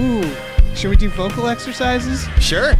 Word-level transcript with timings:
Ooh. 0.00 0.34
Should 0.74 0.90
we 0.90 0.96
do 0.96 1.08
vocal 1.10 1.48
exercises? 1.48 2.26
Sure. 2.40 2.74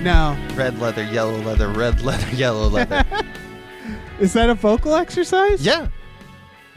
No. 0.00 0.36
Red 0.54 0.78
leather, 0.78 1.04
yellow 1.04 1.36
leather, 1.38 1.68
red 1.68 2.02
leather, 2.02 2.28
yellow 2.36 2.68
leather. 2.68 3.04
Is 4.20 4.32
that 4.32 4.48
a 4.50 4.54
vocal 4.54 4.94
exercise? 4.94 5.64
yeah. 5.64 5.88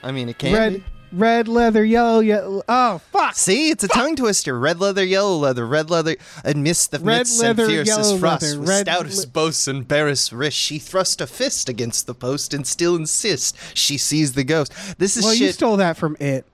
I 0.04 0.12
mean, 0.12 0.30
it 0.30 0.38
can 0.38 0.54
Red, 0.54 0.74
be. 0.76 0.84
red 1.14 1.48
leather, 1.48 1.84
yellow, 1.84 2.20
yellow. 2.20 2.62
Oh, 2.70 3.00
fuck. 3.12 3.34
See, 3.34 3.70
it's 3.72 3.84
a 3.84 3.88
tongue 3.88 4.16
twister. 4.16 4.60
Red 4.60 4.80
leather, 4.80 5.04
yellow 5.04 5.36
leather, 5.38 5.66
red 5.66 5.90
leather, 5.90 6.16
amidst 6.44 6.92
the 6.92 7.00
Red 7.00 7.20
midst 7.20 7.42
and 7.42 7.58
fiercest 7.58 8.20
frost, 8.20 8.44
leather, 8.44 8.60
with 8.60 8.70
stoutest 8.70 9.26
le- 9.26 9.32
boasts 9.32 9.68
and 9.68 9.88
barest 9.88 10.32
wrist, 10.32 10.58
she 10.58 10.78
thrust 10.78 11.22
a 11.22 11.28
fist 11.28 11.70
against 11.70 12.06
the 12.06 12.14
post 12.14 12.54
and 12.54 12.68
still 12.68 12.96
insists 12.96 13.54
she 13.74 13.98
sees 13.98 14.34
the 14.34 14.44
ghost. 14.44 14.72
This 15.00 15.18
is 15.18 15.24
Well, 15.24 15.34
you 15.34 15.52
stole 15.52 15.78
that 15.78 15.98
from 15.98 16.16
it. 16.20 16.46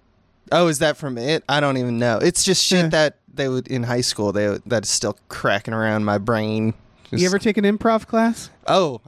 Oh, 0.52 0.68
is 0.68 0.80
that 0.80 0.98
from 0.98 1.18
it? 1.18 1.44
I 1.50 1.60
don't 1.60 1.78
even 1.78 1.98
know. 2.00 2.18
It's 2.18 2.44
just 2.44 2.64
shit 2.66 2.80
Yeah. 2.86 2.90
that 2.90 3.18
they 3.34 3.48
would 3.48 3.68
in 3.68 3.84
high 3.84 4.02
school. 4.02 4.32
They 4.32 4.50
would- 4.50 4.64
that's 4.66 4.90
still 4.90 5.18
cracking 5.30 5.74
around 5.74 6.06
my 6.06 6.18
brain. 6.18 6.74
You 7.12 7.26
ever 7.26 7.40
take 7.40 7.58
an 7.58 7.66
improv 7.66 8.08
class? 8.08 8.50
Oh, 8.68 9.02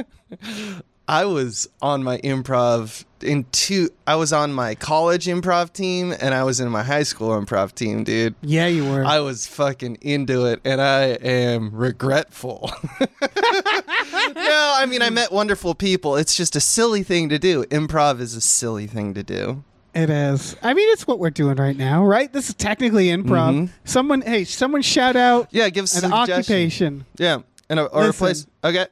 I 1.07 1.25
was 1.25 1.67
on 1.81 2.01
my 2.03 2.17
improv 2.19 3.03
in 3.21 3.45
two. 3.51 3.89
I 4.07 4.15
was 4.15 4.31
on 4.31 4.53
my 4.53 4.73
college 4.73 5.25
improv 5.25 5.73
team 5.73 6.13
and 6.19 6.33
I 6.33 6.43
was 6.43 6.59
in 6.61 6.69
my 6.69 6.81
high 6.81 7.03
school 7.03 7.29
improv 7.39 7.73
team, 7.75 8.03
dude. 8.03 8.35
Yeah, 8.41 8.67
you 8.67 8.85
were. 8.89 9.03
I 9.03 9.19
was 9.19 9.45
fucking 9.45 9.97
into 10.01 10.45
it 10.45 10.61
and 10.63 10.81
I 10.81 11.03
am 11.21 11.71
regretful. 11.75 12.71
no, 13.01 14.73
I 14.77 14.85
mean, 14.87 15.01
I 15.01 15.09
met 15.09 15.31
wonderful 15.31 15.75
people. 15.75 16.15
It's 16.15 16.35
just 16.35 16.55
a 16.55 16.61
silly 16.61 17.03
thing 17.03 17.29
to 17.29 17.37
do. 17.37 17.63
Improv 17.65 18.19
is 18.19 18.33
a 18.35 18.41
silly 18.41 18.87
thing 18.87 19.13
to 19.13 19.23
do. 19.23 19.63
It 19.93 20.09
is. 20.09 20.55
I 20.63 20.73
mean, 20.73 20.89
it's 20.91 21.05
what 21.07 21.19
we're 21.19 21.29
doing 21.29 21.55
right 21.57 21.77
now, 21.77 22.03
right? 22.05 22.31
This 22.31 22.49
is 22.49 22.55
technically 22.55 23.07
improv. 23.07 23.53
Mhm. 23.53 23.69
Someone, 23.85 24.21
hey, 24.21 24.43
someone 24.43 24.81
shout 24.81 25.15
out 25.15 25.47
Yeah, 25.51 25.69
give 25.69 25.83
us 25.83 25.93
an 25.95 26.09
suggestion. 26.09 26.33
occupation. 26.33 27.05
Yeah, 27.17 27.39
and 27.69 27.79
a, 27.79 27.85
or 27.85 28.09
a 28.09 28.13
place. 28.13 28.47
Okay. 28.63 28.87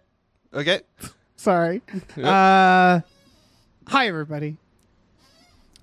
Okay. 0.54 0.82
Sorry. 1.38 1.82
Uh, 2.18 3.00
hi, 3.88 4.08
everybody. 4.08 4.58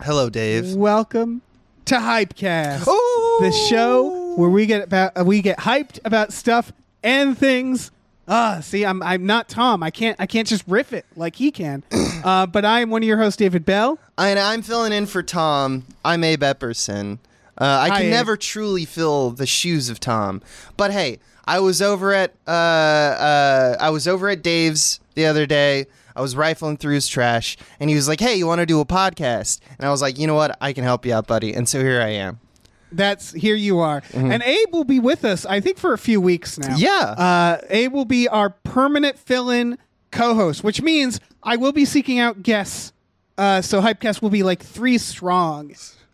Hello, 0.00 0.30
Dave. 0.30 0.74
Welcome 0.74 1.42
to 1.86 1.96
Hypecast. 1.96 2.84
Oh, 2.86 3.38
the 3.42 3.50
show 3.50 4.34
where 4.36 4.50
we 4.50 4.66
get 4.66 4.84
about 4.84 5.26
we 5.26 5.42
get 5.42 5.58
hyped 5.58 5.98
about 6.04 6.32
stuff 6.32 6.72
and 7.02 7.36
things. 7.36 7.90
Ah, 8.28 8.60
see, 8.60 8.84
I'm 8.84 9.02
I'm 9.02 9.24
not 9.24 9.48
Tom. 9.48 9.82
I 9.82 9.90
can't 9.90 10.16
I 10.20 10.26
can't 10.26 10.46
just 10.46 10.62
riff 10.68 10.92
it 10.92 11.06
like 11.16 11.36
he 11.36 11.50
can. 11.50 11.82
uh, 12.24 12.46
but 12.46 12.64
I 12.64 12.80
am 12.80 12.90
one 12.90 13.02
of 13.02 13.06
your 13.06 13.16
hosts, 13.16 13.38
David 13.38 13.64
Bell. 13.64 13.98
And 14.18 14.38
I'm 14.38 14.60
filling 14.60 14.92
in 14.92 15.06
for 15.06 15.22
Tom. 15.22 15.84
I'm 16.04 16.22
Abe 16.22 16.42
Epperson. 16.42 17.18
Uh, 17.56 17.88
I 17.90 18.00
can 18.00 18.10
never 18.10 18.36
truly 18.36 18.84
fill 18.84 19.30
the 19.30 19.46
shoes 19.46 19.88
of 19.88 19.98
Tom. 19.98 20.42
But 20.76 20.92
hey, 20.92 21.18
I 21.44 21.58
was 21.60 21.80
over 21.80 22.12
at 22.12 22.34
uh, 22.46 22.50
uh, 22.50 23.76
I 23.80 23.90
was 23.90 24.06
over 24.06 24.28
at 24.28 24.42
Dave's 24.42 25.00
the 25.14 25.24
other 25.24 25.46
day. 25.46 25.86
I 26.14 26.20
was 26.20 26.36
rifling 26.36 26.76
through 26.76 26.94
his 26.94 27.08
trash, 27.08 27.56
and 27.80 27.88
he 27.88 27.96
was 27.96 28.08
like, 28.08 28.20
"Hey, 28.20 28.34
you 28.34 28.46
want 28.46 28.60
to 28.60 28.66
do 28.66 28.80
a 28.80 28.84
podcast?" 28.84 29.60
And 29.78 29.86
I 29.86 29.90
was 29.90 30.02
like, 30.02 30.18
"You 30.18 30.26
know 30.26 30.34
what? 30.34 30.56
I 30.60 30.72
can 30.72 30.84
help 30.84 31.06
you 31.06 31.14
out, 31.14 31.26
buddy." 31.26 31.54
And 31.54 31.68
so 31.68 31.80
here 31.80 32.00
I 32.00 32.08
am. 32.08 32.40
That's 32.92 33.32
here 33.32 33.54
you 33.54 33.78
are, 33.80 34.02
and 34.12 34.42
Abe 34.42 34.72
will 34.72 34.84
be 34.84 35.00
with 35.00 35.24
us. 35.24 35.44
I 35.46 35.60
think 35.60 35.78
for 35.78 35.92
a 35.92 35.98
few 35.98 36.20
weeks 36.20 36.58
now. 36.58 36.68
Mm-hmm. 36.68 36.78
Yeah. 36.78 36.90
Uh, 37.24 37.60
Abe 37.68 37.92
will 37.92 38.04
be 38.04 38.28
our 38.28 38.50
permanent 38.50 39.18
fill-in 39.18 39.78
co-host, 40.10 40.64
which 40.64 40.80
means 40.82 41.20
I 41.42 41.56
will 41.56 41.72
be 41.72 41.84
seeking 41.84 42.18
out 42.18 42.42
guests. 42.42 42.92
Uh, 43.36 43.60
so 43.62 43.80
Hypecast 43.80 44.20
will 44.22 44.30
be 44.30 44.42
like 44.42 44.62
three 44.62 44.98
strong, 44.98 45.70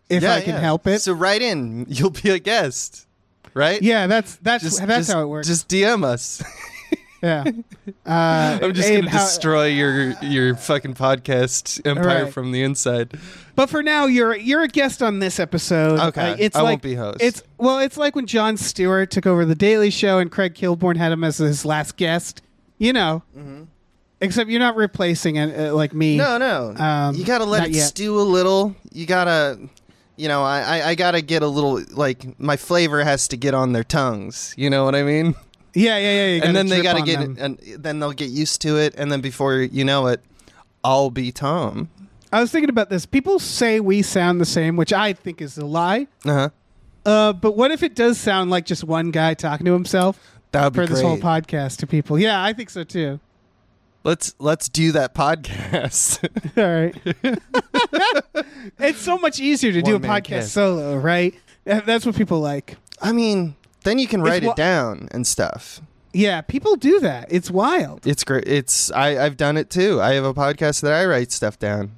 if 0.09 0.21
yeah, 0.23 0.35
I 0.35 0.41
can 0.41 0.53
yeah. 0.55 0.59
help 0.59 0.85
it. 0.85 0.99
So 0.99 1.13
write 1.13 1.41
in. 1.41 1.85
You'll 1.89 2.11
be 2.11 2.29
a 2.29 2.39
guest, 2.39 3.07
right? 3.53 3.81
yeah, 3.81 4.05
that's 4.07 4.35
that's 4.37 4.63
Just, 4.63 4.79
that's 4.85 5.07
just- 5.07 5.11
how 5.11 5.21
it 5.21 5.27
works. 5.27 5.47
Just 5.47 5.67
DM 5.67 6.03
us. 6.03 6.43
yeah. 7.21 7.43
Uh, 8.05 8.59
I'm 8.61 8.73
just 8.73 8.87
Abe, 8.89 8.99
gonna 9.01 9.11
how- 9.11 9.25
destroy 9.25 9.65
your 9.67 10.11
your 10.21 10.55
fucking 10.55 10.93
podcast 10.95 11.85
empire 11.85 12.25
Right. 12.25 12.33
from 12.33 12.51
the 12.51 12.61
inside. 12.63 13.17
But 13.55 13.69
for 13.69 13.81
now, 13.81 14.05
you're 14.05 14.35
you're 14.35 14.61
a 14.63 14.67
guest 14.67 15.01
on 15.03 15.19
this 15.19 15.39
episode. 15.39 15.99
Okay. 15.99 16.31
Uh, 16.31 16.35
it's 16.39 16.55
I 16.55 16.61
like, 16.61 16.69
won't 16.73 16.81
be 16.83 16.95
host. 16.95 17.17
It's 17.21 17.43
well, 17.57 17.79
it's 17.79 17.97
like 17.97 18.15
when 18.15 18.25
Jon 18.27 18.57
Stewart 18.57 19.09
took 19.11 19.25
over 19.25 19.43
the 19.45 19.55
Daily 19.55 19.89
Show 19.89 20.19
and 20.19 20.31
Craig 20.31 20.53
Kilborn 20.55 20.97
had 20.97 21.11
him 21.11 21.23
as 21.23 21.37
his 21.37 21.65
last 21.65 21.97
guest. 21.97 22.41
You 22.77 22.93
know, 22.93 23.23
except 24.21 24.49
you're 24.49 24.59
not 24.59 24.75
replacing 24.75 25.37
it 25.37 25.57
uh, 25.69 25.73
like 25.75 25.93
me. 25.93 26.17
No, 26.17 26.37
no. 26.37 26.75
Um, 26.75 27.15
you 27.15 27.25
gotta 27.25 27.45
let 27.45 27.67
it 27.67 27.71
yet. 27.73 27.87
stew 27.87 28.19
a 28.19 28.21
little. 28.23 28.75
You 28.91 29.05
gotta, 29.05 29.59
you 30.15 30.27
know, 30.27 30.43
I, 30.43 30.59
I, 30.79 30.87
I 30.89 30.95
gotta 30.95 31.21
get 31.21 31.41
a 31.43 31.47
little 31.47 31.81
like 31.91 32.39
my 32.39 32.57
flavor 32.57 33.03
has 33.03 33.27
to 33.29 33.37
get 33.37 33.53
on 33.53 33.73
their 33.73 33.83
tongues. 33.83 34.53
You 34.57 34.69
know 34.69 34.83
what 34.85 34.95
I 34.95 35.03
mean? 35.03 35.35
Yeah, 35.75 35.97
yeah, 35.97 36.35
yeah. 36.35 36.45
and 36.45 36.55
then 36.55 36.67
they 36.67 36.81
gotta 36.81 37.03
get, 37.03 37.19
them. 37.19 37.37
and 37.39 37.59
then 37.77 37.99
they'll 37.99 38.13
get 38.13 38.29
used 38.29 38.61
to 38.61 38.77
it, 38.77 38.95
and 38.97 39.11
then 39.11 39.21
before 39.21 39.55
you 39.55 39.83
know 39.83 40.07
it, 40.07 40.21
I'll 40.83 41.11
be 41.11 41.31
Tom. 41.31 41.89
I 42.31 42.41
was 42.41 42.51
thinking 42.51 42.69
about 42.69 42.89
this. 42.89 43.05
People 43.05 43.39
say 43.39 43.79
we 43.79 44.01
sound 44.01 44.41
the 44.41 44.45
same, 44.45 44.77
which 44.77 44.93
I 44.93 45.13
think 45.13 45.41
is 45.41 45.57
a 45.57 45.65
lie. 45.65 46.07
Uh 46.25 46.33
huh. 46.33 46.49
Uh, 47.05 47.33
but 47.33 47.55
what 47.55 47.71
if 47.71 47.83
it 47.83 47.95
does 47.95 48.17
sound 48.17 48.49
like 48.49 48.65
just 48.65 48.83
one 48.83 49.11
guy 49.11 49.35
talking 49.35 49.65
to 49.65 49.73
himself 49.73 50.19
That 50.51 50.63
would 50.63 50.73
be 50.73 50.79
for 50.79 50.85
this 50.87 51.01
whole 51.01 51.17
podcast 51.19 51.77
to 51.77 51.87
people? 51.87 52.17
Yeah, 52.17 52.43
I 52.43 52.53
think 52.53 52.69
so 52.69 52.83
too. 52.83 53.19
Let's 54.03 54.35
let's 54.39 54.69
do 54.69 54.91
that 54.93 55.13
podcast. 55.15 56.23
All 56.57 57.25
right. 57.25 58.45
it's 58.79 59.01
so 59.01 59.17
much 59.17 59.39
easier 59.39 59.71
to 59.71 59.81
do 59.81 59.95
a 59.95 59.99
podcast 59.99 60.23
cast. 60.23 60.53
solo, 60.53 60.97
right? 60.97 61.33
That's 61.63 62.05
what 62.05 62.15
people 62.15 62.39
like. 62.39 62.77
I 63.01 63.11
mean, 63.11 63.55
then 63.85 63.97
you 63.99 64.07
can 64.07 64.21
write 64.21 64.43
wa- 64.43 64.51
it 64.51 64.57
down 64.57 65.07
and 65.11 65.25
stuff. 65.25 65.79
Yeah, 66.13 66.41
people 66.41 66.75
do 66.75 66.99
that. 67.01 67.27
It's 67.29 67.49
wild. 67.49 68.05
It's 68.05 68.23
great. 68.23 68.47
It's 68.47 68.91
I 68.91 69.23
I've 69.25 69.37
done 69.37 69.55
it 69.57 69.69
too. 69.69 70.01
I 70.01 70.13
have 70.15 70.25
a 70.25 70.33
podcast 70.33 70.81
that 70.81 70.93
I 70.93 71.05
write 71.05 71.31
stuff 71.31 71.57
down. 71.57 71.91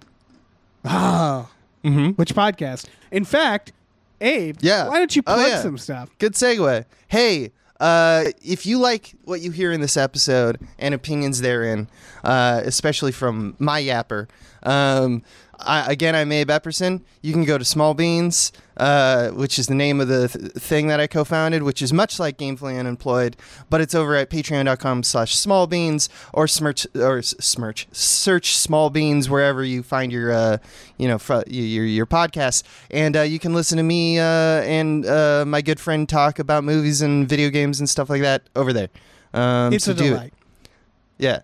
Oh, 0.85 1.50
Mm-hmm. 1.83 2.09
which 2.11 2.33
podcast? 2.33 2.85
In 3.11 3.23
fact, 3.23 3.71
Abe, 4.19 4.57
Yeah. 4.59 4.88
why 4.89 4.97
don't 5.00 5.15
you 5.15 5.21
Oh, 5.27 5.35
plug 5.35 5.47
yeah. 5.47 5.61
some 5.61 5.77
stuff? 5.77 6.09
Good 6.17 6.33
segue. 6.33 6.85
Hey, 7.07 7.51
uh, 7.79 8.25
if 8.44 8.65
you 8.65 8.79
like 8.79 9.13
what 9.25 9.41
you 9.41 9.51
hear 9.51 9.71
in 9.71 9.79
this 9.79 9.95
episode 9.95 10.59
and 10.79 10.94
opinions 10.95 11.41
therein, 11.41 11.88
uh, 12.23 12.61
especially 12.65 13.11
from 13.11 13.56
my 13.59 13.81
yapper, 13.81 14.27
um, 14.63 15.21
I, 15.59 15.92
again, 15.92 16.15
I'm 16.15 16.31
Abe 16.31 16.50
Epperson. 16.50 17.01
You 17.21 17.33
can 17.33 17.44
go 17.44 17.57
to 17.57 17.65
Small 17.65 17.94
Beans, 17.94 18.51
uh, 18.77 19.30
which 19.30 19.57
is 19.57 19.68
the 19.68 19.75
name 19.75 20.00
of 20.00 20.07
the 20.07 20.27
th- 20.27 20.51
thing 20.54 20.88
that 20.88 21.00
I 21.00 21.07
co-founded, 21.07 21.63
which 21.63 21.81
is 21.81 21.92
much 21.92 22.19
like 22.19 22.38
Gamefully 22.38 22.80
Unemployed, 22.80 23.36
but 23.69 23.81
it's 23.81 23.95
over 23.95 24.15
at 24.15 24.30
patreon.com 24.30 25.04
slash 25.04 25.36
small 25.36 25.65
beans 25.68 26.09
or 26.33 26.48
smirch 26.48 26.86
or 26.95 27.21
smirch 27.21 27.88
search 27.92 28.56
small 28.56 28.89
beans 28.89 29.30
wherever 29.30 29.63
you 29.63 29.81
find 29.83 30.12
your 30.12 30.31
uh, 30.31 30.57
you 30.98 31.07
know 31.07 31.18
fr- 31.18 31.42
your 31.48 31.86
your 31.86 32.06
podcasts 32.06 32.63
and 32.92 33.15
uh, 33.18 33.21
you 33.21 33.39
can 33.39 33.54
listen 33.54 33.77
to 33.77 33.83
me 33.83 34.19
uh, 34.19 34.24
and 34.62 35.06
uh, 35.06 35.44
my 35.48 35.62
good 35.62 35.80
friend 35.80 36.07
talk 36.07 36.38
about 36.39 36.63
movies 36.63 37.01
and 37.01 37.27
video 37.27 37.50
games 37.50 37.80
and 37.80 37.89
stuff 37.89 38.09
like 38.09 38.21
that 38.21 38.44
over 38.56 38.71
there 38.74 38.89
um, 39.33 39.74
It's 39.74 39.86
so 39.86 39.92
a 39.92 39.95
do 39.95 40.04
it. 40.06 40.09
delight. 40.09 40.33
Yeah. 41.18 41.39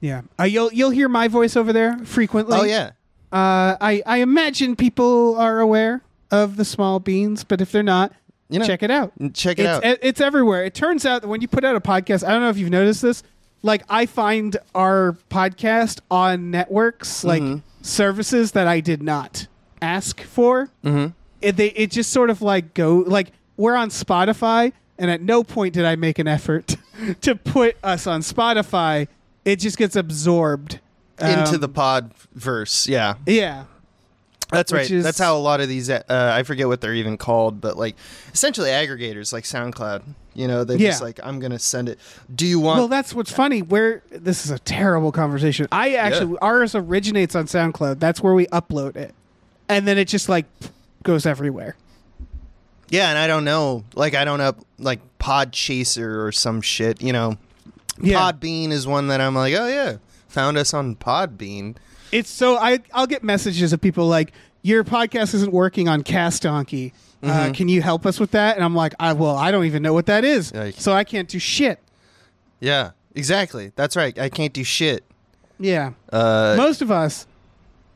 Yeah, 0.00 0.22
uh, 0.38 0.44
you'll 0.44 0.72
you'll 0.72 0.90
hear 0.90 1.08
my 1.08 1.26
voice 1.26 1.56
over 1.56 1.72
there 1.72 1.98
frequently. 2.04 2.56
Oh 2.56 2.62
yeah. 2.62 2.92
Uh, 3.32 3.76
I 3.80 4.02
I 4.06 4.18
imagine 4.18 4.76
people 4.76 5.36
are 5.36 5.60
aware 5.60 6.02
of 6.30 6.56
the 6.56 6.64
small 6.64 7.00
beans, 7.00 7.44
but 7.44 7.60
if 7.60 7.72
they're 7.72 7.82
not, 7.82 8.12
You 8.48 8.58
know, 8.60 8.66
check 8.66 8.82
it 8.82 8.90
out. 8.90 9.12
Check 9.34 9.58
it 9.58 9.62
it's, 9.62 9.68
out. 9.68 9.84
it- 9.84 9.98
It's 10.02 10.20
everywhere. 10.20 10.64
It 10.64 10.74
turns 10.74 11.04
out 11.06 11.22
that 11.22 11.28
when 11.28 11.40
you 11.40 11.48
put 11.48 11.64
out 11.64 11.76
a 11.76 11.80
podcast, 11.80 12.26
I 12.26 12.30
don't 12.30 12.40
know 12.40 12.48
if 12.50 12.58
you've 12.58 12.70
noticed 12.70 13.02
this. 13.02 13.22
Like 13.62 13.82
I 13.88 14.06
find 14.06 14.56
our 14.74 15.16
podcast 15.30 16.00
on 16.10 16.50
networks, 16.50 17.24
like 17.24 17.42
Mm-hmm. 17.42 17.58
services 17.82 18.52
that 18.52 18.66
I 18.66 18.80
did 18.80 19.02
not 19.02 19.46
ask 19.82 20.20
for. 20.22 20.68
Mm-hmm. 20.84 21.06
It 21.42 21.56
they 21.56 21.68
it 21.68 21.90
just 21.90 22.10
sort 22.12 22.30
of 22.30 22.40
like 22.42 22.74
go 22.74 23.04
like 23.06 23.32
we're 23.56 23.74
on 23.76 23.88
Spotify, 23.90 24.72
and 24.98 25.10
at 25.10 25.20
no 25.20 25.42
point 25.44 25.74
did 25.74 25.84
I 25.84 25.96
make 25.96 26.18
an 26.18 26.28
effort 26.28 26.76
to 27.22 27.34
put 27.36 27.76
us 27.82 28.06
on 28.06 28.20
Spotify. 28.22 29.08
It 29.44 29.56
just 29.56 29.76
gets 29.78 29.96
absorbed 29.96 30.78
into 31.20 31.54
Um, 31.54 31.60
the 31.60 31.68
pod 31.68 32.12
verse. 32.34 32.86
Yeah. 32.88 33.14
yeah. 33.26 33.64
That's 34.50 34.72
right. 34.72 34.90
is- 34.90 35.04
That's 35.04 35.18
how 35.18 35.36
a 35.36 35.38
lot 35.38 35.60
of 35.60 35.68
these 35.68 35.90
uh, 35.90 36.04
I 36.08 36.42
forget 36.42 36.68
what 36.68 36.80
they're 36.80 36.94
even 36.94 37.18
called, 37.18 37.60
but 37.60 37.76
like 37.76 37.96
essentially 38.32 38.70
aggregators 38.70 39.30
like 39.32 39.44
SoundCloud. 39.44 40.02
You 40.34 40.48
know, 40.48 40.64
they 40.64 40.78
just 40.78 41.00
Yeah. 41.00 41.04
like 41.04 41.20
I'm 41.22 41.38
going 41.40 41.52
to 41.52 41.58
send 41.58 41.88
it. 41.88 41.98
Do 42.34 42.46
you 42.46 42.58
want 42.60 42.78
Well, 42.78 42.88
that's 42.88 43.12
what's 43.14 43.30
funny. 43.32 43.60
Where 43.60 44.02
this 44.10 44.44
is 44.46 44.50
a 44.50 44.58
terrible 44.60 45.12
conversation. 45.12 45.66
I 45.72 45.94
actually 45.94 46.38
ours 46.40 46.74
originates 46.74 47.34
on 47.34 47.44
SoundCloud. 47.46 47.98
That's 47.98 48.22
where 48.22 48.32
we 48.34 48.46
upload 48.46 48.96
it, 48.96 49.14
and 49.68 49.86
then 49.86 49.98
it 49.98 50.06
just 50.08 50.28
like 50.30 50.46
goes 51.02 51.26
everywhere. 51.26 51.76
Yeah, 52.88 53.10
and 53.10 53.18
I 53.18 53.26
don't 53.26 53.44
know. 53.44 53.84
Like 53.94 54.14
I 54.14 54.24
don't 54.24 54.40
up 54.40 54.58
like 54.78 55.00
Podchaser 55.18 56.24
or 56.24 56.32
some 56.32 56.62
shit, 56.62 57.02
you 57.02 57.12
know. 57.12 57.36
Yeah, 58.00 58.18
Podbean 58.32 58.70
is 58.70 58.86
one 58.86 59.08
that 59.08 59.20
I'm 59.20 59.34
like, 59.34 59.52
"Oh 59.54 59.66
yeah, 59.68 59.96
found 60.28 60.56
us 60.56 60.72
on 60.74 60.96
Podbean." 60.96 61.76
it's 62.12 62.30
so 62.30 62.56
I 62.56 62.78
I'll 62.94 63.06
get 63.06 63.22
messages 63.22 63.72
of 63.72 63.80
people 63.80 64.06
like 64.06 64.32
your 64.62 64.82
podcast 64.84 65.34
isn't 65.34 65.52
working 65.52 65.88
on 65.88 66.02
Cast 66.02 66.42
Donkey. 66.42 66.92
Uh, 67.22 67.50
can 67.52 67.68
you 67.68 67.82
help 67.82 68.06
us 68.06 68.20
with 68.20 68.30
that? 68.30 68.54
And 68.56 68.64
I'm 68.64 68.76
like, 68.76 68.94
I 69.00 69.12
well, 69.12 69.36
I 69.36 69.50
don't 69.50 69.64
even 69.64 69.82
know 69.82 69.92
what 69.92 70.06
that 70.06 70.24
is, 70.24 70.54
Like- 70.54 70.74
so 70.78 70.92
I 70.92 71.02
can't 71.04 71.28
do 71.28 71.38
shit. 71.40 71.80
Yeah, 72.60 72.90
exactly. 73.14 73.72
That's 73.74 73.96
right. 73.96 74.16
I 74.18 74.28
can't 74.28 74.52
do 74.52 74.62
shit. 74.64 75.04
Yeah, 75.58 75.92
Uh 76.12 76.54
most 76.56 76.80
of 76.80 76.90
us. 76.92 77.26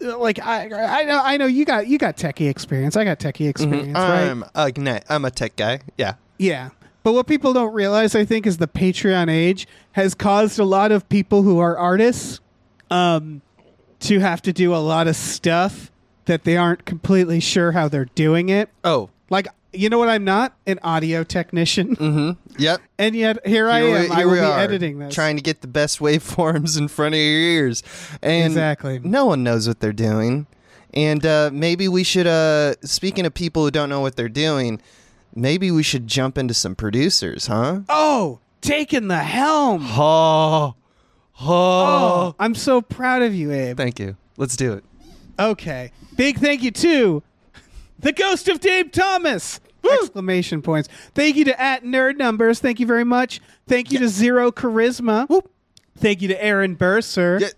uh, 0.05 0.19
Like 0.19 0.41
I, 0.41 0.65
I 0.65 1.05
know, 1.05 1.21
I 1.23 1.37
know 1.37 1.47
you 1.47 1.65
got 1.65 1.87
you 1.87 1.99
got 1.99 2.17
techie 2.17 2.51
experience. 2.51 2.97
I 2.97 3.05
got 3.05 3.21
techie 3.21 3.49
experience, 3.49 3.95
right? 3.95 4.25
I'm 4.29 4.43
a, 4.43 5.01
I'm 5.09 5.25
a 5.25 5.31
tech 5.31 5.55
guy. 5.57 5.81
Yeah. 5.97 6.15
Yeah. 6.39 6.71
But 7.03 7.13
what 7.15 7.27
people 7.27 7.53
don't 7.53 7.73
realize, 7.75 8.15
I 8.15 8.25
think, 8.25 8.47
is 8.47 8.59
the 8.59 8.69
Patreon 8.69 9.29
age 9.31 9.67
has 9.93 10.15
caused 10.15 10.59
a 10.59 10.65
lot 10.65 10.93
of 10.93 11.09
people 11.09 11.43
who 11.43 11.59
are 11.59 11.77
artists 11.77 12.41
um, 12.91 13.43
to 14.01 14.21
have 14.21 14.43
to 14.43 14.53
do 14.53 14.75
a 14.75 14.79
lot 14.79 15.09
of 15.09 15.17
stuff 15.17 15.91
that 16.27 16.45
they 16.45 16.57
aren't 16.57 16.85
completely 16.85 17.41
sure 17.41 17.73
how 17.73 17.89
they're 17.89 18.05
doing 18.15 18.49
it. 18.49 18.69
Oh. 18.85 19.11
Like, 19.31 19.49
you 19.73 19.89
know 19.89 19.99
what? 19.99 20.09
I'm 20.09 20.25
not 20.25 20.55
an 20.67 20.79
audio 20.83 21.25
technician, 21.25 22.37
Yep. 22.59 22.81
and 22.99 23.17
yet 23.17 23.45
here, 23.47 23.69
I 23.71 23.79
am. 23.81 23.85
we- 24.03 24.11
I 24.11 24.17
here 24.17 24.27
will 24.27 24.35
be 24.35 24.41
are, 24.41 24.61
editing 24.61 24.99
this. 24.99 25.15
trying 25.15 25.37
to 25.37 25.43
get 25.43 25.63
the 25.63 25.67
best 25.67 25.99
waveforms 25.99 26.77
in 26.79 26.89
front 26.89 27.15
of 27.15 27.19
your 27.19 27.27
ears, 27.41 27.83
and 28.23 28.53
Exactly. 28.53 29.01
no 29.03 29.25
one 29.27 29.43
knows 29.43 29.67
what 29.67 29.81
they're 29.81 29.93
doing. 29.95 30.47
And 30.95 31.25
uh, 31.25 31.49
maybe 31.53 31.89
we 31.89 32.05
should. 32.05 32.27
Uh, 32.27 32.75
speaking 32.83 33.25
of 33.25 33.33
people 33.33 33.65
who 33.65 33.71
don't 33.71 33.89
know 33.89 34.03
what 34.03 34.15
they're 34.15 34.29
doing, 34.29 34.79
maybe 35.35 35.71
we 35.71 35.83
should 35.83 36.07
jump 36.07 36.37
into 36.39 36.55
some 36.55 36.75
producers, 36.75 37.47
huh? 37.47 37.81
oh, 37.89 38.39
taking 38.61 39.09
the 39.09 39.19
helm. 39.19 39.83
Oh, 39.89 40.75
Oh, 41.45 42.35
I'm 42.39 42.55
so 42.55 42.81
proud 42.81 43.23
of 43.23 43.35
you, 43.35 43.51
Abe. 43.51 43.77
Thank 43.77 43.99
you. 43.99 44.17
Let's 44.37 44.57
do 44.57 44.75
it. 44.75 44.85
Okay. 45.39 45.91
Big 46.17 46.39
thank 46.39 46.63
you 46.63 46.71
to 46.71 47.23
the 47.99 48.13
ghost 48.13 48.49
of 48.49 48.61
Dave 48.61 48.93
Thomas. 48.93 49.61
Exclamation 49.85 50.63
points. 50.63 50.89
Thank 51.15 51.35
you 51.35 51.45
to 51.47 51.61
at 51.61 51.83
Nerd 51.83 52.17
Numbers. 52.17 52.61
Thank 52.61 52.79
you 52.79 52.87
very 52.87 53.03
much. 53.03 53.41
Thank 53.67 53.91
you 53.91 53.99
to 53.99 54.09
Zero 54.09 54.53
Charisma. 54.53 55.27
Thank 55.97 56.23
you 56.23 56.29
to 56.29 56.45
Aaron 56.45 56.75
Burser. 56.77 57.39
Yeah. 57.41 57.49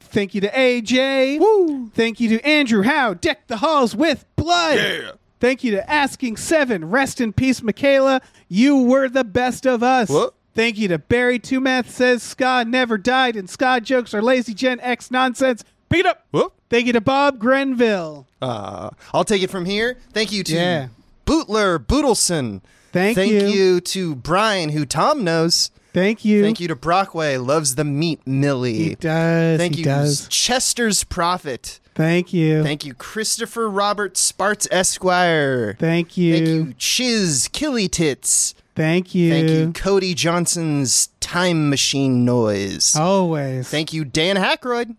Thank 0.00 0.34
you 0.34 0.40
to 0.42 0.48
AJ. 0.50 1.40
Woo. 1.40 1.90
Thank 1.90 2.20
you 2.20 2.30
to 2.30 2.46
Andrew 2.46 2.82
Howe. 2.82 3.12
Deck 3.14 3.46
the 3.48 3.58
halls 3.58 3.94
with 3.94 4.24
blood. 4.36 5.18
Thank 5.44 5.62
you 5.62 5.72
to 5.72 5.90
Asking 5.90 6.38
Seven. 6.38 6.86
Rest 6.86 7.20
in 7.20 7.34
peace, 7.34 7.62
Michaela. 7.62 8.22
You 8.48 8.78
were 8.78 9.10
the 9.10 9.24
best 9.24 9.66
of 9.66 9.82
us. 9.82 10.08
Whoop. 10.08 10.34
Thank 10.54 10.78
you 10.78 10.88
to 10.88 10.96
Barry 10.96 11.38
Two 11.38 11.60
Math 11.60 11.90
says 11.90 12.22
Ska 12.22 12.64
never 12.66 12.96
died 12.96 13.36
and 13.36 13.50
Ska 13.50 13.82
jokes 13.82 14.14
are 14.14 14.22
lazy 14.22 14.54
Gen 14.54 14.80
X 14.80 15.10
nonsense. 15.10 15.62
Pick 15.90 16.00
it 16.00 16.06
up. 16.06 16.24
Whoop. 16.30 16.54
Thank 16.70 16.86
you 16.86 16.94
to 16.94 17.02
Bob 17.02 17.38
Grenville. 17.38 18.26
Uh, 18.40 18.88
I'll 19.12 19.24
take 19.24 19.42
it 19.42 19.50
from 19.50 19.66
here. 19.66 19.98
Thank 20.14 20.32
you 20.32 20.44
to 20.44 20.54
Yeah. 20.54 20.88
Bootler 21.26 21.78
Bootleson. 21.78 22.62
Thank 22.94 23.14
Thank 23.14 23.32
you. 23.32 23.46
you 23.46 23.80
to 23.82 24.14
Brian, 24.14 24.70
who 24.70 24.86
Tom 24.86 25.24
knows. 25.24 25.70
Thank 25.92 26.24
you. 26.24 26.42
Thank 26.42 26.58
you 26.58 26.68
to 26.68 26.74
Brockway, 26.74 27.36
loves 27.36 27.74
the 27.74 27.84
meat 27.84 28.26
Millie. 28.26 28.72
He 28.72 28.94
does. 28.94 29.58
Thank 29.58 29.74
he 29.74 29.80
you, 29.80 29.84
does. 29.84 30.26
Chester's 30.28 31.04
Prophet. 31.04 31.80
Thank 31.94 32.32
you. 32.32 32.62
Thank 32.64 32.84
you, 32.84 32.92
Christopher 32.94 33.68
Robert 33.70 34.16
Sparts 34.16 34.66
Esquire. 34.70 35.76
Thank 35.78 36.16
you. 36.16 36.34
Thank 36.34 36.48
you, 36.48 36.74
Chiz 36.78 37.48
Killy 37.52 37.86
Tits. 37.88 38.54
Thank 38.74 39.14
you. 39.14 39.30
Thank 39.30 39.48
you, 39.48 39.72
Cody 39.72 40.14
Johnson's 40.14 41.10
Time 41.20 41.70
Machine 41.70 42.24
Noise. 42.24 42.96
Always. 42.96 43.68
Thank 43.68 43.92
you, 43.92 44.04
Dan 44.04 44.34
Hackroyd. 44.36 44.96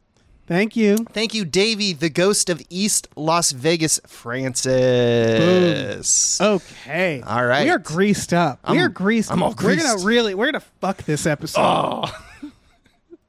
Thank 0.47 0.75
you. 0.77 0.97
Thank 1.11 1.33
you, 1.33 1.43
Davey, 1.43 1.91
the 1.91 2.09
ghost 2.09 2.49
of 2.51 2.61
East 2.69 3.07
Las 3.15 3.51
Vegas, 3.51 3.99
Francis. 4.05 4.69
Okay. 6.39 7.21
All 7.25 7.43
right. 7.45 7.63
We 7.65 7.71
are 7.71 7.79
greased 7.79 8.31
up. 8.31 8.59
we 8.69 8.77
I'm- 8.77 8.85
are 8.85 8.89
greased. 8.89 9.31
I'm 9.31 9.41
all 9.43 9.53
greased. 9.53 9.83
We're 9.83 9.93
gonna 9.95 10.05
really. 10.05 10.35
We're 10.35 10.51
gonna 10.51 10.63
fuck 10.79 10.97
this 11.03 11.25
episode. 11.25 11.61
Oh. 11.61 12.05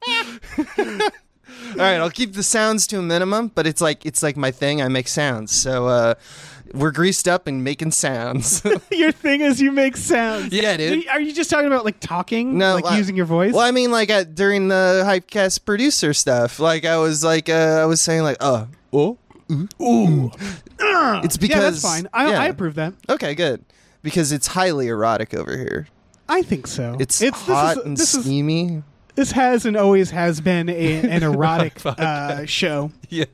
All 1.73 1.77
right, 1.79 1.97
I'll 1.97 2.11
keep 2.11 2.35
the 2.35 2.43
sounds 2.43 2.87
to 2.89 2.99
a 2.99 3.03
minimum, 3.03 3.53
but 3.55 3.67
it's 3.67 3.81
like 3.81 4.05
it's 4.07 4.23
like 4.23 4.37
my 4.37 4.51
thing. 4.51 4.81
I 4.83 4.89
make 4.89 5.09
sounds, 5.09 5.53
so 5.53 5.87
uh, 5.87 6.15
we're 6.73 6.91
greased 6.91 7.29
up 7.29 7.47
and 7.47 7.63
making 7.63 7.93
sounds. 7.93 8.63
Your 8.91 9.13
thing 9.13 9.41
is 9.41 9.61
you 9.61 9.73
make 9.73 9.97
sounds. 9.97 10.53
Yeah, 10.53 10.77
dude. 10.77 11.07
Are 11.09 11.21
you 11.21 11.33
just 11.33 11.51
talking 11.51 11.67
about 11.67 11.85
like 11.85 12.01
talking? 12.01 12.59
No, 12.59 12.77
like 12.77 12.97
using 12.97 13.17
your 13.17 13.27
voice. 13.27 13.53
well, 13.53 13.67
I 13.67 13.71
mean, 13.71 13.91
like 13.91 14.11
uh, 14.11 14.25
during 14.25 14.69
the 14.69 15.03
Hypecast 15.07 15.65
producer 15.65 16.13
stuff, 16.15 16.59
like 16.59 16.85
I 16.85 16.99
was 16.99 17.23
like 17.25 17.49
uh, 17.49 17.81
I 17.83 17.87
was 17.87 18.01
saying 18.01 18.23
like 18.23 18.39
uh 18.41 18.67
oh 18.93 19.19
ooh, 19.51 19.69
ooh. 19.81 20.31
It's 20.79 21.37
because 21.37 21.57
yeah, 21.57 21.71
that's 21.71 21.83
fine. 21.83 22.09
I, 22.13 22.31
yeah. 22.31 22.41
I 22.41 22.47
approve 22.47 22.75
that. 22.75 22.95
Okay, 23.09 23.35
good. 23.35 23.65
Because 24.03 24.31
it's 24.33 24.47
highly 24.49 24.89
erotic 24.89 25.35
over 25.35 25.57
here. 25.57 25.89
I 26.29 26.43
think 26.43 26.67
so. 26.67 26.97
It's, 26.99 27.19
this 27.19 27.31
hot 27.33 27.79
is, 27.79 27.85
and 27.85 27.97
this 27.97 28.15
is 28.15 28.25
steamy. 28.25 28.83
This 29.17 29.33
has 29.33 29.67
and 29.67 29.77
always 29.77 30.11
has 30.11 30.41
been 30.41 30.69
a, 30.69 30.73
an 31.11 31.23
erotic 31.23 31.85
uh, 31.85 32.47
show. 32.47 32.93
Yeah, 33.09 33.25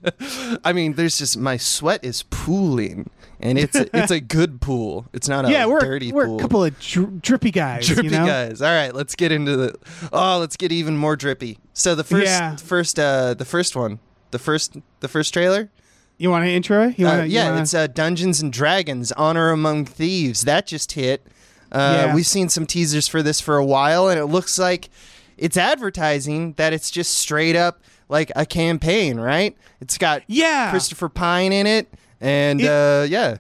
I 0.65 0.73
mean, 0.73 0.95
there's 0.95 1.19
just 1.19 1.37
my 1.37 1.57
sweat 1.59 2.05
is 2.05 2.23
pooling, 2.31 3.11
and 3.41 3.59
it's 3.59 3.77
a, 3.77 3.89
it's 3.97 4.11
a 4.11 4.21
good 4.39 4.61
pool. 4.61 5.07
It's 5.13 5.29
not 5.29 5.45
a 5.45 5.51
yeah, 5.51 5.67
we're 5.67 5.81
dirty 5.81 6.13
we're 6.13 6.27
pool. 6.27 6.39
a 6.39 6.41
couple 6.41 6.65
of 6.65 6.79
dri- 6.81 7.07
drippy 7.21 7.51
guys. 7.51 7.87
drippy 7.87 8.05
you 8.05 8.11
know? 8.11 8.27
guys. 8.27 8.63
All 8.63 8.69
right, 8.75 8.95
let's 8.95 9.15
get 9.15 9.33
into 9.33 9.57
the. 9.57 9.75
Oh, 10.13 10.39
let's 10.39 10.57
get 10.57 10.73
even 10.73 10.97
more 10.97 11.17
drippy. 11.17 11.59
So 11.75 11.95
the 11.95 12.05
first, 12.05 12.27
Yeah. 12.27 12.57
first, 12.57 12.99
uh, 12.99 13.35
the 13.35 13.45
first 13.45 13.77
one, 13.77 13.99
the 14.31 14.39
first, 14.39 14.77
the 15.01 15.09
first 15.09 15.33
trailer. 15.33 15.71
You 16.19 16.31
want 16.31 16.45
an 16.45 16.51
intro? 16.51 16.95
You 16.97 17.07
Uh, 17.07 17.11
wanna, 17.11 17.25
you 17.27 17.33
yeah, 17.35 17.49
wanna- 17.51 17.63
it's 17.63 17.75
uh, 17.75 17.87
Dungeons 17.89 18.41
and 18.43 18.53
Dragons: 18.53 19.11
Honor 19.13 19.51
Among 19.51 19.85
Thieves. 19.87 20.43
That 20.43 20.67
just 20.67 20.93
hit. 20.93 21.27
Uh, 21.73 22.05
Yeah. 22.09 22.15
We've 22.15 22.27
seen 22.27 22.49
some 22.51 22.67
teasers 22.67 23.09
for 23.09 23.23
this 23.23 23.41
for 23.41 23.57
a 23.57 23.65
while, 23.65 24.09
and 24.09 24.21
it 24.21 24.27
looks 24.27 24.59
like 24.59 24.91
it's 25.37 25.57
advertising 25.57 26.55
that 26.55 26.73
it's 26.73 26.91
just 26.91 27.15
straight 27.15 27.57
up 27.57 27.81
like 28.09 28.31
a 28.37 28.45
campaign, 28.47 29.19
right? 29.19 29.57
It's 29.81 29.99
got 29.99 30.23
yeah. 30.27 30.71
Christopher 30.71 31.09
Pine 31.09 31.53
in 31.53 31.67
it, 31.67 31.89
and 32.21 32.61
It- 32.61 32.67
uh, 32.67 33.07
yeah, 33.09 33.37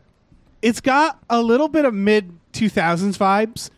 it's 0.63 0.81
got 0.81 1.19
a 1.29 1.43
little 1.43 1.69
bit 1.69 1.85
of 1.85 1.93
mid 1.95 2.33
2000s 2.53 3.17
vibes 3.17 3.71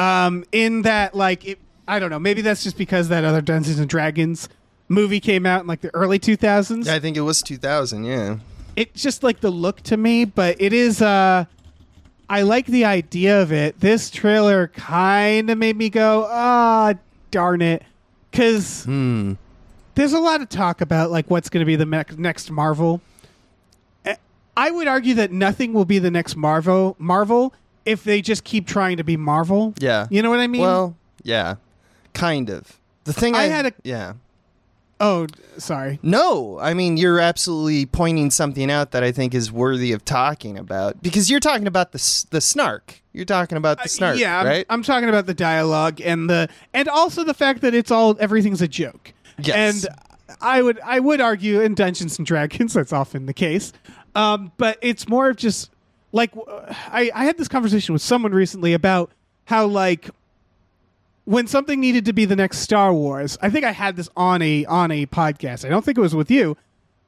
um 0.00 0.44
in 0.52 0.82
that 0.82 1.16
like 1.16 1.44
it, 1.44 1.58
i 1.88 1.98
don't 1.98 2.10
know 2.10 2.18
maybe 2.20 2.42
that's 2.42 2.62
just 2.62 2.78
because 2.78 3.08
that 3.08 3.24
other 3.24 3.40
dungeons 3.40 3.80
and 3.80 3.88
dragons 3.88 4.48
movie 4.88 5.18
came 5.18 5.44
out 5.44 5.62
in 5.62 5.66
like 5.66 5.80
the 5.80 5.92
early 5.96 6.16
2000s 6.18 6.86
I 6.86 7.00
think 7.00 7.16
it 7.16 7.22
was 7.22 7.42
2000. 7.42 8.04
Yeah, 8.04 8.36
it's 8.76 9.02
just 9.02 9.24
like 9.24 9.40
the 9.40 9.50
look 9.50 9.80
to 9.82 9.96
me 9.96 10.24
but 10.24 10.60
it 10.60 10.72
is 10.72 11.02
uh 11.02 11.44
i 12.28 12.42
like 12.42 12.66
the 12.66 12.84
idea 12.84 13.42
of 13.42 13.50
it 13.50 13.80
this 13.80 14.10
trailer 14.10 14.68
kind 14.68 15.50
of 15.50 15.58
made 15.58 15.76
me 15.76 15.90
go 15.90 16.28
ah 16.30 16.94
darn 17.30 17.62
it 17.62 17.82
because 18.30 18.84
hmm. 18.84 19.34
there's 19.94 20.12
a 20.12 20.18
lot 20.18 20.40
of 20.40 20.48
talk 20.48 20.80
about 20.80 21.10
like 21.10 21.30
what's 21.30 21.48
going 21.48 21.60
to 21.60 21.66
be 21.66 21.76
the 21.76 21.86
me- 21.86 22.02
next 22.16 22.50
Marvel. 22.50 23.00
Eh, 24.04 24.16
I 24.56 24.70
would 24.70 24.88
argue 24.88 25.14
that 25.14 25.32
nothing 25.32 25.72
will 25.72 25.84
be 25.84 25.98
the 25.98 26.10
next 26.10 26.36
Marvel. 26.36 26.96
Marvel 26.98 27.52
if 27.84 28.04
they 28.04 28.20
just 28.20 28.44
keep 28.44 28.66
trying 28.66 28.96
to 28.98 29.04
be 29.04 29.16
Marvel. 29.16 29.74
Yeah. 29.78 30.06
you 30.10 30.22
know 30.22 30.30
what 30.30 30.40
I 30.40 30.46
mean. 30.46 30.62
Well, 30.62 30.96
yeah, 31.22 31.56
kind 32.14 32.50
of. 32.50 32.78
The 33.04 33.12
thing 33.12 33.34
I, 33.34 33.40
I 33.40 33.46
had 33.46 33.66
a- 33.66 33.72
yeah. 33.82 34.14
Oh, 35.00 35.26
sorry. 35.56 35.98
No, 36.02 36.58
I 36.60 36.74
mean 36.74 36.96
you're 36.98 37.20
absolutely 37.20 37.86
pointing 37.86 38.30
something 38.30 38.70
out 38.70 38.90
that 38.90 39.02
I 39.02 39.12
think 39.12 39.34
is 39.34 39.50
worthy 39.50 39.92
of 39.92 40.04
talking 40.04 40.58
about 40.58 41.02
because 41.02 41.30
you're 41.30 41.40
talking 41.40 41.66
about 41.66 41.92
the 41.92 42.26
the 42.30 42.40
snark. 42.40 43.00
You're 43.12 43.24
talking 43.24 43.56
about 43.56 43.82
the 43.82 43.88
snark, 43.88 44.16
Uh, 44.16 44.18
yeah, 44.20 44.38
I'm. 44.40 44.64
I'm 44.68 44.82
talking 44.82 45.08
about 45.08 45.26
the 45.26 45.34
dialogue 45.34 46.00
and 46.00 46.28
the 46.30 46.48
and 46.74 46.86
also 46.86 47.24
the 47.24 47.34
fact 47.34 47.62
that 47.62 47.74
it's 47.74 47.90
all 47.90 48.16
everything's 48.20 48.62
a 48.62 48.68
joke. 48.68 49.12
Yes. 49.38 49.84
And 49.84 49.94
I 50.40 50.62
would 50.62 50.78
I 50.84 51.00
would 51.00 51.20
argue 51.20 51.60
in 51.60 51.74
Dungeons 51.74 52.18
and 52.18 52.26
Dragons 52.26 52.72
that's 52.74 52.92
often 52.92 53.26
the 53.26 53.34
case. 53.34 53.72
Um, 54.14 54.52
but 54.58 54.78
it's 54.82 55.08
more 55.08 55.30
of 55.30 55.36
just 55.36 55.70
like 56.12 56.30
I 56.92 57.10
I 57.14 57.24
had 57.24 57.38
this 57.38 57.48
conversation 57.48 57.94
with 57.94 58.02
someone 58.02 58.32
recently 58.32 58.74
about 58.74 59.10
how 59.46 59.66
like 59.66 60.10
when 61.24 61.46
something 61.46 61.80
needed 61.80 62.04
to 62.06 62.12
be 62.12 62.24
the 62.24 62.36
next 62.36 62.58
Star 62.58 62.92
Wars, 62.92 63.38
I 63.40 63.50
think 63.50 63.64
I 63.64 63.72
had 63.72 63.96
this 63.96 64.08
on 64.16 64.42
a 64.42 64.64
on 64.66 64.90
a 64.90 65.06
podcast. 65.06 65.64
I 65.64 65.68
don't 65.68 65.84
think 65.84 65.98
it 65.98 66.00
was 66.00 66.14
with 66.14 66.30
you. 66.30 66.56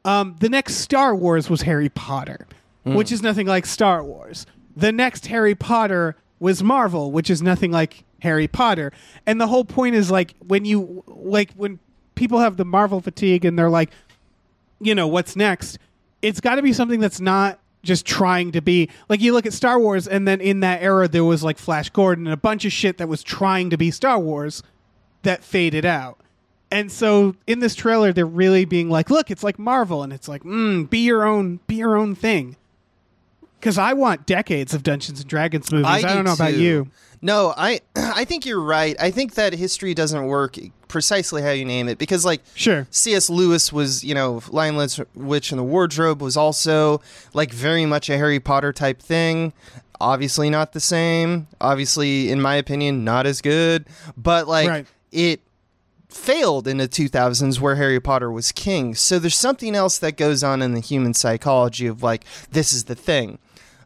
Um, 0.04 0.37
the 0.40 0.49
next 0.49 0.76
Star 0.76 1.14
Wars 1.14 1.49
was 1.49 1.62
Harry 1.62 1.88
Potter, 1.88 2.47
which 2.85 3.12
is 3.12 3.23
nothing 3.23 3.47
like 3.47 3.66
Star 3.66 4.02
Wars. 4.02 4.47
The 4.76 4.90
next 4.92 5.26
Harry 5.26 5.54
Potter 5.54 6.16
was 6.40 6.62
Marvel, 6.62 7.12
which 7.12 7.31
is 7.31 7.40
nothing 7.42 7.71
like 7.71 8.04
Harry 8.21 8.49
Potter. 8.49 8.92
And 9.26 9.40
the 9.40 9.47
whole 9.47 9.64
point 9.64 9.95
is 9.95 10.11
like 10.11 10.35
when 10.47 10.64
you 10.64 11.04
like 11.07 11.52
when 11.54 11.78
people 12.14 12.40
have 12.40 12.57
the 12.57 12.64
Marvel 12.64 13.00
fatigue 13.00 13.45
and 13.45 13.59
they're 13.59 13.71
like, 13.71 13.90
you 14.81 14.95
know, 14.95 15.07
what's 15.07 15.37
next? 15.37 15.78
It's 16.21 16.40
got 16.40 16.57
to 16.57 16.62
be 16.62 16.73
something 16.73 17.00
that's 17.00 17.21
not 17.21 17.59
just 17.82 18.06
trying 18.06 18.52
to 18.52 18.60
be 18.60 18.88
like 19.08 19.20
you 19.20 19.32
look 19.32 19.46
at 19.46 19.52
Star 19.52 19.78
Wars 19.78 20.06
and 20.06 20.26
then 20.26 20.40
in 20.40 20.60
that 20.60 20.82
era 20.82 21.08
there 21.08 21.24
was 21.24 21.42
like 21.42 21.58
Flash 21.58 21.90
Gordon 21.90 22.26
and 22.26 22.34
a 22.34 22.36
bunch 22.36 22.64
of 22.64 22.72
shit 22.72 22.98
that 22.98 23.08
was 23.08 23.22
trying 23.22 23.70
to 23.70 23.76
be 23.76 23.90
Star 23.90 24.18
Wars 24.18 24.62
that 25.22 25.42
faded 25.42 25.84
out. 25.84 26.18
And 26.70 26.90
so 26.90 27.34
in 27.46 27.58
this 27.58 27.74
trailer 27.74 28.12
they're 28.12 28.24
really 28.24 28.64
being 28.64 28.88
like, 28.88 29.10
look, 29.10 29.30
it's 29.30 29.42
like 29.42 29.58
Marvel 29.58 30.02
and 30.02 30.12
it's 30.12 30.28
like, 30.28 30.42
mm, 30.42 30.88
be 30.88 30.98
your 30.98 31.24
own 31.24 31.60
be 31.66 31.76
your 31.76 31.96
own 31.96 32.14
thing. 32.14 32.56
Cuz 33.60 33.78
I 33.78 33.92
want 33.92 34.26
decades 34.26 34.74
of 34.74 34.82
Dungeons 34.82 35.20
and 35.20 35.28
Dragons 35.28 35.70
movies. 35.72 35.86
I, 35.86 36.00
do 36.02 36.08
don't 36.08 36.24
know 36.24 36.32
about 36.34 36.54
you. 36.54 36.88
No, 37.23 37.55
I 37.57 37.81
I 37.97 38.25
think 38.25 38.45
you're 38.45 38.61
right. 38.61 38.97
I 39.00 39.11
think 39.11 39.35
that 39.35 39.52
history 39.55 39.95
doesn't 39.95 40.25
work 40.26 40.57
precisely 40.88 41.41
how 41.41 41.50
you 41.50 41.64
name 41.64 41.88
it 41.88 41.97
because 41.97 42.25
like 42.25 42.43
Sure. 42.55 42.87
C.S. 42.91 43.31
Lewis 43.31 43.73
was, 43.73 44.05
you 44.05 44.14
know, 44.14 44.43
Lionel's 44.50 45.00
Witch 45.14 45.50
in 45.50 45.57
the 45.57 45.64
Wardrobe 45.64 46.21
was 46.21 46.37
also 46.37 47.00
like 47.33 47.50
very 47.52 47.87
much 47.87 48.11
a 48.11 48.17
Harry 48.19 48.41
Potter 48.41 48.73
type 48.73 49.00
thing. 49.00 49.52
Obviously 50.00 50.50
not 50.50 50.73
the 50.73 50.81
same. 50.81 51.47
Obviously, 51.61 52.31
in 52.31 52.43
my 52.43 52.57
opinion, 52.57 53.05
not 53.05 53.25
as 53.25 53.41
good. 53.41 53.87
But 54.17 54.49
like 54.49 54.69
Right. 54.69 54.87
it 55.12 55.41
failed 56.09 56.69
in 56.69 56.76
the 56.76 56.88
2000s 56.88 57.59
where 57.59 57.76
Harry 57.76 58.00
Potter 58.00 58.31
was 58.31 58.52
king. 58.52 58.95
So 58.95 59.19
there's 59.19 59.37
something 59.38 59.75
else 59.75 59.97
that 59.99 60.17
goes 60.19 60.43
on 60.45 60.61
in 60.61 60.75
the 60.75 60.81
human 60.81 61.14
psychology 61.14 61.87
of 61.87 62.02
like 62.02 62.25
this 62.50 62.73
is 62.75 62.85
the 62.85 62.95
thing. 62.95 63.38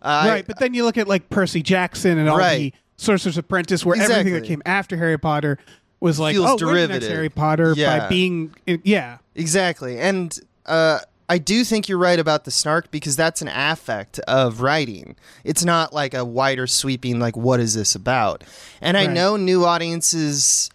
Uh, 0.02 0.24
right, 0.28 0.46
but 0.46 0.58
then 0.58 0.72
you 0.74 0.84
look 0.84 0.96
at 0.98 1.06
like 1.06 1.28
Percy 1.30 1.62
Jackson 1.62 2.18
and 2.18 2.28
all 2.28 2.38
Right. 2.38 2.58
the 2.58 2.74
Sorcerer's 2.96 3.38
Apprentice, 3.38 3.84
where 3.84 4.00
everything 4.00 4.32
that 4.34 4.44
came 4.44 4.62
after 4.66 4.96
Harry 4.96 5.18
Potter 5.18 5.58
was 6.00 6.18
like, 6.18 6.34
Feels 6.34 6.62
oh, 6.62 6.66
we're 6.66 6.72
the 6.72 6.88
next 6.88 6.88
derivative. 6.88 7.10
Harry 7.10 7.28
Potter 7.28 7.74
by 7.74 8.08
being, 8.08 8.54
yeah, 8.66 9.18
Exactly. 9.34 9.98
And 9.98 10.38
uh, 10.64 11.00
I 11.28 11.38
do 11.38 11.64
think 11.64 11.88
you're 11.88 11.98
right 11.98 12.18
about 12.18 12.44
the 12.44 12.50
snark 12.50 12.90
because 12.90 13.16
that's 13.16 13.42
an 13.42 13.48
affect 13.48 14.18
of 14.20 14.60
writing. 14.60 15.16
It's 15.44 15.64
not 15.64 15.92
like 15.92 16.14
a 16.14 16.24
wider 16.24 16.66
sweeping, 16.66 17.18
like, 17.20 17.36
what 17.36 17.60
is 17.60 17.74
this 17.74 17.94
about? 17.94 18.44
And 18.80 18.96
I 18.96 19.06
know 19.06 19.36
new 19.36 19.64
audiences, 19.64 20.70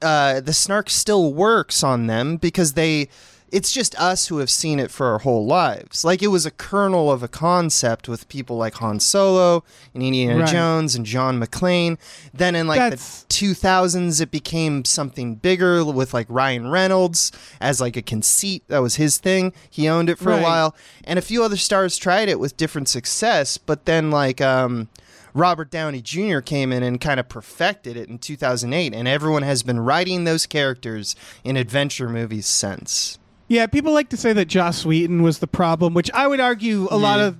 uh, 0.00 0.40
the 0.40 0.52
snark 0.52 0.88
still 0.88 1.32
works 1.34 1.82
on 1.82 2.06
them 2.06 2.36
because 2.36 2.72
they. 2.72 3.08
It's 3.52 3.70
just 3.70 3.94
us 4.00 4.28
who 4.28 4.38
have 4.38 4.48
seen 4.50 4.80
it 4.80 4.90
for 4.90 5.06
our 5.08 5.18
whole 5.18 5.44
lives. 5.46 6.04
Like 6.06 6.22
it 6.22 6.28
was 6.28 6.46
a 6.46 6.50
kernel 6.50 7.12
of 7.12 7.22
a 7.22 7.28
concept 7.28 8.08
with 8.08 8.26
people 8.28 8.56
like 8.56 8.74
Han 8.76 8.98
Solo 8.98 9.62
and 9.92 10.02
Indiana 10.02 10.38
Right. 10.40 10.48
Jones 10.48 10.94
and 10.94 11.04
John 11.04 11.38
McClane. 11.38 11.98
Then 12.32 12.54
in 12.54 12.66
like 12.66 12.78
That's- 12.80 13.26
the 13.28 13.34
2000s 13.34 14.20
it 14.22 14.30
became 14.30 14.86
something 14.86 15.34
bigger 15.34 15.84
with 15.84 16.14
like 16.14 16.26
Ryan 16.30 16.70
Reynolds 16.70 17.30
as 17.60 17.78
like 17.78 17.96
a 17.96 18.02
conceit 18.02 18.64
that 18.68 18.78
was 18.78 18.96
his 18.96 19.18
thing 19.18 19.52
he 19.70 19.86
owned 19.88 20.08
it 20.08 20.18
for 20.18 20.30
Right. 20.30 20.40
a 20.40 20.42
while 20.42 20.74
and 21.04 21.18
a 21.18 21.22
few 21.22 21.44
other 21.44 21.56
stars 21.58 21.98
tried 21.98 22.28
it 22.30 22.40
with 22.40 22.56
different 22.56 22.88
success 22.88 23.58
but 23.58 23.84
then 23.84 24.10
like 24.10 24.40
um 24.40 24.88
Robert 25.34 25.70
Downey 25.70 26.00
Jr. 26.02 26.40
came 26.40 26.72
in 26.72 26.82
and 26.82 27.00
kind 27.00 27.18
of 27.18 27.28
perfected 27.28 27.96
it 27.96 28.08
in 28.08 28.18
2008 28.18 28.94
and 28.94 29.08
everyone 29.08 29.42
has 29.42 29.62
been 29.62 29.80
writing 29.80 30.24
those 30.24 30.46
characters 30.46 31.14
in 31.44 31.56
adventure 31.56 32.08
movies 32.08 32.46
since 32.46 33.18
yeah. 33.52 33.66
People 33.66 33.92
like 33.92 34.08
to 34.10 34.16
say 34.16 34.32
that 34.32 34.46
Joss 34.46 34.84
Whedon 34.84 35.22
was 35.22 35.38
the 35.38 35.46
problem, 35.46 35.94
which 35.94 36.10
I 36.12 36.26
would 36.26 36.40
argue 36.40 36.88
a 36.90 36.96
lot 36.96 37.20
of 37.20 37.36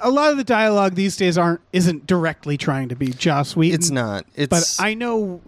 a 0.00 0.10
lot 0.10 0.30
of 0.30 0.36
the 0.36 0.44
dialogue 0.44 0.94
these 0.94 1.16
days 1.16 1.36
aren't 1.38 1.60
isn't 1.72 2.06
directly 2.06 2.56
trying 2.56 2.88
to 2.88 2.96
be 2.96 3.08
Joss 3.08 3.56
Whedon. 3.56 3.74
it's 3.74 3.90
not 3.90 4.24
It's 4.34 4.48
but 4.50 4.84
I 4.84 4.94
know 4.94 5.40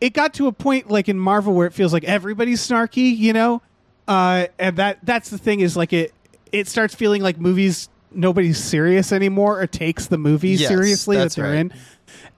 it 0.00 0.12
got 0.12 0.34
to 0.34 0.46
a 0.46 0.52
point 0.52 0.90
like 0.90 1.08
in 1.08 1.18
Marvel 1.18 1.52
where 1.54 1.66
it 1.66 1.72
feels 1.72 1.92
like 1.92 2.04
everybody's 2.04 2.66
snarky, 2.66 3.16
you 3.16 3.32
know, 3.32 3.62
uh, 4.08 4.46
and 4.58 4.76
that 4.76 4.98
that's 5.02 5.30
the 5.30 5.38
thing 5.38 5.60
is 5.60 5.76
like 5.76 5.92
it 5.92 6.12
it 6.52 6.68
starts 6.68 6.94
feeling 6.94 7.22
like 7.22 7.38
movies 7.38 7.88
nobody's 8.12 8.62
serious 8.62 9.12
anymore 9.12 9.60
or 9.60 9.66
takes 9.66 10.06
the 10.06 10.18
movie 10.18 10.50
Yes, 10.50 10.68
seriously 10.68 11.16
that 11.16 11.24
that's 11.24 11.34
they're 11.34 11.44
right. 11.44 11.54
in. 11.56 11.72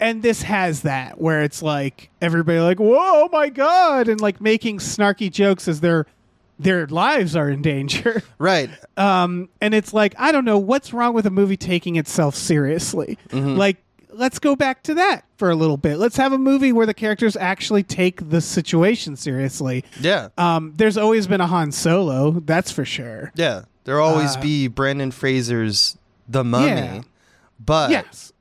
And 0.01 0.23
this 0.23 0.43
has 0.43 0.83
that 0.83 1.21
where 1.21 1.43
it's 1.43 1.63
like 1.63 2.11
everybody 2.21 2.59
like, 2.61 2.79
whoa, 2.79 3.29
my 3.33 3.49
god, 3.49 4.09
and 4.09 4.21
like 4.21 4.41
making 4.41 4.79
snarky 4.79 5.31
jokes 5.31 5.69
as 5.69 5.81
their 5.81 6.07
their 6.59 6.87
lives 6.87 7.37
are 7.37 7.49
in 7.49 7.63
danger. 7.63 8.23
right 8.39 8.71
Um, 8.97 9.49
and 9.61 9.75
it's 9.75 9.93
like 9.95 10.15
I 10.19 10.33
don't 10.33 10.45
know 10.45 10.59
what's 10.59 10.93
wrong 10.93 11.15
with 11.15 11.27
a 11.27 11.31
movie 11.31 11.57
taking 11.57 11.97
itself 11.97 12.35
seriously. 12.35 13.19
Mm-hmm. 13.29 13.57
Like, 13.57 13.77
let's 14.11 14.39
go 14.39 14.57
back 14.57 14.83
to 14.85 14.95
that 14.95 15.25
for 15.37 15.51
a 15.51 15.55
little 15.55 15.77
bit. 15.77 15.99
Let's 15.99 16.17
have 16.17 16.33
a 16.33 16.39
movie 16.39 16.73
where 16.73 16.87
the 16.87 16.95
characters 16.95 17.37
actually 17.37 17.85
take 17.85 18.29
the 18.31 18.41
situation 18.41 19.15
seriously. 19.17 19.85
yeah 20.01 20.29
Um, 20.37 20.73
there's 20.77 20.97
always 20.97 21.27
been 21.29 21.41
a 21.41 21.47
Han 21.47 21.71
Solo, 21.73 22.33
that's 22.41 22.73
for 22.73 22.85
sure. 22.85 23.31
yeah 23.37 23.63
there'll 23.85 24.07
always 24.07 24.37
Uh, 24.37 24.41
be 24.43 24.67
Brendan 24.69 25.13
Fraser's 25.13 25.97
The 26.29 26.43
Mummy 26.45 26.67
Yeah. 26.67 27.01
but 27.65 27.91
yes, 27.91 28.33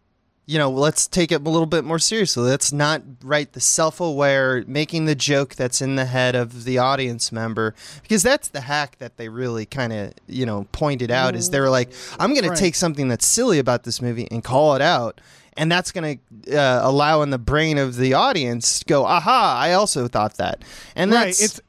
you 0.49 0.57
know, 0.57 0.69
let's 0.69 1.07
take 1.07 1.31
it 1.33 1.45
a 1.45 1.49
little 1.49 1.65
bit 1.65 1.83
more 1.83 1.99
seriously. 1.99 2.49
Let's 2.49 2.71
not 2.71 3.01
write 3.21 3.51
the 3.51 3.59
self 3.59 3.99
aware, 3.99 4.63
making 4.65 5.03
the 5.05 5.13
joke 5.13 5.55
that's 5.55 5.81
in 5.81 5.97
the 5.97 6.05
head 6.05 6.35
of 6.35 6.63
the 6.63 6.77
audience 6.77 7.31
member, 7.33 7.75
because 8.01 8.23
that's 8.23 8.47
the 8.47 8.61
hack 8.61 8.97
that 8.99 9.17
they 9.17 9.27
really 9.27 9.65
kind 9.65 9.91
of, 9.91 10.13
you 10.25 10.45
know, 10.45 10.65
pointed 10.71 11.11
out 11.11 11.35
is 11.35 11.49
they 11.49 11.59
were 11.59 11.69
like, 11.69 11.91
I'm 12.17 12.33
going 12.33 12.47
Right. 12.47 12.55
to 12.55 12.61
take 12.61 12.75
something 12.75 13.09
that's 13.09 13.27
silly 13.27 13.59
about 13.59 13.83
this 13.83 14.01
movie 14.01 14.27
and 14.31 14.41
call 14.43 14.73
it 14.75 14.81
out. 14.81 15.19
And 15.57 15.71
that's 15.71 15.91
going 15.91 16.19
to 16.43 16.55
uh, 16.57 16.79
allow 16.83 17.23
in 17.23 17.31
the 17.31 17.39
brain 17.39 17.77
of 17.77 17.97
the 17.97 18.13
audience 18.13 18.79
to 18.79 18.85
go, 18.85 19.05
aha, 19.05 19.57
I 19.59 19.73
also 19.73 20.07
thought 20.07 20.35
that. 20.37 20.63
And 20.95 21.11
right. 21.11 21.25
that's, 21.25 21.41
It's 21.43 21.61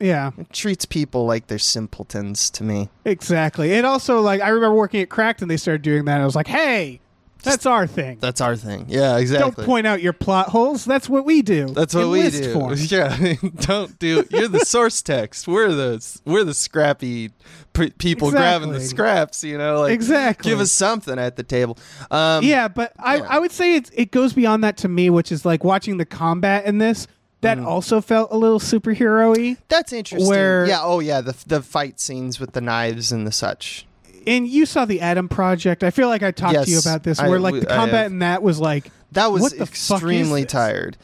yeah, 0.00 0.30
it 0.38 0.52
treats 0.52 0.84
people 0.84 1.26
like 1.26 1.48
they're 1.48 1.58
simpletons 1.58 2.48
to 2.50 2.64
me. 2.64 2.90
exactly. 3.04 3.72
It 3.72 3.84
also 3.84 4.20
like 4.20 4.40
I 4.40 4.48
remember 4.50 4.74
working 4.76 5.00
at 5.00 5.08
Cracked 5.10 5.42
and 5.42 5.50
they 5.50 5.56
started 5.56 5.82
doing 5.82 6.04
that. 6.04 6.20
I 6.20 6.24
was 6.24 6.36
like, 6.36 6.46
hey, 6.46 7.00
that's 7.42 7.66
our 7.66 7.86
thing. 7.86 8.18
That's 8.20 8.40
our 8.40 8.56
thing. 8.56 8.86
Yeah, 8.88 9.18
exactly. 9.18 9.50
Don't 9.52 9.66
point 9.66 9.86
out 9.86 10.02
your 10.02 10.12
plot 10.12 10.48
holes. 10.48 10.84
That's 10.84 11.08
what 11.08 11.24
we 11.24 11.42
do. 11.42 11.66
That's 11.68 11.94
what 11.94 12.04
in 12.04 12.10
we 12.10 12.30
do. 12.30 12.52
form. 12.52 12.74
Yeah, 12.78 13.34
don't 13.60 13.98
do. 13.98 14.24
You're 14.30 14.48
the 14.48 14.60
source 14.60 15.02
text. 15.02 15.46
We're 15.48 15.72
the 15.72 16.20
we're 16.24 16.44
the 16.44 16.54
scrappy 16.54 17.30
p- 17.72 17.90
people 17.90 18.30
grabbing 18.30 18.72
the 18.72 18.80
scraps. 18.80 19.42
You 19.44 19.58
know, 19.58 19.80
like 19.80 19.92
Exactly. 19.92 20.50
Give 20.50 20.60
us 20.60 20.72
something 20.72 21.18
at 21.18 21.36
the 21.36 21.42
table. 21.42 21.78
Um, 22.10 22.44
yeah, 22.44 22.68
but 22.68 22.92
I, 22.98 23.16
yeah. 23.16 23.26
I 23.28 23.38
would 23.38 23.52
say 23.52 23.76
it's, 23.76 23.90
it 23.94 24.10
goes 24.10 24.32
beyond 24.32 24.64
that 24.64 24.76
to 24.78 24.88
me, 24.88 25.10
which 25.10 25.30
is 25.32 25.44
like 25.44 25.64
watching 25.64 25.96
the 25.96 26.06
combat 26.06 26.64
in 26.64 26.78
this. 26.78 27.06
That 27.42 27.56
Mm-hmm. 27.56 27.68
also 27.68 28.02
felt 28.02 28.32
a 28.32 28.36
little 28.36 28.58
superhero-y. 28.60 29.56
that's 29.68 29.94
interesting. 29.94 30.28
Where- 30.28 30.66
yeah. 30.66 30.80
Oh 30.82 31.00
yeah. 31.00 31.22
The 31.22 31.34
the 31.46 31.62
fight 31.62 31.98
scenes 31.98 32.38
with 32.38 32.52
the 32.52 32.60
knives 32.60 33.12
and 33.12 33.26
the 33.26 33.32
such. 33.32 33.86
And 34.26 34.46
you 34.46 34.66
saw 34.66 34.84
the 34.84 35.00
Adam 35.00 35.28
Project. 35.28 35.82
I 35.84 35.90
feel 35.90 36.08
like 36.08 36.22
I 36.22 36.30
talked 36.30 36.64
to 36.64 36.70
you 36.70 36.78
about 36.78 37.02
this, 37.02 37.18
I- 37.18 37.28
where 37.28 37.40
like 37.40 37.60
the 37.60 37.66
combat 37.66 38.06
in 38.06 38.18
that 38.20 38.42
was 38.42 38.58
like 38.58 38.90
That 39.12 39.32
was 39.32 39.42
what 39.42 39.52
the 39.52 39.66
fuck 39.66 39.74
is 39.74 39.90
extremely 39.90 40.44
tired. 40.44 40.96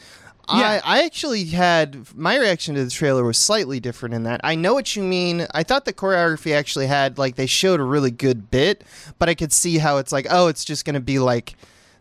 Yeah. 0.49 0.81
I, 0.85 0.99
I 1.01 1.05
actually 1.05 1.45
had 1.47 2.07
my 2.17 2.37
reaction 2.39 2.77
to 2.77 2.85
the 2.85 2.91
trailer 2.91 3.25
was 3.25 3.37
slightly 3.37 3.81
different 3.81 4.15
in 4.15 4.23
that. 4.25 4.41
I 4.45 4.55
know 4.55 4.75
what 4.75 4.95
you 4.95 5.03
mean. 5.03 5.45
I 5.53 5.65
thought 5.65 5.87
the 5.87 5.93
choreography 5.93 6.55
actually 6.55 6.87
had 6.87 7.19
like 7.19 7.35
they 7.35 7.47
showed 7.47 7.81
a 7.81 7.83
really 7.83 8.13
good 8.13 8.49
bit, 8.49 8.85
but 9.19 9.29
I 9.29 9.35
could 9.35 9.53
see 9.53 9.79
how 9.79 9.97
it's 9.97 10.13
like, 10.13 10.27
oh, 10.31 10.47
it's 10.47 10.65
just 10.65 10.85
gonna 10.85 11.01
be 11.01 11.19
like 11.19 11.57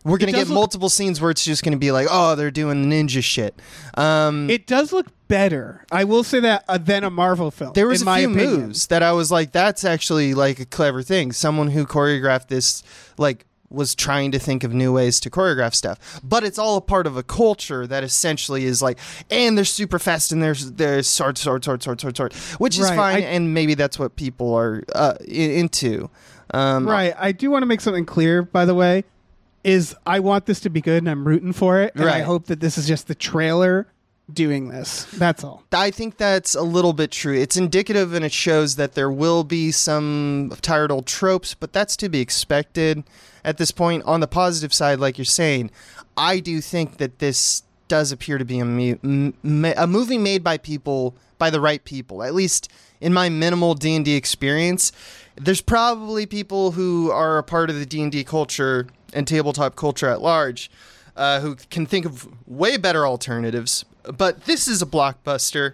we're 0.06 0.18
gonna 0.18 0.32
get 0.32 0.48
look- 0.48 0.54
multiple 0.54 0.88
scenes 0.88 1.20
where 1.20 1.30
it's 1.30 1.44
just 1.44 1.62
gonna 1.64 1.76
be 1.76 1.90
like, 1.92 2.06
oh, 2.10 2.34
they're 2.34 2.50
doing 2.50 2.86
ninja 2.90 3.22
shit. 3.22 3.58
Um, 3.94 4.48
It 4.48 4.66
does 4.66 4.92
look 4.92 5.06
better. 5.28 5.84
I 5.90 6.04
will 6.04 6.22
say 6.22 6.40
that 6.40 6.64
uh, 6.68 6.78
than 6.78 7.02
a 7.04 7.10
Marvel 7.10 7.50
film. 7.50 7.72
there 7.74 7.88
was 7.88 8.02
in 8.02 8.08
a 8.08 8.10
my 8.10 8.18
few 8.20 8.30
opinion. 8.30 8.60
moves 8.68 8.86
that 8.88 9.02
I 9.02 9.12
was 9.12 9.30
like, 9.32 9.52
that's 9.52 9.84
actually 9.84 10.34
like 10.34 10.60
a 10.60 10.64
clever 10.64 11.02
thing. 11.02 11.32
Someone 11.32 11.68
who 11.68 11.84
choreographed 11.86 12.48
this 12.48 12.82
like 13.18 13.44
was 13.68 13.96
trying 13.96 14.30
to 14.30 14.38
think 14.38 14.62
of 14.62 14.72
new 14.72 14.92
ways 14.92 15.18
to 15.18 15.28
choreograph 15.28 15.74
stuff. 15.74 16.20
But 16.22 16.44
it's 16.44 16.56
all 16.56 16.76
a 16.76 16.80
part 16.80 17.04
of 17.08 17.16
a 17.16 17.24
culture 17.24 17.84
that 17.88 18.04
essentially 18.04 18.64
is 18.64 18.80
like, 18.80 18.96
and 19.28 19.58
they're 19.58 19.64
super 19.64 19.98
fast 19.98 20.30
and 20.30 20.40
there's 20.40 20.70
there's 20.72 21.08
sword, 21.08 21.36
sword, 21.36 21.64
sword, 21.64 21.82
sword, 21.82 22.00
sword, 22.00 22.16
sword, 22.16 22.32
which 22.58 22.78
is 22.78 22.84
Right, 22.84 22.96
fine, 22.96 23.16
I- 23.24 23.26
and 23.26 23.52
maybe 23.52 23.74
that's 23.74 23.98
what 23.98 24.14
people 24.14 24.54
are 24.54 24.84
uh, 24.94 25.14
into. 25.26 26.08
Um, 26.54 26.86
Right. 26.88 27.12
I 27.18 27.32
do 27.32 27.50
want 27.50 27.62
to 27.62 27.66
make 27.66 27.80
something 27.80 28.06
clear, 28.06 28.42
by 28.42 28.64
the 28.66 28.74
way, 28.74 29.02
is 29.66 29.96
I 30.06 30.20
want 30.20 30.46
this 30.46 30.60
to 30.60 30.70
be 30.70 30.80
good 30.80 30.98
and 31.02 31.10
I'm 31.10 31.26
rooting 31.26 31.52
for 31.52 31.80
it. 31.80 31.92
And 31.96 32.08
I 32.08 32.20
hope 32.20 32.46
that 32.46 32.60
this 32.60 32.78
is 32.78 32.86
just 32.86 33.08
the 33.08 33.16
trailer 33.16 33.88
doing 34.32 34.68
this. 34.68 35.04
That's 35.06 35.42
all. 35.42 35.64
I 35.72 35.90
think 35.90 36.18
that's 36.18 36.54
a 36.54 36.62
little 36.62 36.92
bit 36.92 37.10
true. 37.10 37.34
It's 37.34 37.56
indicative 37.56 38.14
and 38.14 38.24
it 38.24 38.32
shows 38.32 38.76
that 38.76 38.94
there 38.94 39.10
will 39.10 39.42
be 39.42 39.72
some 39.72 40.52
tired 40.62 40.92
old 40.92 41.06
tropes, 41.06 41.54
but 41.54 41.72
that's 41.72 41.96
to 41.96 42.08
be 42.08 42.20
expected 42.20 43.02
at 43.44 43.58
this 43.58 43.72
point. 43.72 44.04
On 44.04 44.20
the 44.20 44.28
positive 44.28 44.72
side, 44.72 45.00
like 45.00 45.18
you're 45.18 45.24
saying, 45.24 45.72
I 46.16 46.38
do 46.38 46.60
think 46.60 46.98
that 46.98 47.18
this 47.18 47.64
does 47.88 48.12
appear 48.12 48.38
to 48.38 48.44
be 48.44 48.60
a, 48.60 48.64
mu- 48.64 49.32
a 49.76 49.86
movie 49.88 50.18
made 50.18 50.44
by 50.44 50.58
people, 50.58 51.16
by 51.38 51.50
the 51.50 51.60
right 51.60 51.84
people. 51.84 52.22
At 52.22 52.34
least 52.34 52.70
in 53.00 53.12
my 53.12 53.28
minimal 53.28 53.74
D&D 53.74 54.14
experience, 54.14 54.92
there's 55.34 55.60
probably 55.60 56.24
people 56.24 56.70
who 56.70 57.10
are 57.10 57.38
a 57.38 57.42
part 57.42 57.68
of 57.68 57.76
the 57.76 57.86
D&D 57.86 58.22
culture 58.24 58.86
and 59.16 59.26
tabletop 59.26 59.74
culture 59.74 60.08
at 60.08 60.20
large 60.22 60.70
uh, 61.16 61.40
who 61.40 61.56
can 61.70 61.86
think 61.86 62.04
of 62.06 62.28
way 62.46 62.76
better 62.76 63.06
alternatives. 63.06 63.84
But 64.04 64.44
this 64.44 64.68
is 64.68 64.82
a 64.82 64.86
blockbuster. 64.86 65.72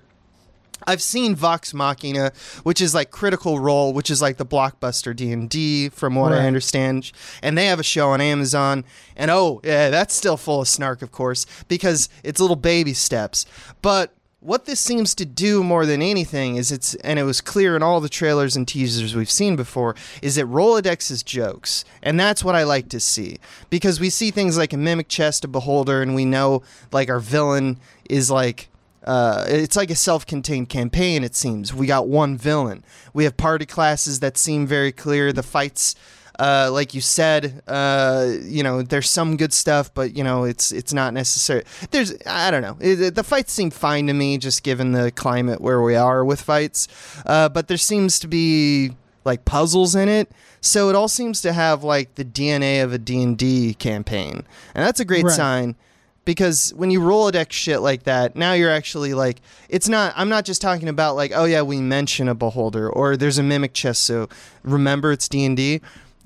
I've 0.86 1.02
seen 1.02 1.36
Vox 1.36 1.72
Machina, 1.74 2.32
which 2.64 2.80
is 2.80 2.94
like 2.94 3.10
Critical 3.10 3.60
Role, 3.60 3.92
which 3.92 4.10
is 4.10 4.20
like 4.20 4.36
the 4.36 4.46
blockbuster 4.46 5.14
D 5.14 5.30
and 5.32 5.48
D, 5.48 5.88
from 5.88 6.14
what 6.16 6.32
Right. 6.32 6.40
I 6.42 6.46
understand, 6.46 7.12
and 7.42 7.56
they 7.56 7.66
have 7.66 7.78
a 7.78 7.84
show 7.84 8.10
on 8.10 8.20
Amazon. 8.20 8.84
And 9.16 9.30
oh, 9.30 9.60
yeah, 9.62 9.90
that's 9.90 10.14
still 10.14 10.36
full 10.36 10.62
of 10.62 10.68
snark, 10.68 11.02
of 11.02 11.12
course, 11.12 11.46
because 11.68 12.08
it's 12.24 12.40
little 12.40 12.56
baby 12.56 12.94
steps. 12.94 13.46
But 13.80 14.12
what 14.42 14.64
this 14.64 14.80
seems 14.80 15.14
to 15.14 15.24
do 15.24 15.62
more 15.62 15.86
than 15.86 16.02
anything 16.02 16.56
is 16.56 16.72
it's, 16.72 16.96
and 16.96 17.18
it 17.18 17.22
was 17.22 17.40
clear 17.40 17.76
in 17.76 17.82
all 17.82 18.00
the 18.00 18.08
trailers 18.08 18.56
and 18.56 18.66
teasers 18.66 19.14
we've 19.14 19.30
seen 19.30 19.54
before, 19.54 19.94
is 20.20 20.36
it 20.36 20.46
Rolodex's 20.46 21.22
jokes, 21.22 21.84
and 22.02 22.18
that's 22.18 22.42
what 22.42 22.56
I 22.56 22.64
like 22.64 22.88
to 22.88 22.98
see 22.98 23.38
because 23.70 24.00
we 24.00 24.10
see 24.10 24.32
things 24.32 24.58
like 24.58 24.72
a 24.72 24.76
mimic 24.76 25.08
chest, 25.08 25.44
a 25.44 25.48
beholder, 25.48 26.02
and 26.02 26.16
we 26.16 26.24
know 26.24 26.62
like 26.90 27.08
our 27.08 27.20
villain 27.20 27.78
is 28.10 28.30
like 28.30 28.68
uh, 29.04 29.44
it's 29.48 29.76
like 29.76 29.90
a 29.90 29.96
self-contained 29.96 30.68
campaign. 30.68 31.24
It 31.24 31.34
seems 31.34 31.72
we 31.72 31.86
got 31.86 32.08
one 32.08 32.36
villain. 32.36 32.84
We 33.12 33.24
have 33.24 33.36
party 33.36 33.66
classes 33.66 34.20
that 34.20 34.36
seem 34.36 34.66
very 34.66 34.92
clear. 34.92 35.32
The 35.32 35.42
fights, 35.42 35.94
uh, 36.38 36.70
like 36.72 36.94
you 36.94 37.00
said, 37.00 37.62
uh, 37.68 38.32
you 38.42 38.62
know, 38.62 38.82
there's 38.82 39.10
some 39.10 39.36
good 39.36 39.52
stuff, 39.52 39.92
but 39.94 40.16
you 40.16 40.24
know, 40.24 40.44
it's 40.44 40.72
it's 40.72 40.92
not 40.92 41.12
necessary. 41.14 41.64
There's 41.90 42.14
I 42.26 42.50
don't 42.50 42.62
know. 42.62 42.76
It, 42.80 43.00
it- 43.00 43.14
the 43.14 43.24
fights 43.24 43.52
seem 43.52 43.70
fine 43.70 44.06
to 44.06 44.12
me, 44.14 44.38
just 44.38 44.62
given 44.62 44.92
the 44.92 45.10
climate 45.10 45.60
where 45.60 45.82
we 45.82 45.94
are 45.94 46.24
with 46.24 46.40
fights. 46.40 46.88
Uh, 47.26 47.48
but 47.48 47.68
there 47.68 47.76
seems 47.76 48.18
to 48.20 48.28
be 48.28 48.92
like 49.24 49.44
puzzles 49.44 49.94
in 49.94 50.08
it. 50.08 50.30
So 50.60 50.88
it 50.88 50.94
all 50.96 51.08
seems 51.08 51.40
to 51.42 51.52
have 51.52 51.84
like 51.84 52.14
the 52.16 52.24
DNA 52.24 52.82
of 52.82 52.92
a 52.92 52.98
D&D 52.98 53.74
campaign. 53.74 54.44
And 54.74 54.84
that's 54.86 55.00
a 55.00 55.04
great 55.04 55.24
Right. 55.24 55.32
sign 55.34 55.76
because 56.24 56.72
when 56.76 56.90
you 56.92 57.00
roll 57.00 57.26
a 57.28 57.32
Rolodex 57.32 57.50
shit 57.52 57.80
like 57.80 58.04
that, 58.04 58.36
now 58.36 58.52
you're 58.52 58.70
actually 58.70 59.12
like, 59.14 59.40
it's 59.68 59.88
not, 59.88 60.12
I'm 60.16 60.28
not 60.28 60.44
just 60.44 60.60
talking 60.62 60.88
about 60.88 61.14
like, 61.16 61.32
oh 61.34 61.44
yeah, 61.44 61.62
we 61.62 61.80
mention 61.80 62.28
a 62.28 62.34
beholder 62.34 62.88
or 62.88 63.16
there's 63.16 63.38
a 63.38 63.42
mimic 63.42 63.74
chest, 63.74 64.02
so 64.04 64.28
remember 64.64 65.10
it's 65.12 65.28
D&D. 65.28 65.80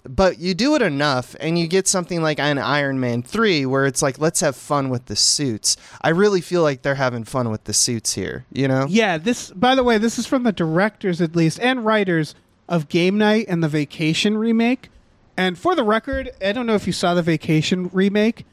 But 0.09 0.39
you 0.39 0.55
do 0.55 0.75
it 0.75 0.83
enough 0.83 1.35
and 1.41 1.59
you 1.59 1.67
get 1.67 1.89
something 1.89 2.23
like 2.23 2.39
an 2.39 2.59
Iron 2.59 3.01
Man 3.01 3.23
3 3.23 3.67
where 3.67 3.87
it's 3.87 4.03
like, 4.03 4.19
let's 4.19 4.41
have 4.41 4.57
fun 4.57 4.89
with 4.89 5.07
the 5.07 5.17
suits. 5.17 5.77
I 6.03 6.11
really 6.11 6.41
feel 6.41 6.63
like 6.63 6.83
they're 6.83 6.95
having 6.95 7.25
fun 7.25 7.51
with 7.51 7.65
the 7.65 7.73
suits 7.73 8.15
here, 8.15 8.45
you 8.53 8.69
know? 8.69 8.87
Yeah, 8.89 9.19
this 9.19 9.51
by 9.51 9.75
the 9.75 9.83
way, 9.83 9.99
this 9.99 10.19
is 10.19 10.27
from 10.27 10.43
the 10.43 10.53
directors 10.53 11.21
at 11.21 11.35
least 11.35 11.61
and 11.61 11.85
writers 11.85 12.35
of 12.69 12.89
Game 12.89 13.19
Night 13.19 13.47
and 13.49 13.63
the 13.63 13.69
Vacation 13.69 14.37
remake. 14.37 14.89
And 15.37 15.59
for 15.59 15.75
the 15.75 15.85
record, 15.85 16.31
I 16.43 16.53
don't 16.53 16.67
know 16.67 16.75
if 16.75 16.87
you 16.87 16.93
saw 16.93 17.15
the 17.15 17.23
Vacation 17.23 17.91
remake. 17.93 18.47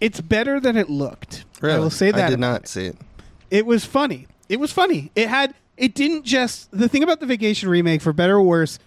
It's 0.00 0.20
better 0.20 0.60
than 0.60 0.76
it 0.76 0.88
looked. 0.88 1.44
I 1.62 1.78
will 1.78 1.90
say 1.90 2.10
that. 2.10 2.26
I 2.26 2.30
did 2.30 2.40
not 2.40 2.62
it. 2.62 2.68
see 2.68 2.86
it. 2.86 2.96
It 3.50 3.66
was 3.66 3.84
funny. 3.84 4.26
It 4.48 4.58
was 4.58 4.72
funny. 4.72 5.10
It 5.14 5.28
had 5.28 5.54
it 5.76 5.94
didn't 5.94 6.24
just 6.24 6.70
the 6.70 6.88
thing 6.88 7.02
about 7.02 7.20
the 7.20 7.26
Vacation 7.26 7.68
remake 7.68 8.02
for 8.02 8.12
better 8.12 8.36
or 8.36 8.42
worse, 8.42 8.78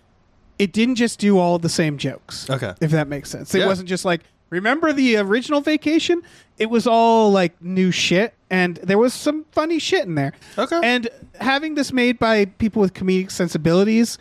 it 0.59 0.71
didn't 0.71 0.95
just 0.95 1.19
do 1.19 1.37
all 1.37 1.59
the 1.59 1.69
same 1.69 1.97
jokes. 1.97 2.49
Okay. 2.49 2.73
If 2.81 2.91
that 2.91 3.07
makes 3.07 3.29
sense. 3.29 3.53
It 3.53 3.59
Yeah. 3.59 3.67
wasn't 3.67 3.89
just 3.89 4.05
like 4.05 4.21
remember 4.49 4.93
the 4.93 5.17
original 5.17 5.59
Vacation? 5.61 6.21
It 6.57 6.69
was 6.69 6.87
all 6.87 7.31
like 7.31 7.61
new 7.61 7.91
shit 7.91 8.33
and 8.49 8.77
there 8.77 8.97
was 8.97 9.13
some 9.13 9.45
funny 9.51 9.79
shit 9.79 10.05
in 10.05 10.15
there. 10.15 10.33
Okay. 10.57 10.79
And 10.83 11.09
having 11.41 11.75
this 11.75 11.91
made 11.91 12.19
by 12.19 12.45
people 12.45 12.81
with 12.81 12.93
comedic 12.93 13.31
sensibilities, 13.31 14.17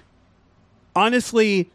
honestly, 0.97 1.70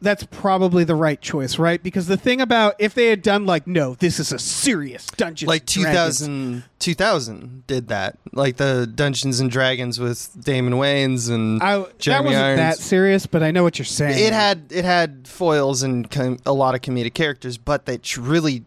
that's 0.00 0.24
probably 0.30 0.84
the 0.84 0.94
right 0.94 1.20
choice, 1.20 1.58
right? 1.58 1.82
Because 1.82 2.06
the 2.06 2.16
thing 2.16 2.40
about 2.40 2.74
if 2.78 2.94
they 2.94 3.06
had 3.08 3.22
done 3.22 3.46
like, 3.46 3.66
no, 3.66 3.94
this 3.94 4.20
is 4.20 4.32
a 4.32 4.38
serious 4.38 5.06
Dungeons 5.08 5.48
like 5.48 5.62
and 5.62 5.84
Dragons. 5.84 6.18
2000, 6.20 6.62
2000 6.78 7.66
did 7.66 7.88
that. 7.88 8.18
Like 8.32 8.56
the 8.56 8.86
dungeons 8.86 9.40
and 9.40 9.50
dragons 9.50 9.98
with 9.98 10.30
damon 10.44 10.74
wayans 10.74 11.30
and 11.30 11.62
I, 11.62 11.78
that 12.04 12.24
wasn't 12.24 12.42
irons. 12.44 12.58
that 12.58 12.78
serious, 12.78 13.26
but 13.26 13.42
I 13.42 13.50
know 13.50 13.62
what 13.62 13.78
you're 13.78 13.86
saying. 13.86 14.24
it 14.24 14.32
had 14.32 14.66
it 14.70 14.84
had 14.84 15.26
foils 15.26 15.82
and 15.82 16.10
com- 16.10 16.38
a 16.46 16.52
lot 16.52 16.74
of 16.74 16.80
comedic 16.80 17.14
characters 17.14 17.58
but 17.58 17.86
they 17.86 17.98
tr- 17.98 18.20
really 18.20 18.64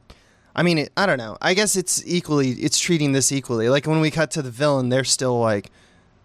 i 0.56 0.63
mean 0.63 0.78
it, 0.78 0.91
i 0.98 1.06
don't 1.06 1.17
know. 1.17 1.38
I 1.41 1.54
guess 1.54 1.76
it's 1.76 2.06
equally 2.06 2.50
it's 2.52 2.78
treating 2.80 3.13
this 3.13 3.32
equally. 3.32 3.70
Like 3.70 3.88
when 3.88 4.02
we 4.02 4.12
cut 4.12 4.32
to 4.32 4.41
the 4.41 4.52
villain 4.52 4.89
they're 4.89 5.04
still 5.06 5.39
like 5.39 5.72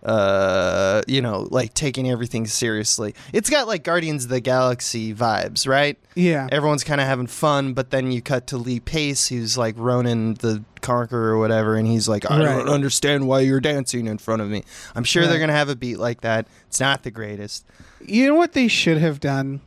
uh 0.06 1.02
you 1.08 1.20
know 1.20 1.48
like 1.50 1.74
taking 1.74 2.08
everything 2.08 2.46
seriously 2.46 3.12
it's 3.32 3.50
got 3.50 3.66
like 3.66 3.82
guardians 3.82 4.24
of 4.24 4.30
the 4.30 4.40
galaxy 4.40 5.12
vibes 5.12 5.66
right 5.68 5.98
yeah. 6.14 6.48
everyone's 6.50 6.82
kind 6.84 6.98
of 6.98 7.06
having 7.06 7.26
fun, 7.26 7.74
but 7.74 7.90
then 7.90 8.10
you 8.10 8.22
cut 8.22 8.46
to 8.46 8.56
Lee 8.56 8.80
Pace, 8.80 9.28
who's 9.28 9.58
like 9.58 9.74
Ronan 9.76 10.32
the 10.34 10.64
Conqueror 10.80 11.32
or 11.34 11.38
whatever, 11.38 11.76
and 11.76 11.86
he's 11.86 12.08
like, 12.08 12.24
I 12.30 12.38
Right. 12.38 12.44
don't 12.56 12.70
understand 12.70 13.28
why 13.28 13.40
you're 13.40 13.60
dancing 13.60 14.06
in 14.06 14.16
front 14.16 14.40
of 14.40 14.48
me. 14.48 14.64
I'm 14.94 15.04
sure 15.04 15.24
Right. 15.24 15.28
they're 15.28 15.38
gonna 15.38 15.52
have 15.52 15.68
a 15.68 15.76
beat 15.76 15.98
like 15.98 16.22
that. 16.22 16.46
It's 16.68 16.80
not 16.80 17.02
the 17.02 17.10
greatest. 17.10 17.66
You 18.00 18.28
know 18.28 18.34
what 18.34 18.54
they 18.54 18.66
should 18.66 18.96
have 18.96 19.20
done? 19.20 19.60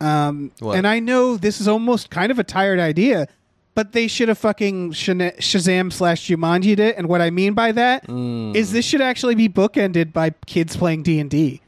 Um? 0.00 0.52
And 0.62 0.86
I 0.86 1.00
know 1.00 1.36
this 1.36 1.60
is 1.60 1.68
almost 1.68 2.08
kind 2.08 2.32
of 2.32 2.38
a 2.38 2.44
tired 2.44 2.80
idea, 2.80 3.28
but 3.74 3.92
they 3.92 4.08
should 4.08 4.28
have 4.28 4.38
fucking 4.38 4.92
Shazam 4.92 5.92
slash 5.92 6.28
Jumanji'd 6.28 6.80
it. 6.80 6.96
And 6.96 7.08
what 7.08 7.20
I 7.20 7.30
mean 7.30 7.54
by 7.54 7.72
that 7.72 8.04
is 8.04 8.10
Mm. 8.10 8.72
this 8.72 8.84
should 8.84 9.00
actually 9.00 9.34
be 9.34 9.48
bookended 9.48 10.12
by 10.12 10.30
kids 10.46 10.76
playing 10.76 11.02
D 11.02 11.18
and 11.18 11.30
D. 11.30 11.60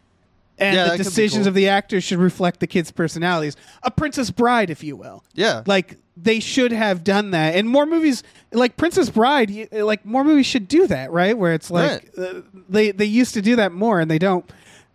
And 0.58 0.76
the 0.76 0.80
that 0.82 0.90
could 0.90 0.98
be 0.98 1.04
decisions 1.04 1.42
cool. 1.44 1.48
of 1.48 1.54
the 1.54 1.68
actors 1.68 2.04
should 2.04 2.18
reflect 2.18 2.60
the 2.60 2.66
kids' 2.66 2.90
personalities. 2.92 3.56
A 3.82 3.90
Princess 3.90 4.30
Bride, 4.30 4.70
if 4.70 4.84
you 4.84 4.94
will. 4.96 5.24
Yeah, 5.34 5.62
Like 5.66 5.96
they 6.16 6.40
should 6.40 6.72
have 6.72 7.02
done 7.02 7.30
that, 7.30 7.54
and 7.54 7.68
more 7.68 7.86
movies 7.86 8.22
like 8.52 8.76
Princess 8.76 9.08
Bride, 9.08 9.68
like 9.72 10.04
more 10.04 10.22
movies 10.24 10.44
should 10.46 10.68
do 10.68 10.86
that, 10.88 11.10
right? 11.10 11.36
Where 11.36 11.54
it's 11.54 11.70
like 11.70 12.10
uh, 12.18 12.42
they 12.68 12.90
they 12.92 13.06
used 13.06 13.32
to 13.34 13.42
do 13.42 13.56
that 13.56 13.72
more, 13.72 13.98
and 13.98 14.10
they 14.10 14.18
don't. 14.18 14.44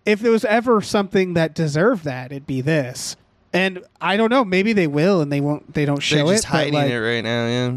If 0.06 0.20
there 0.22 0.32
was 0.32 0.46
ever 0.46 0.80
something 0.82 1.34
that 1.34 1.54
deserved 1.56 2.04
that, 2.06 2.32
it'd 2.32 2.46
be 2.48 2.62
this. 2.62 3.16
And 3.58 3.84
I 4.00 4.18
don't 4.18 4.30
know, 4.30 4.46
maybe 4.46 4.74
they 4.74 4.88
will, 4.88 5.22
and 5.22 5.32
they 5.32 5.42
won't. 5.42 5.74
They 5.74 5.86
don't 5.86 6.00
show 6.00 6.18
they're 6.18 6.36
just 6.36 6.46
it. 6.46 6.48
but, 6.52 6.58
hiding 6.58 6.74
like- 6.74 6.92
it 6.92 7.00
right 7.00 7.24
now. 7.24 7.48
Yeah, 7.48 7.74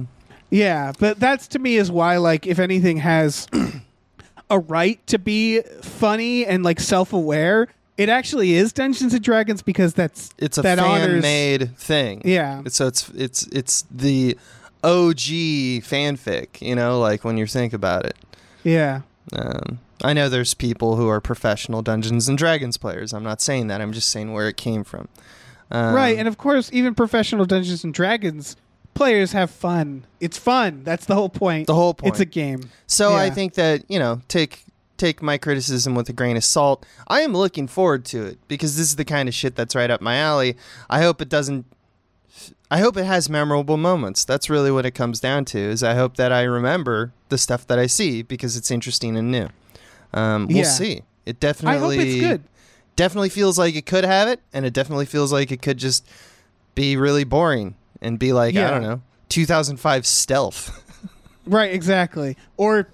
yeah, 0.50 0.92
but 0.98 1.18
that's 1.20 1.48
to 1.48 1.58
me 1.58 1.76
is 1.76 1.90
why 1.90 2.16
like 2.16 2.46
if 2.46 2.58
anything 2.58 2.98
has 2.98 3.46
a 4.50 4.58
right 4.58 5.04
to 5.06 5.18
be 5.18 5.62
funny 5.82 6.44
and 6.44 6.62
like 6.64 6.80
self-aware, 6.80 7.68
it 7.96 8.08
actually 8.08 8.54
is 8.54 8.72
Dungeons 8.72 9.14
and 9.14 9.22
Dragons 9.22 9.62
because 9.62 9.94
that's 9.94 10.30
it's 10.38 10.58
a 10.58 10.62
that 10.62 10.78
honors 10.78 11.22
fan-made 11.22 11.76
thing. 11.76 12.22
Yeah. 12.24 12.62
so 12.68 12.86
it's 12.86 13.08
it's 13.10 13.46
it's 13.48 13.84
the 13.90 14.36
OG 14.82 15.16
fanfic. 15.84 16.60
You 16.60 16.74
know, 16.74 16.98
like 16.98 17.24
when 17.24 17.36
you 17.36 17.46
think 17.46 17.72
about 17.72 18.06
it. 18.06 18.16
Yeah. 18.64 19.02
Um, 19.32 19.78
I 20.02 20.12
know 20.12 20.28
there's 20.28 20.54
people 20.54 20.96
who 20.96 21.08
are 21.08 21.20
professional 21.20 21.82
Dungeons 21.82 22.28
and 22.28 22.36
Dragons 22.38 22.76
players. 22.76 23.12
I'm 23.12 23.22
not 23.22 23.40
saying 23.40 23.66
that. 23.68 23.80
I'm 23.80 23.92
just 23.92 24.08
saying 24.08 24.32
where 24.32 24.48
it 24.48 24.56
came 24.56 24.82
from. 24.82 25.08
Um, 25.70 25.94
right, 25.94 26.16
and 26.18 26.26
of 26.26 26.36
course 26.38 26.70
even 26.72 26.94
professional 26.94 27.44
Dungeons 27.44 27.84
and 27.84 27.94
Dragons 27.94 28.56
players 28.94 29.32
have 29.32 29.50
fun. 29.50 30.04
It's 30.20 30.36
fun. 30.36 30.82
That's 30.84 31.06
the 31.06 31.14
whole 31.14 31.28
point. 31.28 31.66
The 31.66 31.74
whole 31.74 31.94
point. 31.94 32.12
It's 32.14 32.20
a 32.20 32.24
game. 32.24 32.70
So 32.86 33.14
I 33.14 33.30
think 33.30 33.54
that 33.54 33.84
you 33.88 33.98
know 33.98 34.20
take 34.28 34.64
take 34.96 35.22
my 35.22 35.38
criticism 35.38 35.94
with 35.94 36.08
a 36.08 36.12
grain 36.12 36.36
of 36.36 36.44
salt. 36.44 36.84
I 37.08 37.22
am 37.22 37.32
looking 37.32 37.66
forward 37.66 38.04
to 38.06 38.24
it 38.26 38.38
because 38.48 38.76
this 38.76 38.86
is 38.88 38.96
the 38.96 39.04
kind 39.04 39.28
of 39.28 39.34
shit 39.34 39.56
that's 39.56 39.74
right 39.74 39.90
up 39.90 40.00
my 40.00 40.16
alley. 40.16 40.56
I 40.90 41.00
hope 41.02 41.22
it 41.22 41.28
doesn't. 41.28 41.64
I 42.70 42.78
hope 42.78 42.96
it 42.96 43.04
has 43.04 43.28
memorable 43.28 43.76
moments. 43.76 44.24
That's 44.24 44.48
really 44.50 44.70
what 44.70 44.86
it 44.86 44.92
comes 44.92 45.18
down 45.20 45.44
to. 45.46 45.58
Is 45.58 45.82
I 45.82 45.94
hope 45.94 46.16
that 46.16 46.32
I 46.32 46.42
remember 46.42 47.12
the 47.28 47.38
stuff 47.38 47.66
that 47.68 47.78
I 47.78 47.86
see 47.86 48.22
because 48.22 48.56
it's 48.56 48.70
interesting 48.70 49.16
and 49.16 49.30
new. 49.30 49.48
Um, 50.12 50.46
we'll 50.46 50.58
Yeah. 50.58 50.64
see. 50.64 51.02
It 51.26 51.40
definitely. 51.40 51.76
I 51.76 51.80
hope 51.98 52.06
it's 52.06 52.20
good. 52.20 52.42
Definitely 53.00 53.30
feels 53.30 53.58
like 53.58 53.74
it 53.74 53.86
could 53.86 54.04
have 54.04 54.28
it, 54.28 54.40
and 54.52 54.66
it 54.66 54.74
definitely 54.74 55.06
feels 55.06 55.32
like 55.32 55.50
it 55.50 55.62
could 55.62 55.78
just 55.78 56.06
be 56.74 56.96
really 56.98 57.24
boring 57.24 57.74
and 58.02 58.18
be 58.18 58.32
like 58.34 58.54
I 58.56 58.70
don't 58.70 58.82
know 58.82 59.00
2005 59.30 60.06
stealth 60.06 60.84
Right, 61.46 61.72
exactly. 61.72 62.36
Or 62.58 62.88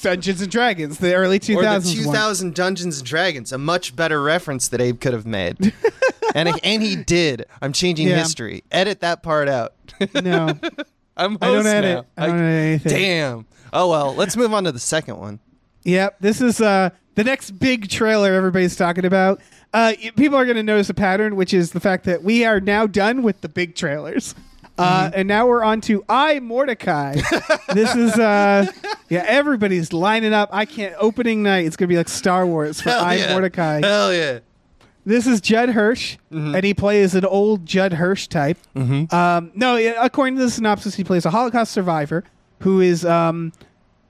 Dungeons 0.00 0.40
and 0.40 0.50
Dragons, 0.50 0.98
the 0.98 1.14
early 1.14 1.38
2000s 1.38 1.56
or 1.56 1.60
the 1.60 2.06
one. 2.06 2.14
2000 2.14 2.54
Dungeons 2.54 2.98
and 2.98 3.06
Dragons, 3.06 3.52
a 3.52 3.58
much 3.58 3.94
better 3.94 4.20
reference 4.22 4.68
that 4.68 4.80
Abe 4.80 4.98
could 4.98 5.12
have 5.12 5.26
made. 5.26 5.72
and 6.34 6.48
and 6.64 6.82
he 6.82 6.96
did. 6.96 7.44
I'm 7.60 7.72
changing 7.74 8.08
Yeah. 8.08 8.16
history. 8.16 8.64
Edit 8.72 9.00
that 9.00 9.22
part 9.22 9.48
out. 9.48 9.74
No, 10.14 10.58
I'm 11.16 11.36
I 11.42 11.46
don't 11.52 11.66
edit. 11.66 12.06
now. 12.16 12.22
I 12.24 12.26
don't 12.26 12.38
edit 12.40 12.86
anything. 12.86 12.92
Damn. 12.92 13.46
Oh 13.72 13.90
well, 13.90 14.14
let's 14.14 14.36
move 14.36 14.52
on 14.54 14.64
to 14.64 14.72
the 14.72 14.80
second 14.80 15.18
one. 15.18 15.38
Yep, 15.84 16.16
this 16.20 16.40
is 16.40 16.60
uh, 16.60 16.90
the 17.14 17.24
next 17.24 17.52
big 17.52 17.88
trailer 17.88 18.32
everybody's 18.32 18.76
talking 18.76 19.04
about. 19.04 19.40
Uh, 19.74 19.92
people 20.16 20.36
are 20.36 20.44
going 20.44 20.56
to 20.56 20.62
notice 20.62 20.90
a 20.90 20.94
pattern, 20.94 21.34
which 21.36 21.54
is 21.54 21.72
the 21.72 21.80
fact 21.80 22.04
that 22.04 22.22
we 22.22 22.44
are 22.44 22.60
now 22.60 22.86
done 22.86 23.22
with 23.22 23.40
the 23.40 23.48
big 23.48 23.74
trailers. 23.74 24.34
Uh, 24.78 25.04
Mm-hmm. 25.08 25.18
and 25.20 25.28
now 25.28 25.46
we're 25.46 25.62
on 25.62 25.82
to 25.82 26.02
I 26.08 26.40
Mordecai. 26.40 27.16
this 27.74 27.94
is 27.94 28.14
uh, 28.18 28.66
yeah, 29.10 29.22
everybody's 29.26 29.92
lining 29.92 30.32
up. 30.32 30.48
I 30.50 30.64
can't 30.64 30.94
opening 30.98 31.42
night. 31.42 31.66
It's 31.66 31.76
gonna 31.76 31.88
be 31.88 31.96
like 31.98 32.08
Star 32.08 32.46
Wars 32.46 32.80
for 32.80 32.88
Hell 32.88 33.04
I 33.04 33.14
yeah. 33.16 33.32
Mordecai. 33.32 33.80
Hell 33.86 34.14
yeah. 34.14 34.38
This 35.04 35.26
is 35.26 35.42
Judd 35.42 35.68
Hirsch, 35.70 36.16
Mm-hmm. 36.32 36.54
and 36.54 36.64
he 36.64 36.72
plays 36.72 37.14
an 37.14 37.26
old 37.26 37.66
Judd 37.66 37.92
Hirsch 37.92 38.28
type. 38.28 38.56
Um, 38.74 39.52
no, 39.54 39.76
according 40.00 40.36
to 40.36 40.42
the 40.44 40.50
synopsis, 40.50 40.94
he 40.94 41.04
plays 41.04 41.26
a 41.26 41.30
Holocaust 41.30 41.72
survivor 41.72 42.24
who 42.60 42.80
is, 42.80 43.04
um, 43.04 43.52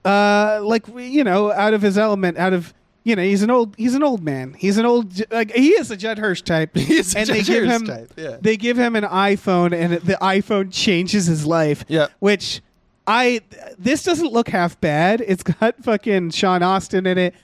uh, 0.05 0.61
like 0.63 0.87
you 0.97 1.25
know, 1.25 1.51
out 1.53 1.75
of 1.75 1.83
his 1.83 1.99
element, 1.99 2.39
out 2.39 2.53
of 2.53 2.73
you 3.05 3.17
know, 3.17 3.23
he's 3.23 3.43
an 3.43 3.51
old, 3.51 3.75
he's 3.77 3.95
an 3.95 4.03
old 4.03 4.23
man. 4.23 4.55
He's 4.59 4.79
an 4.79 4.87
old, 4.87 5.21
like 5.31 5.51
he 5.53 5.71
is 5.71 5.91
a 5.91 5.97
Judd 5.97 6.19
Hirsch 6.19 6.43
type. 6.43 6.77
He 6.77 6.97
is 6.99 7.15
a 7.15 7.19
and 7.21 7.29
they 7.29 7.43
Judd 7.43 7.47
give 7.47 7.65
Hirsch 7.65 7.81
him, 7.81 7.87
type, 7.87 8.13
yeah. 8.17 8.37
they 8.41 8.57
give 8.57 8.77
him 8.77 8.97
an 8.97 9.05
iPhone, 9.05 9.73
and 9.73 9.95
the 9.95 10.19
iPhone 10.21 10.73
changes 10.73 11.27
his 11.27 11.47
life. 11.47 11.85
Yeah. 11.89 12.09
which. 12.19 12.61
I 13.05 13.41
this 13.77 14.05
doesn't 14.05 14.33
look 14.33 14.49
half 14.49 14.81
bad. 14.81 15.21
It's 15.27 15.43
got 15.43 15.83
fucking 15.83 16.31
Sean 16.31 16.63
Astin 16.63 17.05
in 17.05 17.19
it. 17.19 17.35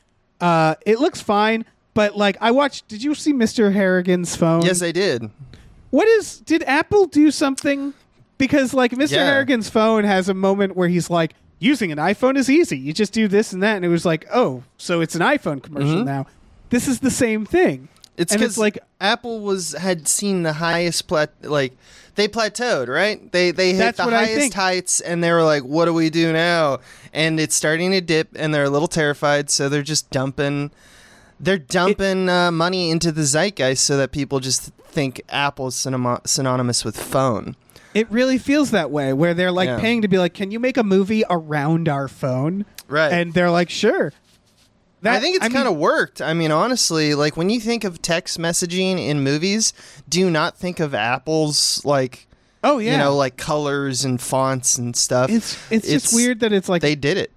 Uh, 0.40 0.77
it 0.87 1.01
looks 1.01 1.21
fine, 1.21 1.64
but 1.94 2.16
like 2.16 2.37
I 2.40 2.53
watched. 2.53 2.87
Did 2.87 3.03
you 3.03 3.12
see 3.16 3.33
Mr. 3.33 3.73
Harrigan's 3.73 4.37
phone? 4.37 4.62
Yes, 4.62 4.83
I 4.83 4.92
did. 4.92 5.29
What 5.90 6.07
is? 6.07 6.38
Did 6.38 6.62
Apple 6.62 7.07
do 7.07 7.33
something? 7.33 7.92
Because 8.38 8.73
like 8.73 8.92
Mr. 8.92 9.16
Yeah. 9.16 9.25
Harrigan's 9.25 9.68
phone 9.68 10.05
has 10.05 10.29
a 10.29 10.35
moment 10.35 10.77
where 10.77 10.88
he's 10.88 11.11
like, 11.11 11.35
using 11.59 11.92
an 11.92 11.99
iPhone 11.99 12.37
is 12.37 12.49
easy. 12.49 12.79
You 12.79 12.92
just 12.92 13.12
do 13.12 13.29
this 13.29 13.53
and 13.53 13.62
that, 13.62 13.77
and 13.77 13.85
it 13.85 13.88
was 13.88 14.05
like, 14.05 14.27
oh, 14.33 14.62
so 14.77 15.01
it's 15.01 15.14
an 15.14 15.21
iPhone 15.23 15.62
commercial 15.62 16.05
now. 16.05 16.27
This 16.71 16.88
is 16.88 17.01
the 17.01 17.11
same 17.11 17.47
thing. 17.47 17.83
Mm-hmm. 17.83 17.94
It's 18.16 18.33
because 18.33 18.59
like 18.59 18.79
Apple 19.01 19.40
was 19.40 19.73
had 19.73 20.09
seen 20.09 20.42
the 20.42 20.55
highest 20.55 21.07
plat 21.07 21.31
like 21.42 21.77
they 22.16 22.27
plateaued, 22.27 22.88
right? 22.88 23.31
They 23.31 23.53
they 23.53 23.75
hit 23.75 23.97
the 23.97 24.05
highest 24.05 24.55
heights 24.55 25.01
and 25.01 25.23
they 25.23 25.31
were 25.31 25.44
like, 25.44 25.62
"What 25.62 25.85
do 25.85 25.94
we 25.94 26.11
do 26.11 26.33
now?" 26.33 26.81
And 27.12 27.38
it's 27.38 27.55
starting 27.55 27.92
to 27.92 28.01
dip, 28.01 28.31
and 28.35 28.53
they're 28.53 28.64
a 28.64 28.71
little 28.71 28.88
terrified, 28.88 29.51
so 29.51 29.68
they're 29.68 29.83
just 29.83 30.11
dumping 30.11 30.73
they're 31.40 31.59
dumping 31.59 32.29
uh, 32.29 32.51
money 32.51 32.90
into 32.90 33.12
the 33.12 33.23
zeitgeist 33.23 33.85
so 33.85 33.97
that 33.97 34.12
people 34.12 34.40
just 34.40 34.73
think 34.83 35.23
Apple's 35.29 35.77
synony- 35.77 36.27
synonymous 36.27 36.85
with 36.85 36.97
phone. 36.97 37.57
It 37.94 38.11
really 38.11 38.38
feels 38.38 38.70
that 38.72 38.90
way, 38.90 39.12
where 39.12 39.35
they're 39.35 39.53
like 39.53 39.68
Yeah. 39.68 39.79
paying 39.81 40.03
to 40.03 40.09
be 40.09 40.18
like, 40.18 40.35
can 40.35 40.51
you 40.51 40.59
make 40.61 40.77
a 40.77 40.83
movie 40.85 41.24
around 41.29 41.88
our 41.88 42.09
phone? 42.09 42.64
Right. 42.88 43.12
And 43.12 43.35
they're 43.35 43.51
like, 43.51 43.70
sure. 43.70 44.12
That- 45.03 45.16
I 45.16 45.20
think 45.20 45.37
it's 45.37 45.44
mean, 45.44 45.53
kind 45.53 45.68
of 45.68 45.77
worked. 45.77 46.20
I 46.20 46.35
mean, 46.35 46.51
honestly, 46.51 47.14
like 47.14 47.37
when 47.37 47.51
you 47.51 47.61
think 47.61 47.85
of 47.85 48.03
text 48.03 48.38
messaging 48.38 48.98
in 48.98 49.22
movies, 49.22 49.72
do 50.09 50.18
you 50.18 50.29
not 50.31 50.57
think 50.57 50.81
of 50.81 50.94
Apple's 50.94 51.85
like 51.85 52.27
Oh 52.64 52.79
yeah. 52.79 52.92
you 52.92 52.98
know 52.98 53.14
like 53.14 53.37
colors 53.37 54.05
and 54.05 54.20
fonts 54.20 54.77
and 54.77 54.96
stuff? 54.96 55.31
it's 55.31 55.57
it's, 55.70 55.87
just 55.88 56.12
weird 56.14 56.40
that 56.40 56.53
it's 56.53 56.68
like 56.68 56.83
they 56.83 56.96
did 56.96 57.16
it. 57.16 57.31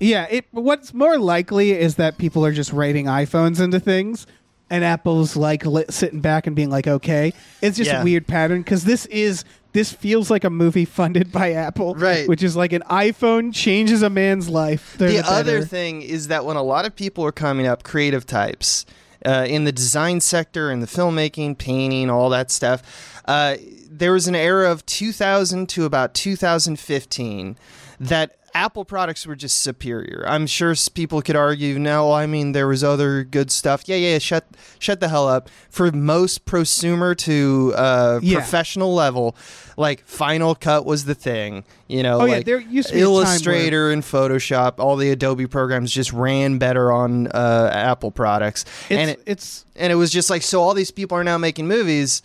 Yeah, 0.00 0.26
it. 0.30 0.46
What's 0.52 0.94
more 0.94 1.18
likely 1.18 1.72
is 1.72 1.96
that 1.96 2.16
people 2.18 2.44
are 2.46 2.52
just 2.52 2.72
writing 2.72 3.04
iPhones 3.06 3.60
into 3.60 3.78
things, 3.78 4.26
and 4.70 4.82
Apple's 4.82 5.36
like 5.36 5.64
li- 5.66 5.84
sitting 5.90 6.20
back 6.20 6.46
and 6.46 6.56
being 6.56 6.70
like, 6.70 6.86
"Okay." 6.88 7.34
It's 7.60 7.76
just 7.76 7.90
Yeah. 7.90 8.00
a 8.00 8.04
weird 8.04 8.26
pattern 8.26 8.62
because 8.62 8.84
this 8.84 9.04
is 9.06 9.44
this 9.72 9.92
feels 9.92 10.30
like 10.30 10.44
a 10.44 10.50
movie 10.50 10.84
funded 10.84 11.32
by 11.32 11.52
Apple, 11.52 11.94
Right. 11.94 12.28
Which 12.28 12.42
is 12.42 12.56
like 12.56 12.72
an 12.72 12.82
iPhone 12.90 13.54
changes 13.54 14.02
a 14.02 14.10
man's 14.10 14.48
life. 14.48 14.94
the 14.98 15.22
other 15.26 15.62
thing 15.62 16.02
is 16.02 16.28
that 16.28 16.44
when 16.44 16.56
a 16.56 16.62
lot 16.62 16.84
of 16.84 16.94
people 16.94 17.24
are 17.24 17.32
coming 17.32 17.66
up, 17.66 17.82
creative 17.82 18.26
types 18.26 18.84
uh, 19.24 19.46
in 19.48 19.64
the 19.64 19.72
design 19.72 20.20
sector, 20.20 20.70
in 20.70 20.80
the 20.80 20.86
filmmaking, 20.86 21.56
painting, 21.56 22.10
all 22.10 22.28
that 22.30 22.50
stuff, 22.50 23.22
uh, 23.26 23.56
there 23.90 24.12
was 24.12 24.26
an 24.26 24.34
era 24.34 24.70
of 24.70 24.84
2000 24.86 25.68
to 25.68 25.84
about 25.84 26.12
2015 26.14 27.56
that 28.00 28.36
Apple 28.54 28.84
products 28.84 29.26
were 29.26 29.34
just 29.36 29.62
superior. 29.62 30.24
I'm 30.26 30.46
sure 30.46 30.74
people 30.94 31.22
could 31.22 31.36
argue, 31.36 31.78
no, 31.78 32.12
I 32.12 32.26
mean 32.26 32.52
there 32.52 32.66
was 32.66 32.84
other 32.84 33.24
good 33.24 33.50
stuff. 33.50 33.84
Yeah, 33.86 33.96
yeah, 33.96 34.18
shut 34.18 34.46
shut 34.78 35.00
the 35.00 35.08
hell 35.08 35.26
up. 35.28 35.48
For 35.70 35.90
most 35.92 36.44
prosumer 36.44 37.16
to 37.18 37.72
uh, 37.76 38.20
Yeah. 38.22 38.38
professional 38.38 38.94
level, 38.94 39.34
like 39.76 40.04
Final 40.06 40.54
Cut 40.54 40.84
was 40.84 41.04
the 41.06 41.14
thing. 41.14 41.64
You 41.88 42.02
know, 42.02 42.20
Oh, 42.20 42.24
yeah, 42.26 42.32
like 42.36 42.46
there 42.46 42.60
used 42.60 42.88
to 42.88 42.94
be 42.94 43.00
time 43.00 43.08
where- 43.12 43.24
Illustrator 43.24 43.90
and 43.90 44.02
Photoshop, 44.02 44.74
all 44.78 44.96
the 44.96 45.10
Adobe 45.10 45.46
programs 45.46 45.92
just 45.92 46.12
ran 46.12 46.58
better 46.58 46.92
on 46.92 47.26
uh, 47.28 47.70
Apple 47.72 48.10
products, 48.10 48.64
It's, 48.88 48.98
and 48.98 49.10
it 49.10 49.22
it's 49.26 49.64
and 49.76 49.90
it 49.92 49.96
was 49.96 50.10
just 50.10 50.28
like 50.30 50.42
so. 50.42 50.60
All 50.62 50.74
these 50.74 50.90
people 50.90 51.16
are 51.16 51.24
now 51.24 51.38
making 51.38 51.66
movies. 51.68 52.22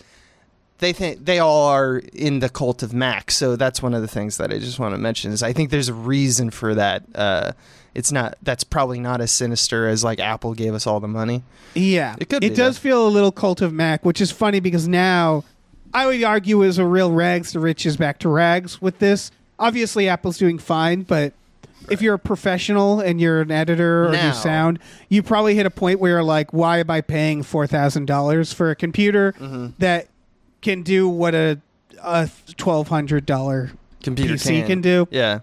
They 0.79 0.93
think 0.93 1.25
they 1.25 1.39
all 1.39 1.67
are 1.69 1.97
in 2.13 2.39
the 2.39 2.49
cult 2.49 2.83
of 2.83 2.93
Mac. 2.93 3.31
So 3.31 3.55
that's 3.55 3.81
one 3.81 3.93
of 3.95 4.01
the 4.01 4.07
things 4.07 4.37
that 4.37 4.51
I 4.51 4.59
just 4.59 4.77
want 4.79 4.93
to 4.93 4.97
mention 4.99 5.31
is 5.31 5.41
I 5.41 5.51
think 5.53 5.71
there's 5.71 5.89
a 5.89 5.93
reason 5.93 6.51
for 6.51 6.75
that. 6.75 7.03
Uh, 7.15 7.53
it's 7.95 8.11
not 8.11 8.37
that's 8.43 8.63
probably 8.63 8.99
not 8.99 9.19
as 9.21 9.31
sinister 9.31 9.87
as 9.87 10.03
like 10.03 10.19
Apple 10.19 10.53
gave 10.53 10.75
us 10.75 10.85
all 10.85 10.99
the 10.99 11.07
money. 11.07 11.41
yeah. 11.73 12.15
It 12.19 12.29
could 12.29 12.43
It 12.43 12.55
does 12.55 12.77
feel 12.77 13.07
a 13.07 13.09
little 13.09 13.31
cult 13.31 13.61
of 13.61 13.73
Mac, 13.73 14.05
which 14.05 14.21
is 14.21 14.29
funny 14.31 14.59
because 14.59 14.87
now 14.87 15.43
I 15.95 16.05
would 16.05 16.23
argue 16.23 16.61
is 16.61 16.77
a 16.77 16.85
real 16.85 17.11
rags 17.11 17.53
to 17.53 17.59
riches 17.59 17.97
back 17.97 18.19
to 18.19 18.29
rags 18.29 18.79
with 18.79 18.99
this. 18.99 19.31
Obviously, 19.57 20.07
Apple's 20.07 20.37
doing 20.37 20.59
fine, 20.59 21.01
but 21.01 21.33
if 21.89 22.03
you're 22.03 22.13
a 22.15 22.19
professional 22.19 22.99
and 22.99 23.19
you're 23.19 23.41
an 23.41 23.49
editor 23.49 24.07
or 24.09 24.11
Now. 24.11 24.29
do 24.31 24.37
sound, 24.37 24.77
you 25.09 25.23
probably 25.23 25.55
hit 25.55 25.65
a 25.65 25.71
point 25.71 25.99
where 25.99 26.11
you're 26.11 26.23
like, 26.23 26.53
why 26.53 26.77
am 26.79 26.91
I 26.91 27.01
paying 27.01 27.41
four 27.41 27.65
thousand 27.65 28.05
dollars 28.05 28.53
for 28.53 28.69
a 28.69 28.75
computer 28.75 29.33
Mm-hmm. 29.39 29.67
that 29.79 30.07
can 30.67 30.83
do 30.83 31.07
what 31.07 31.33
a 31.33 31.61
a 32.03 32.29
twelve 32.57 32.89
hundred 32.89 33.25
dollar 33.25 33.71
Computer 34.03 34.33
PC 34.33 34.65
can 34.67 34.81
do? 34.81 35.07
Yeah. 35.11 35.39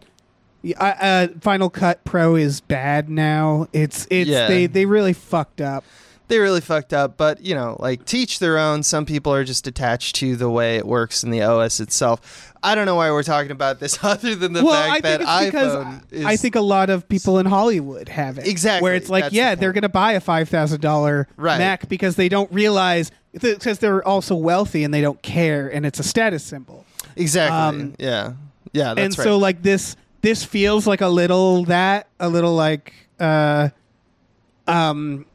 I, 0.78 0.90
uh, 0.90 1.28
Final 1.40 1.70
Cut 1.70 2.04
Pro 2.04 2.36
is 2.36 2.60
bad 2.60 3.08
now. 3.08 3.68
It's 3.72 4.06
it's 4.10 4.28
Yeah. 4.28 4.48
they 4.48 4.66
they 4.66 4.84
really 4.84 5.14
fucked 5.14 5.62
up. 5.62 5.84
They 6.28 6.38
really 6.38 6.60
fucked 6.60 6.92
up 6.92 7.16
but 7.16 7.40
you 7.40 7.54
know 7.54 7.76
like 7.80 8.04
teach 8.04 8.38
their 8.38 8.58
own. 8.58 8.82
Some 8.82 9.06
people 9.06 9.32
are 9.32 9.44
just 9.44 9.66
attached 9.66 10.16
to 10.16 10.36
the 10.36 10.50
way 10.50 10.76
it 10.76 10.86
works 10.86 11.22
in 11.22 11.30
the 11.30 11.42
os 11.42 11.80
itself. 11.80 12.52
I 12.62 12.74
don't 12.74 12.86
know 12.86 12.94
why 12.94 13.10
we're 13.10 13.22
talking 13.22 13.50
about 13.50 13.78
this 13.78 13.98
other 14.02 14.34
than 14.34 14.54
the 14.54 14.64
well, 14.64 14.72
fact 14.72 14.92
I 14.92 15.00
that 15.00 15.18
think 15.18 15.30
it's 15.30 15.46
because 15.46 15.74
iphone 15.74 16.12
is 16.12 16.24
I 16.24 16.36
think 16.36 16.54
a 16.54 16.60
lot 16.60 16.88
of 16.90 17.08
people 17.08 17.38
in 17.38 17.46
Hollywood 17.46 18.08
have 18.08 18.38
it. 18.38 18.46
Exactly, 18.46 18.84
Where 18.84 18.94
it's 18.94 19.10
like, 19.10 19.32
yeah, 19.32 19.54
the 19.54 19.60
they're 19.60 19.72
going 19.72 19.82
to 19.82 19.88
buy 19.88 20.12
a 20.12 20.20
five 20.20 20.48
thousand 20.48 20.80
dollar. 20.80 21.28
Mac 21.36 21.88
because 21.88 22.16
they 22.16 22.28
don't 22.28 22.50
realize 22.52 23.10
because 23.32 23.78
they're 23.80 24.06
also 24.06 24.34
wealthy 24.34 24.84
and 24.84 24.94
they 24.94 25.00
don't 25.00 25.20
care, 25.22 25.68
and 25.68 25.84
it's 25.84 25.98
a 25.98 26.02
status 26.02 26.42
symbol. 26.42 26.86
exactly. 27.16 27.82
Um, 27.82 27.94
yeah. 27.98 28.34
Yeah 28.72 28.94
that's 28.94 29.04
and 29.04 29.18
right. 29.18 29.24
so, 29.24 29.38
like 29.38 29.62
this, 29.62 29.96
this 30.22 30.44
feels 30.44 30.86
like 30.86 31.00
a 31.00 31.08
little 31.08 31.64
that, 31.66 32.08
a 32.18 32.28
little 32.28 32.54
like, 32.54 32.92
uh, 33.20 33.68
um, 34.66 35.26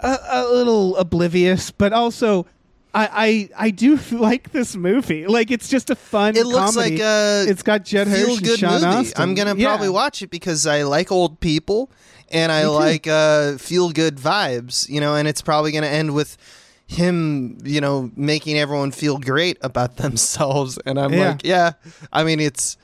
a, 0.00 0.18
a 0.28 0.44
little 0.52 0.96
oblivious, 0.96 1.70
but 1.70 1.92
also. 1.92 2.46
I, 2.94 3.50
I, 3.58 3.66
I 3.66 3.70
do 3.72 3.96
like 4.12 4.52
this 4.52 4.74
movie. 4.74 5.26
Like 5.26 5.50
it's 5.50 5.68
just 5.68 5.90
a 5.90 5.94
fun. 5.94 6.34
it 6.34 6.46
looks 6.46 6.76
comedy. 6.76 6.92
like 6.96 7.00
a 7.04 7.44
it's 7.46 7.62
got 7.62 7.84
Judd 7.84 8.08
Hirsch 8.08 8.36
and 8.38 8.42
good 8.42 8.58
Sean 8.58 8.72
movie 8.72 8.86
Astin. 8.86 9.22
i'm 9.22 9.34
gonna 9.34 9.54
Yeah. 9.54 9.68
probably 9.68 9.90
watch 9.90 10.22
it 10.22 10.30
because 10.30 10.66
i 10.66 10.82
like 10.84 11.12
old 11.12 11.38
people 11.40 11.90
and 12.30 12.50
i 12.50 12.66
like 12.66 13.06
uh 13.06 13.58
feel 13.58 13.90
good 13.90 14.16
vibes 14.16 14.88
you 14.88 14.98
know 15.02 15.14
and 15.14 15.28
it's 15.28 15.42
probably 15.42 15.72
gonna 15.72 15.88
end 15.88 16.14
with 16.14 16.38
him 16.86 17.58
you 17.64 17.82
know 17.82 18.10
making 18.16 18.56
everyone 18.56 18.92
feel 18.92 19.18
great 19.18 19.58
about 19.60 19.96
themselves 19.98 20.78
and 20.86 20.98
i'm 20.98 21.12
Yeah. 21.12 21.28
like 21.32 21.40
yeah 21.44 21.72
i 22.14 22.24
mean 22.24 22.40
it's 22.40 22.78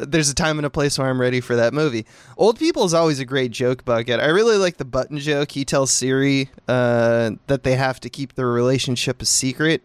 there's 0.00 0.28
a 0.30 0.34
time 0.34 0.58
and 0.58 0.66
a 0.66 0.70
place 0.70 0.98
where 0.98 1.08
I'm 1.08 1.20
ready 1.20 1.40
for 1.40 1.56
that 1.56 1.74
movie. 1.74 2.06
Old 2.36 2.58
People 2.58 2.84
is 2.84 2.94
always 2.94 3.18
a 3.20 3.24
great 3.24 3.50
joke 3.50 3.84
bucket. 3.84 4.20
I 4.20 4.26
really 4.26 4.56
like 4.56 4.76
the 4.76 4.84
button 4.84 5.18
joke. 5.18 5.50
He 5.52 5.64
tells 5.64 5.90
Siri 5.90 6.48
uh, 6.68 7.32
that 7.48 7.62
they 7.64 7.74
have 7.76 7.98
to 8.00 8.10
keep 8.10 8.34
their 8.34 8.48
relationship 8.48 9.20
a 9.20 9.24
secret 9.24 9.82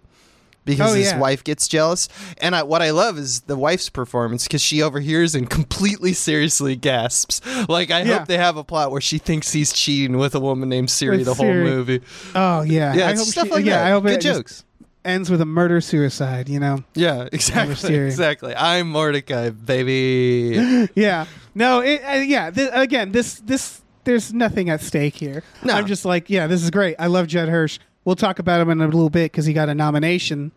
because 0.64 0.92
Oh, 0.94 0.96
his 0.96 1.08
yeah. 1.12 1.20
wife 1.20 1.44
gets 1.44 1.68
jealous. 1.68 2.08
And 2.40 2.56
I, 2.56 2.64
what 2.64 2.82
I 2.82 2.90
love 2.92 3.18
is 3.20 3.42
the 3.42 3.56
wife's 3.56 3.90
performance 3.90 4.46
because 4.48 4.62
she 4.64 4.82
overhears 4.82 5.36
and 5.36 5.48
completely 5.60 6.14
seriously 6.14 6.76
gasps. 6.76 7.42
Like 7.70 7.92
I 7.92 8.02
Yeah. 8.04 8.20
hope 8.20 8.28
they 8.28 8.38
have 8.38 8.58
a 8.58 8.64
plot 8.64 8.92
where 8.92 9.02
she 9.02 9.18
thinks 9.20 9.52
he's 9.52 9.72
cheating 9.74 10.18
with 10.18 10.34
a 10.36 10.40
woman 10.40 10.70
named 10.70 10.90
Siri 10.90 11.18
With 11.18 11.26
the 11.28 11.34
whole 11.36 11.54
movie. 11.54 12.02
Oh 12.34 12.62
yeah, 12.62 12.94
Yeah, 12.96 13.08
I 13.10 13.16
hope 13.16 13.26
stuff 13.28 13.46
she- 13.48 13.52
like 13.54 13.66
yeah, 13.66 13.78
that. 13.78 13.88
I 13.88 13.90
hope 13.92 14.04
Good 14.06 14.14
it 14.14 14.22
just- 14.22 14.40
jokes. 14.40 14.64
Ends 15.06 15.30
with 15.30 15.40
a 15.40 15.46
murder 15.46 15.80
suicide. 15.82 16.50
You 16.50 16.60
know. 16.60 16.84
Yeah, 16.96 17.30
exactly. 17.32 17.96
Exactly. 17.96 18.56
I'm 18.56 18.90
Mordecai, 18.90 19.52
baby. 19.52 20.90
Yeah. 20.96 21.26
No. 21.54 21.80
It, 21.82 22.02
uh, 22.04 22.14
yeah. 22.16 22.50
Th- 22.52 22.70
again, 22.74 23.12
this 23.12 23.36
this 23.40 23.82
there's 24.04 24.34
nothing 24.34 24.70
at 24.70 24.82
stake 24.82 25.16
here. 25.16 25.44
No. 25.64 25.74
I'm 25.74 25.86
just 25.86 26.06
like, 26.06 26.30
yeah, 26.30 26.48
this 26.48 26.62
is 26.64 26.70
great. 26.72 26.96
I 27.00 27.08
love 27.08 27.28
Judd 27.28 27.50
Hirsch. 27.50 27.80
We'll 28.04 28.16
talk 28.16 28.40
about 28.40 28.62
him 28.62 28.70
in 28.70 28.82
a 28.82 28.86
little 28.86 29.10
bit 29.10 29.32
because 29.32 29.46
he 29.46 29.54
got 29.54 29.70
a 29.70 29.76
nomination. 29.76 30.52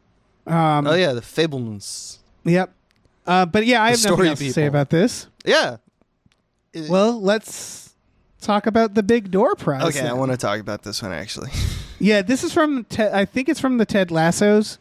Um, 0.47 0.87
oh 0.87 0.95
yeah, 0.95 1.13
the 1.13 1.21
Fabelmans. 1.21 2.19
Yep. 2.45 2.73
Uh, 3.27 3.45
but 3.47 3.67
yeah, 3.67 3.83
I 3.83 3.91
have 3.91 4.03
nothing 4.05 4.27
else 4.27 4.39
to 4.39 4.53
say 4.53 4.67
about 4.67 4.89
this. 4.91 5.27
Yeah. 5.45 5.77
It- 6.73 6.89
Well, 6.91 7.21
let's 7.21 7.95
talk 8.41 8.67
about 8.67 8.95
the 8.95 9.03
Big 9.03 9.31
Door 9.31 9.57
Prize. 9.57 9.83
okay, 9.97 10.07
I 10.07 10.13
want 10.15 10.31
to 10.31 10.37
talk 10.39 10.61
about 10.61 10.83
this 10.83 11.03
one 11.03 11.13
actually. 11.13 11.51
Yeah, 11.99 12.23
this 12.23 12.45
is 12.45 12.53
from. 12.53 12.85
Te- 12.85 13.03
I 13.05 13.25
think 13.25 13.49
it's 13.49 13.61
from 13.61 13.79
the 13.79 13.87
Ted 13.87 14.11
Lasso's. 14.11 14.79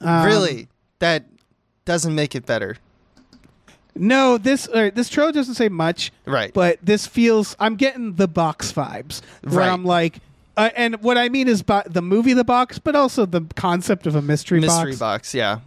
Um, 0.00 0.24
really, 0.26 0.68
that 0.98 1.24
doesn't 1.84 2.14
make 2.14 2.34
it 2.34 2.46
better. 2.46 2.76
No, 3.94 4.38
this 4.38 4.68
uh, 4.68 4.90
this 4.94 5.08
trailer 5.08 5.32
doesn't 5.32 5.54
say 5.54 5.68
much. 5.68 6.12
Right. 6.26 6.52
But 6.54 6.78
this 6.82 7.06
feels. 7.06 7.56
I'm 7.58 7.76
getting 7.76 8.14
the 8.14 8.28
box 8.28 8.72
vibes. 8.72 9.20
Where 9.42 9.60
Right. 9.60 9.68
I'm 9.70 9.84
like. 9.84 10.20
Uh, 10.56 10.68
and 10.76 11.00
what 11.02 11.16
I 11.16 11.28
mean 11.30 11.48
is 11.48 11.62
bo- 11.62 11.82
the 11.86 12.02
movie 12.02 12.34
The 12.34 12.44
Box, 12.44 12.78
but 12.78 12.94
also 12.94 13.24
the 13.24 13.40
concept 13.56 14.06
of 14.06 14.14
a 14.14 14.20
mystery, 14.20 14.60
mystery 14.60 14.90
box. 14.92 14.98
box. 14.98 15.34
yeah. 15.34 15.60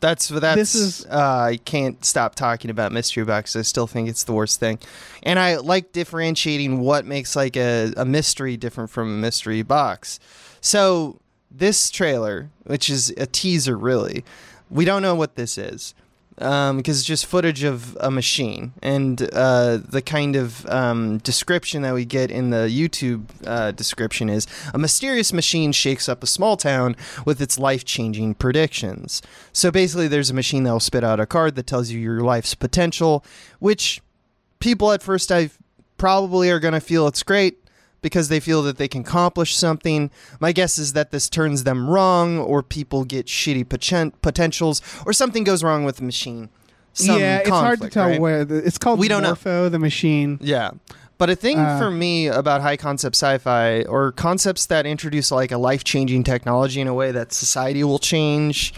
That's 0.00 0.28
that's. 0.28 0.56
This 0.56 0.74
is- 0.74 1.06
Uh, 1.06 1.48
I 1.52 1.58
can't 1.64 2.04
stop 2.04 2.34
talking 2.34 2.70
about 2.70 2.92
mystery 2.92 3.24
box. 3.24 3.56
I 3.56 3.62
still 3.62 3.86
think 3.86 4.08
it's 4.08 4.24
the 4.24 4.32
worst 4.32 4.60
thing, 4.60 4.78
and 5.22 5.38
I 5.38 5.56
like 5.56 5.92
differentiating 5.92 6.80
what 6.80 7.06
makes 7.06 7.34
like 7.36 7.56
a, 7.56 7.92
a 7.96 8.04
mystery 8.04 8.56
different 8.56 8.90
from 8.90 9.08
a 9.08 9.18
mystery 9.20 9.62
box. 9.62 10.18
So 10.60 11.20
this 11.50 11.90
trailer, 11.90 12.50
which 12.64 12.90
is 12.90 13.10
a 13.16 13.26
teaser, 13.26 13.76
really, 13.78 14.24
we 14.70 14.84
don't 14.84 15.02
know 15.02 15.14
what 15.14 15.36
this 15.36 15.56
is. 15.58 15.94
Um, 16.38 16.76
because 16.76 16.98
it's 16.98 17.06
just 17.06 17.24
footage 17.24 17.62
of 17.62 17.96
a 17.98 18.10
machine 18.10 18.74
and 18.82 19.22
uh, 19.32 19.78
the 19.78 20.02
kind 20.02 20.36
of 20.36 20.66
um, 20.66 21.16
description 21.18 21.80
that 21.80 21.94
we 21.94 22.04
get 22.04 22.30
in 22.30 22.50
the 22.50 22.68
YouTube 22.68 23.24
uh, 23.46 23.70
description 23.70 24.28
is 24.28 24.46
a 24.74 24.78
mysterious 24.78 25.32
machine 25.32 25.72
shakes 25.72 26.10
up 26.10 26.22
a 26.22 26.26
small 26.26 26.58
town 26.58 26.94
with 27.24 27.40
its 27.40 27.58
life 27.58 27.86
changing 27.86 28.34
predictions. 28.34 29.22
So 29.54 29.70
basically, 29.70 30.08
there's 30.08 30.28
a 30.28 30.34
machine 30.34 30.64
that 30.64 30.72
will 30.72 30.80
spit 30.80 31.02
out 31.02 31.20
a 31.20 31.26
card 31.26 31.54
that 31.54 31.66
tells 31.66 31.90
you 31.90 31.98
your 31.98 32.20
life's 32.20 32.54
potential, 32.54 33.24
which 33.58 34.02
people 34.58 34.92
at 34.92 35.02
first 35.02 35.32
I 35.32 35.48
probably 35.96 36.50
are 36.50 36.60
going 36.60 36.74
to 36.74 36.80
feel 36.80 37.06
it's 37.06 37.22
great 37.22 37.65
because 38.06 38.28
they 38.28 38.38
feel 38.38 38.62
that 38.62 38.76
they 38.78 38.86
can 38.86 39.00
accomplish 39.00 39.56
something. 39.56 40.12
My 40.38 40.52
guess 40.52 40.78
is 40.78 40.92
that 40.92 41.10
this 41.10 41.28
turns 41.28 41.64
them 41.64 41.90
wrong, 41.90 42.38
or 42.38 42.62
people 42.62 43.04
get 43.04 43.26
shitty 43.26 43.64
poten- 43.64 44.12
potentials, 44.22 44.80
or 45.04 45.12
something 45.12 45.42
goes 45.42 45.64
wrong 45.64 45.84
with 45.84 45.96
the 45.96 46.04
machine. 46.04 46.48
Some 46.92 47.18
yeah, 47.18 47.38
it's 47.38 47.50
hard 47.50 47.80
to 47.80 47.90
tell 47.90 48.06
right? 48.06 48.20
where 48.20 48.44
the, 48.44 48.58
it's 48.58 48.78
called. 48.78 49.00
We 49.00 49.08
don't 49.08 49.22
know. 49.22 49.30
Morpho, 49.30 49.68
the 49.68 49.80
machine. 49.80 50.38
Yeah. 50.40 50.70
But 51.18 51.30
a 51.30 51.34
thing 51.34 51.58
Uh, 51.58 51.78
for 51.78 51.90
me 51.90 52.28
about 52.28 52.60
high 52.60 52.76
concept 52.76 53.16
sci 53.16 53.38
fi 53.38 53.82
or 53.82 54.12
concepts 54.12 54.66
that 54.66 54.86
introduce 54.86 55.32
like 55.32 55.50
a 55.50 55.58
life 55.58 55.82
changing 55.82 56.22
technology 56.22 56.80
in 56.80 56.86
a 56.86 56.94
way 56.94 57.10
that 57.10 57.32
society 57.32 57.82
will 57.82 57.98
change, 57.98 58.72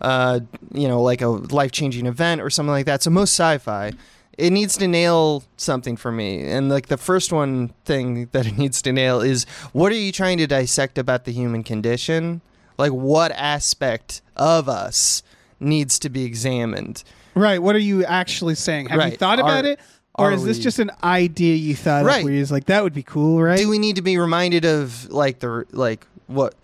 uh, 0.00 0.40
you 0.74 0.88
know, 0.88 1.00
like 1.00 1.22
a 1.22 1.28
life 1.28 1.72
changing 1.72 2.06
event 2.06 2.40
or 2.42 2.50
something 2.50 2.76
like 2.78 2.86
that. 2.86 3.02
So 3.02 3.10
most 3.10 3.32
sci 3.40 3.58
fi, 3.58 3.92
it 4.38 4.50
needs 4.50 4.76
to 4.78 4.86
nail 4.88 5.42
something 5.56 5.96
for 5.96 6.12
me. 6.12 6.46
And 6.46 6.68
like 6.68 6.86
the 6.86 6.96
first 6.98 7.32
one 7.32 7.68
thing 7.84 8.28
that 8.32 8.46
it 8.46 8.58
needs 8.58 8.82
to 8.82 8.92
nail 8.92 9.20
is 9.20 9.44
what 9.72 9.92
are 9.92 9.96
you 9.96 10.12
trying 10.12 10.38
to 10.38 10.46
dissect 10.46 10.98
about 10.98 11.24
the 11.24 11.32
human 11.32 11.62
condition? 11.62 12.40
Like 12.78 12.92
what 12.92 13.32
aspect 13.32 14.20
of 14.36 14.68
us 14.68 15.22
needs 15.58 15.98
to 16.00 16.10
be 16.10 16.24
examined? 16.24 17.02
Right. 17.34 17.60
What 17.62 17.74
are 17.76 17.80
you 17.80 18.04
actually 18.04 18.54
saying? 18.56 18.88
Have 18.88 19.10
you 19.10 19.16
thought 19.16 19.38
about 19.38 19.64
Are- 19.64 19.68
it, 19.72 19.80
or 20.14 20.32
is 20.32 20.44
this 20.44 20.58
we- 20.58 20.62
just 20.64 20.78
an 20.78 20.90
idea 21.02 21.54
you 21.56 21.74
thought 21.74 22.04
Right. 22.04 22.18
up 22.18 22.24
where 22.24 22.32
you're 22.32 22.46
like 22.46 22.66
that 22.66 22.82
would 22.82 22.94
be 22.94 23.02
cool, 23.02 23.42
right? 23.42 23.58
do 23.58 23.68
we 23.68 23.78
need 23.78 23.96
to 23.96 24.02
be 24.02 24.18
reminded 24.18 24.64
of 24.64 25.08
like 25.10 25.38
the 25.40 25.64
like 25.72 26.06
what 26.26 26.54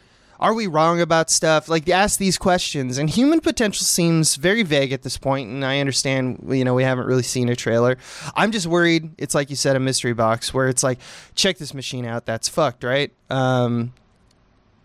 are 0.42 0.52
we 0.54 0.66
wrong 0.66 1.00
about 1.00 1.30
stuff? 1.30 1.68
Like 1.68 1.88
ask 1.88 2.18
these 2.18 2.36
questions 2.36 2.98
and 2.98 3.08
human 3.08 3.40
potential 3.40 3.84
seems 3.84 4.34
very 4.36 4.62
vague 4.62 4.92
at 4.92 5.02
this 5.02 5.16
point 5.16 5.48
and 5.48 5.64
i 5.64 5.78
understand 5.80 6.44
you 6.48 6.64
know 6.64 6.74
we 6.74 6.82
haven't 6.84 7.06
really 7.06 7.22
seen 7.22 7.48
a 7.48 7.56
trailer. 7.56 7.96
I'm 8.36 8.50
just 8.52 8.66
worried 8.66 9.12
it's 9.18 9.34
like 9.34 9.48
you 9.50 9.56
said 9.56 9.76
a 9.76 9.80
mystery 9.80 10.12
box 10.14 10.52
where 10.52 10.68
it's 10.68 10.82
like 10.82 10.98
check 11.34 11.58
this 11.58 11.72
machine 11.72 12.04
out 12.04 12.26
that's 12.26 12.48
fucked 12.48 12.84
right? 12.84 13.12
Um 13.30 13.92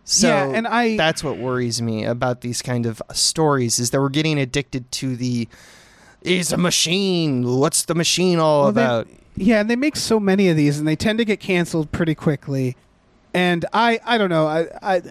so 0.03 0.27
Yeah, 0.29 0.45
and 0.53 0.67
I- 0.67 0.95
that's 0.95 1.23
what 1.23 1.37
worries 1.37 1.81
me 1.81 2.05
about 2.05 2.41
these 2.41 2.61
kind 2.61 2.85
of 2.85 3.01
stories 3.13 3.77
is 3.79 3.89
that 3.91 3.99
we're 3.99 4.09
getting 4.09 4.39
addicted 4.39 4.89
to 4.93 5.15
the 5.17 5.47
is 6.21 6.51
a 6.51 6.57
machine? 6.57 7.45
What's 7.59 7.83
the 7.85 7.95
machine 7.95 8.39
all 8.39 8.63
Well, 8.63 8.71
they- 8.71 8.83
about? 8.83 9.07
Yeah, 9.35 9.59
and 9.61 9.69
they 9.69 9.75
make 9.75 9.95
so 9.95 10.19
many 10.19 10.49
of 10.49 10.57
these, 10.57 10.79
and 10.79 10.87
they 10.87 10.95
tend 10.95 11.19
to 11.19 11.25
get 11.25 11.39
canceled 11.39 11.91
pretty 11.91 12.15
quickly. 12.15 12.75
And 13.37 13.65
I, 13.71 13.99
I 14.03 14.17
don't 14.17 14.29
know, 14.29 14.47
I, 14.47 14.61
I, 14.81 15.01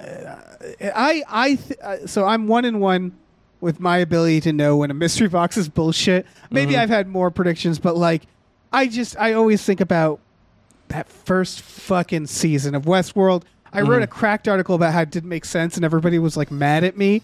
I, 0.83 1.23
I 1.29 1.55
th- 1.55 1.79
uh, 1.81 2.07
so 2.07 2.25
I'm 2.27 2.49
one 2.49 2.65
in 2.65 2.81
one 2.81 3.13
with 3.61 3.79
my 3.79 3.99
ability 3.99 4.41
to 4.43 4.53
know 4.53 4.77
when 4.77 4.91
a 4.91 4.95
mystery 4.95 5.29
box 5.29 5.57
is 5.57 5.69
bullshit. 5.69 6.27
Maybe 6.51 6.73
Mm-hmm. 6.73 6.81
I've 6.83 6.89
had 6.89 7.07
more 7.09 7.31
predictions, 7.31 7.79
but 7.79 7.97
like, 7.97 8.23
I 8.73 8.89
just, 8.89 9.17
I 9.19 9.33
always 9.35 9.63
think 9.63 9.81
about 9.81 10.19
that 10.89 11.09
first 11.09 11.61
fucking 11.61 12.27
season 12.27 12.75
of 12.75 12.83
Westworld. 12.83 13.45
I 13.73 13.81
Mm-hmm. 13.81 13.91
wrote 13.91 14.03
a 14.03 14.07
cracked 14.07 14.49
article 14.49 14.75
about 14.75 14.93
how 14.93 15.03
it 15.03 15.11
didn't 15.11 15.29
make 15.29 15.45
sense, 15.45 15.77
and 15.77 15.85
everybody 15.85 16.19
was 16.19 16.37
like 16.37 16.51
mad 16.51 16.83
at 16.85 16.97
me. 16.97 17.23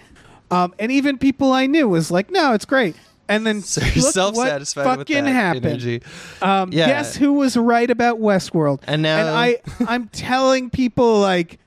Um, 0.51 0.75
and 0.79 0.93
even 0.93 1.17
people 1.19 1.53
I 1.53 1.67
knew 1.67 1.88
was 1.88 2.11
like, 2.11 2.31
"No, 2.31 2.53
it's 2.53 2.65
great." 2.67 2.95
And 3.33 3.47
then 3.47 3.62
so 3.62 3.81
look 3.81 4.12
self-satisfied 4.14 4.85
what 4.85 4.99
with 4.99 5.09
fucking 5.09 5.25
that 5.25 5.31
happened. 5.33 5.66
energy. 5.66 6.03
Um, 6.40 6.73
Yeah. 6.73 6.87
Guess 6.87 7.16
who 7.16 7.33
was 7.35 7.57
right 7.57 7.90
about 7.90 8.21
Westworld? 8.21 8.81
And 8.87 9.03
now- 9.03 9.18
and 9.18 9.29
I, 9.29 9.57
I'm 9.92 10.09
telling 10.09 10.71
people 10.71 11.21
like, 11.21 11.59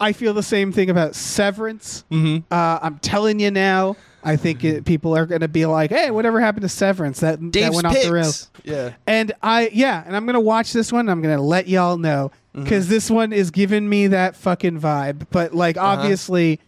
I 0.00 0.12
feel 0.12 0.34
the 0.34 0.42
same 0.42 0.72
thing 0.72 0.90
about 0.90 1.14
Severance. 1.14 2.04
Mhm. 2.10 2.42
Uh, 2.50 2.78
I'm 2.82 2.98
telling 2.98 3.38
you 3.40 3.50
now. 3.50 3.96
I 4.24 4.36
think 4.36 4.62
it, 4.62 4.84
people 4.84 5.16
are 5.16 5.26
going 5.26 5.40
to 5.40 5.48
be 5.48 5.66
like, 5.66 5.90
"Hey, 5.90 6.12
whatever 6.12 6.38
happened 6.40 6.62
to 6.62 6.68
Severance? 6.68 7.18
That 7.20 7.40
that 7.54 7.72
went 7.72 7.86
off 7.88 8.00
the 8.00 8.12
rails." 8.12 8.50
Yeah. 8.62 8.92
And 9.04 9.32
I, 9.42 9.68
yeah, 9.72 10.00
and 10.06 10.14
I'm 10.14 10.26
gonna 10.26 10.38
watch 10.40 10.72
this 10.72 10.92
one. 10.92 11.08
I'm 11.08 11.20
gonna 11.22 11.42
let 11.42 11.66
y'all 11.66 11.96
know 11.98 12.30
Mm-hmm. 12.54 12.62
because 12.64 12.86
this 12.88 13.10
one 13.10 13.32
is 13.32 13.50
giving 13.50 13.88
me 13.88 14.06
that 14.08 14.36
fucking 14.36 14.78
vibe. 14.80 15.26
But 15.30 15.54
like, 15.54 15.76
obviously, 15.76 16.60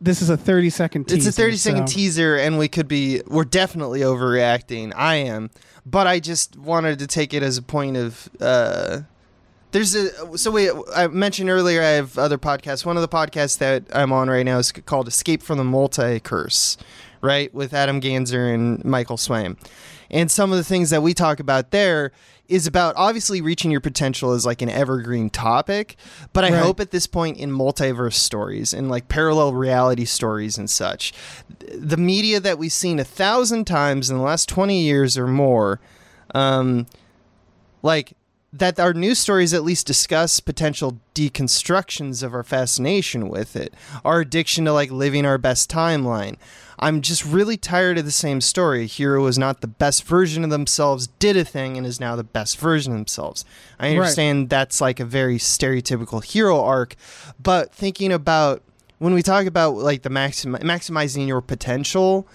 this 0.00 0.22
is 0.22 0.30
a 0.30 0.36
30 0.36 0.70
second 0.70 1.04
teaser. 1.04 1.16
It's 1.16 1.26
a 1.26 1.32
30 1.32 1.56
second 1.56 1.88
so- 1.88 1.94
teaser, 1.94 2.36
and 2.36 2.58
we 2.58 2.68
could 2.68 2.88
be, 2.88 3.22
we're 3.26 3.44
definitely 3.44 4.00
overreacting. 4.00 4.92
I 4.96 5.16
am. 5.16 5.50
But 5.84 6.06
I 6.06 6.20
just 6.20 6.56
wanted 6.56 6.98
to 7.00 7.06
take 7.06 7.34
it 7.34 7.42
as 7.42 7.58
a 7.58 7.62
point 7.62 7.96
of, 7.96 8.28
uh, 8.40 9.00
there's 9.72 9.94
a, 9.94 10.36
so 10.36 10.50
we, 10.50 10.70
I 10.94 11.06
mentioned 11.08 11.48
earlier, 11.48 11.80
I 11.82 11.90
have 11.90 12.18
other 12.18 12.38
podcasts. 12.38 12.84
One 12.84 12.96
of 12.96 13.02
the 13.02 13.08
podcasts 13.08 13.58
that 13.58 13.84
I'm 13.92 14.12
on 14.12 14.28
right 14.28 14.44
now 14.44 14.58
is 14.58 14.72
called 14.72 15.06
Escape 15.08 15.42
from 15.42 15.58
the 15.58 15.64
Multiverse, 15.64 16.76
right? 17.20 17.52
With 17.54 17.72
Adam 17.72 18.00
Ganser 18.00 18.52
and 18.52 18.84
Michael 18.84 19.16
Swaim. 19.16 19.56
And 20.10 20.30
some 20.30 20.50
of 20.50 20.58
the 20.58 20.64
things 20.64 20.90
that 20.90 21.02
we 21.02 21.14
talk 21.14 21.38
about 21.38 21.70
there 21.70 22.10
is 22.50 22.66
about 22.66 22.94
obviously 22.96 23.40
reaching 23.40 23.70
your 23.70 23.80
potential 23.80 24.34
is 24.34 24.44
like 24.44 24.60
an 24.60 24.68
evergreen 24.68 25.30
topic, 25.30 25.96
but 26.32 26.44
I 26.44 26.50
Right. 26.50 26.60
hope 26.62 26.80
at 26.80 26.90
this 26.90 27.06
point 27.06 27.38
in 27.38 27.50
multiverse 27.50 28.14
stories 28.14 28.74
and 28.74 28.90
like 28.90 29.08
parallel 29.08 29.54
reality 29.54 30.04
stories 30.04 30.58
and 30.58 30.68
such, 30.68 31.12
the 31.72 31.96
media 31.96 32.40
that 32.40 32.58
we've 32.58 32.72
seen 32.72 32.98
a 32.98 33.04
thousand 33.04 33.66
times 33.66 34.10
in 34.10 34.16
the 34.16 34.22
last 34.22 34.48
20 34.48 34.82
years 34.82 35.16
or 35.16 35.26
more, 35.28 35.80
um, 36.34 36.86
like 37.82 38.14
that 38.52 38.80
our 38.80 38.92
news 38.92 39.20
stories 39.20 39.54
at 39.54 39.62
least 39.62 39.86
discuss 39.86 40.40
potential 40.40 40.98
deconstructions 41.14 42.22
of 42.24 42.34
our 42.34 42.42
fascination 42.42 43.28
with 43.28 43.54
it, 43.54 43.72
our 44.04 44.20
addiction 44.20 44.64
to 44.64 44.72
like 44.72 44.90
living 44.90 45.24
our 45.24 45.38
best 45.38 45.70
timeline. 45.70 46.36
I'm 46.82 47.02
just 47.02 47.24
really 47.26 47.58
tired 47.58 47.98
of 47.98 48.06
the 48.06 48.10
same 48.10 48.40
story. 48.40 48.84
A 48.84 48.86
hero 48.86 49.26
is 49.26 49.38
not 49.38 49.60
the 49.60 49.66
best 49.66 50.04
version 50.04 50.44
of 50.44 50.50
themselves, 50.50 51.08
did 51.18 51.36
a 51.36 51.44
thing, 51.44 51.76
and 51.76 51.86
is 51.86 52.00
now 52.00 52.16
the 52.16 52.24
best 52.24 52.58
version 52.58 52.92
of 52.94 52.98
themselves. 52.98 53.44
I 53.78 53.88
Right. 53.88 53.98
understand 53.98 54.48
that's 54.48 54.80
like 54.80 54.98
a 54.98 55.04
very 55.04 55.36
stereotypical 55.36 56.24
hero 56.24 56.58
arc, 56.60 56.96
but 57.40 57.74
thinking 57.74 58.10
about 58.12 58.62
when 58.98 59.12
we 59.12 59.22
talk 59.22 59.44
about 59.46 59.76
like 59.76 60.02
the 60.02 60.10
maxim- 60.10 60.56
maximizing 60.56 61.26
your 61.28 61.42
potential, 61.42 62.26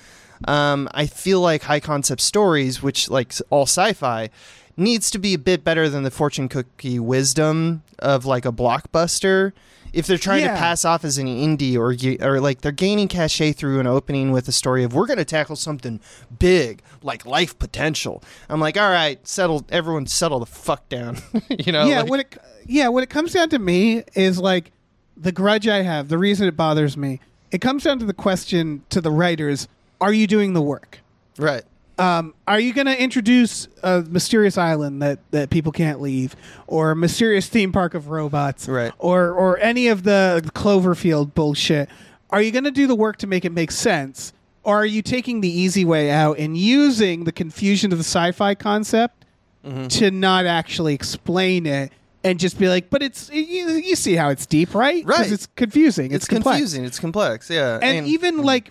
um, 0.48 0.90
I 0.94 1.08
feel 1.08 1.40
like 1.42 1.64
high 1.64 1.80
concept 1.80 2.22
stories, 2.22 2.84
which 2.84 3.10
like 3.10 3.34
all 3.50 3.64
sci-fi, 3.64 4.30
needs 4.78 5.10
to 5.10 5.18
be 5.18 5.34
a 5.34 5.40
bit 5.40 5.64
better 5.64 5.90
than 5.90 6.04
the 6.04 6.12
fortune 6.12 6.50
cookie 6.50 7.00
wisdom 7.00 7.82
of 7.98 8.26
like 8.26 8.46
a 8.46 8.52
blockbuster. 8.52 9.54
If 9.96 10.08
they're 10.08 10.18
trying 10.18 10.42
Yeah. 10.44 10.54
to 10.54 10.60
pass 10.60 10.84
off 10.86 11.04
as 11.06 11.18
an 11.18 11.26
indie 11.28 11.76
or 11.78 11.96
or 12.28 12.40
like 12.42 12.62
they're 12.62 12.72
gaining 12.72 13.08
cachet 13.08 13.54
through 13.54 13.80
an 13.80 13.88
opening 13.88 14.32
with 14.32 14.48
a 14.48 14.52
story 14.52 14.84
of 14.84 14.94
we're 14.94 15.08
going 15.08 15.18
to 15.20 15.26
tackle 15.26 15.56
something 15.56 16.00
big 16.38 16.82
like 17.02 17.26
life 17.26 17.58
potential. 17.58 18.22
I'm 18.50 18.60
like, 18.60 18.78
all 18.78 18.90
right, 18.90 19.26
settle, 19.28 19.66
everyone, 19.70 20.06
settle 20.08 20.40
the 20.40 20.46
fuck 20.46 20.88
down. 20.90 21.18
you 21.50 21.72
know? 21.72 21.86
yeah, 21.86 22.02
like- 22.02 22.10
when 22.12 22.20
it 22.20 22.38
yeah, 22.68 22.88
when 22.90 23.04
it 23.04 23.10
comes 23.10 23.34
down 23.34 23.50
to 23.50 23.60
me 23.60 24.04
is 24.16 24.38
like 24.40 24.72
the 25.16 25.32
grudge 25.32 25.68
I 25.68 25.82
have, 25.84 26.10
the 26.10 26.18
reason 26.18 26.48
it 26.48 26.58
bothers 26.58 26.98
me 26.98 27.22
it 27.52 27.62
comes 27.62 27.84
down 27.86 28.00
to 28.00 28.06
the 28.06 28.14
question 28.14 28.84
to 28.90 29.00
the 29.00 29.12
writers: 29.12 29.68
Are 30.02 30.12
you 30.12 30.28
doing 30.28 30.54
the 30.54 30.62
work? 30.62 31.00
Right. 31.38 31.64
Um, 31.98 32.34
are 32.48 32.60
you 32.60 32.74
going 32.74 32.88
to 32.88 33.02
introduce 33.02 33.68
a 33.82 34.02
mysterious 34.02 34.58
island 34.58 35.02
that, 35.02 35.20
that 35.32 35.50
people 35.50 35.72
can't 35.72 36.02
leave, 36.02 36.36
or 36.68 36.92
a 36.92 36.96
mysterious 36.96 37.48
theme 37.48 37.72
park 37.72 37.94
of 37.94 38.10
robots, 38.10 38.68
Right. 38.68 38.92
Or 39.00 39.32
or 39.32 39.58
any 39.60 39.88
of 39.88 40.04
the 40.04 40.42
Cloverfield 40.54 41.34
bullshit? 41.34 41.90
Are 42.32 42.42
you 42.42 42.52
going 42.52 42.66
to 42.66 42.72
do 42.72 42.86
the 42.88 42.96
work 42.96 43.18
to 43.18 43.28
make 43.28 43.46
it 43.46 43.52
make 43.52 43.72
sense, 43.72 44.34
or 44.64 44.76
are 44.78 44.86
you 44.86 45.02
taking 45.02 45.40
the 45.42 45.50
easy 45.50 45.86
way 45.86 46.12
out 46.12 46.38
and 46.38 46.58
using 46.58 47.24
the 47.24 47.32
confusion 47.32 47.92
of 47.94 47.98
the 47.98 48.04
sci-fi 48.04 48.56
concept 48.56 49.22
Mm-hmm. 49.66 49.88
to 49.88 50.12
not 50.12 50.46
actually 50.46 50.94
explain 50.94 51.66
it 51.66 51.92
and 52.24 52.40
just 52.40 52.60
be 52.60 52.68
like, 52.70 52.92
but 52.92 53.02
it's 53.02 53.32
you, 53.32 53.68
you 53.72 53.96
see 53.96 54.14
how 54.14 54.30
it's 54.30 54.46
deep, 54.46 54.76
right? 54.76 55.04
Right. 55.04 55.32
It's 55.32 55.48
confusing. 55.56 56.12
It's, 56.12 56.26
It's, 56.26 56.28
confusing. 56.28 56.86
It's 56.86 57.00
complex. 57.00 57.50
Yeah. 57.50 57.80
And, 57.82 58.06
even 58.06 58.44
like, 58.44 58.70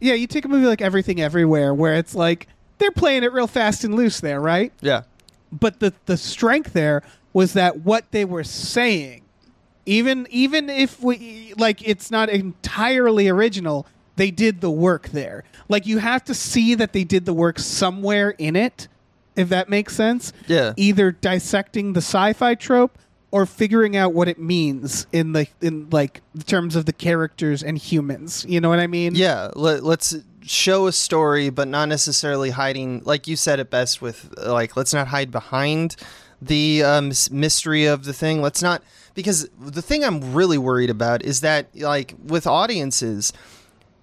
yeah, 0.00 0.12
you 0.12 0.26
take 0.26 0.44
a 0.44 0.48
movie 0.48 0.66
like 0.66 0.82
Everything 0.82 1.18
Everywhere, 1.18 1.72
where 1.72 1.94
it's 1.94 2.14
like 2.14 2.46
they're 2.78 2.90
playing 2.90 3.22
it 3.22 3.32
real 3.32 3.46
fast 3.46 3.84
and 3.84 3.94
loose 3.94 4.20
there, 4.20 4.40
right? 4.40 4.72
yeah. 4.80 5.02
But 5.52 5.78
the 5.78 5.94
the 6.06 6.16
strength 6.16 6.72
there 6.72 7.02
was 7.32 7.52
that 7.52 7.80
what 7.80 8.10
they 8.10 8.24
were 8.24 8.42
saying, 8.42 9.22
even 9.86 10.26
even 10.30 10.68
if 10.68 11.00
we 11.02 11.54
like 11.56 11.86
it's 11.86 12.10
not 12.10 12.28
entirely 12.28 13.28
original, 13.28 13.86
they 14.16 14.30
did 14.30 14.60
the 14.60 14.70
work 14.70 15.10
there. 15.10 15.44
Like 15.68 15.86
you 15.86 15.98
have 15.98 16.24
to 16.24 16.34
see 16.34 16.74
that 16.74 16.92
they 16.92 17.04
did 17.04 17.24
the 17.24 17.32
work 17.32 17.58
somewhere 17.60 18.30
in 18.30 18.56
it, 18.56 18.88
if 19.36 19.48
that 19.50 19.68
makes 19.68 19.94
sense. 19.94 20.32
Yeah. 20.48 20.72
Either 20.76 21.12
dissecting 21.12 21.92
the 21.92 22.00
sci-fi 22.00 22.54
trope 22.56 22.98
or 23.30 23.46
figuring 23.46 23.96
out 23.96 24.12
what 24.12 24.28
it 24.28 24.38
means 24.38 25.08
in 25.12 25.32
the 25.32 25.46
in 25.60 25.88
like 25.90 26.20
terms 26.46 26.76
of 26.76 26.86
the 26.86 26.92
characters 26.92 27.62
and 27.62 27.76
humans. 27.76 28.46
You 28.48 28.60
know 28.60 28.68
what 28.68 28.78
I 28.78 28.86
mean? 28.86 29.14
Yeah, 29.16 29.50
let, 29.56 29.82
let's 29.82 30.16
show 30.46 30.86
a 30.86 30.92
story, 30.92 31.50
but 31.50 31.68
not 31.68 31.88
necessarily 31.88 32.50
hiding. 32.50 33.02
Like 33.04 33.26
you 33.26 33.36
said 33.36 33.60
it 33.60 33.70
best 33.70 34.02
with 34.02 34.32
like, 34.38 34.76
let's 34.76 34.94
not 34.94 35.08
hide 35.08 35.30
behind 35.30 35.96
the 36.40 36.82
um, 36.82 37.12
mystery 37.30 37.86
of 37.86 38.04
the 38.04 38.12
thing. 38.12 38.42
Let's 38.42 38.62
not 38.62 38.82
because 39.14 39.48
the 39.58 39.82
thing 39.82 40.04
I'm 40.04 40.34
really 40.34 40.58
worried 40.58 40.90
about 40.90 41.22
is 41.22 41.40
that 41.40 41.68
like 41.74 42.14
with 42.22 42.46
audiences. 42.46 43.32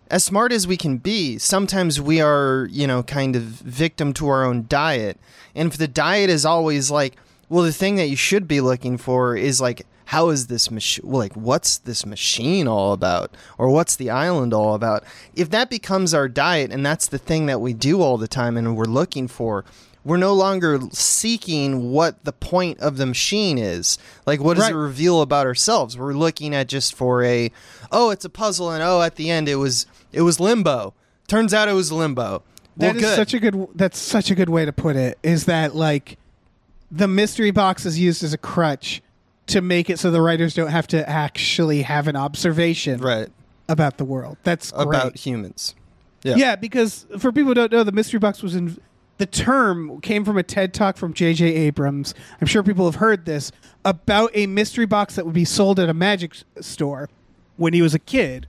As 0.10 0.26
smart 0.26 0.52
as 0.52 0.68
we 0.68 0.76
can 0.76 0.98
be, 0.98 1.38
sometimes 1.38 2.02
we 2.02 2.20
are, 2.20 2.68
you 2.70 2.86
know, 2.86 3.02
kind 3.02 3.34
of 3.34 3.44
victim 3.44 4.12
to 4.16 4.28
our 4.28 4.44
own 4.44 4.66
diet. 4.68 5.18
And 5.56 5.72
if 5.72 5.78
the 5.78 5.88
diet 5.88 6.30
is 6.30 6.46
always 6.46 6.92
like, 6.92 7.16
well, 7.48 7.64
the 7.64 7.72
thing 7.72 7.96
that 7.96 8.08
you 8.08 8.18
should 8.18 8.46
be 8.46 8.60
looking 8.60 8.98
for 8.98 9.38
is 9.38 9.62
like, 9.62 9.86
how 10.12 10.28
is 10.28 10.48
this 10.48 10.70
machine? 10.70 11.10
Like, 11.10 11.34
what's 11.36 11.78
this 11.78 12.06
machine 12.06 12.68
all 12.68 12.92
about? 12.92 13.34
Or 13.58 13.70
what's 13.70 13.96
the 13.96 14.10
island 14.10 14.54
all 14.54 14.76
about? 14.76 15.06
If 15.36 15.52
that 15.52 15.70
becomes 15.70 16.14
our 16.14 16.28
diet 16.28 16.70
and 16.70 16.86
that's 16.86 17.08
the 17.08 17.18
thing 17.18 17.46
that 17.46 17.62
we 17.62 17.72
do 17.72 18.02
all 18.02 18.18
the 18.18 18.28
time 18.28 18.58
and 18.58 18.76
we're 18.76 18.84
looking 18.84 19.30
for, 19.30 19.64
we're 20.04 20.18
no 20.18 20.34
longer 20.34 20.82
seeking 20.92 21.92
what 21.94 22.26
the 22.26 22.34
point 22.34 22.82
of 22.82 22.98
the 22.98 23.06
machine 23.06 23.58
is. 23.58 23.98
Like, 24.26 24.42
what 24.42 24.56
does 24.56 24.66
Right. 24.66 24.74
it 24.74 24.78
reveal 24.78 25.22
about 25.22 25.48
ourselves? 25.48 25.98
We're 25.98 26.12
looking 26.12 26.54
at 26.54 26.68
just 26.68 26.94
for 26.94 27.24
a, 27.24 27.50
oh, 27.90 28.10
it's 28.10 28.26
a 28.26 28.30
puzzle, 28.30 28.70
and 28.70 28.84
oh, 28.84 29.02
at 29.02 29.16
the 29.16 29.30
end 29.30 29.48
it 29.48 29.56
was 29.56 29.86
it 30.12 30.24
was 30.24 30.42
limbo. 30.42 30.94
Turns 31.30 31.54
out 31.54 31.70
it 31.70 31.74
was 31.74 31.90
limbo. 31.90 32.44
That 32.76 32.88
well, 32.88 32.96
is 32.98 33.02
good. 33.02 33.16
such 33.16 33.34
a 33.34 33.40
good. 33.40 33.68
That's 33.76 33.98
such 33.98 34.30
a 34.30 34.36
good 34.36 34.50
way 34.50 34.66
to 34.66 34.74
put 34.74 34.98
it. 34.98 35.18
Is 35.24 35.46
that 35.46 35.74
like 35.74 36.18
the 36.92 37.08
mystery 37.08 37.52
box 37.52 37.86
is 37.86 37.98
used 37.98 38.26
as 38.26 38.34
a 38.34 38.38
crutch 38.38 39.02
to 39.52 39.62
make 39.62 39.90
it 39.90 40.00
so 40.00 40.12
the 40.12 40.22
writers 40.22 40.54
don't 40.54 40.70
have 40.70 40.88
to 40.88 41.08
actually 41.10 41.84
have 41.84 42.08
an 42.08 42.16
observation 42.16 43.00
right 43.00 43.30
about 43.70 43.98
the 43.98 44.06
world. 44.06 44.38
That's 44.44 44.72
great. 44.72 44.88
about 44.88 45.18
humans. 45.18 45.76
Yeah. 46.24 46.36
yeah. 46.36 46.56
because 46.56 47.06
for 47.20 47.32
people 47.32 47.50
who 47.50 47.54
don't 47.56 47.72
know, 47.72 47.84
the 47.84 47.92
mystery 47.92 48.20
box 48.20 48.44
was 48.44 48.56
in. 48.56 48.78
The 49.18 49.26
term 49.28 50.02
came 50.02 50.26
from 50.26 50.38
a 50.38 50.42
TED 50.42 50.74
talk 50.74 50.98
from 50.98 51.14
J.J. 51.14 51.46
Abrams. 51.46 52.16
I'm 52.40 52.48
sure 52.48 52.64
people 52.64 52.86
have 52.86 52.96
heard 52.96 53.26
this 53.26 53.52
about 53.86 54.32
a 54.34 54.48
mystery 54.48 54.88
box 54.88 55.14
that 55.16 55.26
would 55.26 55.36
be 55.36 55.46
sold 55.46 55.80
at 55.80 55.90
a 55.90 55.94
magic 55.94 56.34
store 56.60 57.08
when 57.56 57.74
he 57.74 57.84
was 57.84 57.94
a 57.94 58.00
kid, 58.00 58.48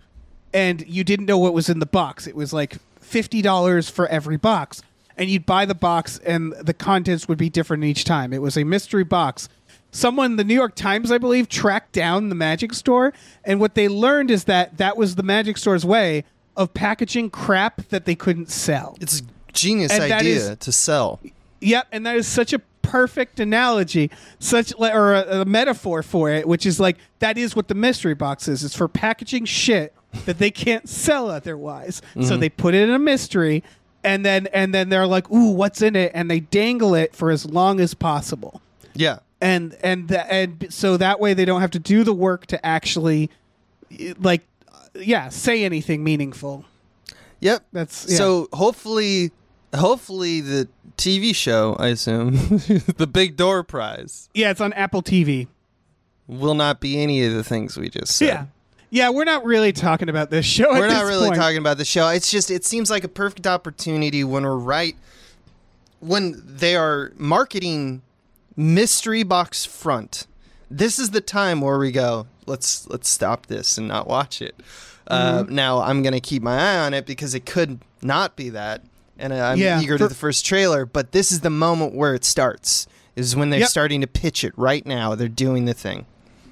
and 0.54 0.82
you 0.88 1.04
didn't 1.04 1.26
know 1.26 1.36
what 1.36 1.52
was 1.52 1.68
in 1.68 1.78
the 1.78 1.86
box. 1.86 2.26
It 2.26 2.34
was 2.34 2.54
like 2.54 2.78
fifty 3.00 3.42
dollars 3.42 3.90
for 3.90 4.06
every 4.06 4.38
box, 4.38 4.80
and 5.18 5.28
you'd 5.28 5.44
buy 5.44 5.66
the 5.66 5.74
box, 5.74 6.18
and 6.24 6.54
the 6.54 6.72
contents 6.74 7.28
would 7.28 7.38
be 7.38 7.50
different 7.50 7.84
each 7.84 8.04
time. 8.04 8.32
It 8.32 8.40
was 8.40 8.56
a 8.56 8.64
mystery 8.64 9.04
box. 9.04 9.50
Someone, 9.92 10.36
the 10.36 10.44
New 10.44 10.54
York 10.54 10.74
Times, 10.74 11.12
I 11.12 11.18
believe, 11.18 11.48
tracked 11.48 11.92
down 11.92 12.30
the 12.30 12.34
magic 12.34 12.72
store, 12.72 13.12
and 13.44 13.60
what 13.60 13.74
they 13.74 13.88
learned 13.88 14.30
is 14.30 14.44
that 14.44 14.78
that 14.78 14.96
was 14.96 15.14
the 15.14 15.22
magic 15.22 15.58
store's 15.58 15.84
way 15.84 16.24
of 16.56 16.74
packaging 16.74 17.30
crap 17.30 17.88
that 17.90 18.06
they 18.06 18.14
couldn't 18.14 18.50
sell. 18.50 18.96
It's 19.00 19.20
a 19.20 19.24
genius 19.52 19.92
And 19.92 20.10
idea 20.12 20.50
is- 20.52 20.56
to 20.58 20.72
sell. 20.72 21.20
Yep, 21.60 21.86
and 21.92 22.04
that 22.06 22.16
is 22.16 22.26
such 22.26 22.52
a 22.52 22.58
perfect 22.80 23.38
analogy, 23.38 24.10
such 24.40 24.72
or 24.80 25.14
a, 25.14 25.42
a 25.42 25.44
metaphor 25.44 26.02
for 26.02 26.28
it, 26.28 26.48
which 26.48 26.66
is 26.66 26.80
like 26.80 26.96
that 27.20 27.38
is 27.38 27.54
what 27.54 27.68
the 27.68 27.74
mystery 27.74 28.14
box 28.14 28.48
is. 28.48 28.64
It's 28.64 28.74
for 28.74 28.88
packaging 28.88 29.44
shit 29.44 29.94
that 30.26 30.38
they 30.38 30.50
can't 30.50 30.88
sell 30.88 31.30
otherwise. 31.30 32.02
So 32.14 32.20
mm-hmm. 32.20 32.40
they 32.40 32.48
put 32.48 32.74
it 32.74 32.88
in 32.88 32.90
a 32.90 32.98
mystery, 32.98 33.62
and 34.02 34.26
then 34.26 34.48
and 34.48 34.74
then 34.74 34.88
they're 34.88 35.06
like, 35.06 35.30
"Ooh, 35.30 35.52
what's 35.52 35.80
in 35.82 35.94
it?" 35.94 36.10
And 36.14 36.30
they 36.30 36.40
dangle 36.40 36.94
it 36.94 37.14
for 37.14 37.30
as 37.30 37.46
long 37.46 37.78
as 37.78 37.94
possible, 37.94 38.60
Yeah. 38.94 39.20
And 39.42 39.76
and 39.82 40.08
the, 40.08 40.32
and 40.32 40.72
so 40.72 40.96
that 40.96 41.20
way 41.20 41.34
they 41.34 41.44
don't 41.44 41.60
have 41.60 41.72
to 41.72 41.80
do 41.80 42.04
the 42.04 42.14
work 42.14 42.46
to 42.46 42.64
actually, 42.64 43.28
like, 44.18 44.42
uh, 44.72 44.78
yeah, 44.94 45.28
say 45.28 45.64
anything 45.64 46.04
meaningful. 46.04 46.64
Yep. 47.40 47.64
That's 47.72 48.06
yeah. 48.08 48.16
So 48.18 48.48
hopefully, 48.52 49.32
hopefully 49.74 50.40
the 50.40 50.68
TV 50.96 51.34
show, 51.34 51.74
I 51.78 51.88
assume, 51.88 52.32
the 52.96 53.08
Big 53.12 53.36
Door 53.36 53.64
Prize, 53.64 54.30
yeah, 54.32 54.50
it's 54.50 54.60
on 54.60 54.72
Apple 54.74 55.02
TV. 55.02 55.48
will 56.28 56.54
not 56.54 56.80
be 56.80 57.02
any 57.02 57.24
of 57.24 57.34
the 57.34 57.44
things 57.44 57.76
we 57.76 57.90
just 57.90 58.16
said. 58.16 58.26
Yeah. 58.26 58.46
Yeah, 58.94 59.08
we're 59.08 59.24
not 59.24 59.46
really 59.46 59.72
talking 59.72 60.10
about 60.10 60.28
this 60.28 60.44
show. 60.44 60.70
We're 60.70 60.86
not 60.86 61.06
really 61.06 61.28
point. 61.28 61.40
talking 61.40 61.56
about 61.56 61.78
the 61.78 61.84
show. 61.84 62.08
It's 62.08 62.30
just 62.30 62.50
it 62.50 62.62
seems 62.62 62.90
like 62.90 63.04
a 63.04 63.08
perfect 63.08 63.46
opportunity 63.46 64.22
when 64.22 64.44
we're 64.44 64.54
right 64.54 64.94
when 66.00 66.42
they 66.44 66.76
are 66.76 67.10
marketing 67.16 68.02
mystery 68.56 69.22
box 69.22 69.64
front. 69.64 70.26
This 70.70 70.98
is 70.98 71.10
the 71.10 71.20
time 71.20 71.60
where 71.60 71.78
we 71.78 71.92
go, 71.92 72.26
let's 72.46 72.86
let's 72.88 73.08
stop 73.08 73.46
this 73.46 73.76
and 73.78 73.88
not 73.88 74.06
watch 74.06 74.40
it. 74.42 74.54
Uh, 75.06 75.42
Mm-hmm. 75.42 75.54
now 75.54 75.80
I'm 75.80 76.02
gonna 76.02 76.20
keep 76.20 76.42
my 76.42 76.56
eye 76.58 76.78
on 76.78 76.94
it 76.94 77.06
because 77.06 77.34
it 77.34 77.44
could 77.44 77.80
not 78.02 78.36
be 78.36 78.50
that, 78.50 78.82
and 79.18 79.32
I'm 79.34 79.58
Yeah, 79.58 79.80
eager 79.80 79.94
for- 79.94 80.04
to 80.04 80.08
the 80.08 80.14
first 80.14 80.46
trailer. 80.46 80.86
But 80.86 81.12
this 81.12 81.30
is 81.32 81.40
the 81.40 81.50
moment 81.50 81.94
where 81.94 82.14
it 82.14 82.24
starts. 82.24 82.86
Is 83.14 83.36
when 83.36 83.50
they're 83.50 83.60
Yep. 83.60 83.68
starting 83.68 84.00
to 84.00 84.06
pitch 84.06 84.42
it 84.42 84.54
right 84.56 84.86
now. 84.86 85.14
They're 85.14 85.28
doing 85.28 85.66
the 85.66 85.74
thing. 85.74 86.06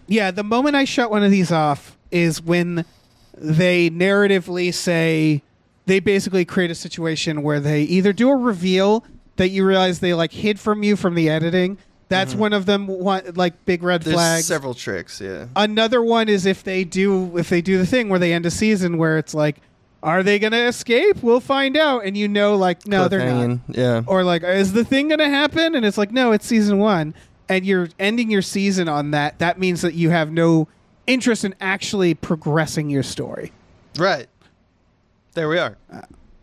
Yeah, 0.07 0.31
the 0.31 0.43
moment 0.45 0.77
I 0.77 0.85
shut 0.85 1.11
one 1.11 1.23
of 1.23 1.31
these 1.31 1.51
off 1.51 1.97
is 2.11 2.43
when 2.43 2.85
they 3.35 3.89
narratively 3.89 4.75
say 4.75 5.41
they 5.87 6.01
basically 6.01 6.45
create 6.45 6.71
a 6.71 6.75
situation 6.75 7.43
where 7.43 7.61
they 7.61 7.83
either 7.85 8.13
do 8.13 8.29
a 8.29 8.37
reveal 8.37 9.05
that 9.37 9.49
you 9.49 9.65
realize 9.65 10.01
they 10.01 10.13
like 10.13 10.33
hid 10.33 10.61
from 10.61 10.83
you 10.83 10.97
from 10.97 11.15
the 11.15 11.31
editing. 11.31 11.79
That's 12.11 12.35
one 12.35 12.53
of 12.53 12.67
them. 12.67 12.87
One 12.87 13.23
like 13.35 13.65
big 13.65 13.83
red 13.83 14.03
Mm-hmm. 14.03 14.11
There's 14.11 14.17
flags. 14.17 14.45
several 14.47 14.75
tricks. 14.75 15.21
Yeah. 15.21 15.47
Another 15.57 16.03
one 16.03 16.29
is 16.29 16.45
if 16.45 16.63
they 16.63 16.85
do 16.85 17.39
if 17.39 17.49
they 17.49 17.63
do 17.63 17.79
the 17.79 17.87
thing 17.87 18.09
where 18.11 18.19
they 18.19 18.33
end 18.35 18.45
a 18.45 18.51
season 18.51 18.99
where 18.99 19.17
it's 19.17 19.33
like, 19.33 19.57
are 20.03 20.23
they 20.23 20.39
gonna 20.39 20.67
escape? 20.67 21.23
We'll 21.23 21.41
find 21.41 21.77
out, 21.77 22.05
and 22.05 22.17
you 22.17 22.27
know, 22.29 22.57
like, 22.57 22.87
no, 22.87 23.09
they're 23.09 23.21
not. 23.21 23.27
Cliffhanging. 23.49 23.61
Yeah. 23.69 24.03
or 24.07 24.25
like 24.25 24.43
is 24.43 24.73
the 24.73 24.85
thing 24.85 25.09
gonna 25.09 25.29
happen 25.29 25.75
and 25.75 25.85
it's 25.87 25.97
like 25.99 26.11
no 26.11 26.33
it's 26.33 26.47
season 26.47 26.79
one 26.79 27.15
and 27.49 27.65
you're 27.67 27.89
ending 27.99 28.31
your 28.31 28.43
season 28.43 28.89
on 28.89 29.11
that 29.13 29.39
that 29.41 29.59
means 29.59 29.81
that 29.83 29.95
you 29.95 30.11
have 30.11 30.31
no 30.33 30.69
interest 31.07 31.45
in 31.45 31.55
actually 31.61 32.15
progressing 32.15 32.89
your 32.91 33.03
story 33.03 33.53
Right. 33.99 34.29
There 35.35 35.49
we 35.49 35.59
are. 35.59 35.77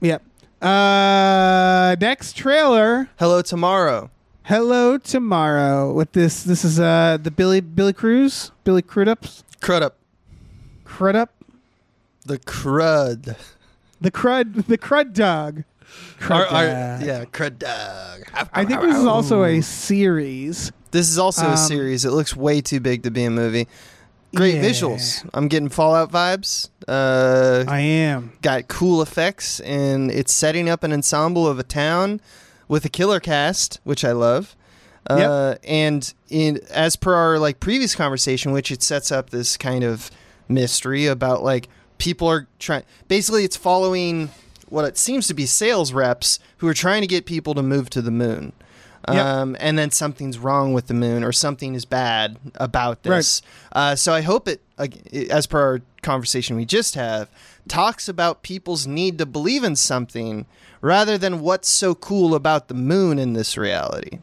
yep 0.01 0.21
uh 0.61 1.95
next 1.99 2.35
trailer 2.37 3.09
Hello 3.19 3.41
Tomorrow. 3.41 4.09
Hello 4.47 4.97
tomorrow 4.97 5.91
with 5.91 6.11
this 6.13 6.43
this 6.43 6.63
is 6.63 6.79
uh 6.79 7.17
the 7.21 7.31
billy 7.31 7.59
billy 7.61 7.93
cruz 7.93 8.51
billy 8.63 8.81
crudups 8.81 9.43
Crud 9.61 9.81
up. 9.81 9.97
crudup 10.85 11.33
The 12.25 12.37
crud. 12.39 13.35
the 13.99 14.11
crud 14.11 14.65
the 14.67 14.77
crud 14.77 15.13
dog 15.13 15.63
crud 16.19 16.31
Our- 16.31 16.45
our- 16.47 16.65
dog. 16.67 17.05
yeah, 17.05 17.25
crud 17.25 17.57
dog. 17.59 18.47
i 18.53 18.63
think 18.63 18.81
this 18.81 18.95
is 18.97 19.05
also 19.05 19.43
a 19.43 19.61
series 19.61 20.71
This 20.91 21.09
is 21.09 21.17
also 21.19 21.45
Um, 21.47 21.53
a 21.53 21.57
series. 21.57 22.05
It 22.05 22.11
looks 22.11 22.33
way 22.33 22.61
too 22.61 22.79
big 22.79 23.03
to 23.03 23.11
be 23.11 23.25
a 23.25 23.29
movie. 23.29 23.67
Great 24.33 24.55
Yeah. 24.55 24.63
visuals. 24.63 25.27
I'm 25.33 25.49
getting 25.49 25.67
Fallout 25.67 26.09
vibes. 26.09 26.69
Uh, 26.87 27.65
i 27.67 27.81
am 27.81 28.31
got 28.41 28.69
cool 28.69 29.01
effects, 29.01 29.59
and 29.59 30.09
it's 30.09 30.31
setting 30.33 30.69
up 30.69 30.85
an 30.85 30.93
ensemble 30.93 31.45
of 31.45 31.59
a 31.59 31.63
town 31.63 32.21
with 32.67 32.85
a 32.85 32.89
killer 32.89 33.19
cast, 33.19 33.79
which 33.83 34.03
I 34.03 34.11
love. 34.11 34.55
Uh, 35.09 35.17
And 35.63 36.13
in 36.29 36.59
as 36.69 36.95
per 36.95 37.13
our 37.13 37.39
like 37.39 37.59
previous 37.59 37.95
conversation, 37.95 38.51
which 38.51 38.71
it 38.71 38.83
sets 38.83 39.11
up 39.11 39.29
this 39.29 39.57
kind 39.57 39.83
of 39.83 40.11
mystery 40.49 41.05
about 41.05 41.43
like 41.43 41.69
people 41.97 42.27
are 42.27 42.47
trying. 42.59 42.83
Basically, 43.07 43.43
it's 43.43 43.57
following 43.57 44.29
what 44.69 44.85
it 44.85 44.97
seems 44.97 45.27
to 45.27 45.33
be 45.33 45.45
sales 45.45 45.93
reps 45.93 46.39
who 46.57 46.67
are 46.67 46.73
trying 46.73 47.01
to 47.01 47.07
get 47.07 47.25
people 47.25 47.53
to 47.53 47.63
move 47.63 47.89
to 47.91 48.01
the 48.01 48.11
moon. 48.11 48.51
Yep. 49.09 49.25
Um, 49.25 49.55
and 49.61 49.77
then 49.77 49.91
something's 49.91 50.37
wrong 50.37 50.73
with 50.73 50.87
the 50.87 50.93
moon, 50.93 51.23
or 51.23 51.31
something 51.31 51.75
is 51.75 51.85
bad 51.85 52.37
about 52.55 53.03
this. 53.03 53.41
Uh, 53.71 53.95
so 53.95 54.13
I 54.13 54.19
hope 54.19 54.49
it, 54.49 54.61
as 55.29 55.47
per 55.47 55.59
our 55.61 55.81
conversation 56.01 56.57
we 56.57 56.65
just 56.65 56.95
have, 56.95 57.29
talks 57.69 58.09
about 58.09 58.43
people's 58.43 58.85
need 58.85 59.17
to 59.19 59.25
believe 59.25 59.63
in 59.63 59.77
something 59.77 60.45
rather 60.87 61.17
than 61.17 61.41
what's 61.41 61.67
so 61.69 61.93
cool 61.93 62.33
about 62.33 62.67
the 62.69 62.73
moon 62.73 63.19
in 63.19 63.33
this 63.33 63.57
reality. 63.57 64.19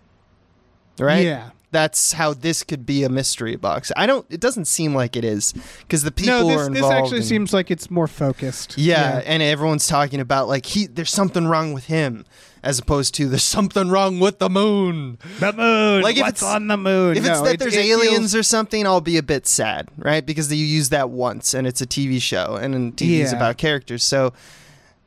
Right? 0.98 1.24
Yeah. 1.26 1.50
That's 1.70 2.12
how 2.12 2.34
this 2.34 2.62
could 2.62 2.86
be 2.86 3.02
a 3.02 3.08
mystery 3.08 3.56
box. 3.56 3.90
I 3.96 4.06
don't. 4.06 4.24
It 4.30 4.38
doesn't 4.38 4.66
seem 4.66 4.94
like 4.94 5.16
it 5.16 5.24
is 5.24 5.52
because 5.80 6.04
the 6.04 6.12
people 6.12 6.48
no, 6.48 6.50
are 6.50 6.58
this, 6.58 6.66
involved. 6.68 6.76
this 6.76 6.90
actually 7.02 7.16
in- 7.18 7.22
seems 7.24 7.52
like 7.52 7.68
it's 7.72 7.90
more 7.90 8.06
focused. 8.06 8.78
yeah, 8.78 9.20
and 9.26 9.42
everyone's 9.42 9.88
talking 9.88 10.20
about 10.20 10.46
like 10.46 10.66
he 10.66 10.86
there's 10.86 11.10
something 11.10 11.48
wrong 11.48 11.72
with 11.72 11.86
him 11.86 12.24
as 12.62 12.78
opposed 12.78 13.12
to 13.16 13.28
there's 13.28 13.42
something 13.42 13.88
wrong 13.88 14.20
with 14.20 14.38
the 14.38 14.48
moon. 14.48 15.18
The 15.40 15.52
moon. 15.52 16.02
Like, 16.02 16.16
if 16.16 16.22
what's 16.22 16.42
it's- 16.42 16.54
on 16.54 16.68
the 16.68 16.76
moon? 16.76 17.16
If 17.16 17.26
it's 17.26 17.40
that 17.40 17.54
it- 17.54 17.58
there's 17.58 17.74
it 17.74 17.84
aliens 17.86 18.16
feels- 18.32 18.34
or 18.36 18.42
something, 18.44 18.86
I'll 18.86 19.00
be 19.00 19.16
a 19.16 19.22
bit 19.24 19.48
sad, 19.48 19.88
right? 19.98 20.24
Because 20.24 20.52
you 20.54 20.64
use 20.64 20.90
that 20.90 21.10
once 21.10 21.54
and 21.54 21.66
it's 21.66 21.80
a 21.80 21.86
TV 21.86 22.22
show 22.22 22.54
and 22.54 22.72
then 22.72 22.92
TV 22.92 23.20
is 23.20 23.32
Yeah. 23.32 23.38
about 23.38 23.58
characters. 23.58 24.04
So, 24.04 24.32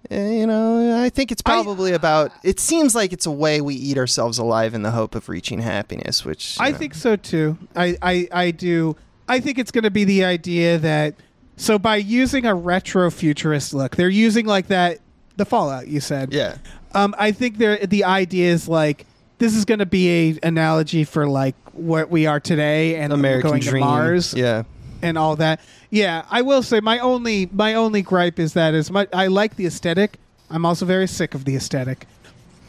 you 0.09 0.47
know, 0.47 1.01
I 1.03 1.09
think 1.09 1.31
it's 1.31 1.41
I- 1.45 1.51
probably 1.61 1.93
about. 1.93 2.31
It 2.43 2.59
seems 2.59 2.95
like 2.95 3.11
it's 3.13 3.25
a 3.25 3.31
way 3.31 3.61
we 3.61 3.75
eat 3.75 3.97
ourselves 3.97 4.37
alive 4.37 4.73
in 4.73 4.81
the 4.83 4.91
hope 4.91 5.15
of 5.15 5.29
reaching 5.29 5.59
happiness, 5.61 6.23
which 6.25 6.57
I 6.59 6.71
know. 6.71 6.77
think 6.77 6.95
so 6.95 7.15
too. 7.15 7.57
I, 7.75 7.97
I, 8.01 8.27
I 8.31 8.51
do. 8.51 8.95
I 9.27 9.39
think 9.39 9.57
it's 9.59 9.71
going 9.71 9.83
to 9.83 9.91
be 9.91 10.03
the 10.05 10.23
idea 10.23 10.77
that 10.77 11.15
so 11.57 11.77
by 11.77 11.97
using 11.97 12.45
a 12.45 12.55
retro 12.55 13.09
futurist 13.11 13.73
look, 13.73 13.95
they're 13.95 14.07
using 14.09 14.45
like 14.45 14.67
that 14.67 14.99
the 15.35 15.45
Fallout 15.45 15.87
you 15.87 15.99
said. 15.99 16.31
Yeah. 16.33 16.57
Um, 16.93 17.13
I 17.17 17.31
think 17.31 17.57
they're 17.57 17.85
the 17.85 18.05
idea 18.05 18.51
is 18.53 18.67
like 18.69 19.05
this 19.39 19.55
is 19.55 19.65
going 19.65 19.79
to 19.79 19.85
be 19.85 20.31
a 20.31 20.39
analogy 20.47 21.03
for 21.03 21.27
like 21.27 21.55
what 21.73 22.09
we 22.09 22.25
are 22.25 22.39
today 22.39 22.95
and 22.95 23.11
American 23.13 23.49
going 23.51 23.61
Dream. 23.61 23.83
to 23.83 23.87
Mars 23.89 24.33
Yeah. 24.33 24.63
And 25.01 25.17
all 25.17 25.35
that. 25.37 25.59
Yeah, 25.89 26.25
I 26.29 26.41
will 26.41 26.63
say 26.63 26.79
my 26.79 26.99
only 26.99 27.49
my 27.51 27.73
only 27.75 28.01
gripe 28.01 28.39
is 28.39 28.53
that 28.53 28.73
as 28.73 28.91
much 28.91 29.09
I 29.13 29.27
like 29.27 29.55
the 29.55 29.65
aesthetic, 29.65 30.17
I'm 30.49 30.65
also 30.65 30.85
very 30.85 31.07
sick 31.07 31.33
of 31.33 31.45
the 31.45 31.55
aesthetic. 31.55 32.05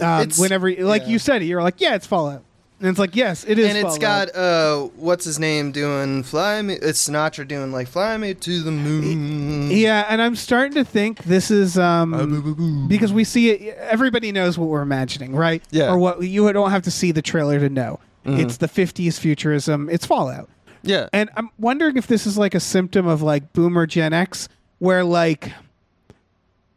Um, 0.01 0.23
It's- 0.23 0.39
whenever, 0.39 0.71
like 0.71 1.03
yeah. 1.03 1.09
you 1.09 1.19
said, 1.19 1.43
it, 1.43 1.47
you're 1.47 1.63
like, 1.63 1.81
yeah, 1.81 1.97
it's 1.97 2.07
Fallout, 2.07 2.45
and 2.79 2.89
it's 2.89 3.01
like, 3.01 3.17
yes, 3.17 3.45
it 3.49 3.59
is. 3.59 3.67
and 3.69 3.77
it's 3.77 3.97
Fallout. 3.99 4.33
got 4.33 4.37
uh, 4.37 4.79
what's 4.95 5.25
his 5.25 5.41
name 5.41 5.73
doing? 5.73 6.23
Fly 6.23 6.63
me. 6.63 6.75
It's 6.75 7.09
Sinatra 7.09 7.49
doing 7.49 7.73
like 7.73 7.89
"Fly 7.89 8.17
Me 8.17 8.35
to 8.35 8.63
the 8.63 8.71
Moon." 8.71 9.71
Yeah, 9.73 10.07
and 10.09 10.23
I'm 10.23 10.37
starting 10.37 10.75
to 10.75 10.85
think 10.85 11.25
this 11.25 11.51
is 11.51 11.77
um 11.77 12.87
because 12.89 13.13
we 13.13 13.25
see 13.25 13.51
it. 13.51 13.77
Everybody 13.79 14.31
knows 14.31 14.57
what 14.57 14.69
we're 14.69 14.83
imagining, 14.83 15.35
right? 15.35 15.63
Yeah. 15.73 15.87
Mm-hmm. 15.87 15.95
Or 15.95 15.99
what 15.99 16.23
you 16.23 16.53
don't 16.53 16.71
have 16.71 16.83
to 16.83 16.91
see 16.93 17.11
the 17.11 17.23
trailer 17.23 17.59
to 17.59 17.69
know. 17.69 17.99
It's 18.31 18.59
the 18.59 18.69
50s 18.69 19.19
futurism. 19.19 19.89
It's 19.91 20.05
Fallout, 20.05 20.51
Yeah. 20.83 21.09
and 21.13 21.31
I'm 21.37 21.51
wondering 21.59 21.97
if 21.97 22.07
this 22.07 22.27
is 22.27 22.37
like 22.39 22.55
a 22.55 22.61
symptom 22.61 23.07
of 23.07 23.23
like 23.23 23.53
Boomer 23.53 23.87
Gen 23.87 24.13
X, 24.13 24.49
where 24.79 25.05
like 25.05 25.53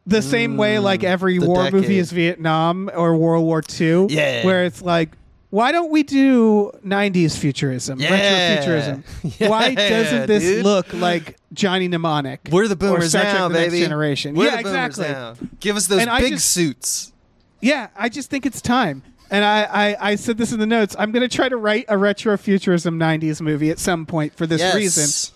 the 0.07 0.21
same 0.21 0.57
way 0.57 0.79
like 0.79 1.03
every 1.03 1.37
Mm, 1.37 1.41
the 1.41 1.47
war 1.47 1.71
movie 1.71 1.99
is 1.99 2.11
Vietnam 2.11 2.89
or 2.93 3.15
World 3.15 3.45
War 3.45 3.61
II. 3.79 4.07
Yeah. 4.09 4.45
Where 4.45 4.65
it's 4.65 4.81
like. 4.81 5.11
Why 5.51 5.73
don't 5.73 5.91
we 5.91 6.03
do 6.03 6.71
90s 6.85 7.37
futurism, 7.37 7.99
Yeah. 7.99 8.11
retro 8.13 8.55
futurism? 8.63 9.03
Why 9.49 9.75
doesn't 9.75 10.27
this 10.27 10.43
dude. 10.43 10.63
look 10.63 10.93
like 10.93 11.35
Johnny 11.51 11.89
Mnemonic? 11.89 12.47
We're 12.49 12.69
the 12.69 12.75
or 12.75 12.77
boomers 12.77 13.09
Star 13.09 13.23
Trek 13.23 13.33
now, 13.33 13.47
The 13.49 13.55
Next 13.55 13.73
baby. 13.73 13.83
Generation. 13.83 14.35
We're 14.35 14.45
yeah, 14.45 14.57
the 14.57 14.63
boomers 14.63 14.97
exactly. 14.97 15.13
now. 15.13 15.49
Give 15.59 15.75
us 15.75 15.87
those 15.87 16.03
And 16.07 16.21
big 16.23 16.33
just- 16.35 16.51
suits. 16.51 17.11
Yeah, 17.59 17.89
I 17.97 18.07
just 18.07 18.29
think 18.29 18.45
it's 18.45 18.61
time. 18.61 19.03
And 19.31 19.45
I, 19.45 19.63
I, 19.63 20.11
I 20.11 20.15
said 20.15 20.37
this 20.37 20.51
in 20.51 20.59
the 20.59 20.67
notes. 20.67 20.93
I'm 20.99 21.13
going 21.13 21.27
to 21.27 21.33
try 21.33 21.47
to 21.47 21.55
write 21.55 21.85
a 21.87 21.97
retro 21.97 22.37
futurism 22.37 22.99
90s 22.99 23.39
movie 23.39 23.71
at 23.71 23.79
some 23.79 24.05
point 24.05 24.35
for 24.35 24.45
this 24.45 24.59
yes. 24.59 24.75
reason. 24.75 25.33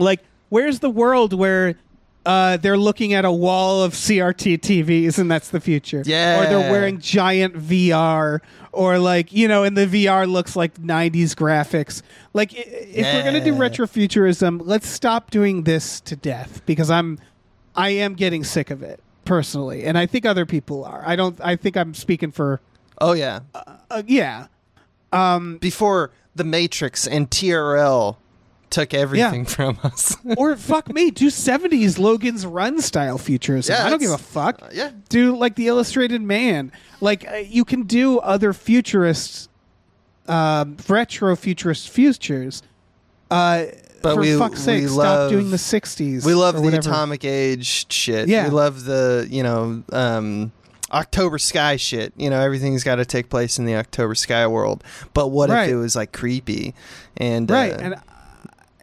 Like, 0.00 0.20
where's 0.48 0.80
the 0.80 0.90
world 0.90 1.32
where 1.32 1.76
uh, 2.26 2.56
they're 2.56 2.76
looking 2.76 3.12
at 3.12 3.24
a 3.24 3.30
wall 3.30 3.84
of 3.84 3.92
CRT 3.92 4.58
TVs 4.58 5.20
and 5.20 5.30
that's 5.30 5.50
the 5.50 5.60
future? 5.60 6.02
Yeah. 6.04 6.40
Or 6.40 6.46
they're 6.46 6.72
wearing 6.72 6.98
giant 6.98 7.54
VR. 7.54 8.40
Or, 8.72 8.98
like, 8.98 9.32
you 9.32 9.46
know, 9.46 9.62
and 9.62 9.76
the 9.76 9.86
VR 9.86 10.28
looks 10.28 10.56
like 10.56 10.74
90s 10.74 11.36
graphics. 11.36 12.02
Like, 12.32 12.52
if 12.54 13.06
we're 13.06 13.22
going 13.22 13.34
to 13.34 13.44
do 13.44 13.52
Yeah. 13.52 13.60
retro 13.60 13.86
futurism, 13.86 14.58
let's 14.64 14.88
stop 14.88 15.30
doing 15.30 15.62
this 15.62 16.00
to 16.00 16.16
death 16.16 16.62
because 16.66 16.90
I'm, 16.90 17.20
I 17.76 17.90
am 17.90 18.14
getting 18.14 18.42
sick 18.42 18.70
of 18.70 18.82
it 18.82 19.00
personally. 19.24 19.84
And 19.84 19.96
I 19.96 20.06
think 20.06 20.26
other 20.26 20.44
people 20.44 20.84
are. 20.84 21.04
I 21.06 21.14
don't, 21.14 21.40
I 21.40 21.54
think 21.54 21.76
I'm 21.76 21.94
speaking 21.94 22.32
for, 22.32 22.60
Oh 23.00 23.12
yeah. 23.12 23.40
uh, 23.54 24.02
yeah. 24.06 24.46
Before 25.60 26.10
the 26.34 26.44
Matrix 26.44 27.06
and 27.06 27.28
TRL 27.30 28.16
took 28.70 28.94
everything 28.94 29.44
from 29.44 29.78
us. 29.82 30.16
or 30.38 30.56
fuck 30.56 30.92
me, 30.92 31.10
do 31.10 31.28
seventies 31.28 31.98
Logan's 31.98 32.46
Run 32.46 32.80
style 32.80 33.18
futurism. 33.18 33.74
Yeah, 33.74 33.84
I 33.86 33.90
don't 33.90 33.98
give 34.00 34.08
a 34.10 34.12
that's- 34.12 34.30
fuck. 34.30 34.62
uh, 34.62 34.68
yeah. 34.72 34.90
do 35.10 35.36
like 35.36 35.56
the 35.56 35.66
Illustrated 35.68 36.22
Man. 36.22 36.72
Like 37.00 37.28
uh, 37.30 37.36
you 37.36 37.64
can 37.64 37.82
do 37.82 38.18
other 38.20 38.52
futurists, 38.54 39.48
um, 40.26 40.76
retro 40.88 41.36
futurist 41.36 41.90
futures. 41.90 42.62
Uh, 43.30 43.66
But 44.02 44.14
for 44.14 44.20
we- 44.20 44.38
fuck's 44.38 44.60
sake, 44.62 44.82
we 44.82 44.88
stop 44.88 45.30
doing 45.30 45.50
the 45.50 45.58
sixties. 45.58 46.24
we 46.24 46.32
love 46.34 46.54
the 46.62 46.78
atomic 46.78 47.24
age 47.24 47.92
shit. 47.92 48.28
Yeah. 48.28 48.44
We 48.44 48.50
love 48.50 48.84
the, 48.84 49.26
you 49.30 49.42
know, 49.42 49.82
um 49.92 50.52
October 50.92 51.38
Sky 51.38 51.76
shit. 51.76 52.12
You 52.16 52.30
know, 52.30 52.40
everything's 52.40 52.84
got 52.84 52.96
to 52.96 53.04
take 53.04 53.28
place 53.30 53.58
in 53.58 53.64
the 53.64 53.74
October 53.76 54.14
Sky 54.14 54.46
world. 54.46 54.84
But 55.14 55.28
what 55.28 55.50
Right. 55.50 55.64
if 55.68 55.72
it 55.72 55.76
was 55.76 55.96
like 55.96 56.12
creepy 56.12 56.74
and 57.16 57.50
right? 57.50 57.72
uh, 57.72 57.76
and 57.78 57.94
uh, 57.94 57.98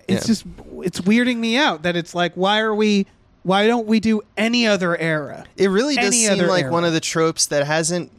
it's 0.08 0.24
yeah. 0.24 0.28
just 0.28 0.46
it's 0.82 1.02
weirding 1.02 1.38
me 1.38 1.58
out 1.58 1.84
that 1.84 1.96
it's 1.96 2.16
like, 2.16 2.34
why 2.36 2.60
are 2.60 2.74
we? 2.74 3.06
Why 3.44 3.68
don't 3.68 3.88
we 3.88 4.00
do 4.00 4.22
any 4.38 4.68
other 4.68 4.98
era? 4.98 5.46
It 5.56 5.70
really 5.70 5.96
does 5.96 6.08
any 6.08 6.28
seem 6.40 6.48
like 6.48 6.64
era. 6.64 6.72
one 6.74 6.84
of 6.84 6.94
the 6.94 7.00
tropes 7.00 7.46
that 7.48 7.66
hasn't 7.66 8.12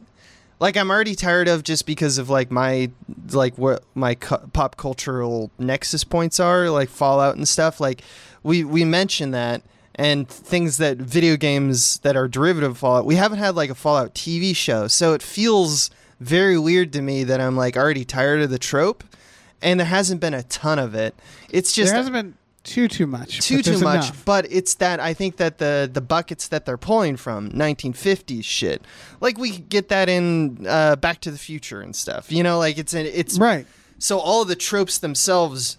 like 0.59 0.75
I'm 0.77 0.89
already 0.89 1.15
tired 1.15 1.47
of 1.47 1.63
just 1.63 1.85
because 1.85 2.17
of 2.17 2.29
like 2.29 2.49
my 2.49 2.89
like 3.31 3.57
what 3.57 3.83
my 3.93 4.15
cu- 4.15 4.47
pop 4.53 4.77
cultural 4.77 5.51
nexus 5.59 6.03
points 6.03 6.39
are 6.39 6.69
like 6.69 6.89
Fallout 6.89 7.35
and 7.35 7.47
stuff 7.47 7.79
like 7.79 8.01
we 8.43 8.63
we 8.63 8.83
mentioned 8.83 9.33
that 9.33 9.61
and 10.01 10.27
things 10.27 10.77
that 10.77 10.97
video 10.97 11.35
games 11.37 11.99
that 11.99 12.15
are 12.15 12.27
derivative 12.27 12.71
of 12.71 12.77
Fallout 12.77 13.05
we 13.05 13.15
haven't 13.15 13.39
had 13.39 13.55
like 13.55 13.69
a 13.69 13.75
Fallout 13.75 14.15
TV 14.15 14.55
show 14.55 14.87
so 14.87 15.13
it 15.13 15.21
feels 15.21 15.89
very 16.19 16.57
weird 16.57 16.91
to 16.93 17.01
me 17.01 17.23
that 17.23 17.39
I'm 17.39 17.55
like 17.55 17.77
already 17.77 18.05
tired 18.05 18.41
of 18.41 18.49
the 18.49 18.59
trope 18.59 19.03
and 19.61 19.79
there 19.79 19.87
hasn't 19.87 20.19
been 20.21 20.33
a 20.33 20.43
ton 20.43 20.79
of 20.79 20.95
it 20.95 21.13
it's 21.49 21.71
just 21.73 21.89
there 21.91 21.97
hasn't 21.97 22.13
been 22.13 22.33
too 22.63 22.87
too 22.87 23.07
much. 23.07 23.41
too 23.41 23.61
too 23.63 23.79
much 23.79 24.05
enough. 24.05 24.23
but 24.23 24.45
it's 24.51 24.75
that 24.75 24.99
i 24.99 25.15
think 25.15 25.37
that 25.37 25.57
the 25.57 25.89
the 25.91 25.99
buckets 26.01 26.47
that 26.49 26.63
they're 26.63 26.77
pulling 26.77 27.17
from 27.17 27.49
1950s 27.49 28.43
shit 28.43 28.83
like 29.19 29.37
we 29.39 29.57
get 29.57 29.89
that 29.89 30.07
in 30.09 30.65
uh, 30.67 30.95
back 30.95 31.19
to 31.21 31.31
the 31.31 31.39
future 31.39 31.81
and 31.81 31.95
stuff 31.95 32.31
you 32.31 32.43
know 32.43 32.59
like 32.59 32.77
it's 32.77 32.93
an 32.93 33.07
it's 33.07 33.39
Right. 33.39 33.65
so 33.97 34.19
all 34.19 34.43
of 34.43 34.47
the 34.47 34.55
tropes 34.55 34.99
themselves 34.99 35.77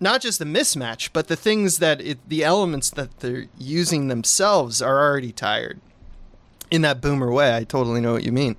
not 0.00 0.20
just 0.20 0.38
the 0.38 0.44
mismatch 0.44 1.10
but 1.12 1.28
the 1.28 1.36
things 1.36 1.78
that 1.78 2.00
it, 2.00 2.18
the 2.28 2.44
elements 2.44 2.90
that 2.90 3.20
they're 3.20 3.46
using 3.58 4.08
themselves 4.08 4.80
are 4.82 4.98
already 4.98 5.32
tired 5.32 5.80
in 6.70 6.82
that 6.82 7.00
boomer 7.00 7.30
way 7.32 7.56
i 7.56 7.64
totally 7.64 8.00
know 8.00 8.12
what 8.12 8.24
you 8.24 8.32
mean 8.32 8.56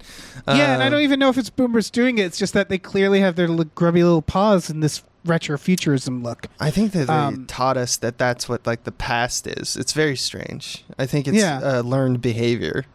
Yeah, 0.48 0.74
and 0.74 0.82
I 0.84 0.88
Uh, 0.88 0.90
don't 0.90 1.02
even 1.02 1.20
know 1.20 1.30
if 1.30 1.38
it's 1.38 1.50
boomers 1.52 1.90
doing 1.92 2.18
it. 2.18 2.24
It's 2.24 2.38
just 2.40 2.54
that 2.54 2.70
they 2.70 2.78
clearly 2.80 3.20
have 3.22 3.36
their 3.36 3.48
li- 3.48 3.70
grubby 3.76 4.04
little 4.04 4.22
paws 4.24 4.70
in 4.70 4.80
this 4.80 5.04
retro 5.26 5.58
futurism 5.60 6.24
look. 6.24 6.48
I 6.60 6.72
think 6.72 6.92
that 6.94 7.06
they 7.08 7.14
Um, 7.14 7.46
taught 7.46 7.78
us 7.78 7.98
that 7.98 8.18
that's 8.18 8.50
what 8.50 8.66
like 8.66 8.84
the 8.86 8.92
past 8.92 9.46
is. 9.46 9.76
It's 9.78 9.94
very 9.94 10.16
strange. 10.16 10.84
I 10.98 11.06
think 11.06 11.28
it's 11.28 11.38
Yeah. 11.38 11.60
uh, 11.62 11.82
learned 11.82 12.22
behavior. 12.22 12.86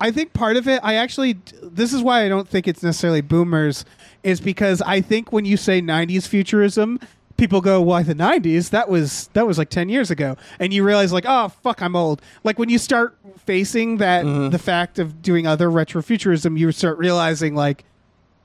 I 0.00 0.10
think 0.10 0.32
part 0.32 0.56
of 0.56 0.66
it, 0.66 0.80
I 0.82 0.94
actually, 0.94 1.38
this 1.62 1.92
is 1.92 2.02
why 2.02 2.24
I 2.24 2.28
don't 2.28 2.48
think 2.48 2.66
it's 2.66 2.82
necessarily 2.82 3.20
boomers, 3.20 3.84
is 4.24 4.40
because 4.40 4.82
I 4.82 5.00
think 5.00 5.32
when 5.32 5.44
you 5.44 5.56
say 5.56 5.80
90s 5.80 6.26
futurism, 6.26 6.98
people 7.36 7.60
go, 7.60 7.80
why 7.82 8.02
the 8.02 8.14
90s? 8.14 8.70
That 8.70 8.88
was, 8.88 9.28
that 9.34 9.46
was 9.46 9.58
like 9.58 9.68
10 9.70 9.88
years 9.88 10.10
ago. 10.10 10.36
And 10.58 10.72
you 10.72 10.82
realize 10.84 11.12
like, 11.12 11.24
oh, 11.26 11.48
fuck, 11.48 11.82
I'm 11.82 11.94
old. 11.96 12.22
Like 12.44 12.58
when 12.58 12.68
you 12.68 12.78
start 12.78 13.16
facing 13.44 13.98
that, 13.98 14.24
Mm-hmm. 14.24 14.50
the 14.50 14.58
fact 14.58 14.98
of 14.98 15.20
doing 15.22 15.46
other 15.46 15.68
retrofuturism, 15.68 16.58
you 16.58 16.72
start 16.72 16.98
realizing 16.98 17.54
like, 17.54 17.84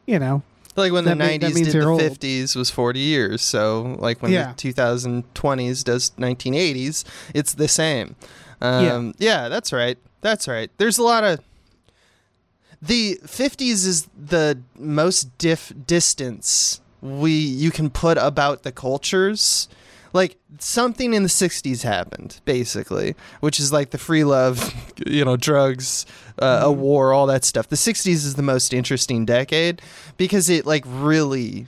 you 0.05 0.19
know, 0.19 0.43
Like 0.75 0.91
when 0.91 1.05
That 1.05 1.17
the 1.17 1.23
mean- 1.25 1.39
that 1.41 1.51
90s 1.51 1.55
means 1.55 1.67
did 1.67 1.73
you're 1.75 1.83
the 1.83 1.89
old. 1.89 2.01
50s 2.01 2.55
was 2.55 2.69
40 2.69 2.99
years. 2.99 3.41
So 3.41 3.95
like 3.99 4.21
when 4.21 4.31
Yeah. 4.31 4.53
the 4.53 4.73
2020s 4.73 5.83
does 5.83 6.11
1980s, 6.17 7.03
it's 7.33 7.53
the 7.53 7.67
same. 7.67 8.15
Um, 8.61 9.13
yeah. 9.17 9.49
that's 9.49 9.71
right. 9.73 9.97
That's 10.21 10.47
right. 10.47 10.69
There's 10.77 10.97
a 10.97 11.03
lot 11.03 11.23
of 11.23 11.39
the 12.81 13.19
50s 13.25 13.85
is 13.85 14.07
the 14.17 14.59
most 14.77 15.37
diff 15.37 15.71
distance 15.87 16.81
we 17.01 17.31
you 17.31 17.71
can 17.71 17.89
put 17.89 18.17
about 18.17 18.63
the 18.63 18.71
cultures. 18.71 19.67
like 20.13 20.37
something 20.59 21.13
in 21.13 21.23
the 21.23 21.29
60s 21.29 21.83
happened 21.83 22.41
basically 22.43 23.15
which 23.39 23.59
is 23.61 23.71
like 23.71 23.91
the 23.91 23.97
free 23.97 24.25
love 24.25 24.73
you 25.07 25.23
know 25.23 25.37
drugs 25.37 26.05
uh, 26.39 26.61
a 26.63 26.71
war 26.71 27.13
all 27.13 27.27
that 27.27 27.45
stuff. 27.45 27.67
The 27.69 27.75
60s 27.75 28.07
is 28.07 28.35
the 28.35 28.41
most 28.41 28.73
interesting 28.73 29.25
decade 29.25 29.81
because 30.17 30.49
it 30.49 30.65
like 30.65 30.83
really 30.87 31.67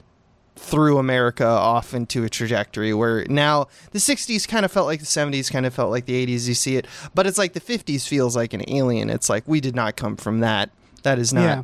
threw 0.55 0.97
america 0.97 1.45
off 1.45 1.93
into 1.93 2.23
a 2.23 2.29
trajectory 2.29 2.93
where 2.93 3.25
now 3.27 3.67
the 3.91 3.99
60s 3.99 4.47
kind 4.47 4.63
of 4.65 4.71
felt 4.71 4.85
like 4.87 4.99
the 4.99 5.05
70s 5.05 5.51
kind 5.51 5.65
of 5.65 5.73
felt 5.73 5.89
like 5.91 6.05
the 6.05 6.25
80s 6.25 6.47
you 6.47 6.53
see 6.53 6.75
it. 6.77 6.85
But 7.15 7.27
it's 7.27 7.37
like 7.37 7.53
the 7.53 7.61
50s 7.61 8.07
feels 8.07 8.35
like 8.35 8.53
an 8.53 8.63
alien. 8.67 9.09
It's 9.09 9.29
like 9.29 9.43
we 9.47 9.59
did 9.61 9.75
not 9.75 9.95
come 9.95 10.15
from 10.15 10.39
that. 10.41 10.69
That 11.03 11.19
is 11.19 11.33
not 11.33 11.41
Yeah. 11.41 11.61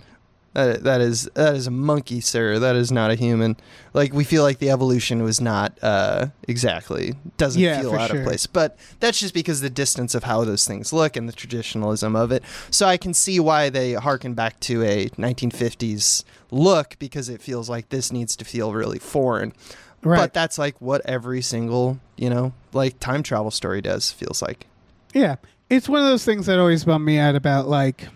That, 0.54 0.84
that 0.84 1.02
is 1.02 1.30
that 1.36 1.56
is 1.56 1.68
a 1.68 1.72
monkey, 1.72 2.22
sir. 2.22 2.58
That 2.60 2.76
is 2.76 2.91
not 2.91 3.12
a 3.12 3.16
human. 3.16 3.56
Like 3.93 4.14
we 4.14 4.24
feel 4.24 4.43
like 4.43 4.60
the 4.60 4.70
evolution 4.72 5.24
was 5.24 5.39
not 5.39 5.78
uh, 5.82 6.28
exactly 6.47 7.14
doesn't 7.38 7.62
Yeah, 7.62 7.82
feel 7.82 7.91
for 7.91 8.00
out 8.00 8.10
sure. 8.10 8.20
of 8.20 8.26
place. 8.26 8.47
But 8.47 8.78
that's 9.00 9.20
just 9.20 9.34
because 9.34 9.62
the 9.62 9.70
distance 9.70 10.16
of 10.16 10.24
how 10.24 10.43
those 10.43 10.66
things 10.68 10.91
look 10.91 11.16
and 11.16 11.28
the 11.30 11.34
traditionalism 11.34 12.16
of 12.16 12.32
it. 12.32 12.43
So 12.72 12.88
I 12.88 12.97
can 12.97 13.14
see 13.14 13.39
why 13.39 13.70
they 13.70 13.93
harken 13.93 14.34
back 14.34 14.60
to 14.62 14.84
a 14.84 15.10
1950s 15.10 16.24
look 16.52 16.95
because 17.00 17.30
it 17.30 17.41
feels 17.41 17.70
like 17.70 17.89
this 17.89 18.12
needs 18.12 18.36
to 18.38 18.45
feel 18.45 18.74
really 18.74 19.00
foreign. 19.00 19.54
Right. 20.02 20.18
But 20.18 20.34
that's 20.34 20.58
like 20.58 20.80
what 20.82 21.02
every 21.06 21.41
single 21.41 22.00
you 22.18 22.30
know 22.30 22.54
like 22.74 23.00
time 23.00 23.22
travel 23.24 23.52
story 23.52 23.82
does 23.82 24.12
feels 24.12 24.41
like. 24.41 24.66
Yeah, 25.14 25.36
it's 25.70 25.89
one 25.89 26.02
of 26.02 26.08
those 26.08 26.24
things 26.26 26.45
that 26.45 26.60
always 26.60 26.86
bum 26.86 27.04
me 27.04 27.18
out 27.18 27.36
about 27.36 27.68
like, 27.68 28.08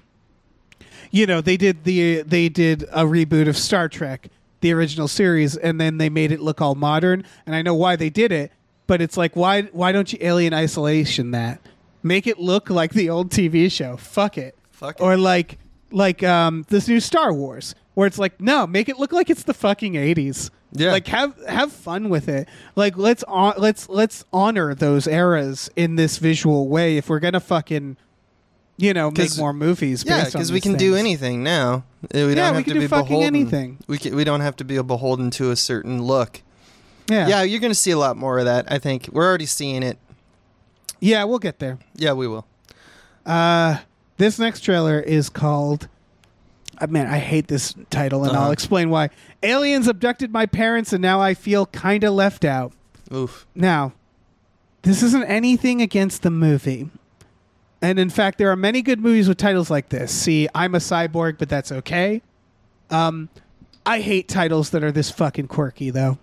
you 1.14 1.28
know, 1.28 1.42
they 1.42 1.58
did 1.58 1.84
the 1.84 2.24
they 2.24 2.50
did 2.50 2.84
a 2.92 3.04
reboot 3.06 3.48
of 3.48 3.56
Star 3.56 3.88
Trek, 3.88 4.30
the 4.62 4.74
original 4.74 5.08
series, 5.08 5.56
and 5.56 5.80
then 5.80 6.00
they 6.00 6.10
made 6.10 6.32
it 6.32 6.42
look 6.42 6.60
all 6.60 6.74
modern. 6.74 7.24
And 7.46 7.56
I 7.56 7.62
know 7.62 7.76
why 7.76 7.96
they 7.96 8.10
did 8.10 8.32
it, 8.32 8.52
but 8.88 9.00
it's 9.00 9.16
like 9.16 9.36
why 9.36 9.62
why 9.62 9.92
don't 9.92 10.12
you 10.12 10.18
Alien 10.22 10.56
Isolation 10.56 11.30
that? 11.32 11.62
Make 12.02 12.26
it 12.26 12.40
look 12.40 12.72
like 12.72 12.94
the 12.94 13.12
old 13.12 13.30
TV 13.30 13.72
show. 13.72 13.96
Fuck 13.96 14.40
it. 14.40 14.58
Fuck 14.72 15.00
it. 15.00 15.04
Or 15.04 15.16
like 15.16 15.60
like 15.92 16.24
um 16.24 16.66
this 16.70 16.88
new 16.88 17.00
Star 17.00 17.32
Wars 17.32 17.76
where 17.94 18.08
it's 18.08 18.18
like 18.18 18.42
no, 18.42 18.66
make 18.66 18.90
it 18.90 18.98
look 18.98 19.12
like 19.14 19.30
it's 19.30 19.44
the 19.44 19.54
fucking 19.54 19.94
80s. 19.94 20.50
Yeah. 20.72 20.94
Like 20.94 21.06
have 21.10 21.36
have 21.48 21.72
fun 21.72 22.10
with 22.10 22.28
it. 22.28 22.50
Like 22.76 22.98
let's 22.98 23.24
on, 23.26 23.54
let's 23.60 23.88
let's 23.88 24.26
honor 24.34 24.74
those 24.74 25.06
eras 25.06 25.70
in 25.76 25.96
this 25.96 26.18
visual 26.18 26.68
way 26.70 26.98
if 26.98 27.08
we're 27.08 27.20
going 27.20 27.34
to 27.34 27.40
fucking 27.40 27.98
you 28.78 28.94
know, 28.94 29.12
make 29.12 29.38
more 29.38 29.54
movies 29.54 30.04
Yeah, 30.06 30.26
because 30.26 30.52
we 30.52 30.60
can 30.62 30.76
do 30.76 30.96
anything 30.96 31.44
now. 31.44 31.84
We 32.14 32.20
don't 32.20 32.36
Yeah, 32.38 32.46
have 32.48 32.56
we 32.56 32.64
can 32.64 32.74
to 32.74 32.80
do 32.80 32.86
be 32.86 32.88
fucking 32.88 33.08
beholden. 33.08 33.28
anything. 33.36 33.78
We 33.88 33.98
can, 33.98 34.16
we 34.16 34.24
don't 34.24 34.42
have 34.42 34.56
to 34.58 34.64
be 34.64 34.82
beholden 34.82 35.30
to 35.32 35.52
a 35.52 35.56
certain 35.56 36.02
look. 36.04 36.42
Yeah. 37.10 37.28
Yeah, 37.28 37.42
you're 37.44 37.60
going 37.60 37.72
to 37.72 37.76
see 37.80 37.92
a 37.92 37.98
lot 37.98 38.18
more 38.18 38.40
of 38.40 38.46
that. 38.46 38.72
I 38.72 38.80
think 38.80 39.10
we're 39.12 39.26
already 39.28 39.46
seeing 39.46 39.84
it. 39.84 39.98
Yeah, 41.00 41.24
we'll 41.26 41.40
get 41.40 41.60
there. 41.60 41.78
Yeah, 41.96 42.14
we 42.14 42.28
will. 42.28 42.46
Uh 43.26 43.78
this 44.18 44.38
next 44.40 44.62
trailer 44.62 45.00
is 45.00 45.30
called 45.30 45.88
uh, 46.80 46.88
man, 46.88 47.08
I 47.08 47.20
hate 47.20 47.48
this 47.48 47.76
title 47.90 48.24
and 48.24 48.36
I'll 48.36 48.44
Uh-huh. 48.44 48.52
explain 48.52 48.90
why. 48.90 49.10
Aliens 49.44 49.88
abducted 49.88 50.32
my 50.34 50.46
parents 50.46 50.92
and 50.92 51.02
now 51.02 51.22
I 51.22 51.34
feel 51.36 51.66
kind 51.68 52.04
of 52.04 52.14
left 52.14 52.44
out. 52.44 52.74
Oof. 53.14 53.46
Now, 53.54 53.94
this 54.82 55.04
isn't 55.04 55.24
anything 55.26 55.82
against 55.82 56.24
the 56.24 56.32
movie. 56.32 56.90
And 57.84 58.00
in 58.00 58.10
fact, 58.10 58.38
there 58.38 58.50
are 58.50 58.56
many 58.56 58.82
good 58.82 59.00
movies 59.02 59.28
with 59.28 59.38
titles 59.38 59.70
like 59.70 59.90
this. 59.90 60.10
See, 60.12 60.48
I'm 60.56 60.74
a 60.74 60.78
cyborg, 60.80 61.38
but 61.38 61.50
that's 61.50 61.70
okay. 61.72 62.22
Um, 62.90 63.28
I 63.86 64.00
hate 64.00 64.30
titles 64.30 64.70
that 64.70 64.84
are 64.86 64.92
this 64.92 65.12
fucking 65.12 65.48
quirky, 65.48 65.90
though. 65.90 66.18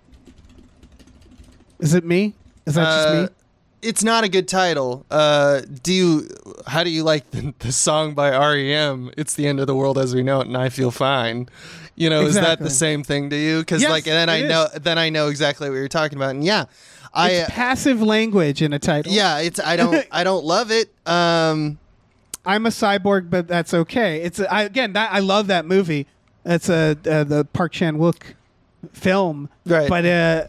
Is 1.78 1.94
it 1.94 2.04
me? 2.04 2.34
Is 2.66 2.74
that 2.74 2.86
Uh, 2.86 3.04
just 3.22 3.30
me? 3.30 3.36
It's 3.82 4.02
not 4.04 4.24
a 4.24 4.28
good 4.28 4.46
title. 4.48 5.06
Uh, 5.10 5.60
do 5.82 5.92
you? 5.92 6.28
How 6.66 6.82
do 6.84 6.90
you 6.90 7.02
like 7.02 7.30
the, 7.30 7.54
the 7.60 7.72
song 7.72 8.14
by 8.14 8.30
REM? 8.30 9.10
It's 9.16 9.34
the 9.34 9.46
end 9.46 9.60
of 9.60 9.66
the 9.66 9.74
world 9.74 9.96
as 9.98 10.14
we 10.14 10.22
know 10.22 10.40
it, 10.40 10.46
and 10.46 10.56
I 10.56 10.68
feel 10.70 10.90
fine. 10.90 11.48
You 11.94 12.08
know, 12.08 12.22
is 12.22 12.34
that 12.36 12.60
the 12.60 12.70
same 12.70 13.02
thing 13.02 13.28
to 13.30 13.36
you? 13.36 13.58
Because 13.60 13.82
Yes, 13.82 13.90
like, 13.90 14.04
then 14.04 14.30
I 14.30 14.36
it 14.44 14.48
know, 14.48 14.64
is. 14.74 14.80
then 14.80 14.96
I 14.98 15.10
know 15.10 15.28
exactly 15.28 15.68
what 15.68 15.76
you're 15.76 15.88
talking 15.88 16.16
about. 16.16 16.30
And 16.30 16.42
yeah, 16.44 16.64
I 17.12 17.30
It's 17.30 17.50
passive 17.50 18.00
language 18.02 18.62
in 18.62 18.72
a 18.72 18.78
title. 18.78 19.12
yeah, 19.12 19.38
it's 19.38 19.58
I 19.60 19.76
don't 19.76 20.06
I 20.12 20.22
don't 20.24 20.44
love 20.44 20.70
it. 20.70 20.92
Um, 21.06 21.78
I'm 22.46 22.66
a 22.66 22.70
cyborg, 22.70 23.28
but 23.30 23.48
that's 23.48 23.74
okay. 23.74 24.22
It's 24.22 24.40
I, 24.40 24.62
again 24.62 24.92
that 24.94 25.12
I 25.12 25.18
love 25.20 25.48
that 25.48 25.66
movie. 25.66 26.06
It's 26.44 26.68
a 26.68 26.96
uh, 27.08 27.24
the 27.24 27.46
Park 27.52 27.72
Chan 27.72 27.98
Wook 27.98 28.22
film, 28.92 29.48
Right. 29.66 29.88
But 29.88 30.06
uh, 30.06 30.46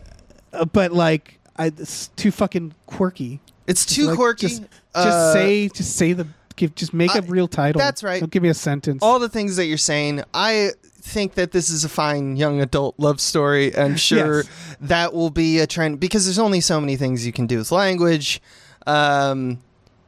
uh, 0.53 0.65
but 0.65 0.91
like 0.93 1.39
I, 1.57 1.67
it's 1.67 2.07
too 2.09 2.31
fucking 2.31 2.73
quirky. 2.85 3.39
it's 3.67 3.85
too 3.85 4.07
Like, 4.07 4.15
quirky. 4.15 4.47
Just, 4.47 4.61
just 4.61 4.69
Uh, 4.95 5.33
say 5.33 5.67
just 5.69 5.95
say 5.97 6.13
the 6.13 6.27
give 6.55 6.75
just 6.75 6.93
make 6.93 7.11
a 7.13 7.17
I- 7.17 7.27
real 7.27 7.47
title. 7.47 7.79
that's 7.79 8.03
right. 8.03 8.19
Don't 8.19 8.31
give 8.31 8.43
me 8.43 8.49
a 8.49 8.53
sentence. 8.53 8.99
all 9.01 9.19
the 9.19 9.29
things 9.29 9.55
that 9.57 9.65
you're 9.65 9.77
saying. 9.77 10.23
I 10.33 10.71
think 11.03 11.33
that 11.35 11.51
this 11.51 11.69
is 11.69 11.83
a 11.83 11.89
fine 11.89 12.35
young 12.35 12.61
adult 12.61 12.95
love 12.97 13.19
story. 13.19 13.75
I'm 13.75 13.95
sure 14.09 14.43
Yes. 14.43 14.49
that 14.81 15.13
will 15.13 15.29
be 15.31 15.59
a 15.59 15.67
trend 15.67 15.99
because 15.99 16.25
there's 16.25 16.39
only 16.39 16.61
so 16.61 16.79
many 16.79 16.95
things 16.95 17.25
you 17.25 17.31
can 17.31 17.47
do 17.47 17.57
with 17.57 17.71
language. 17.71 18.41
Um, 18.87 19.59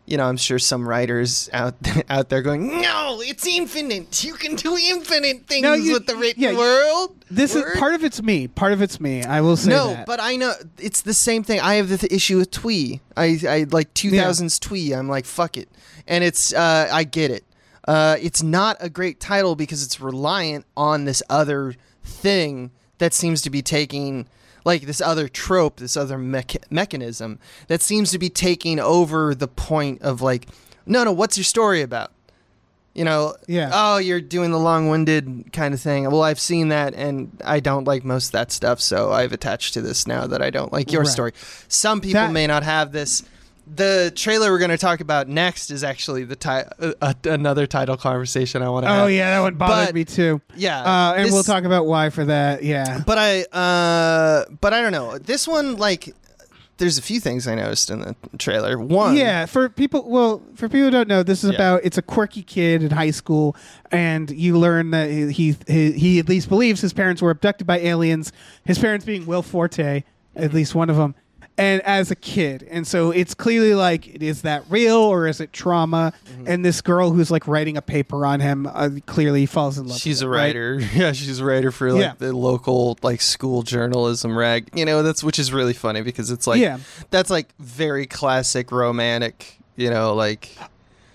you 0.06 0.18
know, 0.18 0.26
I'm 0.26 0.36
sure 0.36 0.60
some 0.60 0.86
writers 0.88 1.50
out 1.54 1.76
out 2.10 2.28
there 2.30 2.42
going, 2.42 2.82
"No, 2.82 3.22
it's 3.22 3.48
infinite. 3.48 4.22
You 4.24 4.34
can 4.34 4.56
do 4.56 4.76
infinite 4.78 5.48
things 5.48 5.64
No, 5.64 5.74
you- 5.76 5.94
with 5.94 6.08
the 6.08 6.16
written 6.18 6.44
yeah, 6.44 6.58
world." 6.58 7.16
this 7.32 7.56
Word." 7.56 7.74
is 7.74 7.80
part 7.80 7.94
of 7.94 8.04
it's 8.04 8.22
me. 8.22 8.48
Part 8.50 8.74
of 8.74 8.82
it's 8.82 9.00
me. 9.00 9.24
I 9.24 9.40
will 9.40 9.56
say 9.56 9.70
no, 9.70 9.88
that. 9.94 10.06
but 10.06 10.20
I 10.20 10.36
know 10.36 10.54
it's 10.78 11.02
the 11.02 11.14
same 11.14 11.44
thing. 11.44 11.62
I 11.62 11.76
have 11.76 11.88
the 11.88 11.98
th- 11.98 12.12
issue 12.12 12.38
with 12.38 12.52
Twee. 12.52 13.00
I, 13.16 13.40
I 13.48 13.66
like 13.72 13.94
2000s 13.94 14.60
Twee. 14.60 14.92
I'm 14.92 15.08
like 15.08 15.26
fuck 15.26 15.56
it, 15.56 15.70
and 16.06 16.22
it's 16.24 16.54
uh, 16.54 16.90
I 16.92 17.06
get 17.06 17.32
it. 17.32 17.46
Uh, 17.88 18.16
it's 18.22 18.42
not 18.42 18.78
a 18.80 18.90
great 18.90 19.20
title 19.20 19.56
because 19.56 19.84
it's 19.84 20.00
reliant 20.00 20.66
on 20.78 21.06
this 21.06 21.22
other 21.30 21.76
thing 22.04 22.72
that 22.98 23.14
seems 23.14 23.42
to 23.42 23.50
be 23.50 23.62
taking 23.62 24.28
like 24.66 24.84
this 24.84 25.02
other 25.02 25.28
trope, 25.28 25.78
this 25.78 25.98
other 25.98 26.18
mech- 26.18 26.72
mechanism 26.72 27.38
that 27.68 27.82
seems 27.82 28.12
to 28.12 28.18
be 28.20 28.30
taking 28.30 28.80
over 28.80 29.36
the 29.36 29.48
point 29.48 30.02
of 30.02 30.22
like, 30.22 30.48
no, 30.86 31.04
no, 31.04 31.12
what's 31.12 31.38
your 31.38 31.44
story 31.44 31.82
about? 31.82 32.12
You 32.94 33.04
know, 33.04 33.36
Yeah. 33.48 33.72
oh, 33.74 33.98
you're 33.98 34.22
doing 34.22 34.52
the 34.52 34.60
long-winded 34.60 35.52
kind 35.52 35.74
of 35.74 35.82
thing. 35.82 36.04
Well, 36.10 36.22
I've 36.22 36.40
seen 36.40 36.68
that, 36.70 36.94
and 36.94 37.36
I 37.44 37.60
don't 37.60 37.86
like 37.86 38.06
most 38.06 38.28
of 38.28 38.32
that 38.34 38.52
stuff, 38.52 38.80
so 38.80 39.12
I've 39.12 39.34
attached 39.34 39.74
to 39.74 39.82
this 39.82 40.06
now 40.08 40.28
that 40.28 40.42
I 40.44 40.50
don't 40.52 40.72
like 40.72 40.92
your 40.92 41.02
Right. 41.02 41.12
story. 41.12 41.32
Some 41.68 42.00
people 42.02 42.22
That- 42.22 42.32
may 42.32 42.46
not 42.48 42.64
have 42.64 42.92
this. 42.92 43.24
The 43.66 44.12
trailer 44.14 44.52
we're 44.52 44.60
going 44.60 44.72
to 44.72 44.78
talk 44.78 45.00
about 45.00 45.30
next 45.30 45.72
is 45.72 45.84
actually 45.86 46.26
the 46.26 46.36
ti- 46.36 46.50
uh, 46.50 46.94
uh, 47.02 47.14
another 47.24 47.66
title 47.66 47.96
conversation 47.96 48.62
I 48.62 48.68
want 48.70 48.86
to 48.86 48.90
have. 48.90 49.04
oh 49.04 49.08
yeah, 49.08 49.30
that 49.32 49.40
one 49.40 49.56
bothered 49.56 49.88
But- 49.90 49.96
me 49.96 50.04
too. 50.06 50.42
yeah, 50.56 50.82
Uh, 50.82 51.14
and 51.16 51.26
this- 51.26 51.34
we'll 51.34 51.44
talk 51.44 51.64
about 51.64 51.86
why 51.86 52.10
for 52.10 52.26
that. 52.26 52.64
Yeah. 52.64 53.02
But 53.06 53.18
I, 53.18 53.44
uh, 53.58 54.46
but 54.60 54.74
I 54.74 54.82
don't 54.82 54.92
know. 54.92 55.18
This 55.18 55.48
one, 55.48 55.78
like, 55.78 56.14
there's 56.78 56.98
a 56.98 57.02
few 57.02 57.22
things 57.22 57.48
I 57.48 57.56
noticed 57.56 57.90
in 57.90 58.02
the 58.02 58.16
trailer. 58.38 58.78
One, 58.78 59.16
Yeah, 59.16 59.46
for 59.46 59.70
people, 59.70 60.10
well, 60.10 60.42
for 60.56 60.68
people 60.68 60.86
who 60.86 60.92
don't 60.92 61.08
know, 61.08 61.24
this 61.24 61.44
is 61.46 61.52
Yeah. 61.52 61.56
about 61.56 61.82
it's 61.86 61.98
a 61.98 62.02
quirky 62.02 62.44
kid 62.44 62.84
in 62.84 62.90
high 62.92 63.12
school, 63.12 63.56
and 63.92 64.30
you 64.30 64.58
learn 64.58 64.92
that 64.92 65.10
he, 65.10 65.56
he 65.68 65.92
he 65.94 66.20
at 66.20 66.28
least 66.28 66.50
believes 66.50 66.82
his 66.82 66.92
parents 66.92 67.22
were 67.22 67.30
abducted 67.32 67.66
by 67.66 67.80
aliens. 67.80 68.34
His 68.66 68.78
parents 68.78 69.06
being 69.06 69.26
Will 69.26 69.42
Forte, 69.44 70.04
at 70.36 70.54
least 70.54 70.76
one 70.76 70.90
of 70.90 70.98
them, 70.98 71.16
and 71.58 71.82
as 71.84 72.10
a 72.12 72.16
kid, 72.16 72.68
and 72.72 72.88
so 72.88 73.12
it's 73.12 73.34
clearly 73.34 73.76
like, 73.76 74.08
is 74.22 74.42
that 74.42 74.64
real 74.70 74.98
or 74.98 75.28
is 75.28 75.40
it 75.40 75.54
trauma? 75.54 76.12
Mm-hmm. 76.28 76.48
And 76.48 76.66
this 76.66 76.82
girl 76.82 77.12
who's 77.12 77.30
like 77.30 77.48
writing 77.48 77.78
a 77.78 77.82
paper 77.82 78.26
on 78.26 78.40
him 78.40 78.66
uh, 78.66 78.90
clearly 79.06 79.46
falls 79.46 79.78
in 79.78 79.88
love. 79.88 79.98
She's 80.00 80.24
with 80.24 80.32
a 80.32 80.34
it, 80.34 80.38
right? 80.38 80.46
writer. 80.56 80.80
Yeah, 80.96 81.12
she's 81.12 81.40
a 81.40 81.46
writer 81.46 81.72
for 81.72 81.92
like 81.92 82.02
Yeah. 82.02 82.14
the 82.18 82.34
local 82.34 82.98
like 83.04 83.22
school 83.22 83.62
journalism 83.62 84.38
rag. 84.38 84.70
You 84.74 84.86
know, 84.86 85.04
that's 85.04 85.24
which 85.24 85.38
is 85.40 85.54
really 85.54 85.74
funny 85.74 86.02
because 86.02 86.32
it's 86.32 86.48
like 86.48 86.60
Yeah. 86.60 86.80
that's 87.12 87.30
like 87.30 87.50
very 87.60 88.08
classic 88.08 88.72
romantic. 88.72 89.60
You 89.76 89.90
know, 89.90 90.14
like 90.16 90.56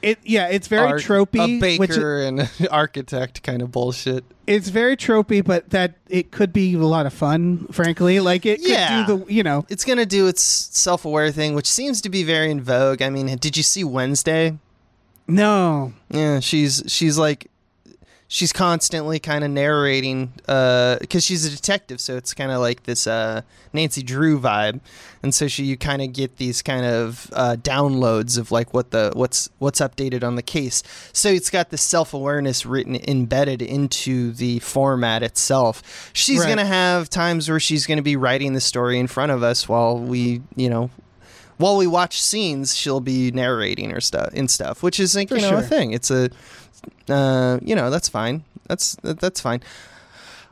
It 0.01 0.19
yeah, 0.23 0.47
it's 0.49 0.69
very 0.69 0.87
art- 0.87 1.01
tropey. 1.03 1.59
a 1.61 1.79
which 1.79 1.91
baker 1.91 2.21
and 2.21 2.49
architect 2.71 3.43
kind 3.43 3.63
of 3.63 3.73
bullshit. 3.73 4.25
it's 4.47 4.69
very 4.69 4.97
tropey, 4.97 5.45
but 5.45 5.71
that 5.71 5.95
it 6.09 6.31
could 6.31 6.53
be 6.53 6.75
a 6.75 6.79
lot 6.79 7.05
of 7.07 7.13
fun. 7.13 7.67
Frankly, 7.73 8.21
like 8.21 8.47
it 8.47 8.61
could 8.61 8.71
Yeah. 8.71 9.05
do 9.07 9.19
the 9.25 9.33
you 9.33 9.43
know 9.43 9.67
It's 9.69 9.85
gonna 9.85 10.07
do 10.07 10.27
its 10.29 10.41
self-aware 10.43 11.33
thing, 11.33 11.55
which 11.55 11.69
seems 11.71 12.01
to 12.03 12.09
be 12.11 12.23
very 12.23 12.51
in 12.51 12.61
vogue. 12.61 13.03
I 13.03 13.11
mean, 13.11 13.27
did 13.39 13.57
you 13.57 13.63
see 13.65 13.83
Wednesday? 13.85 14.59
no 15.27 15.93
Yeah, 16.11 16.41
she's 16.41 16.83
she's 16.87 17.19
like 17.19 17.51
she's 18.31 18.53
constantly 18.53 19.19
kind 19.19 19.43
of 19.43 19.51
narrating 19.51 20.33
because 20.47 21.25
she's 21.25 21.45
a 21.47 21.51
detective, 21.51 22.01
so 22.01 22.17
it's 22.17 22.35
kind 22.35 22.53
of 22.53 22.61
like 22.61 22.83
this 22.85 23.07
uh, 23.07 23.41
Nancy 23.73 24.03
Drew 24.03 24.39
vibe, 24.39 24.81
and 25.23 25.35
so 25.35 25.49
she 25.49 25.65
you 25.65 25.77
kind 25.77 26.03
of 26.03 26.13
get 26.13 26.37
these 26.37 26.61
kind 26.63 26.85
of 26.85 27.31
uh, 27.33 27.57
downloads 27.59 28.39
of 28.39 28.53
like 28.53 28.73
what 28.75 28.91
the 28.91 29.11
what's 29.15 29.49
what's 29.59 29.81
updated 29.81 30.23
on 30.23 30.37
the 30.37 30.43
case. 30.43 30.83
So 31.13 31.29
it's 31.31 31.51
got 31.51 31.71
this 31.71 31.83
self 31.83 32.13
awareness 32.15 32.65
written 32.67 32.97
embedded 33.09 33.63
into 33.63 34.33
the 34.33 34.59
format 34.61 35.23
itself. 35.23 36.11
She's 36.13 36.41
Right. 36.41 36.49
gonna 36.51 36.67
have 36.67 37.09
times 37.11 37.49
where 37.49 37.59
she's 37.61 37.87
gonna 37.87 38.03
be 38.03 38.17
writing 38.17 38.53
the 38.53 38.61
story 38.61 38.99
in 38.99 39.07
front 39.07 39.33
of 39.33 39.43
us 39.43 39.69
while 39.69 39.99
we 39.99 40.43
you 40.55 40.69
know. 40.71 40.91
While 41.57 41.77
we 41.77 41.89
watch 41.89 42.23
scenes, 42.23 42.77
she'll 42.77 43.01
be 43.01 43.33
narrating 43.33 43.91
her 43.91 44.01
stuff 44.01 44.31
and 44.33 44.49
stuff, 44.49 44.81
which 44.81 45.01
is 45.01 45.17
like 45.17 45.29
For 45.29 45.39
you 45.39 45.43
know 45.51 45.57
a 45.57 45.63
thing. 45.63 45.91
It's 45.93 46.09
a 46.09 46.31
uh, 47.09 47.59
you 47.63 47.75
know 47.75 47.91
that's 47.91 48.09
fine. 48.09 48.45
That's 48.69 48.97
that, 48.97 49.21
that's 49.21 49.41
fine. 49.41 49.63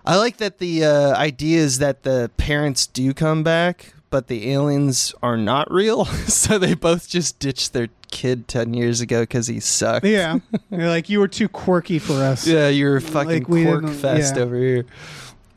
I 0.04 0.16
like 0.16 0.36
that 0.36 0.58
the 0.58 0.84
uh, 0.84 1.16
idea 1.16 1.58
is 1.58 1.78
that 1.78 2.04
the 2.04 2.30
parents 2.36 2.86
do 2.86 3.12
come 3.12 3.42
back, 3.42 3.92
but 4.08 4.28
the 4.28 4.52
aliens 4.52 5.12
are 5.22 5.36
not 5.36 5.70
real. 5.70 6.04
so 6.26 6.58
they 6.58 6.74
both 6.74 7.08
just 7.08 7.38
ditched 7.40 7.72
their 7.72 7.88
kid 8.10 8.46
ten 8.48 8.72
years 8.72 9.00
ago 9.00 9.22
because 9.22 9.48
he 9.48 9.58
sucked. 9.60 10.06
Yeah, 10.06 10.38
You're 10.70 10.88
like 10.88 11.08
you 11.08 11.18
were 11.18 11.28
too 11.28 11.48
quirky 11.48 11.98
for 11.98 12.14
us. 12.14 12.46
Yeah, 12.46 12.68
you're 12.68 13.00
fucking 13.00 13.44
Like, 13.48 13.66
quirk 13.66 13.88
fest 13.88 14.36
yeah. 14.36 14.42
over 14.42 14.56
here. 14.56 14.86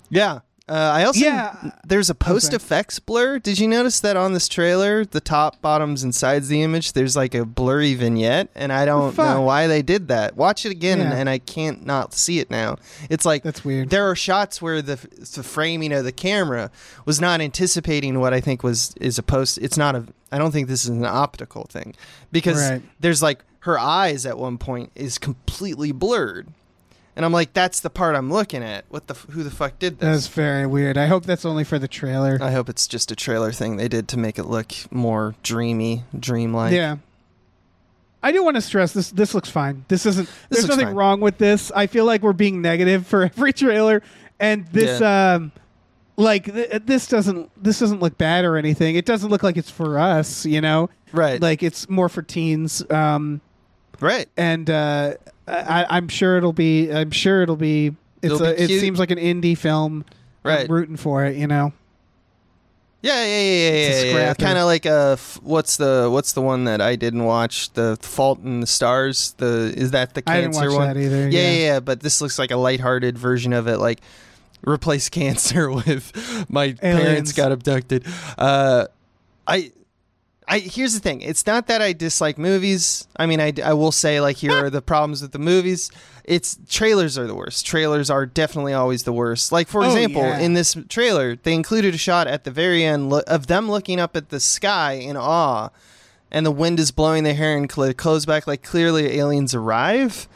Yeah. 0.10 0.40
Uh, 0.70 0.74
I 0.74 1.04
also 1.06 1.20
Yeah. 1.26 1.72
there's 1.86 2.10
a 2.12 2.16
post 2.16 2.54
effects 2.54 3.00
blur. 3.00 3.40
Did 3.40 3.58
you 3.58 3.68
notice 3.68 4.00
that 4.02 4.16
on 4.16 4.34
this 4.34 4.48
trailer, 4.48 5.04
the 5.04 5.20
top, 5.20 5.62
bottoms, 5.62 6.04
and 6.04 6.14
sides 6.14 6.46
of 6.46 6.50
the 6.50 6.62
image, 6.62 6.94
there's 6.94 7.16
like 7.16 7.34
a 7.34 7.44
blurry 7.44 7.96
vignette, 7.96 8.50
and 8.56 8.72
I 8.72 8.86
don't 8.86 9.14
fuck? 9.14 9.28
know 9.36 9.42
why 9.42 9.66
they 9.66 9.82
did 9.82 10.08
that. 10.10 10.38
Watch 10.38 10.66
it 10.66 10.72
again, 10.72 11.00
and, 11.02 11.12
and 11.12 11.28
I 11.30 11.40
can't 11.40 11.86
not 11.86 12.14
see 12.14 12.40
it 12.40 12.52
now. 12.52 12.78
It's 13.10 13.26
like 13.26 13.42
That's 13.44 13.66
weird. 13.66 13.90
there 13.90 14.08
are 14.10 14.16
shots 14.16 14.62
where 14.62 14.82
the 14.82 14.96
the 15.36 15.42
framing 15.44 15.92
of 15.92 16.04
the 16.04 16.12
camera 16.12 16.70
was 17.06 17.20
not 17.20 17.42
anticipating 17.42 18.20
what 18.20 18.34
I 18.34 18.40
think 18.42 18.62
was 18.64 18.94
is 19.02 19.18
a 19.18 19.24
post. 19.24 19.58
It's 19.58 19.78
not 19.78 19.96
a. 19.96 20.06
I 20.32 20.38
don't 20.38 20.52
think 20.52 20.68
this 20.68 20.84
is 20.84 20.90
an 20.90 21.04
optical 21.06 21.64
thing 21.72 21.96
because 22.32 22.58
Right. 22.70 22.82
there's 23.00 23.24
like 23.24 23.44
her 23.62 23.80
eyes 23.80 24.26
at 24.28 24.38
one 24.38 24.58
point 24.60 24.92
is 24.96 25.18
completely 25.18 25.92
blurred, 25.92 26.48
and 27.20 27.26
I'm 27.26 27.34
like, 27.34 27.52
that's 27.52 27.82
the 27.82 27.90
part 27.90 28.16
I'm 28.16 28.32
looking 28.32 28.64
at. 28.64 28.86
What 28.88 29.08
the 29.08 29.14
f- 29.14 29.26
who 29.32 29.44
the 29.44 29.52
fuck 29.52 29.78
did 29.78 30.00
this? 30.00 30.24
That's 30.24 30.28
very 30.34 30.66
weird. 30.66 30.98
I 30.98 31.08
hope 31.08 31.26
that's 31.26 31.44
only 31.44 31.66
for 31.66 31.78
the 31.78 31.90
trailer. 31.90 32.38
I 32.42 32.52
hope 32.52 32.70
it's 32.70 32.88
just 32.88 33.12
a 33.12 33.16
trailer 33.16 33.52
thing 33.52 33.76
they 33.76 33.90
did 33.90 34.08
to 34.08 34.18
make 34.18 34.40
it 34.40 34.46
look 34.46 34.72
more 34.90 35.36
dreamy, 35.44 36.06
dreamlike. 36.18 36.72
yeah. 36.72 36.96
I 38.24 38.32
do 38.32 38.42
want 38.44 38.56
to 38.56 38.62
stress 38.62 38.94
this. 38.94 39.12
This 39.12 39.34
looks 39.34 39.50
fine. 39.50 39.84
This 39.90 40.06
isn't. 40.06 40.30
This 40.50 40.60
there's 40.60 40.70
nothing 40.70 40.86
fine. 40.88 40.96
wrong 40.96 41.20
with 41.20 41.38
this. 41.38 41.72
I 41.74 41.88
feel 41.88 42.06
like 42.06 42.22
we're 42.22 42.32
being 42.34 42.62
negative 42.62 43.06
for 43.06 43.24
every 43.38 43.52
trailer, 43.54 44.02
and 44.40 44.66
this, 44.68 45.02
um, 45.02 45.52
like 46.18 46.46
th- 46.46 46.84
this 46.86 47.08
doesn't. 47.08 47.50
This 47.62 47.80
doesn't 47.80 48.02
look 48.02 48.18
bad 48.18 48.44
or 48.46 48.58
anything. 48.58 48.96
It 48.96 49.06
doesn't 49.06 49.30
look 49.30 49.44
like 49.44 49.58
it's 49.58 49.70
for 49.72 49.98
us. 50.00 50.46
You 50.46 50.60
know, 50.62 50.90
Right. 51.14 51.42
like 51.42 51.64
it's 51.64 51.90
more 51.90 52.10
for 52.10 52.22
teens. 52.22 52.84
Um, 52.92 53.40
right. 54.02 54.28
and 54.38 54.70
uh, 54.70 55.14
I, 55.50 55.86
I'm 55.90 56.08
sure 56.08 56.38
it'll 56.38 56.54
be. 56.54 56.92
I'm 56.92 57.12
sure 57.12 57.42
it'll 57.42 57.56
be. 57.56 57.96
It's 58.22 58.34
It'll 58.34 58.40
be 58.40 58.46
a, 58.46 58.54
it 58.54 58.80
seems 58.80 59.00
like 59.00 59.12
an 59.12 59.18
indie 59.18 59.58
film. 59.58 60.06
Right. 60.44 60.62
I'm 60.62 60.68
rooting 60.72 60.98
for 60.98 61.26
it. 61.26 61.38
You 61.38 61.48
know. 61.48 61.74
Yeah, 63.02 63.24
yeah, 63.24 63.28
yeah, 63.28 63.40
yeah, 63.40 63.70
It's 63.88 64.04
yeah, 64.04 64.12
yeah. 64.12 64.34
Kind 64.34 64.58
of 64.58 64.66
like 64.66 64.86
a 64.86 65.12
f- 65.14 65.40
what's 65.42 65.78
the 65.78 66.10
what's 66.12 66.34
the 66.34 66.42
one 66.42 66.66
that 66.66 66.82
I 66.82 66.98
didn't 66.98 67.24
watch? 67.24 67.72
The 67.72 67.98
Fault 68.02 68.44
in 68.44 68.60
the 68.60 68.68
Stars. 68.68 69.36
The 69.38 69.74
is 69.76 69.92
that 69.92 70.16
the 70.16 70.24
I 70.28 70.42
didn't 70.42 70.54
cancer 70.54 70.70
watch 70.72 70.80
one? 70.80 70.88
that 70.88 70.98
either. 70.98 71.30
Yeah, 71.30 71.40
yeah. 71.40 71.52
yeah, 71.52 71.58
yeah, 71.58 71.80
But 71.80 72.02
this 72.02 72.20
looks 72.20 72.38
like 72.38 72.52
a 72.52 72.58
lighthearted 72.58 73.18
version 73.18 73.54
of 73.54 73.68
it. 73.70 73.78
Like 73.78 74.02
replace 74.68 75.08
cancer 75.08 75.72
with 75.72 76.46
my 76.50 76.74
parents 76.74 77.32
got 77.32 77.52
abducted. 77.54 78.06
Uh, 78.38 78.88
I. 79.48 79.72
I, 80.52 80.60
here's 80.60 80.94
the 80.96 81.00
thing. 81.00 81.22
It's 81.22 81.46
not 81.46 81.68
that 81.68 81.80
I 81.82 81.94
dislike 81.94 82.40
movies. 82.40 83.08
I 83.18 83.28
mean, 83.28 83.40
I, 83.40 83.54
I 83.64 83.74
will 83.74 83.92
say 83.92 84.20
like 84.20 84.38
here 84.38 84.52
are 84.66 84.70
the 84.72 84.82
problems 84.82 85.22
with 85.22 85.32
the 85.32 85.38
movies. 85.40 85.92
It's 86.26 86.58
trailers 86.68 87.18
are 87.20 87.28
the 87.28 87.36
worst. 87.36 87.66
Trailers 87.68 88.10
are 88.10 88.26
definitely 88.26 88.74
always 88.74 89.04
the 89.04 89.14
worst. 89.14 89.52
Like 89.52 89.68
for 89.68 89.84
Oh, 89.84 89.86
example, 89.86 90.24
yeah. 90.24 90.40
in 90.40 90.56
this 90.56 90.76
trailer, 90.90 91.36
they 91.36 91.54
included 91.54 91.94
a 91.94 91.98
shot 92.00 92.26
at 92.28 92.44
the 92.46 92.52
very 92.52 92.84
end 92.84 93.10
lo- 93.12 93.22
of 93.28 93.46
them 93.48 93.70
looking 93.70 94.00
up 94.00 94.16
at 94.16 94.30
the 94.30 94.40
sky 94.40 94.94
in 94.94 95.16
awe, 95.18 95.70
and 96.32 96.46
the 96.46 96.52
wind 96.52 96.80
is 96.80 96.92
blowing 96.92 97.24
their 97.24 97.36
hair 97.36 97.56
and 97.56 97.72
cl- 97.72 97.94
clothes 97.94 98.26
back. 98.26 98.48
Like 98.48 98.64
clearly, 98.64 99.18
aliens 99.20 99.54
arrive. 99.54 100.28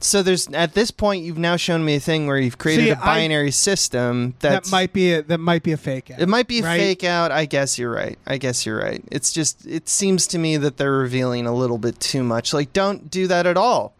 So 0.00 0.22
there's 0.22 0.46
at 0.48 0.74
this 0.74 0.90
point, 0.92 1.24
you've 1.24 1.38
now 1.38 1.56
shown 1.56 1.84
me 1.84 1.96
a 1.96 2.00
thing 2.00 2.26
where 2.26 2.38
you've 2.38 2.58
created 2.58 2.84
See, 2.84 2.90
a 2.90 2.98
I- 2.98 3.04
binary 3.04 3.50
system 3.50 4.34
that's 4.38 4.68
that 4.70 4.72
might 4.72 4.92
be 4.92 5.12
a, 5.14 5.22
that 5.22 5.38
might 5.38 5.62
be 5.64 5.72
a 5.72 5.76
fake 5.76 6.10
out. 6.10 6.20
it 6.20 6.28
might 6.28 6.46
be 6.46 6.60
a 6.60 6.62
right? 6.62 6.78
fake 6.78 7.04
out. 7.04 7.32
I 7.32 7.46
guess 7.46 7.78
you're 7.78 7.90
right. 7.90 8.16
I 8.26 8.38
guess 8.38 8.64
you're 8.64 8.78
right. 8.78 9.02
It's 9.10 9.32
just 9.32 9.66
it 9.66 9.88
seems 9.88 10.26
to 10.28 10.38
me 10.38 10.56
that 10.56 10.76
they're 10.76 10.92
revealing 10.92 11.46
a 11.46 11.54
little 11.54 11.78
bit 11.78 11.98
too 11.98 12.22
much. 12.22 12.52
Like 12.54 12.72
don't 12.72 13.10
do 13.10 13.26
that 13.26 13.46
at 13.46 13.56
all. 13.56 13.92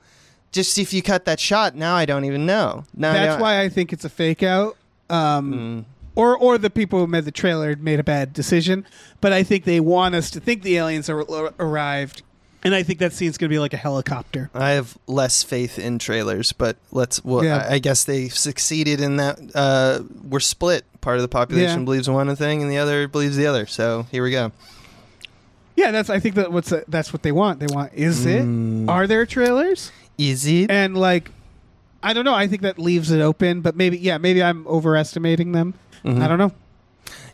Just 0.52 0.78
if 0.78 0.92
you 0.92 1.02
cut 1.02 1.24
that 1.26 1.40
shot, 1.40 1.74
now 1.74 1.94
I 1.94 2.06
don't 2.06 2.24
even 2.24 2.46
know. 2.46 2.84
Now 2.94 3.12
That's 3.12 3.34
don't- 3.34 3.40
why 3.42 3.60
I 3.60 3.68
think 3.68 3.92
it's 3.92 4.04
a 4.04 4.08
fake 4.08 4.42
out. 4.42 4.76
Um, 5.10 5.52
Mm. 5.52 5.84
or 6.14 6.36
or 6.36 6.58
the 6.58 6.70
people 6.70 6.98
who 7.00 7.06
made 7.06 7.24
the 7.24 7.32
trailer 7.32 7.74
made 7.76 7.98
a 7.98 8.04
bad 8.04 8.32
decision. 8.32 8.86
But 9.20 9.32
I 9.32 9.42
think 9.42 9.64
they 9.64 9.80
want 9.80 10.14
us 10.14 10.30
to 10.30 10.40
think 10.40 10.62
the 10.62 10.76
aliens 10.76 11.08
are, 11.10 11.20
ar- 11.30 11.54
arrived, 11.58 12.22
and 12.68 12.74
I 12.74 12.82
think 12.82 12.98
that 12.98 13.12
scene's 13.14 13.38
gonna 13.38 13.48
be 13.48 13.58
like 13.58 13.72
a 13.72 13.78
helicopter. 13.78 14.50
I 14.54 14.70
have 14.70 14.96
less 15.06 15.42
faith 15.42 15.78
in 15.78 15.98
trailers, 15.98 16.52
but 16.52 16.76
let's. 16.92 17.24
Well, 17.24 17.42
Yeah. 17.42 17.66
I, 17.68 17.74
I 17.74 17.78
guess 17.78 18.04
they 18.04 18.28
succeeded 18.28 19.00
in 19.00 19.16
that. 19.16 19.40
Uh, 19.54 20.02
we're 20.22 20.40
split. 20.40 20.84
Part 21.00 21.16
of 21.16 21.22
the 21.22 21.28
population 21.28 21.80
Yeah. 21.80 21.84
believes 21.84 22.10
one 22.10 22.34
thing, 22.36 22.60
and 22.60 22.70
the 22.70 22.76
other 22.78 23.08
believes 23.08 23.36
the 23.36 23.46
other. 23.46 23.66
So 23.66 24.06
here 24.10 24.22
we 24.22 24.30
go. 24.30 24.52
Yeah, 25.76 25.90
that's 25.92 26.10
I 26.10 26.18
think 26.20 26.34
that 26.34 26.52
what's 26.52 26.72
that's 26.88 27.12
what 27.12 27.22
they 27.22 27.32
want. 27.32 27.60
They 27.60 27.72
want 27.72 27.92
is 27.94 28.26
Mm. 28.26 28.84
it? 28.84 28.90
Are 28.90 29.06
there 29.06 29.24
trailers? 29.24 29.90
Easy. 30.18 30.68
And 30.68 30.96
like, 30.96 31.30
I 32.02 32.12
don't 32.12 32.24
know. 32.24 32.34
I 32.34 32.48
think 32.48 32.62
that 32.62 32.78
leaves 32.78 33.10
it 33.12 33.20
open. 33.20 33.60
But 33.60 33.76
maybe 33.76 33.96
yeah, 33.96 34.18
maybe 34.18 34.42
I'm 34.42 34.66
overestimating 34.66 35.52
them. 35.52 35.74
Mhm. 36.04 36.20
I 36.22 36.28
don't 36.28 36.38
know. 36.38 36.52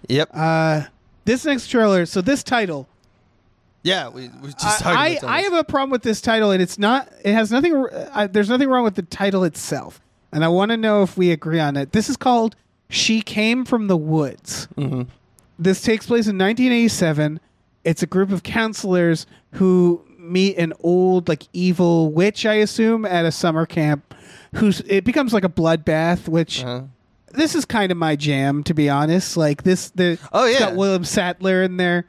Yep. 0.09 0.31
Uh, 0.35 0.83
this 1.25 1.45
next 1.47 1.69
trailer. 1.69 2.05
So 2.07 2.21
this 2.21 2.43
title. 2.43 2.87
Yeah. 3.85 4.09
We 4.09 4.29
we 4.43 4.49
just 4.53 4.85
I, 4.85 5.11
about 5.11 5.31
I 5.31 5.43
have 5.43 5.53
a 5.53 5.63
problem 5.63 5.91
with 5.91 6.03
this 6.03 6.21
title, 6.21 6.51
and 6.51 6.61
it's 6.61 6.79
not. 6.79 7.09
It 7.25 7.33
has 7.33 7.53
nothing. 7.53 7.87
I, 8.13 8.27
there's 8.27 8.49
nothing 8.49 8.69
wrong 8.69 8.83
with 8.83 8.97
the 8.97 9.03
title 9.03 9.45
itself, 9.45 10.01
and 10.33 10.45
I 10.45 10.49
want 10.49 10.71
to 10.73 10.77
know 10.77 11.03
if 11.05 11.17
we 11.17 11.31
agree 11.31 11.61
on 11.61 11.77
it. 11.77 11.93
This 11.93 12.09
is 12.09 12.17
called 12.17 12.57
"She 12.89 13.21
Came 13.23 13.65
from 13.65 13.87
the 13.87 13.97
Woods." 13.97 14.67
Mhm. 14.77 15.07
This 15.59 15.81
takes 15.83 16.07
place 16.07 16.27
in 16.27 16.37
1987. 16.37 17.39
It's 17.85 18.03
a 18.03 18.07
group 18.07 18.33
of 18.33 18.43
counselors 18.43 19.27
who 19.53 20.03
meet 20.19 20.57
an 20.57 20.73
old, 20.81 21.29
like 21.29 21.47
evil 21.53 22.11
witch, 22.11 22.47
I 22.47 22.55
assume, 22.55 23.05
at 23.05 23.25
a 23.27 23.31
summer 23.31 23.67
camp. 23.67 24.15
Who's 24.55 24.81
it 24.87 25.05
becomes 25.05 25.33
like 25.35 25.45
a 25.45 25.49
bloodbath, 25.51 26.27
which 26.27 26.65
Uh-huh. 26.65 26.83
this 27.33 27.55
is 27.55 27.65
kind 27.67 27.93
of 27.93 27.99
my 27.99 28.17
jam, 28.17 28.63
to 28.65 28.73
be 28.73 28.89
honest. 28.89 29.37
Like 29.37 29.63
this, 29.65 29.91
the 29.91 30.19
Oh, 30.33 30.47
it's 30.47 30.59
yeah. 30.59 30.69
got 30.69 30.77
William 30.77 31.05
Sadler 31.05 31.63
in 31.63 31.77
there. 31.77 32.07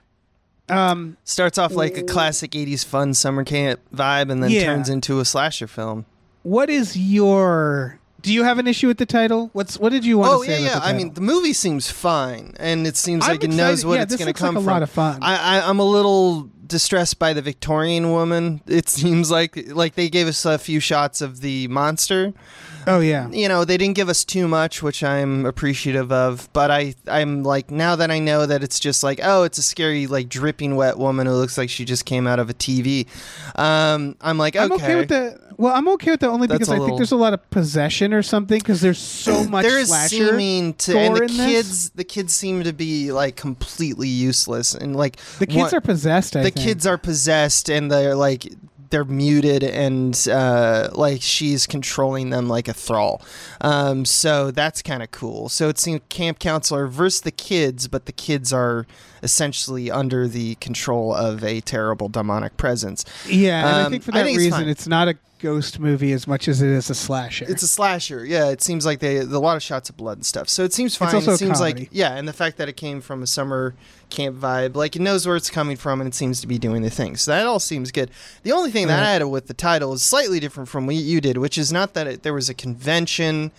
Um, 0.69 1.17
Starts 1.23 1.57
off 1.57 1.73
like 1.73 1.97
a 1.97 2.03
classic 2.03 2.51
'80s 2.51 2.83
fun 2.83 3.13
summer 3.13 3.43
camp 3.43 3.79
vibe, 3.93 4.31
and 4.31 4.41
then 4.43 4.49
Yeah. 4.49 4.63
turns 4.65 4.89
into 4.89 5.19
a 5.19 5.25
slasher 5.25 5.67
film. 5.67 6.05
What 6.43 6.69
is 6.69 6.97
your? 6.97 7.99
Do 8.21 8.33
you 8.33 8.43
have 8.43 8.57
an 8.57 8.67
issue 8.67 8.87
with 8.87 8.97
the 8.97 9.05
title? 9.05 9.51
What's 9.53 9.77
what 9.77 9.91
did 9.91 10.03
you 10.03 10.17
want 10.17 10.33
Oh 10.33 10.41
to 10.41 10.47
say? 10.47 10.53
yeah, 10.53 10.57
about 10.57 10.65
yeah. 10.73 10.79
the 10.79 10.85
I 10.85 10.91
title? 10.91 10.97
mean, 11.05 11.13
the 11.13 11.21
movie 11.21 11.53
seems 11.53 11.91
fine, 11.91 12.55
and 12.59 12.87
it 12.87 12.97
seems 12.97 13.25
I'm 13.25 13.31
like 13.33 13.43
it 13.43 13.49
knows 13.51 13.79
excited- 13.79 13.87
what 13.87 13.95
yeah, 13.95 14.01
it's 14.03 14.11
this 14.13 14.17
going 14.19 14.25
to 14.25 14.29
looks 14.29 14.39
come 14.41 14.55
like 14.55 14.61
a 14.61 14.63
from. 14.65 14.73
lot 14.73 14.83
of 14.83 14.89
fun. 14.89 15.19
I, 15.21 15.59
I, 15.59 15.69
I'm 15.69 15.77
a 15.79 15.83
little 15.85 16.49
distressed 16.65 17.19
by 17.19 17.33
the 17.33 17.43
Victorian 17.43 18.11
woman. 18.11 18.61
It 18.65 18.89
seems 18.89 19.29
like 19.29 19.67
like 19.71 19.93
they 19.93 20.09
gave 20.09 20.27
us 20.27 20.43
a 20.45 20.57
few 20.57 20.79
shots 20.79 21.21
of 21.21 21.41
the 21.41 21.67
monster. 21.67 22.33
Oh 22.87 22.99
yeah, 22.99 23.29
You 23.29 23.47
know, 23.47 23.65
they 23.65 23.77
didn't 23.77 23.95
give 23.95 24.09
us 24.09 24.23
too 24.25 24.47
much, 24.47 24.81
which 24.83 25.03
I'm 25.03 25.45
appreciative 25.45 26.11
of. 26.11 26.49
But 26.53 26.71
I, 26.71 26.95
I'm 27.07 27.43
like 27.43 27.71
now 27.71 27.95
that 27.95 28.11
I 28.11 28.19
know 28.19 28.45
that 28.45 28.63
it's 28.63 28.79
just 28.79 29.03
like 29.03 29.19
oh, 29.23 29.43
it's 29.43 29.57
a 29.57 29.63
scary 29.63 30.07
like 30.07 30.29
dripping 30.29 30.75
wet 30.75 30.97
woman 30.97 31.27
who 31.27 31.33
looks 31.33 31.57
like 31.57 31.69
she 31.69 31.85
just 31.85 32.05
came 32.05 32.27
out 32.27 32.39
of 32.39 32.49
a 32.49 32.53
TV. 32.53 33.07
Um, 33.55 34.15
I'm 34.21 34.37
like 34.37 34.55
okay. 34.55 34.63
I'm 34.65 34.71
okay 34.73 34.95
with 34.95 35.09
the. 35.09 35.39
Well, 35.57 35.73
I'm 35.73 35.87
okay 35.87 36.11
with 36.11 36.19
that 36.19 36.29
only 36.29 36.47
That's 36.47 36.57
because 36.57 36.69
I 36.69 36.73
little- 36.73 36.87
think 36.87 36.97
there's 36.99 37.13
a 37.13 37.15
lot 37.15 37.33
of 37.33 37.49
possession 37.49 38.13
or 38.13 38.21
something 38.21 38.59
because 38.59 38.81
there's 38.81 38.99
so 38.99 39.43
much 39.49 39.63
There 39.63 39.79
is 39.79 39.87
slasher. 39.87 40.27
seeming 40.31 40.73
to, 40.73 40.97
and 40.99 41.15
the 41.15 41.21
in 41.21 41.27
this. 41.27 41.37
kids, 41.37 41.89
the 41.91 42.03
kids 42.03 42.35
seem 42.35 42.63
to 42.65 42.73
be 42.73 43.13
like 43.13 43.37
completely 43.37 44.09
useless, 44.09 44.75
and 44.75 44.97
like 44.97 45.15
the 45.39 45.47
kids 45.47 45.57
what- 45.71 45.73
are 45.73 45.79
possessed. 45.81 46.35
I 46.35 46.43
the 46.43 46.51
think. 46.51 46.65
kids 46.65 46.85
are 46.85 46.97
possessed, 46.97 47.69
and 47.69 47.89
they're 47.89 48.15
like 48.15 48.45
they're 48.95 49.03
muted, 49.03 49.61
and 49.61 50.25
uh, 50.31 50.87
like 50.93 51.21
she's 51.21 51.67
controlling 51.67 52.29
them 52.29 52.47
like 52.47 52.69
a 52.69 52.73
thrall. 52.73 53.21
Um, 53.59 54.05
so 54.05 54.51
that's 54.51 54.81
kind 54.81 55.03
of 55.03 55.11
cool. 55.11 55.49
So 55.49 55.67
it's 55.67 55.85
a 55.85 55.99
camp 55.99 56.39
counselor 56.39 56.87
versus 56.87 57.19
the 57.21 57.31
kids, 57.31 57.89
but 57.89 58.05
the 58.05 58.13
kids 58.13 58.53
are 58.53 58.87
essentially 59.21 59.91
under 59.91 60.29
the 60.29 60.55
control 60.55 61.13
of 61.13 61.43
a 61.43 61.59
terrible 61.59 62.07
demonic 62.07 62.55
presence. 62.55 63.03
Yeah, 63.27 63.67
and 63.67 63.75
I 63.75 63.83
Um, 63.83 63.91
think 63.91 64.03
for 64.03 64.11
I 64.13 64.19
that 64.19 64.23
think 64.25 64.35
it's 64.37 64.45
reason, 64.45 64.59
fine. 64.61 64.69
it's 64.69 64.87
not 64.87 65.07
a 65.09 65.15
ghost 65.45 65.79
movie 65.79 66.11
as 66.11 66.27
much 66.27 66.47
as 66.47 66.59
it 66.63 66.69
is 66.69 66.89
a 66.89 66.95
slasher. 66.95 67.45
It's 67.47 67.61
a 67.61 67.67
slasher. 67.67 68.25
Yeah, 68.25 68.49
it 68.49 68.63
seems 68.63 68.83
like 68.83 68.97
they 68.99 69.17
a 69.17 69.23
lot 69.25 69.55
of 69.55 69.61
shots 69.61 69.91
of 69.91 69.95
blood 69.95 70.17
and 70.17 70.25
stuff. 70.25 70.49
So 70.49 70.63
it 70.63 70.73
seems 70.73 70.95
fine. 70.95 71.13
also 71.13 71.33
it 71.33 71.37
seems 71.37 71.59
like 71.59 71.89
yeah, 71.91 72.15
and 72.15 72.27
the 72.27 72.33
fact 72.33 72.57
that 72.57 72.67
it 72.67 72.75
came 72.77 72.99
from 72.99 73.21
a 73.21 73.27
summer 73.27 73.75
camp 74.09 74.37
vibe, 74.37 74.75
like 74.75 74.95
it 74.95 75.03
knows 75.03 75.27
where 75.27 75.35
it's 75.35 75.51
coming 75.51 75.77
from 75.77 76.01
and 76.01 76.07
it 76.07 76.15
seems 76.15 76.41
to 76.41 76.47
be 76.47 76.57
doing 76.57 76.81
the 76.81 76.89
thing. 76.89 77.15
So 77.15 77.29
that 77.29 77.45
all 77.45 77.59
seems 77.59 77.91
good. 77.91 78.09
The 78.41 78.51
only 78.53 78.71
thing 78.71 78.87
that 78.87 78.95
Right. 78.99 79.07
I 79.07 79.13
had 79.13 79.23
with 79.25 79.45
the 79.45 79.53
title 79.53 79.93
is 79.93 80.01
slightly 80.01 80.39
different 80.39 80.67
from 80.67 80.87
what 80.87 80.95
you 80.95 81.21
did, 81.21 81.37
which 81.37 81.57
is 81.59 81.71
not 81.71 81.93
that 81.93 82.07
it, 82.07 82.23
there 82.23 82.33
was 82.33 82.49
a 82.49 82.55
convention 82.55 83.51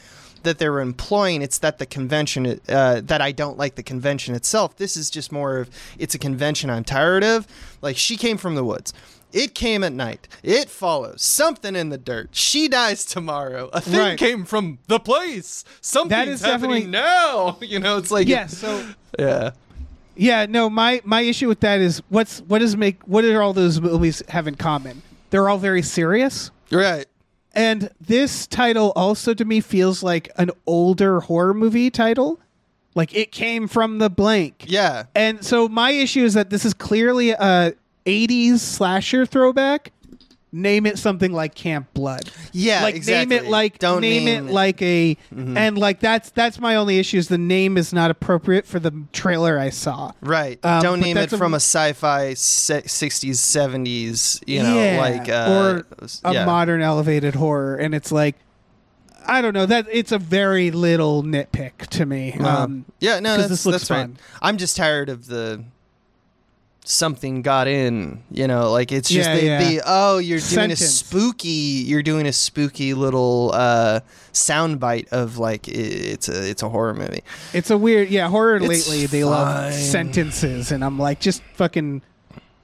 that 0.43 0.59
they 0.59 0.69
were 0.69 0.81
employing. 0.81 1.43
It's 1.43 1.59
that 1.59 1.79
the 1.79 1.87
convention 1.87 2.61
uh, 2.69 3.01
that 3.05 3.21
I 3.21 3.33
don't 3.33 3.59
like 3.59 3.75
the 3.77 3.83
convention 3.83 4.35
itself. 4.35 4.77
This 4.77 4.97
is 4.97 5.11
just 5.11 5.31
more 5.31 5.59
of 5.59 5.71
it's 5.99 6.15
a 6.15 6.19
convention 6.19 6.71
I'm 6.71 6.85
tired 6.85 7.23
of. 7.25 7.47
Like 7.83 7.97
she 7.97 8.17
came 8.17 8.37
from 8.39 8.55
the 8.55 8.65
woods. 8.65 8.93
It 9.37 9.55
came 9.55 9.85
at 9.85 9.93
night. 9.93 10.29
It 10.43 10.69
follows. 10.71 11.23
Something 11.23 11.77
in 11.77 11.91
the 11.91 11.99
dirt. 11.99 12.31
She 12.33 12.69
dies 12.69 13.05
tomorrow. 13.05 13.69
A 13.73 13.81
thing 13.81 13.99
Right. 14.01 14.19
came 14.19 14.45
from 14.45 14.79
the 14.89 14.99
place. 14.99 15.65
Something's 15.81 16.11
That 16.11 16.29
is 16.29 16.41
happening 16.41 16.91
definitely- 16.91 16.91
now. 16.91 17.59
You 17.67 17.79
know, 17.81 17.99
it's 17.99 18.11
like 18.11 18.29
yeah. 18.29 18.47
So 18.47 18.87
yeah. 19.19 19.51
yeah, 20.17 20.47
no. 20.49 20.71
My 20.71 21.01
my 21.05 21.21
issue 21.21 21.49
with 21.49 21.61
that 21.61 21.81
is 21.81 22.03
what's 22.09 22.41
what 22.49 22.61
does 22.61 22.77
make 22.77 23.03
what 23.05 23.23
do 23.23 23.39
all 23.41 23.53
those 23.53 23.81
movies 23.81 24.23
have 24.29 24.47
in 24.49 24.55
common? 24.55 25.03
They're 25.31 25.49
all 25.49 25.59
very 25.59 25.83
serious. 25.83 26.51
Right. 26.71 27.07
And 27.55 27.91
this 28.01 28.47
title 28.47 28.93
also 28.97 29.33
to 29.35 29.45
me 29.45 29.61
feels 29.61 30.03
like 30.03 30.31
an 30.37 30.51
older 30.67 31.21
horror 31.21 31.55
movie 31.55 31.91
title. 31.91 32.39
Like 32.95 33.15
it 33.15 33.33
came 33.33 33.69
from 33.69 33.99
the 33.99 34.09
blank. 34.09 34.65
Yeah. 34.67 35.05
And 35.15 35.45
so 35.45 35.69
my 35.69 35.91
issue 35.91 36.25
is 36.25 36.35
that 36.35 36.49
this 36.51 36.65
is 36.65 36.73
clearly 36.75 37.31
a 37.31 37.75
80s 38.07 38.59
slasher 38.61 39.27
throwback. 39.27 39.93
Name 40.53 40.87
it 40.87 40.97
something 40.97 41.33
like 41.33 41.55
Camp 41.55 41.93
Blood. 41.93 42.31
Yeah, 42.53 42.83
like 42.83 42.95
exactly. 42.95 43.37
name 43.37 43.45
it 43.45 43.51
like 43.51 43.79
Don't 43.79 44.01
name, 44.01 44.25
name 44.25 44.39
Mm-hmm. 44.45 44.49
it 44.49 44.53
like 44.53 44.81
a 44.81 45.17
and 45.33 45.77
like 45.77 46.01
that's 46.01 46.31
that's 46.31 46.59
my 46.59 46.77
only 46.77 46.99
issue 46.99 47.19
is 47.19 47.29
the 47.29 47.37
name 47.37 47.77
is 47.77 47.93
not 47.93 48.11
appropriate 48.11 48.65
for 48.65 48.79
the 48.79 48.93
trailer 49.13 49.59
I 49.59 49.69
saw. 49.69 50.13
Right. 50.23 50.59
Um, 50.65 50.81
Don't 50.83 51.01
name 51.01 51.19
it 51.19 51.31
a- 51.31 51.37
from 51.37 51.53
a 51.53 51.57
sci-fi 51.57 52.33
se- 52.35 52.85
60s, 52.85 53.35
70s, 53.35 54.43
you 54.47 54.63
know, 54.63 54.75
Yeah, 54.83 54.99
like 54.99 55.29
uh, 55.29 55.83
or 55.85 55.87
a 56.25 56.47
modern 56.47 56.81
elevated 56.81 57.35
horror 57.35 57.77
and 57.77 57.95
it's 57.95 58.13
like 58.13 58.37
I 59.27 59.43
don't 59.43 59.53
know 59.53 59.67
that 59.67 59.87
it's 59.91 60.13
a 60.13 60.19
very 60.19 60.71
little 60.71 61.23
nitpick 61.25 61.89
to 61.89 62.07
me. 62.07 62.33
Uh, 62.35 62.63
Um, 62.65 62.85
yeah, 63.01 63.19
no, 63.21 63.37
that's, 63.37 63.49
this 63.49 63.67
looks 63.67 63.81
that's 63.89 63.91
right. 63.91 64.03
fun. 64.03 64.17
I'm 64.41 64.57
just 64.57 64.77
tired 64.77 65.09
of 65.11 65.27
the 65.27 65.65
something 66.89 67.43
got 67.43 67.67
in, 67.67 68.23
you 68.31 68.47
know, 68.47 68.71
like 68.71 68.93
it's 68.93 69.09
just 69.09 69.29
Yeah, 69.29 69.37
the, 69.37 69.45
yeah. 69.45 69.59
the 69.59 69.83
oh, 69.85 70.19
you're 70.19 70.39
doing 70.39 70.71
a 70.71 70.77
spooky, 70.77 71.49
you're 71.49 72.03
doing 72.03 72.27
a 72.27 72.33
spooky 72.33 72.95
little 72.95 73.51
uh 73.53 74.01
sound 74.33 74.79
bite 74.79 75.09
of 75.11 75.39
like 75.39 75.67
it's 75.69 76.29
a 76.29 76.49
it's 76.49 76.63
a 76.63 76.69
horror 76.69 76.95
movie. 76.95 77.25
It's 77.53 77.71
a 77.71 77.79
weird, 77.79 78.09
yeah. 78.09 78.29
Horror 78.29 78.57
It's 78.57 78.69
lately, 78.69 79.07
they 79.07 79.25
love 79.25 79.73
sentences, 79.73 80.73
and 80.73 80.85
I'm 80.85 80.99
like, 80.99 81.21
just 81.21 81.43
fucking. 81.55 82.03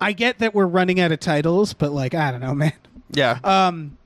I 0.00 0.12
get 0.12 0.40
that 0.40 0.52
we're 0.52 0.66
running 0.66 0.98
out 0.98 1.12
of 1.12 1.20
titles, 1.20 1.74
but 1.74 1.92
like, 1.92 2.14
I 2.14 2.32
don't 2.32 2.40
know, 2.40 2.54
man. 2.54 2.72
Yeah. 3.12 3.38
Um, 3.44 3.98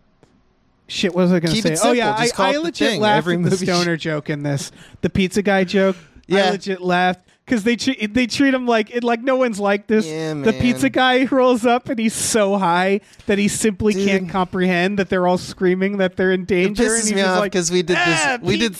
shit, 0.88 1.14
what 1.14 1.22
was 1.22 1.32
I 1.32 1.40
gonna 1.40 1.54
Keep 1.54 1.62
say? 1.62 1.76
oh 1.82 1.92
yeah, 1.92 2.10
I, 2.10 2.28
I 2.36 2.56
legit 2.56 3.00
laughed 3.00 3.18
Every 3.18 3.36
at 3.36 3.50
the 3.50 3.56
stoner 3.56 3.96
joke 3.96 4.28
in 4.28 4.42
this, 4.42 4.72
the 5.00 5.10
pizza 5.10 5.42
guy 5.42 5.64
joke. 5.64 5.96
Yeah. 6.26 6.46
I 6.46 6.50
legit 6.50 6.80
laughed 6.80 7.25
because 7.46 7.62
they 7.62 7.76
treat 7.76 8.12
they 8.12 8.26
treat 8.26 8.52
him 8.52 8.66
like 8.66 8.90
it 8.90 9.04
like 9.04 9.22
no 9.22 9.36
one's 9.36 9.60
like 9.60 9.86
this. 9.86 10.04
Yeah, 10.06 10.34
the 10.34 10.52
pizza 10.52 10.90
guy 10.90 11.24
rolls 11.26 11.64
up 11.64 11.88
and 11.88 11.98
he's 11.98 12.12
so 12.14 12.58
high 12.58 13.00
that 13.26 13.38
he 13.38 13.46
simply 13.46 13.92
Dude. 13.94 14.08
can't 14.08 14.28
comprehend 14.28 14.98
that 14.98 15.08
they're 15.08 15.26
all 15.28 15.38
screaming 15.38 15.98
that 15.98 16.16
they're 16.16 16.32
in 16.32 16.42
It 16.42 16.48
danger. 16.48 16.82
and 16.82 16.92
pisses 16.92 17.14
me 17.14 17.22
off 17.22 17.38
like, 17.40 17.52
because 17.52 17.70
we 17.70 17.82
did 17.82 17.96
this. 17.96 18.20
"Ah, 18.20 18.38
we 18.42 18.56
did 18.58 18.76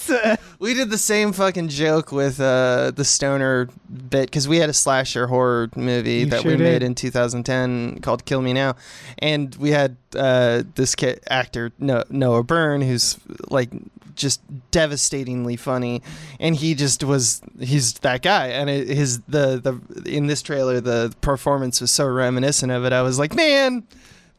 we 0.59 0.75
did 0.75 0.91
the 0.91 0.99
same 0.99 1.33
fucking 1.33 1.69
joke 1.69 2.11
with 2.11 2.41
uh, 2.41 2.91
the 2.95 3.05
stoner 3.05 3.69
bit 4.11 4.27
because 4.27 4.49
we 4.49 4.57
had 4.59 4.69
a 4.69 4.75
slasher 4.75 5.29
horror 5.29 5.71
movie 5.77 6.15
You 6.21 6.27
that 6.27 6.43
sure 6.43 6.51
we 6.53 6.57
made 6.57 6.81
did. 6.81 6.83
in 6.83 6.95
2010 6.97 8.01
called 8.01 8.25
Kill 8.25 8.43
Me 8.43 8.53
Now, 8.53 8.75
and 9.21 9.55
we 9.57 9.71
had 9.71 9.97
uh, 10.17 10.65
this 10.75 10.97
actor 11.29 11.71
no- 11.79 12.03
Noah 12.11 12.43
Byrne 12.43 12.83
who's 12.83 13.17
like 13.49 13.71
just 14.17 14.41
devastatingly 14.71 15.57
funny, 15.57 16.03
and 16.41 16.57
he 16.57 16.75
just 16.75 17.05
was 17.05 17.41
he's 17.61 17.95
that 18.01 18.23
guy, 18.23 18.49
and 18.49 18.69
it, 18.71 18.89
his 18.89 19.21
the 19.29 19.61
the 19.61 20.11
in 20.11 20.27
this 20.27 20.43
trailer 20.43 20.81
the 20.81 21.15
performance 21.21 21.81
was 21.81 21.91
so 21.91 22.07
reminiscent 22.09 22.73
of 22.73 22.85
it. 22.85 22.93
I 22.93 23.03
was 23.03 23.19
like, 23.19 23.35
man. 23.35 23.85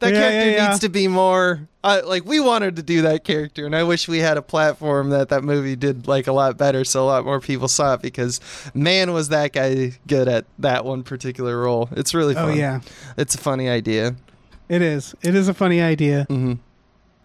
That 0.00 0.12
Yeah, 0.12 0.20
character 0.20 0.50
yeah, 0.50 0.56
yeah. 0.56 0.68
needs 0.68 0.78
to 0.82 0.88
be 0.88 1.08
more 1.08 1.66
uh, 1.82 2.02
like 2.06 2.24
we 2.24 2.38
wanted 2.38 2.76
to 2.76 2.84
do 2.84 3.02
that 3.02 3.24
character, 3.24 3.66
and 3.66 3.74
I 3.74 3.82
wish 3.82 4.06
we 4.06 4.18
had 4.20 4.36
a 4.36 4.42
platform 4.42 5.10
that 5.10 5.28
that 5.30 5.42
movie 5.42 5.74
did 5.74 6.06
like 6.06 6.28
a 6.28 6.32
lot 6.32 6.56
better, 6.56 6.84
so 6.84 7.02
a 7.02 7.06
lot 7.06 7.24
more 7.24 7.40
people 7.40 7.66
saw 7.66 7.94
it. 7.94 8.02
Because 8.02 8.40
man, 8.74 9.12
was 9.12 9.30
that 9.30 9.52
guy 9.52 9.98
good 10.06 10.28
at 10.28 10.44
that 10.60 10.84
one 10.84 11.02
particular 11.02 11.60
role? 11.60 11.88
It's 11.96 12.14
really 12.14 12.36
Oh 12.36 12.46
yeah, 12.46 12.80
it's 13.16 13.34
a 13.34 13.38
funny 13.38 13.68
idea. 13.68 14.14
it 14.68 14.82
is. 14.82 15.16
It 15.22 15.34
is 15.34 15.48
a 15.48 15.54
funny 15.54 15.80
idea. 15.82 16.26
hmm 16.28 16.52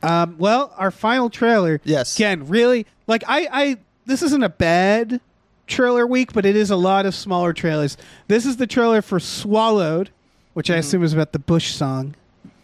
Um, 0.04 0.36
well, 0.38 0.74
our 0.78 0.92
final 0.92 1.30
trailer. 1.30 1.80
Yes. 1.84 2.16
Again, 2.18 2.48
really, 2.48 2.86
like 3.08 3.24
I, 3.28 3.48
I, 3.52 3.78
this 4.06 4.22
isn't 4.22 4.44
a 4.44 4.50
bad 4.50 5.22
trailer 5.68 6.06
week, 6.06 6.34
but 6.34 6.46
it 6.46 6.56
is 6.56 6.70
a 6.70 6.76
lot 6.76 7.06
of 7.06 7.16
smaller 7.16 7.54
trailers. 7.54 7.96
This 8.28 8.46
is 8.46 8.58
the 8.58 8.68
trailer 8.68 9.02
for 9.02 9.20
Swallowed, 9.20 10.10
which 10.54 10.68
Mm-hmm. 10.68 10.76
I 10.76 10.78
assume 10.80 11.04
is 11.04 11.14
about 11.14 11.32
the 11.32 11.40
Bush 11.40 11.74
song. 11.74 12.16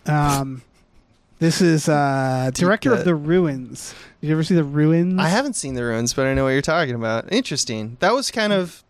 Um, 0.06 0.62
this 1.40 1.62
is 1.62 1.88
uh, 1.88 2.52
director 2.54 2.90
cut. 2.90 3.00
of 3.00 3.06
the 3.06 3.16
Ruins. 3.16 3.94
Did 4.22 4.28
you 4.28 4.34
ever 4.34 4.44
see 4.44 4.56
the 4.56 4.64
Ruins? 4.66 5.18
I 5.20 5.30
haven't 5.30 5.54
seen 5.56 5.76
the 5.76 5.84
ruins, 5.84 6.14
but 6.14 6.28
I 6.28 6.34
know 6.34 6.44
what 6.44 6.50
you're 6.50 6.62
talking 6.62 6.94
about. 6.96 7.32
Interesting. 7.32 7.96
That 8.02 8.14
was 8.14 8.32
kind 8.32 8.52
of 8.52 8.84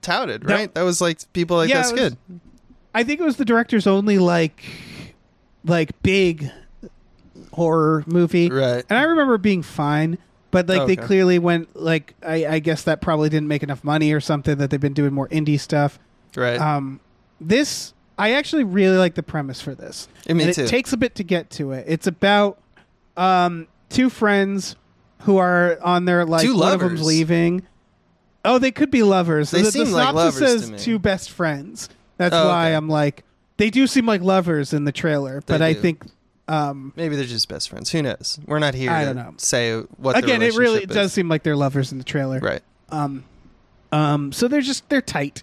touted, 0.00 0.48
right? 0.48 0.72
That 0.74 0.82
was 0.82 1.00
like 1.02 1.20
people 1.34 1.58
like 1.58 1.68
Yeah, 1.68 1.76
that's 1.82 1.92
was- 1.92 2.00
good. 2.00 2.16
I 2.94 3.02
think 3.04 3.20
it 3.20 3.24
was 3.24 3.36
the 3.36 3.44
director's 3.44 3.86
only 3.86 4.18
like, 4.18 4.62
like 5.64 6.00
big 6.02 6.50
horror 7.54 8.04
movie. 8.06 8.48
Right. 8.50 8.84
And 8.88 8.98
I 8.98 9.02
remember 9.04 9.38
being 9.38 9.62
fine, 9.62 10.18
but 10.50 10.68
like 10.68 10.86
they 10.86 10.96
clearly 10.96 11.38
went 11.38 11.74
like 11.74 12.14
I, 12.22 12.46
I 12.46 12.58
guess 12.58 12.82
that 12.84 13.00
probably 13.00 13.28
didn't 13.28 13.48
make 13.48 13.62
enough 13.62 13.82
money 13.84 14.12
or 14.12 14.20
something 14.20 14.58
that 14.58 14.70
they've 14.70 14.80
been 14.80 14.92
doing 14.94 15.12
more 15.12 15.28
indie 15.28 15.58
stuff. 15.58 15.98
Right. 16.36 16.60
Um, 16.60 17.00
this 17.40 17.94
I 18.18 18.32
actually 18.32 18.64
really 18.64 18.96
like 18.96 19.14
the 19.14 19.22
premise 19.22 19.60
for 19.60 19.74
this. 19.74 20.08
Yeah, 20.26 20.34
me 20.34 20.44
and 20.44 20.54
too. 20.54 20.62
It 20.64 20.68
takes 20.68 20.92
a 20.92 20.96
bit 20.96 21.14
to 21.16 21.24
get 21.24 21.50
to 21.50 21.72
it. 21.72 21.84
It's 21.88 22.06
about 22.06 22.58
um, 23.16 23.66
two 23.88 24.08
friends 24.10 24.76
who 25.22 25.38
are 25.38 25.78
on 25.82 26.04
their 26.04 26.24
like 26.24 26.42
Two 26.42 26.54
one 26.56 26.72
of 26.74 26.80
lovers. 26.80 26.90
them's 26.98 27.06
leaving. 27.06 27.66
Oh, 28.44 28.58
they 28.58 28.70
could 28.72 28.90
be 28.90 29.02
lovers. 29.02 29.50
They 29.50 29.62
the, 29.62 29.72
seem 29.72 29.86
the 29.86 29.92
like 29.92 30.08
synopsis 30.08 30.40
lovers 30.40 30.60
says 30.60 30.66
to 30.66 30.72
me. 30.74 30.78
two 30.78 30.98
best 30.98 31.30
friends. 31.30 31.88
That's 32.18 32.34
Oh, 32.34 32.48
why 32.48 32.68
okay. 32.68 32.74
I'm 32.76 32.88
like 32.88 33.24
they 33.56 33.70
do 33.70 33.86
seem 33.86 34.04
like 34.06 34.20
lovers 34.20 34.72
in 34.72 34.84
the 34.84 34.92
trailer, 34.92 35.40
but 35.46 35.62
I 35.62 35.72
do. 35.72 35.80
think 35.80 36.02
um, 36.48 36.92
Maybe 36.96 37.16
they're 37.16 37.24
just 37.24 37.48
best 37.48 37.68
friends. 37.70 37.90
Who 37.90 38.02
knows? 38.02 38.38
We're 38.46 38.58
not 38.58 38.74
here 38.74 38.90
I 38.90 39.00
to 39.00 39.06
don't 39.14 39.16
know. 39.16 39.34
say 39.38 39.80
what. 39.96 40.16
again 40.16 40.42
it 40.42 40.54
really 40.56 40.82
it 40.82 40.90
does 40.90 41.12
seem 41.12 41.28
like 41.28 41.42
they're 41.42 41.56
lovers 41.56 41.92
in 41.92 41.98
the 41.98 42.04
trailer. 42.04 42.38
Right. 42.38 42.62
Um, 42.90 43.24
um, 43.92 44.32
so 44.32 44.48
they're 44.48 44.60
just 44.60 44.88
they're 44.88 45.00
tight. 45.02 45.42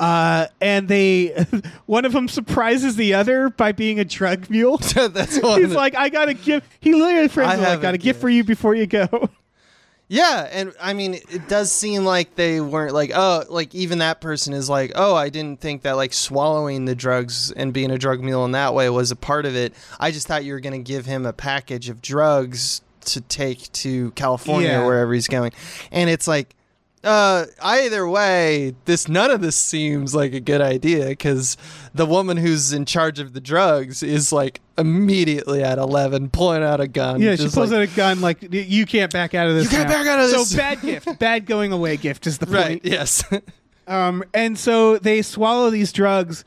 Uh, 0.00 0.46
and 0.62 0.88
they 0.88 1.28
one 1.86 2.06
of 2.06 2.12
them 2.12 2.26
surprises 2.26 2.96
the 2.96 3.12
other 3.12 3.50
by 3.50 3.70
being 3.70 4.00
a 4.00 4.04
drug 4.04 4.48
mule. 4.48 4.78
That's 4.94 5.38
one. 5.42 5.62
He's 5.62 5.74
like, 5.74 5.94
I 5.94 6.08
got 6.08 6.28
a 6.30 6.34
gift. 6.34 6.66
He 6.80 6.94
literally 6.94 7.28
friends 7.28 7.52
I 7.52 7.56
with 7.56 7.64
like, 7.64 7.70
have 7.72 7.82
got 7.82 7.94
a 7.94 7.96
a 7.96 7.98
gift 7.98 8.04
gift." 8.04 8.20
for 8.20 8.30
you 8.30 8.42
before 8.42 8.74
you 8.74 8.86
go. 8.86 9.28
Yeah, 10.12 10.48
and 10.50 10.72
I 10.80 10.92
mean, 10.92 11.14
it 11.14 11.46
does 11.46 11.70
seem 11.70 12.04
like 12.04 12.34
they 12.34 12.60
weren't 12.60 12.92
like, 12.92 13.12
oh, 13.14 13.44
like 13.48 13.76
even 13.76 13.98
that 14.00 14.20
person 14.20 14.52
is 14.52 14.68
like, 14.68 14.90
oh, 14.96 15.14
I 15.14 15.28
didn't 15.28 15.60
think 15.60 15.82
that 15.82 15.92
like 15.92 16.12
swallowing 16.12 16.84
the 16.84 16.96
drugs 16.96 17.52
and 17.52 17.72
being 17.72 17.92
a 17.92 17.96
drug 17.96 18.20
mule 18.20 18.44
in 18.44 18.50
that 18.50 18.74
way 18.74 18.90
was 18.90 19.12
a 19.12 19.16
part 19.16 19.46
of 19.46 19.54
it. 19.54 19.72
I 20.00 20.10
just 20.10 20.26
thought 20.26 20.44
you 20.44 20.52
were 20.52 20.58
going 20.58 20.72
to 20.82 20.92
give 20.92 21.06
him 21.06 21.26
a 21.26 21.32
package 21.32 21.88
of 21.88 22.02
drugs 22.02 22.82
to 23.02 23.20
take 23.20 23.70
to 23.72 24.10
California 24.10 24.70
Yeah. 24.70 24.80
or 24.82 24.86
wherever 24.86 25.14
he's 25.14 25.28
going. 25.28 25.52
And 25.92 26.10
it's 26.10 26.26
like, 26.26 26.56
uh, 27.02 27.46
either 27.62 28.06
way, 28.06 28.74
this 28.84 29.08
none 29.08 29.30
of 29.30 29.40
this 29.40 29.56
seems 29.56 30.14
like 30.14 30.34
a 30.34 30.40
good 30.40 30.60
idea 30.60 31.06
because 31.06 31.56
the 31.94 32.04
woman 32.04 32.36
who's 32.36 32.72
in 32.72 32.84
charge 32.84 33.18
of 33.18 33.32
the 33.32 33.40
drugs 33.40 34.02
is 34.02 34.32
like 34.32 34.60
immediately 34.76 35.62
at 35.62 35.78
eleven, 35.78 36.28
pulling 36.28 36.62
out 36.62 36.80
a 36.80 36.86
gun. 36.86 37.20
yeah, 37.20 37.36
she 37.36 37.48
pulls 37.48 37.72
like, 37.72 37.72
out 37.72 37.80
a 37.80 37.96
gun 37.96 38.20
like 38.20 38.38
you 38.52 38.84
can't 38.84 39.10
back 39.12 39.34
out 39.34 39.48
of 39.48 39.54
this. 39.54 39.64
You 39.64 39.70
can't 39.70 39.88
now." 39.88 39.96
back 39.96 40.06
out 40.06 40.20
of 40.20 40.30
this. 40.30 40.50
So 40.50 40.56
bad 40.56 40.82
gift, 40.82 41.18
bad 41.18 41.46
going 41.46 41.72
away 41.72 41.96
gift 41.96 42.26
is 42.26 42.38
the 42.38 42.46
point. 42.46 42.56
right. 42.56 42.80
Yes. 42.84 43.24
Um, 43.86 44.22
and 44.32 44.56
so 44.56 44.98
they 44.98 45.20
swallow 45.20 45.68
these 45.68 45.92
drugs, 45.92 46.44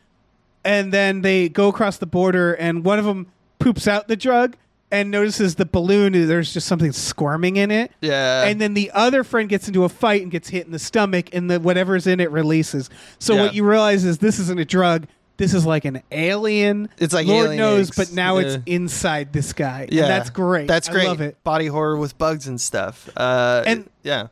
and 0.63 0.93
then 0.93 1.23
they 1.23 1.49
go 1.49 1.67
across 1.67 1.97
the 1.97 2.05
border, 2.05 2.53
and 2.53 2.85
one 2.85 2.99
of 2.99 3.03
them 3.03 3.27
poops 3.59 3.85
out 3.85 4.07
the 4.07 4.15
drug 4.15 4.55
and 4.93 5.11
notices 5.11 5.55
the 5.55 5.65
balloon. 5.65 6.13
There's 6.27 6.53
just 6.53 6.67
something 6.67 6.91
squirming 6.93 7.57
in 7.57 7.71
it. 7.71 7.91
yeah. 8.01 8.43
and 8.45 8.61
then 8.61 8.73
the 8.75 8.91
other 8.91 9.23
friend 9.23 9.49
gets 9.49 9.67
into 9.67 9.83
a 9.83 9.89
fight 9.89 10.21
and 10.21 10.31
gets 10.31 10.47
hit 10.49 10.65
in 10.65 10.71
the 10.71 10.79
stomach, 10.79 11.29
and 11.33 11.49
the 11.51 11.59
whatever's 11.59 12.07
in 12.07 12.19
it 12.21 12.31
releases. 12.31 12.89
So 13.19 13.33
Yeah. 13.35 13.41
what 13.41 13.53
you 13.55 13.65
realize 13.67 14.05
is 14.05 14.19
this 14.19 14.39
isn't 14.39 14.59
a 14.59 14.65
drug. 14.65 15.07
this 15.37 15.55
is 15.55 15.65
like 15.65 15.83
an 15.83 16.01
alien. 16.11 16.87
It's 16.99 17.11
like 17.13 17.25
Lord 17.25 17.45
alien 17.47 17.57
knows, 17.57 17.87
eggs. 17.89 17.97
but 17.97 18.13
now 18.13 18.37
it's 18.37 18.59
inside 18.67 19.33
this 19.33 19.51
guy. 19.51 19.87
Yeah, 19.91 20.03
and 20.03 20.11
that's 20.11 20.29
great. 20.29 20.67
That's 20.67 20.87
great. 20.87 21.05
I 21.05 21.07
love 21.07 21.21
it. 21.21 21.43
Body 21.43 21.65
horror 21.65 21.97
with 21.97 22.15
bugs 22.19 22.45
and 22.47 22.61
stuff. 22.61 23.09
Uh, 23.17 23.63
And- 23.65 23.89
yeah, 24.03 24.27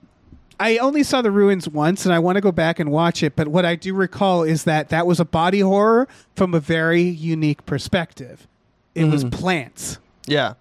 I 0.60 0.78
only 0.78 1.02
saw 1.02 1.24
the 1.24 1.32
ruins 1.32 1.68
once, 1.68 2.06
and 2.06 2.14
I 2.14 2.20
want 2.20 2.36
to 2.36 2.42
go 2.42 2.52
back 2.52 2.78
and 2.80 2.92
watch 2.92 3.24
it. 3.24 3.36
But 3.36 3.48
what 3.48 3.66
I 3.66 3.76
do 3.76 3.96
recall 3.96 4.44
is 4.44 4.64
that 4.66 4.90
that 4.90 5.08
was 5.08 5.20
a 5.20 5.26
body 5.26 5.62
horror 5.62 6.08
from 6.36 6.54
a 6.54 6.60
very 6.60 7.02
unique 7.02 7.66
perspective. 7.66 8.48
It 8.94 9.06
was 9.06 9.26
Mm. 9.26 9.32
plants, 9.32 9.98
yeah, 10.32 10.54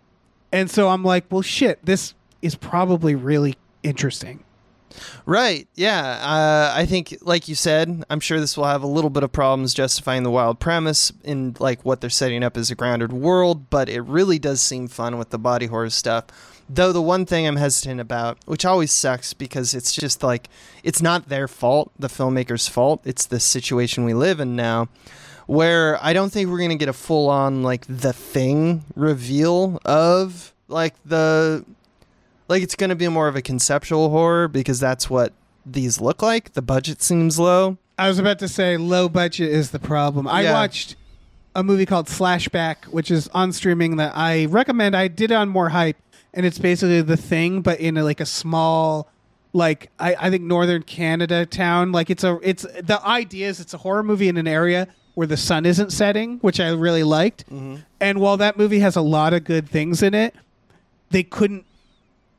and 0.52 0.68
so 0.70 0.88
I'm 0.88 1.04
like, 1.04 1.26
well, 1.30 1.42
shit, 1.42 1.84
this 1.84 2.14
is 2.42 2.54
probably 2.56 3.14
really 3.14 3.54
interesting. 3.82 4.42
right. 5.26 5.68
Yeah, 5.76 6.00
uh, 6.20 6.72
I 6.74 6.84
think, 6.86 7.16
like 7.22 7.46
you 7.46 7.54
said, 7.54 8.04
I'm 8.10 8.18
sure 8.18 8.40
this 8.40 8.56
will 8.56 8.64
have 8.64 8.82
a 8.82 8.88
little 8.88 9.10
bit 9.10 9.22
of 9.22 9.30
problems 9.30 9.72
justifying 9.72 10.24
the 10.24 10.30
wild 10.30 10.58
premise 10.58 11.12
in 11.22 11.54
like 11.60 11.84
what 11.84 12.00
they're 12.00 12.10
setting 12.10 12.42
up 12.42 12.56
as 12.56 12.70
a 12.70 12.74
grounded 12.74 13.12
world, 13.12 13.70
but 13.70 13.88
it 13.88 14.00
really 14.02 14.38
does 14.38 14.60
seem 14.60 14.88
fun 14.88 15.16
with 15.18 15.30
the 15.30 15.38
body 15.38 15.66
horror 15.66 15.90
stuff. 15.90 16.24
Though 16.68 16.92
the 16.92 17.02
one 17.02 17.26
thing 17.26 17.46
I'm 17.46 17.56
hesitant 17.56 18.00
about, 18.00 18.38
which 18.46 18.64
always 18.64 18.92
sucks 18.92 19.32
because 19.34 19.74
it's 19.74 19.92
just 19.92 20.22
like 20.22 20.48
it's 20.82 21.02
not 21.02 21.28
their 21.28 21.48
fault, 21.48 21.92
the 21.98 22.08
filmmaker's 22.08 22.68
fault. 22.68 23.00
It's 23.04 23.26
the 23.26 23.40
situation 23.40 24.04
we 24.04 24.14
live 24.14 24.40
in 24.40 24.56
now. 24.56 24.88
Where 25.46 25.98
I 26.04 26.12
don't 26.12 26.30
think 26.32 26.50
we're 26.50 26.60
gonna 26.60 26.76
get 26.76 26.88
a 26.88 26.92
full 26.92 27.28
on 27.28 27.62
like 27.62 27.84
the 27.88 28.12
thing 28.12 28.84
reveal 28.96 29.80
of 29.84 30.52
like 30.68 30.94
the 31.04 31.64
like 32.48 32.62
it's 32.62 32.74
gonna 32.74 32.94
be 32.96 33.08
more 33.08 33.28
of 33.28 33.36
a 33.36 33.42
conceptual 33.42 34.10
horror 34.10 34.48
because 34.48 34.80
that's 34.80 35.08
what 35.10 35.32
these 35.66 36.00
look 36.00 36.22
like. 36.22 36.52
The 36.52 36.62
budget 36.62 37.02
seems 37.02 37.38
low. 37.38 37.76
I 37.98 38.08
was 38.08 38.18
about 38.18 38.38
to 38.40 38.48
say 38.48 38.76
low 38.76 39.08
budget 39.08 39.50
is 39.50 39.70
the 39.70 39.78
problem. 39.78 40.26
I 40.26 40.42
Yeah. 40.42 40.52
watched 40.54 40.96
a 41.54 41.62
movie 41.62 41.84
called 41.84 42.06
Flashback, 42.06 42.84
which 42.86 43.10
is 43.10 43.28
on 43.34 43.52
streaming 43.52 43.96
that 43.96 44.12
I 44.16 44.46
recommend. 44.46 44.96
I 44.96 45.08
did 45.08 45.30
it 45.32 45.34
on 45.34 45.48
more 45.48 45.70
hype, 45.70 45.96
and 46.32 46.46
it's 46.46 46.58
basically 46.58 47.02
the 47.02 47.16
thing, 47.16 47.60
but 47.60 47.78
in 47.80 47.96
a, 47.96 48.04
like 48.04 48.20
a 48.20 48.26
small, 48.26 49.08
like 49.52 49.90
I, 49.98 50.14
I 50.18 50.30
think 50.30 50.44
northern 50.44 50.82
Canada 50.84 51.44
town. 51.44 51.92
Like 51.92 52.08
it's 52.08 52.24
a 52.24 52.38
it's 52.42 52.62
the 52.62 53.00
idea 53.04 53.48
is 53.48 53.60
it's 53.60 53.74
a 53.74 53.78
horror 53.78 54.02
movie 54.04 54.28
in 54.28 54.36
an 54.36 54.46
area 54.48 54.86
where 55.14 55.26
the 55.26 55.36
sun 55.36 55.66
isn't 55.66 55.90
setting, 55.90 56.38
which 56.38 56.60
I 56.60 56.68
really 56.70 57.02
liked. 57.02 57.44
Mm-hmm. 57.46 57.76
And 58.00 58.20
while 58.20 58.36
that 58.38 58.56
movie 58.56 58.78
has 58.80 58.96
a 58.96 59.00
lot 59.02 59.34
of 59.34 59.44
good 59.44 59.68
things 59.68 60.02
in 60.02 60.14
it, 60.14 60.34
they 61.10 61.22
couldn't, 61.22 61.64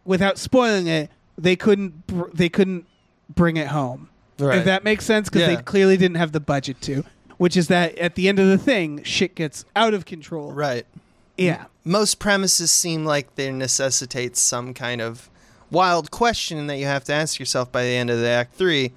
without 0.05 0.37
spoiling 0.37 0.87
it, 0.87 1.09
they 1.37 1.55
couldn't 1.55 2.07
br- 2.07 2.29
they 2.33 2.49
couldn't 2.49 2.85
bring 3.33 3.57
it 3.57 3.67
home. 3.67 4.09
If 4.39 4.65
that 4.65 4.83
makes 4.83 5.05
sense, 5.05 5.29
because 5.29 5.41
Yeah. 5.47 5.55
they 5.57 5.61
clearly 5.61 5.97
didn't 5.97 6.17
have 6.17 6.31
the 6.31 6.39
budget 6.39 6.81
to. 6.81 7.03
Which 7.37 7.55
is 7.55 7.67
that 7.67 7.95
at 7.99 8.15
the 8.15 8.27
end 8.27 8.39
of 8.39 8.47
the 8.47 8.57
thing, 8.57 9.03
shit 9.03 9.35
gets 9.35 9.65
out 9.75 9.93
of 9.93 10.05
control. 10.05 10.51
right. 10.51 10.85
Yeah. 11.37 11.65
Most 11.83 12.19
premises 12.19 12.69
seem 12.71 13.05
like 13.05 13.35
they 13.35 13.51
necessitate 13.51 14.37
some 14.37 14.73
kind 14.73 15.01
of 15.01 15.29
wild 15.71 16.11
question 16.11 16.67
that 16.67 16.77
you 16.77 16.85
have 16.85 17.03
to 17.05 17.13
ask 17.13 17.39
yourself 17.39 17.71
by 17.71 17.83
the 17.83 17.89
end 17.95 18.09
of 18.09 18.19
the 18.19 18.27
act 18.27 18.53
three. 18.55 18.91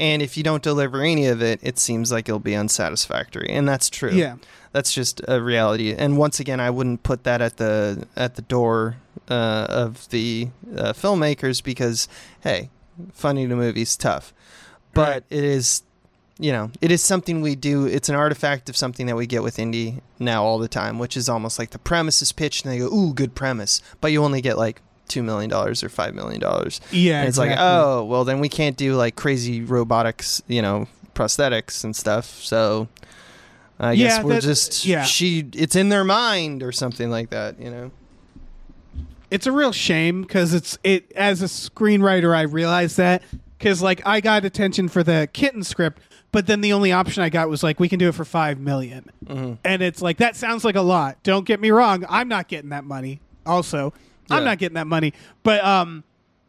And 0.00 0.22
if 0.22 0.36
you 0.36 0.42
don't 0.42 0.62
deliver 0.62 1.02
any 1.02 1.26
of 1.26 1.42
it, 1.42 1.60
it 1.62 1.78
seems 1.78 2.10
like 2.10 2.28
it'll 2.28 2.38
be 2.40 2.54
unsatisfactory, 2.56 3.48
and 3.50 3.68
that's 3.68 3.88
true. 3.90 4.10
Yeah. 4.12 4.36
that's 4.72 4.92
just 4.92 5.20
a 5.28 5.40
reality. 5.42 5.94
And 5.94 6.16
once 6.16 6.40
again, 6.40 6.58
I 6.58 6.70
wouldn't 6.70 7.02
put 7.02 7.24
that 7.24 7.40
at 7.42 7.58
the 7.58 8.06
at 8.16 8.34
the 8.36 8.42
door 8.42 8.96
uh, 9.28 9.66
of 9.68 10.08
the 10.08 10.48
uh, 10.76 10.92
filmmakers 10.94 11.62
because 11.62 12.08
hey, 12.40 12.70
funny 13.12 13.46
to 13.46 13.54
movies 13.54 13.96
tough, 13.96 14.32
but 14.94 15.08
Right. 15.08 15.22
it 15.30 15.44
is. 15.44 15.82
You 16.42 16.52
know, 16.52 16.70
it 16.80 16.90
is 16.90 17.02
something 17.02 17.42
we 17.42 17.54
do. 17.54 17.84
It's 17.84 18.08
an 18.08 18.14
artifact 18.14 18.70
of 18.70 18.76
something 18.76 19.06
that 19.08 19.14
we 19.16 19.26
get 19.26 19.42
with 19.42 19.58
indie 19.58 20.00
now 20.18 20.42
all 20.42 20.58
the 20.58 20.68
time, 20.68 20.98
which 20.98 21.14
is 21.14 21.28
almost 21.28 21.58
like 21.58 21.68
the 21.70 21.78
premise 21.78 22.22
is 22.22 22.32
pitched 22.32 22.64
and 22.64 22.72
they 22.72 22.78
go, 22.78 22.86
"Ooh, 22.86 23.12
good 23.12 23.34
premise," 23.34 23.82
but 24.00 24.10
you 24.10 24.24
only 24.24 24.40
get 24.40 24.56
like 24.56 24.80
two 25.10 25.22
million 25.22 25.50
dollars 25.50 25.84
or 25.84 25.90
five 25.90 26.14
million 26.14 26.40
dollars. 26.40 26.80
Yeah. 26.90 27.20
And 27.20 27.28
it's 27.28 27.36
like, 27.36 27.54
oh, 27.58 28.04
well, 28.04 28.24
then 28.24 28.40
we 28.40 28.48
can't 28.48 28.76
do 28.76 28.94
like 28.94 29.16
crazy 29.16 29.60
robotics, 29.62 30.42
you 30.48 30.62
know, 30.62 30.86
prosthetics 31.14 31.84
and 31.84 31.94
stuff. 31.94 32.24
So 32.26 32.88
I 33.78 33.92
Yeah, 33.92 34.08
guess 34.16 34.24
we're 34.24 34.34
that- 34.34 34.42
just 34.42 34.86
yeah. 34.86 35.02
she. 35.04 35.48
It's 35.54 35.76
in 35.76 35.88
their 35.90 36.04
mind 36.04 36.62
or 36.62 36.72
something 36.72 37.10
like 37.10 37.30
that, 37.30 37.60
you 37.60 37.70
know. 37.70 37.90
it's 39.30 39.46
a 39.46 39.52
real 39.52 39.72
shame 39.72 40.22
because 40.22 40.52
it's 40.54 40.76
it 40.82 41.10
as 41.12 41.40
a 41.42 41.46
screenwriter 41.46 42.34
I 42.34 42.42
realized 42.42 42.96
that 42.96 43.22
because 43.58 43.80
like 43.82 44.00
I 44.06 44.20
got 44.20 44.44
attention 44.44 44.88
for 44.88 45.02
the 45.04 45.28
kitten 45.32 45.62
script, 45.62 46.00
but 46.32 46.46
then 46.48 46.60
the 46.62 46.72
only 46.72 46.90
option 46.92 47.22
I 47.22 47.28
got 47.28 47.48
was 47.48 47.62
like 47.62 47.78
we 47.78 47.88
can 47.88 47.98
do 47.98 48.08
it 48.08 48.14
for 48.14 48.24
five 48.24 48.58
million. 48.58 49.10
Mm-hmm. 49.26 49.54
and 49.64 49.82
it's 49.82 50.02
like 50.02 50.16
that 50.18 50.34
sounds 50.36 50.64
like 50.64 50.74
a 50.76 50.80
lot. 50.82 51.22
Don't 51.22 51.44
get 51.46 51.60
me 51.60 51.70
wrong, 51.70 52.04
I'm 52.08 52.26
not 52.28 52.48
getting 52.48 52.70
that 52.70 52.84
money. 52.84 53.20
Also, 53.46 53.92
I'm 54.30 54.42
Yeah. 54.42 54.50
not 54.50 54.58
getting 54.58 54.74
that 54.76 54.86
money, 54.86 55.12
but 55.42 55.64
um, 55.64 56.04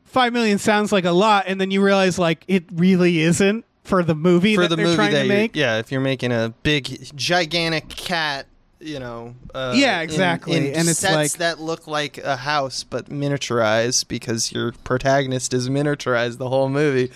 five 0.06 0.34
million 0.34 0.58
sounds 0.60 0.92
like 0.92 1.06
a 1.06 1.12
lot, 1.12 1.46
and 1.48 1.60
then 1.60 1.72
you 1.72 1.82
realize 1.82 2.18
like 2.20 2.44
it 2.48 2.66
really 2.74 3.20
isn't 3.22 3.66
for 3.84 4.04
the 4.04 4.16
movie 4.16 4.56
For 4.56 4.62
that 4.62 4.70
the 4.70 4.76
they're 4.76 4.86
movie 4.86 4.96
trying 4.96 5.14
that 5.14 5.24
to 5.24 5.28
make. 5.28 5.56
yeah, 5.56 5.80
if 5.80 5.92
you're 5.92 6.02
making 6.02 6.32
a 6.32 6.54
big, 6.64 7.16
gigantic 7.16 7.90
cat, 7.90 8.46
you 8.80 9.00
know. 9.00 9.34
Uh, 9.56 9.74
Yeah, 9.76 9.98
in- 9.98 10.04
exactly. 10.04 10.56
in 10.56 10.66
And 10.76 10.88
it's 10.88 11.00
sets 11.00 11.16
like- 11.16 11.32
that 11.34 11.60
look 11.60 11.88
like 11.88 12.18
a 12.20 12.36
house 12.38 12.84
but 12.84 13.10
miniaturized 13.10 14.08
because 14.08 14.52
your 14.52 14.72
protagonist 14.84 15.54
is 15.54 15.68
miniaturized 15.70 16.38
the 16.38 16.50
whole 16.50 16.70
movie. 16.70 17.12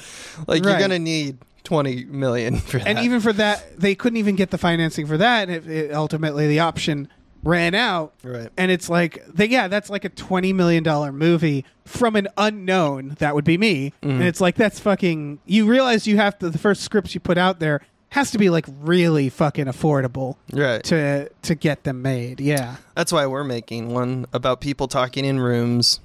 Like 0.48 0.64
you're 0.64 0.74
Right. 0.74 0.80
gonna 0.80 1.00
need 1.00 1.38
twenty 1.64 2.06
million 2.06 2.58
for 2.60 2.78
that. 2.80 2.88
and 2.88 3.00
even 3.00 3.20
for 3.20 3.34
that, 3.34 3.80
they 3.80 3.96
couldn't 3.96 4.18
even 4.18 4.36
get 4.36 4.52
the 4.52 4.58
financing 4.58 5.06
for 5.08 5.18
that. 5.18 5.48
And 5.50 5.52
it, 5.56 5.68
it, 5.68 5.92
ultimately, 5.94 6.48
the 6.48 6.60
option 6.60 7.08
ran 7.46 7.76
out. 7.76 8.14
Right. 8.24 8.50
And 8.58 8.72
it's 8.72 8.90
like, 8.90 9.26
they, 9.28 9.46
yeah, 9.46 9.70
that's 9.70 9.90
like 9.90 10.04
a 10.04 10.10
twenty 10.10 10.52
million 10.52 10.84
dollar 10.84 11.14
movie 11.14 11.64
from 11.86 12.18
an 12.18 12.28
unknown. 12.38 13.16
That 13.20 13.36
would 13.36 13.46
be 13.46 13.58
me. 13.58 13.94
Mm-hmm. 14.02 14.10
And 14.10 14.24
it's 14.24 14.42
like 14.42 14.56
that's 14.56 14.80
fucking. 14.82 15.40
You 15.46 15.66
realize 15.66 16.06
you 16.08 16.18
have 16.18 16.38
to. 16.40 16.50
The 16.50 16.58
first 16.58 16.82
scripts 16.82 17.14
you 17.14 17.22
put 17.22 17.38
out 17.38 17.60
there 17.60 17.82
has 18.10 18.32
to 18.32 18.38
be 18.38 18.50
like 18.50 18.66
really 18.82 19.30
fucking 19.30 19.66
affordable 19.66 20.38
right. 20.52 20.84
to 20.86 21.30
to 21.44 21.56
get 21.56 21.84
them 21.84 22.02
made. 22.02 22.42
Yeah. 22.42 22.78
That's 22.96 23.12
why 23.12 23.26
we're 23.28 23.44
making 23.44 23.94
one 23.94 24.26
about 24.34 24.60
people 24.60 24.88
talking 24.88 25.24
in 25.24 25.40
rooms. 25.40 26.00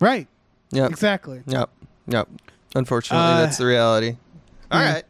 Right. 0.00 0.26
Yep. 0.70 0.90
Exactly. 0.90 1.42
Yep. 1.46 1.70
Yep. 2.08 2.28
Unfortunately, 2.74 3.24
Uh, 3.24 3.40
that's 3.42 3.58
the 3.58 3.66
reality. 3.66 4.16
All 4.70 4.80
yeah. 4.80 4.92
right. 4.94 5.04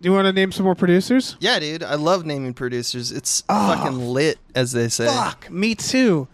Do 0.00 0.08
you 0.08 0.14
want 0.14 0.26
to 0.26 0.32
name 0.32 0.50
some 0.50 0.64
more 0.64 0.74
producers? 0.74 1.36
Yeah, 1.40 1.58
dude. 1.58 1.82
I 1.82 1.94
love 1.96 2.24
naming 2.24 2.54
producers. 2.54 3.12
It's 3.12 3.42
Oh, 3.48 3.74
fucking 3.74 3.98
lit, 3.98 4.38
as 4.54 4.72
they 4.72 4.88
say. 4.88 5.06
Fuck, 5.06 5.50
me 5.50 5.74
too. 5.74 6.26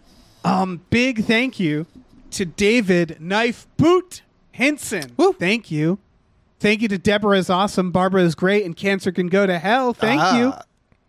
Um, 0.45 0.81
big 0.89 1.25
thank 1.25 1.59
you 1.59 1.85
to 2.31 2.45
David 2.45 3.17
Knife 3.19 3.67
Boot 3.75 4.21
Henson. 4.53 5.11
Woo. 5.17 5.33
Thank 5.33 5.69
you. 5.69 5.99
Thank 6.59 6.81
you 6.81 6.87
to 6.87 6.97
Deborah 6.97 7.37
is 7.37 7.49
awesome, 7.49 7.91
Barbara 7.91 8.23
is 8.23 8.35
great, 8.35 8.65
and 8.65 8.75
cancer 8.75 9.11
can 9.11 9.27
go 9.27 9.45
to 9.45 9.59
hell. 9.59 9.93
Thank 9.93 10.21
Ah. 10.21 10.37
you. 10.37 10.53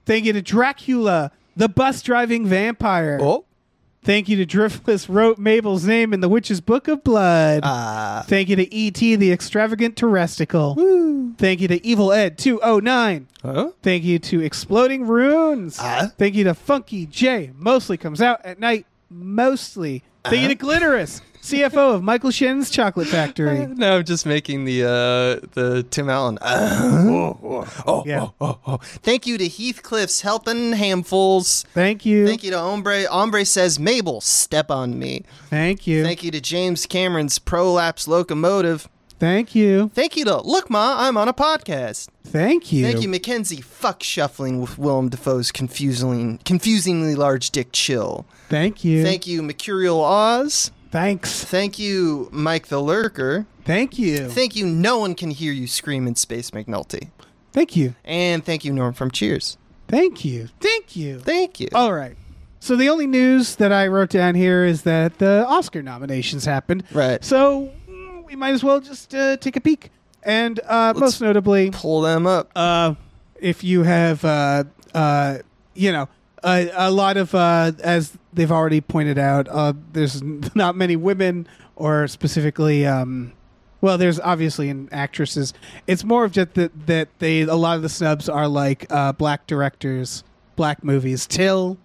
Thank 0.05 0.25
you 0.25 0.33
to 0.33 0.43
Dracula, 0.43 1.31
the 1.57 1.69
bus 1.69 2.03
driving 2.03 2.45
vampire. 2.47 3.19
Oh. 3.23 3.45
Thank 4.09 4.31
you 4.31 4.43
to 4.43 4.47
Driftless 4.47 5.07
wrote 5.07 5.37
Mabel's 5.37 5.85
name 5.85 6.15
in 6.15 6.21
the 6.23 6.31
Witch's 6.31 6.63
Book 6.63 6.89
of 6.89 7.05
Blood. 7.05 7.61
Ah. 7.63 8.25
Thank 8.27 8.49
you 8.49 8.57
to 8.57 8.75
E.T. 8.75 9.17
the 9.17 9.31
Extravagant 9.31 9.97
Terresticle. 9.97 11.37
Thank 11.37 11.61
you 11.61 11.69
to 11.69 11.87
Evil 11.87 12.11
Ed 12.11 12.39
209. 12.39 13.29
Huh? 13.43 13.73
Thank 13.83 14.05
you 14.05 14.19
to 14.19 14.41
Exploding 14.41 15.07
Runes. 15.07 15.77
Ah. 15.79 16.11
Thank 16.17 16.37
you 16.37 16.45
to 16.45 16.55
Funky 16.55 17.05
J. 17.05 17.51
Mostly 17.55 17.99
comes 17.99 18.23
out 18.23 18.43
at 18.47 18.59
night. 18.59 18.87
Mostly. 19.11 20.03
Thank 20.25 20.41
you 20.41 20.49
to 20.49 20.57
Glitterous, 20.57 21.21
CFO 21.51 21.95
of 21.97 22.03
Michael 22.03 22.31
Shen's 22.31 22.71
Chocolate 22.71 23.09
Factory. 23.09 23.67
No, 23.79 23.99
I'm 23.99 24.05
just 24.05 24.27
making 24.27 24.65
the 24.65 24.83
uh, 24.85 25.47
the 25.55 25.87
Tim 25.91 26.09
Allen. 26.11 26.39
oh, 26.43 27.39
oh, 27.45 27.83
oh, 27.87 28.03
Yeah. 28.07 28.23
oh, 28.23 28.33
oh, 28.41 28.59
oh. 28.67 28.77
Thank 28.83 29.27
you 29.27 29.39
to 29.39 29.49
Heathcliff's 29.49 30.23
helping 30.23 30.73
handfuls. 30.73 31.65
Thank 31.75 32.05
you. 32.05 32.27
Thank 32.27 32.43
you 32.45 32.51
to 32.51 32.59
Ombre. 32.59 33.05
Ombre 33.11 33.45
says, 33.45 33.79
Mabel, 33.79 34.21
step 34.21 34.71
on 34.71 34.99
me. 34.99 35.25
Thank 35.49 35.87
you. 35.87 36.03
Thank 36.05 36.23
you 36.25 36.31
to 36.33 36.41
James 36.41 36.87
Cameron's 36.87 37.39
Prolapse 37.39 38.09
Locomotive. 38.09 38.89
Thank 39.19 39.55
you. 39.55 39.91
Thank 39.95 40.17
you 40.17 40.25
to 40.27 40.41
Look 40.43 40.71
Ma, 40.71 40.97
I'm 41.01 41.17
on 41.17 41.27
a 41.27 41.33
podcast. 41.33 42.09
Thank 42.25 42.71
you. 42.73 42.85
Thank 42.85 43.03
you, 43.03 43.09
Mackenzie. 43.09 43.61
Fuck 43.61 44.03
shuffling 44.05 44.61
with 44.61 44.79
Willem 44.79 45.09
Dafoe's 45.09 45.51
confusingly, 45.51 46.39
confusingly 46.45 47.17
large 47.17 47.51
dick 47.51 47.71
chill. 47.73 48.27
Thank 48.49 48.85
you. 48.85 49.03
Thank 49.03 49.27
you, 49.27 49.43
Mercurial 49.43 50.01
Oz. 50.05 50.71
Thanks. 50.91 51.45
Thank 51.45 51.79
you, 51.79 52.29
Mike 52.33 52.69
the 52.69 52.81
Lurker. 52.81 53.47
Thank 53.65 53.99
you. 53.99 54.29
Thank 54.29 54.57
you, 54.57 54.67
no 54.67 54.99
one 54.99 55.15
can 55.15 55.31
hear 55.31 55.53
you 55.53 55.67
scream 55.67 56.07
in 56.07 56.15
Space 56.15 56.51
McNulty. 56.53 57.11
Thank 57.53 57.77
you. 57.77 57.95
And 58.05 58.45
thank 58.45 58.65
you, 58.65 58.73
Norm 58.73 58.95
from 58.95 59.11
Cheers. 59.11 59.59
Thank 59.89 60.25
you. 60.25 60.49
Thank 60.61 60.97
you. 60.97 61.19
Thank 61.19 61.61
you. 61.61 61.69
All 61.75 61.93
right. 61.93 62.17
So 62.61 62.77
the 62.77 62.89
only 62.89 63.07
news 63.07 63.57
that 63.57 63.73
I 63.73 63.87
wrote 63.87 64.11
down 64.11 64.35
here 64.35 64.65
is 64.65 64.83
that 64.83 65.19
the 65.19 65.47
Oscar 65.47 65.83
nominations 65.83 66.45
happened. 66.45 66.85
Right. 66.93 67.25
So 67.25 67.71
mm, 67.89 68.25
we 68.27 68.37
might 68.37 68.53
as 68.53 68.65
well 68.65 68.81
just 68.81 69.15
uh, 69.15 69.37
take 69.39 69.57
a 69.57 69.61
peek. 69.61 69.91
And 70.23 70.61
uh, 70.67 70.93
most 70.97 71.21
notably, 71.21 71.71
Pull 71.71 72.03
them 72.03 72.27
up. 72.27 72.51
uh, 72.57 72.95
if 73.41 73.63
you 73.63 73.83
have, 73.85 74.25
uh, 74.25 74.65
uh, 74.93 75.39
you 75.75 75.93
know, 75.93 76.09
a, 76.45 76.71
a 76.75 76.91
lot 76.91 77.17
of, 77.17 77.35
uh, 77.35 77.73
as 77.83 78.13
they've 78.39 78.53
already 78.53 78.81
pointed 78.81 79.19
out, 79.19 79.49
uh, 79.51 79.75
there's 79.93 80.23
not 80.55 80.77
many 80.77 80.97
women 80.97 81.47
or 81.77 82.09
specifically, 82.09 82.87
um, 82.87 83.33
well, 83.81 83.99
there's 83.99 84.19
obviously 84.19 84.69
in 84.71 84.89
actresses. 84.91 85.53
It's 85.87 86.05
more 86.05 86.25
of 86.25 86.33
just 86.33 86.55
that 86.55 86.87
that 86.87 87.09
they 87.19 87.43
a 87.43 87.55
lot 87.55 87.77
of 87.77 87.83
the 87.83 87.89
snubs 87.89 88.29
are 88.29 88.49
like 88.49 88.87
uh, 88.91 89.13
black 89.13 89.47
directors, 89.47 90.25
black 90.57 90.83
movies. 90.83 91.27
Till, 91.27 91.77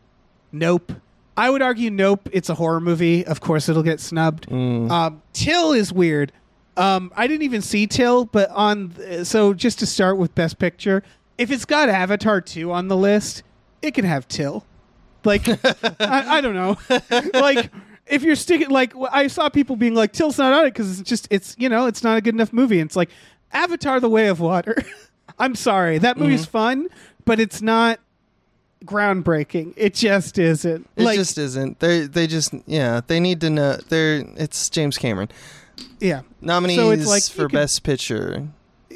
Nope. 0.52 0.94
I 1.36 1.50
would 1.50 1.62
argue 1.64 1.90
Nope. 1.90 2.30
It's 2.32 2.50
a 2.50 2.56
horror 2.56 2.80
movie. 2.80 3.26
Of 3.26 3.42
course, 3.42 3.68
it'll 3.70 3.84
get 3.84 4.00
snubbed. 4.00 4.52
Um, 4.52 5.22
Till 5.34 5.74
is 5.74 5.92
weird. 5.92 6.32
Um, 6.78 7.12
I 7.16 7.28
didn't 7.28 7.44
even 7.44 7.62
see 7.62 7.86
Till, 7.86 8.26
but 8.26 8.50
on 8.50 9.24
so 9.24 9.54
just 9.54 9.78
to 9.80 9.86
start 9.86 10.18
with 10.18 10.34
Best 10.34 10.58
Picture, 10.58 11.04
if 11.38 11.52
it's 11.52 11.66
got 11.66 11.90
Avatar 11.90 12.42
two 12.42 12.72
on 12.72 12.88
the 12.88 12.98
list, 12.98 13.44
it 13.84 13.94
can 13.94 14.06
have 14.06 14.28
Till. 14.28 14.66
Like 15.26 15.48
I, 15.48 16.38
I 16.38 16.42
don't 16.42 16.56
know, 16.56 16.78
like 17.34 17.72
if 18.08 18.24
you're 18.24 18.36
sticking 18.36 18.70
like 18.70 18.94
I 19.12 19.28
saw 19.28 19.50
people 19.50 19.76
being 19.76 19.96
like 19.96 20.14
Till's 20.14 20.38
not 20.38 20.54
on 20.54 20.66
it 20.66 20.72
because 20.72 21.00
it's 21.00 21.10
just 21.10 21.28
it's 21.30 21.56
you 21.58 21.70
know 21.70 21.88
it's 21.88 22.04
not 22.04 22.18
a 22.18 22.22
good 22.22 22.36
enough 22.36 22.54
movie. 22.54 22.80
And 22.80 22.88
it's 22.88 22.96
like 22.96 23.10
Avatar: 23.52 24.00
The 24.00 24.10
Way 24.10 24.28
of 24.28 24.40
Water. 24.40 24.76
I'm 25.40 25.56
sorry, 25.56 25.98
that 26.00 26.18
movie's 26.18 26.44
mm-hmm. 26.44 26.52
fun, 26.52 26.88
but 27.26 27.40
it's 27.40 27.62
not 27.62 28.00
groundbreaking. 28.86 29.74
It 29.78 29.94
just 29.94 30.38
isn't. 30.38 30.90
It 30.96 31.04
like 31.04 31.18
just 31.18 31.38
isn't. 31.38 31.80
They 31.80 32.02
they 32.02 32.28
just 32.28 32.54
yeah. 32.66 33.02
They 33.06 33.20
need 33.20 33.42
to 33.42 33.50
know. 33.50 33.78
They're 33.90 34.26
it's 34.36 34.70
James 34.70 34.98
Cameron. 34.98 35.30
yeah, 36.00 36.22
Nominees 36.42 37.08
like, 37.08 37.24
for 37.24 37.48
can- 37.48 37.58
Best 37.58 37.84
Picture 37.84 38.48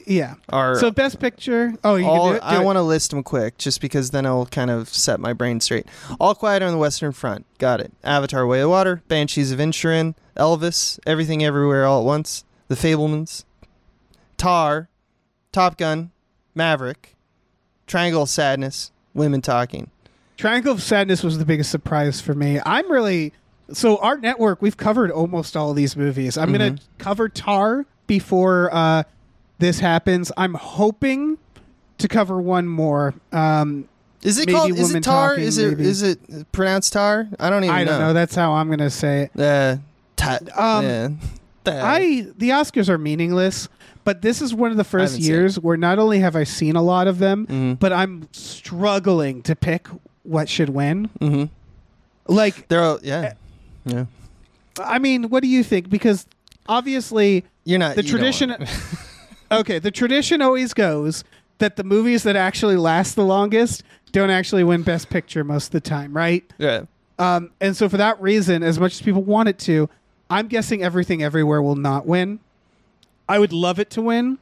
yeah. 0.08 0.36
are 0.50 0.80
So 0.80 0.90
Best 0.90 1.20
Picture. 1.20 1.74
Oh, 1.84 1.96
you 1.96 2.06
all. 2.06 2.24
can 2.24 2.32
do 2.32 2.38
it. 2.38 2.40
Do 2.40 2.46
I 2.46 2.60
want 2.60 2.78
to 2.78 2.82
list 2.82 3.12
them 3.12 3.24
quick, 3.24 3.58
just 3.58 3.82
because 3.82 4.12
then 4.12 4.26
I'll 4.26 4.46
kind 4.46 4.72
of 4.72 4.90
set 4.90 5.20
my 5.20 5.34
brain 5.34 5.60
straight. 5.60 5.86
All 6.20 6.34
Quiet 6.34 6.64
on 6.64 6.72
the 6.72 6.78
Western 6.78 7.12
Front, 7.12 7.46
got 7.58 7.82
it. 7.82 7.92
Avatar: 8.04 8.48
Way 8.48 8.62
of 8.62 8.70
Water, 8.70 9.02
Banshees 9.08 9.52
of 9.52 9.60
Inisherin, 9.60 10.16
Elvis, 10.36 11.00
Everything 11.06 11.44
Everywhere 11.44 11.86
All 11.86 12.02
at 12.02 12.06
Once, 12.06 12.46
The 12.70 12.76
Fabelmans, 12.76 13.44
Tar, 14.38 14.90
Top 15.52 15.78
Gun, 15.78 16.12
Maverick, 16.56 17.16
Triangle 17.86 18.24
of 18.24 18.30
Sadness, 18.30 18.92
Women 19.14 19.42
Talking. 19.42 19.92
Triangle 20.38 20.74
of 20.74 20.84
Sadness 20.84 21.24
was 21.24 21.40
the 21.40 21.46
biggest 21.46 21.72
surprise 21.72 22.22
for 22.22 22.34
me. 22.34 22.60
I'm 22.66 22.90
really 22.92 23.34
so 23.74 23.98
our 23.98 24.18
network. 24.18 24.62
We've 24.62 24.78
covered 24.78 25.12
almost 25.12 25.58
all 25.58 25.72
of 25.72 25.76
these 25.76 25.98
movies. 25.98 26.38
I'm 26.38 26.52
gonna 26.52 26.78
cover 26.98 27.28
Tar 27.28 27.86
before 28.06 28.70
uh, 28.74 29.04
this 29.60 29.80
happens. 29.80 30.32
I'm 30.38 30.54
hoping 30.54 31.38
to 31.98 32.08
cover 32.08 32.40
one 32.42 32.68
more. 32.68 33.14
Um, 33.32 33.88
Is 34.24 34.38
it 34.38 34.50
called? 34.50 34.72
Is 34.78 34.94
it 34.94 35.04
Tar? 35.04 35.30
Talking, 35.32 35.44
is 35.44 35.58
it? 35.58 35.70
maybe. 35.78 35.90
Is 35.90 36.02
it 36.04 36.52
pronounced 36.52 36.94
Tar? 36.94 37.28
I 37.40 37.50
don't 37.50 37.64
even 37.64 37.76
I 37.76 37.84
don't 37.84 38.00
know. 38.00 38.08
know. 38.08 38.14
That's 38.14 38.36
how 38.36 38.54
I'm 38.54 38.70
gonna 38.70 38.90
say 38.90 39.30
it. 39.34 39.40
Uh, 39.40 39.78
ta- 40.16 40.40
Um, 40.56 40.86
yeah. 40.86 41.10
I 41.68 42.28
the 42.38 42.50
Oscars 42.52 42.88
are 42.90 42.98
meaningless, 42.98 43.68
but 44.06 44.22
this 44.22 44.42
is 44.42 44.54
one 44.54 44.72
of 44.72 44.78
the 44.78 44.84
first 44.86 45.20
years 45.20 45.60
where 45.60 45.76
not 45.78 46.00
only 46.00 46.20
have 46.20 46.36
I 46.36 46.44
seen 46.46 46.76
a 46.76 46.82
lot 46.82 47.08
of 47.08 47.20
them, 47.20 47.46
Mhm. 47.48 47.80
but 47.80 47.92
I'm 47.92 48.28
struggling 48.32 49.42
to 49.44 49.56
pick 49.56 49.88
what 50.24 50.48
should 50.50 50.70
win. 50.70 51.10
Mhm. 51.20 51.50
Like, 52.28 52.68
They're 52.68 52.84
all, 52.84 53.00
yeah, 53.04 53.34
yeah. 53.86 54.06
I 54.80 55.00
mean, 55.00 55.30
what 55.30 55.42
do 55.44 55.50
you 55.50 55.64
think? 55.64 55.90
Because 55.90 56.26
obviously, 56.70 57.44
You're 57.66 57.80
not 57.80 57.96
the 57.96 58.04
you 58.04 58.10
tradition. 58.10 58.56
okay, 59.52 59.80
the 59.80 59.92
tradition 59.92 60.42
always 60.42 60.74
goes 60.74 61.24
that 61.60 61.76
the 61.76 61.84
movies 61.84 62.24
that 62.24 62.36
actually 62.36 62.78
last 62.78 63.16
the 63.16 63.26
longest 63.26 63.84
don't 64.12 64.30
actually 64.30 64.64
win 64.64 64.84
Best 64.84 65.10
Picture 65.10 65.44
most 65.44 65.68
of 65.68 65.72
the 65.72 65.82
time, 65.82 66.16
right? 66.16 66.44
yeah. 66.58 66.84
Um, 67.20 67.50
and 67.60 67.76
so 67.76 67.90
for 67.90 67.98
that 67.98 68.22
reason, 68.22 68.62
as 68.62 68.80
much 68.80 68.94
as 68.94 69.02
people 69.02 69.24
want 69.24 69.50
it 69.50 69.58
to, 69.60 69.90
I'm 70.30 70.48
guessing 70.48 70.84
Everything 70.84 71.24
Everywhere 71.24 71.64
will 71.64 71.76
not 71.76 72.06
win. 72.06 72.40
I 73.28 73.40
would 73.40 73.52
love 73.52 73.80
it 73.80 73.90
to 73.92 74.02
win, 74.04 74.38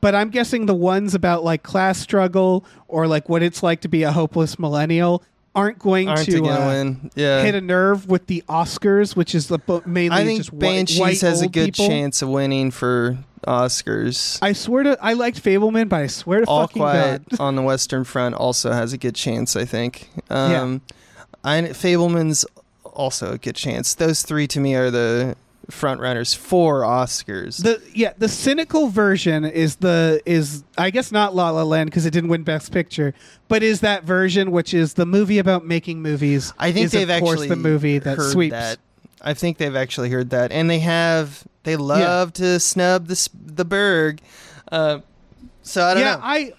but 0.00 0.14
I'm 0.14 0.30
guessing 0.30 0.66
the 0.66 0.74
ones 0.74 1.14
about 1.14 1.44
like 1.44 1.62
class 1.62 1.98
struggle 1.98 2.64
or 2.88 3.06
like 3.06 3.28
what 3.28 3.42
it's 3.42 3.62
like 3.62 3.82
to 3.82 3.88
be 3.88 4.04
a 4.04 4.12
hopeless 4.12 4.58
millennial 4.58 5.22
aren't 5.54 5.78
going 5.78 6.08
Aren't 6.08 6.26
to 6.26 6.44
uh, 6.44 6.66
win? 6.66 7.10
Yeah. 7.14 7.42
hit 7.42 7.54
a 7.54 7.60
nerve 7.60 8.08
with 8.08 8.26
the 8.26 8.42
Oscars, 8.48 9.14
which 9.16 9.34
is 9.34 9.48
the 9.48 9.58
mainly 9.86 10.16
I 10.16 10.24
think 10.24 10.40
just 10.40 10.52
white, 10.52 10.60
Banshees 10.60 11.00
white 11.00 11.20
has 11.20 11.42
a 11.42 11.48
good 11.48 11.74
people. 11.74 11.88
chance 11.88 12.22
of 12.22 12.28
winning 12.28 12.70
for 12.70 13.18
Oscars. 13.46 14.38
I 14.40 14.52
swear 14.52 14.84
to, 14.84 14.98
I 15.00 15.12
liked 15.14 15.42
Fabelman, 15.42 15.88
but 15.88 16.00
I 16.00 16.06
swear 16.06 16.40
to 16.40 16.46
All 16.46 16.62
fucking 16.62 16.80
Quiet 16.80 17.28
God, 17.30 17.40
on 17.40 17.56
the 17.56 17.62
Western 17.62 18.04
Front 18.04 18.34
also 18.34 18.72
has 18.72 18.92
a 18.92 18.98
good 18.98 19.14
chance. 19.14 19.56
I 19.56 19.64
think. 19.64 20.08
Um, 20.30 20.80
I 21.44 21.60
Fabelman's 21.62 22.44
also 22.84 23.32
a 23.32 23.38
good 23.38 23.56
chance. 23.56 23.94
Those 23.94 24.22
three 24.22 24.46
to 24.48 24.60
me 24.60 24.74
are 24.74 24.90
the 24.90 25.36
front 25.70 26.00
runners 26.00 26.34
for 26.34 26.82
Oscars. 26.82 27.62
the 27.62 27.80
yeah 27.94 28.12
the 28.18 28.28
cynical 28.28 28.88
version 28.88 29.44
is 29.44 29.76
the 29.76 30.20
is 30.26 30.64
I 30.76 30.90
guess 30.90 31.12
not 31.12 31.34
La 31.34 31.50
La 31.50 31.62
Land 31.62 31.90
because 31.90 32.04
it 32.04 32.10
didn't 32.10 32.30
win 32.30 32.42
Best 32.42 32.72
Picture, 32.72 33.14
but 33.48 33.62
is 33.62 33.80
that 33.80 34.04
version 34.04 34.50
which 34.50 34.74
is 34.74 34.94
the 34.94 35.06
movie 35.06 35.38
about 35.38 35.64
making 35.64 36.02
movies. 36.02 36.52
I 36.58 36.72
think 36.72 36.86
is, 36.86 36.92
they've 36.92 37.08
of 37.08 37.20
course 37.20 37.40
actually 37.40 37.48
the 37.48 37.56
movie 37.56 37.98
that 37.98 38.16
heard 38.16 38.32
sweeps. 38.32 38.52
that. 38.52 38.78
I 39.22 39.34
think 39.34 39.58
they've 39.58 39.76
actually 39.76 40.10
heard 40.10 40.30
that, 40.30 40.52
and 40.52 40.68
they 40.68 40.80
have. 40.80 41.44
They 41.62 41.76
love 41.76 42.32
to 42.34 42.58
snub 42.58 43.06
the 43.06 43.28
the 43.44 43.64
Berg. 43.64 44.20
Uh, 44.70 45.00
so 45.62 45.84
I 45.84 45.94
don't 45.94 46.02
yeah, 46.02 46.16
know. 46.16 46.20
I 46.22 46.52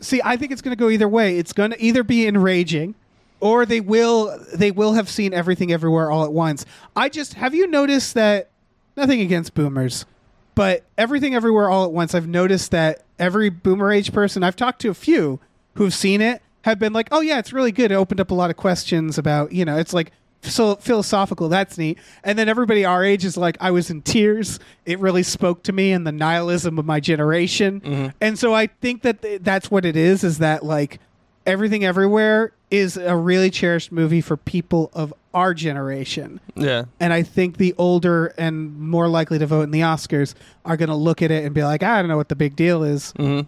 see. 0.00 0.20
I 0.24 0.36
think 0.36 0.52
it's 0.52 0.62
going 0.62 0.76
to 0.76 0.80
go 0.80 0.90
either 0.90 1.08
way. 1.08 1.38
It's 1.38 1.52
going 1.52 1.70
to 1.70 1.82
either 1.82 2.02
be 2.02 2.26
enraging, 2.26 2.96
or 3.40 3.66
they 3.66 3.80
will 3.80 4.38
they 4.54 4.70
will 4.70 4.94
have 4.94 5.08
seen 5.08 5.32
everything 5.32 5.72
everywhere 5.72 6.10
all 6.10 6.24
at 6.24 6.32
once. 6.32 6.64
I 6.96 7.08
just 7.08 7.34
have 7.34 7.54
you 7.54 7.66
noticed 7.66 8.14
that 8.14 8.50
nothing 8.96 9.20
against 9.20 9.54
boomers, 9.54 10.06
but 10.54 10.84
everything 10.96 11.34
everywhere 11.34 11.70
all 11.70 11.84
at 11.84 11.92
once. 11.92 12.14
I've 12.14 12.28
noticed 12.28 12.70
that 12.72 13.04
every 13.18 13.48
boomer 13.48 13.92
age 13.92 14.12
person 14.12 14.42
I've 14.42 14.56
talked 14.56 14.80
to, 14.82 14.90
a 14.90 14.94
few 14.94 15.40
who've 15.74 15.94
seen 15.94 16.20
it, 16.20 16.42
have 16.62 16.78
been 16.78 16.92
like, 16.92 17.08
"Oh 17.10 17.20
yeah, 17.20 17.38
it's 17.38 17.52
really 17.52 17.72
good." 17.72 17.90
It 17.90 17.94
opened 17.94 18.20
up 18.20 18.30
a 18.30 18.34
lot 18.34 18.50
of 18.50 18.56
questions 18.56 19.18
about 19.18 19.52
you 19.52 19.64
know, 19.64 19.78
it's 19.78 19.92
like 19.92 20.12
so 20.42 20.76
philosophical. 20.76 21.48
That's 21.48 21.78
neat. 21.78 21.98
And 22.22 22.38
then 22.38 22.48
everybody 22.48 22.84
our 22.84 23.04
age 23.04 23.24
is 23.24 23.36
like, 23.36 23.56
I 23.60 23.70
was 23.70 23.90
in 23.90 24.02
tears. 24.02 24.60
It 24.86 24.98
really 25.00 25.22
spoke 25.22 25.62
to 25.64 25.72
me 25.72 25.92
and 25.92 26.06
the 26.06 26.12
nihilism 26.12 26.78
of 26.78 26.84
my 26.84 27.00
generation. 27.00 27.80
Mm-hmm. 27.80 28.08
And 28.20 28.38
so 28.38 28.54
I 28.54 28.68
think 28.68 29.02
that 29.02 29.22
th- 29.22 29.42
that's 29.42 29.70
what 29.70 29.84
it 29.84 29.96
is. 29.96 30.24
Is 30.24 30.38
that 30.38 30.64
like 30.64 31.00
everything 31.46 31.84
everywhere 31.84 32.52
is 32.70 32.96
a 32.96 33.16
really 33.16 33.50
cherished 33.50 33.90
movie 33.92 34.20
for 34.20 34.36
people 34.36 34.90
of 34.92 35.12
our 35.34 35.54
generation. 35.54 36.40
yeah. 36.54 36.84
And 37.00 37.12
I 37.12 37.22
think 37.22 37.56
the 37.56 37.74
older 37.78 38.26
and 38.38 38.78
more 38.78 39.08
likely 39.08 39.38
to 39.38 39.46
vote 39.46 39.62
in 39.62 39.70
the 39.70 39.80
Oscars 39.80 40.34
are 40.64 40.76
going 40.76 40.88
to 40.88 40.94
look 40.94 41.22
at 41.22 41.30
it 41.30 41.44
and 41.44 41.54
be 41.54 41.62
like, 41.64 41.82
I 41.82 42.00
don't 42.00 42.08
know 42.08 42.16
what 42.16 42.28
the 42.28 42.36
big 42.36 42.56
deal 42.56 42.82
is. 42.82 43.12
hmm 43.12 43.40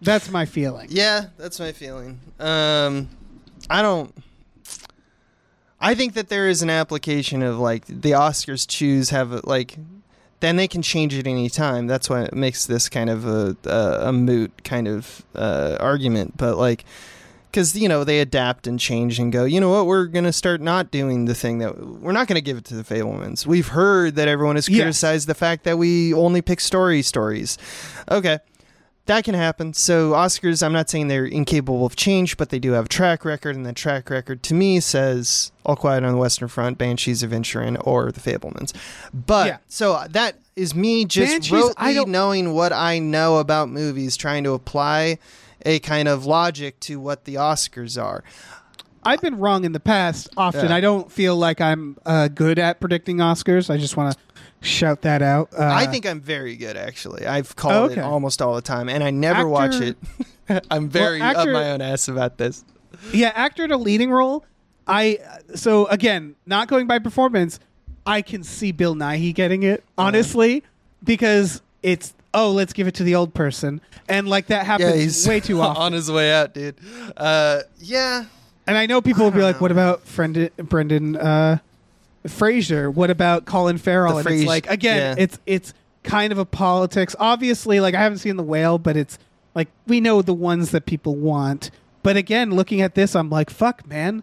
That's 0.00 0.30
my 0.30 0.46
feeling. 0.46 0.88
Yeah, 0.90 1.26
that's 1.36 1.60
my 1.60 1.72
feeling. 1.72 2.18
Um, 2.38 3.08
I 3.68 3.82
don't. 3.82 4.12
I 5.80 5.94
think 5.94 6.14
that 6.14 6.28
there 6.28 6.48
is 6.48 6.60
an 6.62 6.70
application 6.70 7.42
of 7.42 7.58
like 7.58 7.86
the 7.86 8.10
Oscars 8.12 8.66
choose 8.68 9.10
have 9.10 9.32
a, 9.32 9.40
like, 9.44 9.76
then 10.40 10.56
they 10.56 10.68
can 10.68 10.82
change 10.82 11.14
it 11.14 11.26
any 11.26 11.48
time. 11.48 11.86
That's 11.86 12.10
why 12.10 12.22
it 12.22 12.34
makes 12.34 12.66
this 12.66 12.88
kind 12.88 13.08
of 13.10 13.26
a 13.26 13.56
a, 13.64 14.08
a 14.08 14.12
moot 14.12 14.64
kind 14.64 14.88
of 14.88 15.24
uh, 15.34 15.76
argument. 15.80 16.36
But 16.36 16.56
like, 16.56 16.84
because 17.50 17.76
you 17.76 17.88
know 17.88 18.04
they 18.04 18.20
adapt 18.20 18.66
and 18.66 18.78
change 18.78 19.18
and 19.18 19.32
go. 19.32 19.44
You 19.44 19.60
know 19.60 19.70
what? 19.70 19.86
We're 19.86 20.06
gonna 20.06 20.32
start 20.32 20.60
not 20.60 20.90
doing 20.90 21.24
the 21.24 21.34
thing 21.34 21.58
that 21.58 21.78
we're 22.00 22.12
not 22.12 22.26
gonna 22.28 22.40
give 22.40 22.56
it 22.56 22.64
to 22.66 22.74
the 22.74 22.82
Fabelmans. 22.84 23.46
We've 23.46 23.68
heard 23.68 24.16
that 24.16 24.28
everyone 24.28 24.56
has 24.56 24.68
Yes. 24.68 24.78
criticized 24.80 25.28
the 25.28 25.34
fact 25.34 25.64
that 25.64 25.78
we 25.78 26.14
only 26.14 26.42
pick 26.42 26.60
story 26.60 27.02
stories. 27.02 27.58
Okay 28.10 28.38
that 29.06 29.24
can 29.24 29.34
happen. 29.34 29.72
So 29.74 30.12
Oscars, 30.12 30.62
I'm 30.64 30.72
not 30.72 30.88
saying 30.88 31.08
they're 31.08 31.24
incapable 31.24 31.84
of 31.84 31.96
change, 31.96 32.36
but 32.36 32.50
they 32.50 32.60
do 32.60 32.72
have 32.72 32.84
a 32.84 32.88
track 32.88 33.24
record, 33.24 33.56
and 33.56 33.66
that 33.66 33.74
track 33.74 34.08
record 34.08 34.40
to 34.44 34.54
me 34.54 34.78
says 34.78 35.50
All 35.66 35.74
Quiet 35.74 36.04
on 36.04 36.12
the 36.12 36.18
Western 36.18 36.46
Front, 36.46 36.78
Banshees 36.78 37.24
of 37.24 37.30
Inisherin, 37.32 37.76
or 37.84 38.12
The 38.12 38.20
Fabelmans. 38.20 38.72
But 39.12 39.46
Yeah. 39.48 39.56
so 39.68 40.00
that 40.10 40.36
is 40.54 40.76
me 40.76 41.06
just 41.06 41.50
Banshees, 41.50 42.06
knowing 42.06 42.52
what 42.54 42.72
I 42.72 43.00
know 43.00 43.38
about 43.38 43.68
movies, 43.68 44.16
trying 44.16 44.44
to 44.44 44.52
apply 44.52 45.18
a 45.66 45.78
kind 45.80 46.08
of 46.08 46.26
logic 46.26 46.80
to 46.80 46.98
what 47.00 47.24
the 47.24 47.34
Oscars 47.36 48.02
are. 48.02 48.22
I've 49.02 49.20
been 49.22 49.38
wrong 49.38 49.64
in 49.64 49.72
the 49.72 49.80
past 49.80 50.28
often. 50.36 50.68
Yeah. 50.68 50.74
I 50.74 50.80
don't 50.80 51.10
feel 51.10 51.34
like 51.36 51.60
I'm 51.60 51.96
uh, 52.04 52.28
good 52.28 52.58
at 52.58 52.80
predicting 52.80 53.16
Oscars. 53.18 53.70
I 53.70 53.78
just 53.78 53.96
want 53.96 54.14
to 54.14 54.66
shout 54.66 55.02
that 55.02 55.22
out. 55.22 55.48
Uh, 55.58 55.62
I 55.64 55.86
think 55.86 56.04
I'm 56.06 56.20
very 56.20 56.54
good, 56.56 56.76
actually. 56.76 57.26
I've 57.26 57.56
called 57.56 57.90
Oh, 57.90 57.92
it 57.92 57.98
almost 57.98 58.42
all 58.42 58.54
the 58.54 58.60
time, 58.60 58.88
and 58.90 59.02
I 59.02 59.10
never 59.10 59.40
Actor- 59.40 59.48
watch 59.48 59.74
it. 59.80 59.96
I'm 60.70 60.88
very 60.90 61.20
actor- 61.20 61.40
up 61.40 61.48
my 61.48 61.70
own 61.70 61.80
ass 61.80 62.08
about 62.08 62.36
this. 62.36 62.62
yeah, 63.12 63.32
actor 63.34 63.64
in 63.64 63.70
a 63.72 63.78
leading 63.78 64.10
role. 64.10 64.44
I 64.86 65.18
so 65.54 65.86
again, 65.86 66.34
not 66.44 66.66
going 66.68 66.86
by 66.86 66.98
performance, 66.98 67.58
I 68.04 68.20
can 68.22 68.42
see 68.42 68.72
Bill 68.72 68.94
Nighy 68.96 69.32
getting 69.34 69.62
it 69.62 69.80
Uh-huh. 69.96 70.08
honestly 70.08 70.62
because 71.04 71.62
it's 71.82 72.12
oh, 72.34 72.52
let's 72.52 72.72
give 72.72 72.86
it 72.86 72.94
to 72.96 73.04
the 73.04 73.14
old 73.14 73.34
person, 73.34 73.80
and 74.08 74.28
like 74.28 74.46
that 74.46 74.66
happens 74.66 74.94
he's 74.94 75.26
way 75.28 75.40
too 75.40 75.60
often. 75.62 75.82
on 75.82 75.92
his 75.92 76.10
way 76.10 76.32
out, 76.32 76.54
dude. 76.54 76.76
Uh, 77.16 77.60
yeah, 77.78 78.24
And 78.66 78.76
I 78.76 78.86
know 78.86 79.00
people 79.00 79.24
will 79.24 79.30
be 79.30 79.42
like, 79.42 79.60
"What 79.60 79.72
about 79.72 80.02
Brendan, 80.14 80.50
Brendan 80.58 81.16
uh, 81.16 81.58
Fraser? 82.26 82.90
What 82.90 83.10
about 83.10 83.44
Colin 83.46 83.78
Farrell?" 83.78 84.12
The 84.12 84.18
and 84.18 84.26
Fraser- 84.26 84.42
it's 84.42 84.48
like 84.48 84.70
again, 84.70 85.16
yeah. 85.16 85.22
it's 85.22 85.38
it's 85.46 85.74
kind 86.02 86.32
of 86.32 86.38
a 86.38 86.44
politics. 86.44 87.16
Obviously, 87.18 87.80
like 87.80 87.94
I 87.94 88.02
haven't 88.02 88.18
seen 88.18 88.36
the 88.36 88.42
whale, 88.42 88.78
but 88.78 88.96
it's 88.96 89.18
like 89.54 89.68
we 89.86 90.00
know 90.00 90.22
the 90.22 90.34
ones 90.34 90.70
that 90.70 90.86
people 90.86 91.16
want. 91.16 91.70
But 92.02 92.16
again, 92.16 92.50
looking 92.52 92.80
at 92.80 92.94
this, 92.94 93.14
I'm 93.14 93.28
like, 93.30 93.50
"Fuck, 93.50 93.86
man, 93.86 94.22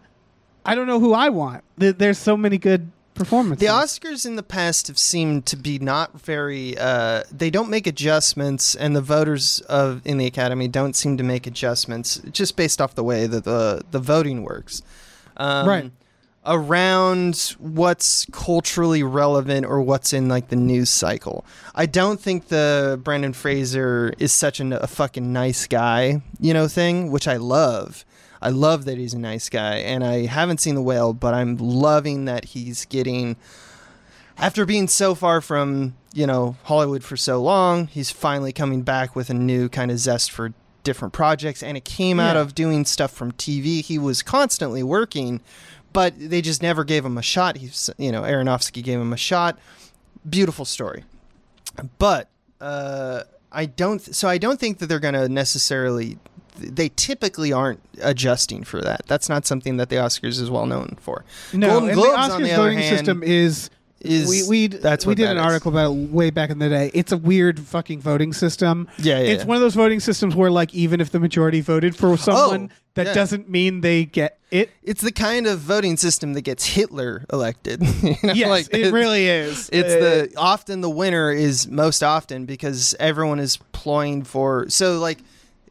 I 0.64 0.74
don't 0.74 0.86
know 0.86 1.00
who 1.00 1.12
I 1.12 1.28
want." 1.28 1.62
There's 1.76 2.18
so 2.18 2.36
many 2.36 2.58
good 2.58 2.90
performances. 3.18 3.60
The 3.60 3.72
Oscars 3.72 4.24
in 4.24 4.36
the 4.36 4.42
past 4.42 4.86
have 4.86 4.98
seemed 4.98 5.44
to 5.46 5.56
be 5.56 5.78
not 5.78 6.20
very. 6.20 6.76
Uh, 6.78 7.24
they 7.30 7.50
don't 7.50 7.68
make 7.68 7.86
adjustments, 7.86 8.74
and 8.74 8.96
the 8.96 9.00
voters 9.02 9.60
of 9.68 10.00
in 10.04 10.18
the 10.18 10.26
Academy 10.26 10.68
don't 10.68 10.94
seem 10.96 11.16
to 11.18 11.24
make 11.24 11.46
adjustments 11.46 12.20
just 12.30 12.56
based 12.56 12.80
off 12.80 12.94
the 12.94 13.04
way 13.04 13.26
that 13.26 13.44
the 13.44 13.82
the 13.90 13.98
voting 13.98 14.42
works. 14.42 14.82
Um, 15.36 15.68
Right. 15.68 15.90
Around 16.46 17.56
what's 17.58 18.24
culturally 18.32 19.02
relevant 19.02 19.66
or 19.66 19.82
what's 19.82 20.14
in 20.14 20.28
like 20.28 20.48
the 20.48 20.56
news 20.56 20.88
cycle. 20.88 21.44
I 21.74 21.84
don't 21.84 22.18
think 22.18 22.48
the 22.48 22.98
Brendan 23.04 23.34
Fraser 23.34 24.14
is 24.18 24.32
such 24.32 24.58
an, 24.58 24.72
a 24.72 24.86
fucking 24.86 25.30
nice 25.30 25.66
guy, 25.66 26.22
you 26.40 26.54
know, 26.54 26.66
thing, 26.66 27.10
which 27.10 27.28
I 27.28 27.36
love. 27.36 28.06
I 28.40 28.50
love 28.50 28.84
that 28.84 28.98
he's 28.98 29.14
a 29.14 29.18
nice 29.18 29.48
guy, 29.48 29.76
and 29.78 30.04
I 30.04 30.26
haven't 30.26 30.60
seen 30.60 30.74
the 30.74 30.82
whale, 30.82 31.12
but 31.12 31.34
I'm 31.34 31.56
loving 31.56 32.24
that 32.26 32.46
he's 32.46 32.84
getting 32.84 33.36
after 34.36 34.64
being 34.64 34.86
so 34.86 35.14
far 35.16 35.40
from 35.40 35.96
you 36.14 36.26
know 36.26 36.56
Hollywood 36.64 37.02
for 37.02 37.16
so 37.16 37.42
long, 37.42 37.88
he's 37.88 38.10
finally 38.10 38.52
coming 38.52 38.82
back 38.82 39.16
with 39.16 39.30
a 39.30 39.34
new 39.34 39.68
kind 39.68 39.90
of 39.90 39.98
zest 39.98 40.30
for 40.30 40.52
different 40.84 41.12
projects, 41.12 41.62
and 41.62 41.76
it 41.76 41.84
came 41.84 42.20
out 42.20 42.36
Yeah. 42.36 42.42
of 42.42 42.54
doing 42.54 42.84
stuff 42.84 43.10
from 43.10 43.32
TV. 43.32 43.82
He 43.82 43.98
was 43.98 44.22
constantly 44.22 44.82
working, 44.82 45.40
but 45.92 46.14
they 46.16 46.40
just 46.40 46.62
never 46.62 46.84
gave 46.84 47.04
him 47.04 47.18
a 47.18 47.22
shot. 47.22 47.56
He's 47.56 47.90
you 47.98 48.12
know 48.12 48.22
Aronofsky 48.22 48.82
gave 48.82 49.00
him 49.00 49.12
a 49.12 49.16
shot. 49.16 49.58
Beautiful 50.28 50.64
story, 50.64 51.04
but 51.98 52.28
uh, 52.60 53.22
I 53.50 53.66
don't. 53.66 54.00
So 54.14 54.28
I 54.28 54.38
don't 54.38 54.60
think 54.60 54.78
that 54.78 54.86
they're 54.86 55.00
going 55.00 55.14
to 55.14 55.28
necessarily. 55.28 56.18
They 56.58 56.90
typically 56.90 57.52
aren't 57.52 57.80
adjusting 58.02 58.64
for 58.64 58.80
that. 58.82 59.02
That's 59.06 59.28
not 59.28 59.46
something 59.46 59.76
that 59.78 59.88
the 59.88 59.96
Oscars 59.96 60.40
is 60.40 60.50
well 60.50 60.66
known 60.66 60.96
for. 61.00 61.24
no, 61.52 61.68
Golden 61.68 61.88
and 61.90 61.98
Globes, 61.98 62.12
the 62.28 62.34
Oscars 62.34 62.48
the 62.50 62.56
voting 62.56 62.78
hand, 62.78 62.96
system 62.98 63.22
is 63.22 63.70
is 64.00 64.28
we 64.28 64.42
we 64.48 64.66
that's 64.68 65.04
we 65.04 65.16
did 65.16 65.24
that 65.26 65.32
an 65.32 65.38
is. 65.38 65.44
article 65.44 65.72
about 65.72 65.90
it 65.92 66.10
way 66.10 66.30
back 66.30 66.50
in 66.50 66.58
the 66.60 66.68
day. 66.68 66.90
It's 66.94 67.10
a 67.10 67.16
weird 67.16 67.58
fucking 67.58 68.00
voting 68.00 68.32
system. 68.32 68.86
Yeah, 68.98 69.18
yeah, 69.18 69.32
It's 69.32 69.42
yeah. 69.42 69.48
one 69.48 69.56
of 69.56 69.60
those 69.60 69.74
voting 69.74 69.98
systems 70.00 70.36
where 70.36 70.50
like 70.52 70.72
even 70.74 71.00
if 71.00 71.10
the 71.10 71.18
majority 71.18 71.60
voted 71.60 71.96
for 71.96 72.16
someone, 72.16 72.70
that 72.94 73.06
Oh, 73.06 73.10
yeah. 73.10 73.14
doesn't 73.14 73.48
mean 73.50 73.80
they 73.80 74.04
get 74.04 74.38
it. 74.52 74.70
It's 74.84 75.00
the 75.00 75.10
kind 75.10 75.48
of 75.48 75.58
voting 75.58 75.96
system 75.96 76.34
that 76.34 76.42
gets 76.42 76.64
Hitler 76.64 77.24
elected. 77.32 77.82
you 78.02 78.16
know, 78.22 78.32
Yes, 78.34 78.48
like, 78.48 78.66
it 78.68 78.74
it's- 78.78 78.92
really 78.92 79.26
is. 79.26 79.68
It's 79.72 79.92
Uh, 79.92 79.98
the 79.98 80.32
often 80.36 80.80
the 80.80 80.90
winner 80.90 81.32
is 81.32 81.66
most 81.66 82.04
often 82.04 82.44
because 82.46 82.94
everyone 83.00 83.40
is 83.40 83.56
ploying 83.72 84.22
for 84.22 84.66
so 84.68 85.00
like 85.00 85.18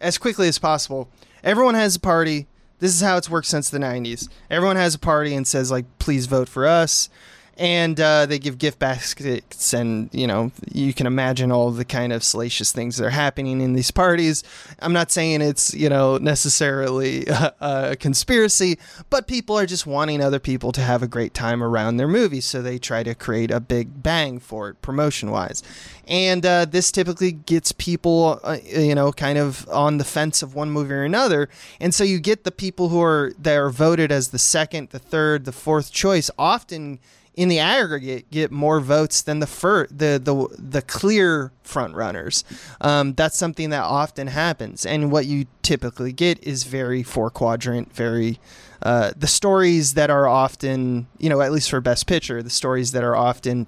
as 0.02 0.18
quickly 0.18 0.48
as 0.48 0.60
possible. 0.60 1.10
Everyone 1.44 1.76
has 1.76 1.96
a 1.96 2.00
party. 2.00 2.48
This 2.80 2.94
is 2.94 3.02
how 3.02 3.18
it's 3.18 3.30
worked 3.30 3.48
since 3.48 3.70
the 3.70 3.80
'90s. 3.80 4.30
Everyone 4.50 4.76
has 4.76 4.96
a 4.96 5.00
party 5.00 5.34
and 5.36 5.48
says 5.48 5.72
like, 5.72 5.86
"Please 6.00 6.26
vote 6.28 6.50
for 6.50 6.68
us," 6.68 7.10
and 7.58 8.00
uh, 8.00 8.26
they 8.28 8.40
give 8.40 8.58
gift 8.58 8.80
baskets, 8.80 9.74
and 9.74 10.10
you 10.14 10.28
know 10.28 10.52
you 10.72 10.94
can 10.94 11.08
imagine 11.08 11.52
all 11.52 11.72
the 11.72 11.86
kind 11.86 12.14
of 12.14 12.24
salacious 12.24 12.72
things 12.72 12.98
that 12.98 13.06
are 13.06 13.10
happening 13.10 13.62
in 13.62 13.74
these 13.74 13.92
parties. 13.92 14.44
I'm 14.80 14.94
not 14.94 15.12
saying 15.12 15.42
it's 15.42 15.74
you 15.74 15.90
know 15.90 16.18
necessarily 16.18 17.26
a, 17.28 17.54
a 17.60 17.96
conspiracy, 17.96 18.78
but 19.10 19.28
people 19.28 19.58
are 19.58 19.66
just 19.66 19.88
wanting 19.88 20.22
other 20.22 20.40
people 20.40 20.72
to 20.74 20.82
have 20.82 21.02
a 21.02 21.08
great 21.08 21.34
time 21.34 21.64
around 21.64 21.98
their 21.98 22.08
movie, 22.08 22.42
so 22.42 22.62
they 22.62 22.78
try 22.78 23.04
to 23.04 23.16
create 23.16 23.52
a 23.52 23.60
big 23.60 24.04
bang 24.04 24.40
for 24.40 24.70
it 24.70 24.82
promotion 24.82 25.32
wise. 25.32 25.64
And 26.08 26.46
uh, 26.46 26.66
this 26.66 26.92
typically 26.92 27.34
gets 27.34 27.74
people, 27.74 28.40
uh, 28.44 28.58
you 28.66 28.96
know, 28.96 29.12
kind 29.12 29.38
of 29.38 29.68
on 29.70 29.98
the 29.98 30.06
fence 30.06 30.42
of 30.42 30.56
one 30.56 30.72
movie 30.72 30.94
or 30.94 31.04
another. 31.04 31.50
And 31.82 31.94
so 31.94 32.04
you 32.04 32.20
get 32.20 32.46
the 32.46 32.52
people 32.52 32.90
who 32.90 33.02
are 33.02 33.34
that 33.40 33.58
are 33.58 33.70
voted 33.70 34.12
as 34.12 34.30
the 34.30 34.40
second, 34.40 34.90
the 34.90 35.00
third, 35.00 35.46
the 35.46 35.52
fourth 35.52 35.92
choice. 35.92 36.32
Often, 36.38 37.00
in 37.38 37.50
the 37.50 37.60
aggregate, 37.60 38.30
get 38.32 38.52
more 38.52 38.82
votes 38.82 39.22
than 39.22 39.40
the 39.40 39.48
fir- 39.48 39.88
the 39.88 40.20
the 40.22 40.48
the 40.58 40.82
clear 40.82 41.52
front 41.64 41.96
runners. 41.96 42.44
Um, 42.82 43.14
that's 43.14 43.38
something 43.38 43.70
that 43.70 43.84
often 43.84 44.28
happens. 44.28 44.86
And 44.86 45.12
what 45.12 45.28
you 45.28 45.46
typically 45.62 46.12
get 46.12 46.44
is 46.44 46.64
very 46.64 47.04
four 47.04 47.30
quadrant, 47.30 47.94
very 47.94 48.40
uh, 48.82 49.12
the 49.16 49.28
stories 49.28 49.94
that 49.94 50.10
are 50.10 50.28
often, 50.28 51.08
you 51.20 51.30
know, 51.30 51.42
at 51.42 51.52
least 51.52 51.70
for 51.70 51.80
Best 51.80 52.08
Picture, 52.08 52.42
the 52.42 52.50
stories 52.50 52.92
that 52.92 53.04
are 53.04 53.16
often 53.16 53.68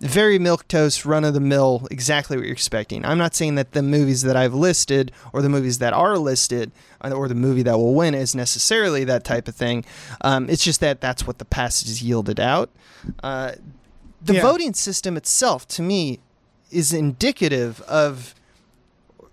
very 0.00 0.38
milk 0.38 0.68
toast, 0.68 1.04
run 1.04 1.24
of 1.24 1.34
the 1.34 1.40
mill, 1.40 1.86
exactly 1.90 2.36
what 2.36 2.44
you're 2.46 2.52
expecting. 2.52 3.04
I'm 3.04 3.18
not 3.18 3.34
saying 3.34 3.56
that 3.56 3.72
the 3.72 3.82
movies 3.82 4.22
that 4.22 4.36
I've 4.36 4.54
listed 4.54 5.10
or 5.32 5.42
the 5.42 5.48
movies 5.48 5.78
that 5.78 5.92
are 5.92 6.16
listed 6.18 6.70
or 7.02 7.26
the 7.28 7.34
movie 7.34 7.62
that 7.64 7.76
will 7.78 7.94
win 7.94 8.14
is 8.14 8.34
necessarily 8.34 9.04
that 9.04 9.24
type 9.24 9.48
of 9.48 9.54
thing. 9.56 9.84
Um, 10.20 10.48
it's 10.48 10.62
just 10.62 10.80
that 10.80 11.00
that's 11.00 11.26
what 11.26 11.38
the 11.38 11.44
passage 11.44 11.88
has 11.88 12.02
yielded 12.02 12.38
out. 12.38 12.70
Uh, 13.22 13.52
the 14.22 14.34
Yeah. 14.34 14.42
voting 14.42 14.74
system 14.74 15.16
itself, 15.16 15.66
to 15.68 15.82
me, 15.82 16.20
is 16.70 16.92
indicative 16.92 17.80
of 17.82 18.34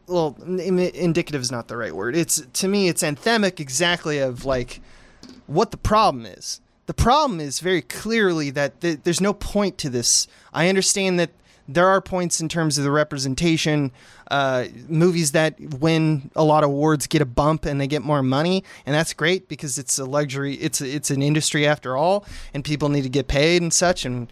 well 0.07 0.37
indicative 0.47 1.41
is 1.41 1.51
not 1.51 1.67
the 1.67 1.75
right 1.75 1.95
word 1.95 2.15
it's 2.15 2.43
to 2.53 2.67
me 2.67 2.87
it's 2.87 3.01
anthemic 3.01 3.59
exactly 3.59 4.19
of 4.19 4.45
like 4.45 4.79
what 5.47 5.71
the 5.71 5.77
problem 5.77 6.25
is 6.27 6.61
the 6.85 6.93
problem 6.93 7.39
is 7.39 7.59
very 7.59 7.81
clearly 7.81 8.49
that 8.51 8.81
th- 8.81 8.99
there's 9.03 9.21
no 9.21 9.33
point 9.33 9.77
to 9.79 9.89
this. 9.89 10.27
I 10.53 10.69
understand 10.69 11.19
that 11.19 11.31
there 11.67 11.87
are 11.87 11.99
points 11.99 12.41
in 12.41 12.47
terms 12.47 12.77
of 12.77 12.83
the 12.83 12.91
representation 12.91 13.91
uh, 14.29 14.65
movies 14.87 15.31
that 15.31 15.59
win 15.59 16.29
a 16.35 16.43
lot 16.43 16.63
of 16.63 16.69
awards 16.69 17.07
get 17.07 17.21
a 17.21 17.25
bump 17.25 17.65
and 17.65 17.81
they 17.81 17.87
get 17.87 18.03
more 18.03 18.21
money 18.21 18.63
and 18.85 18.93
that's 18.93 19.13
great 19.13 19.47
because 19.47 19.79
it's 19.79 19.97
a 19.97 20.05
luxury 20.05 20.55
it's 20.55 20.79
it's 20.79 21.09
an 21.09 21.23
industry 21.23 21.65
after 21.65 21.97
all 21.97 22.23
and 22.53 22.63
people 22.63 22.89
need 22.89 23.01
to 23.01 23.09
get 23.09 23.27
paid 23.27 23.63
and 23.63 23.73
such 23.73 24.05
and 24.05 24.27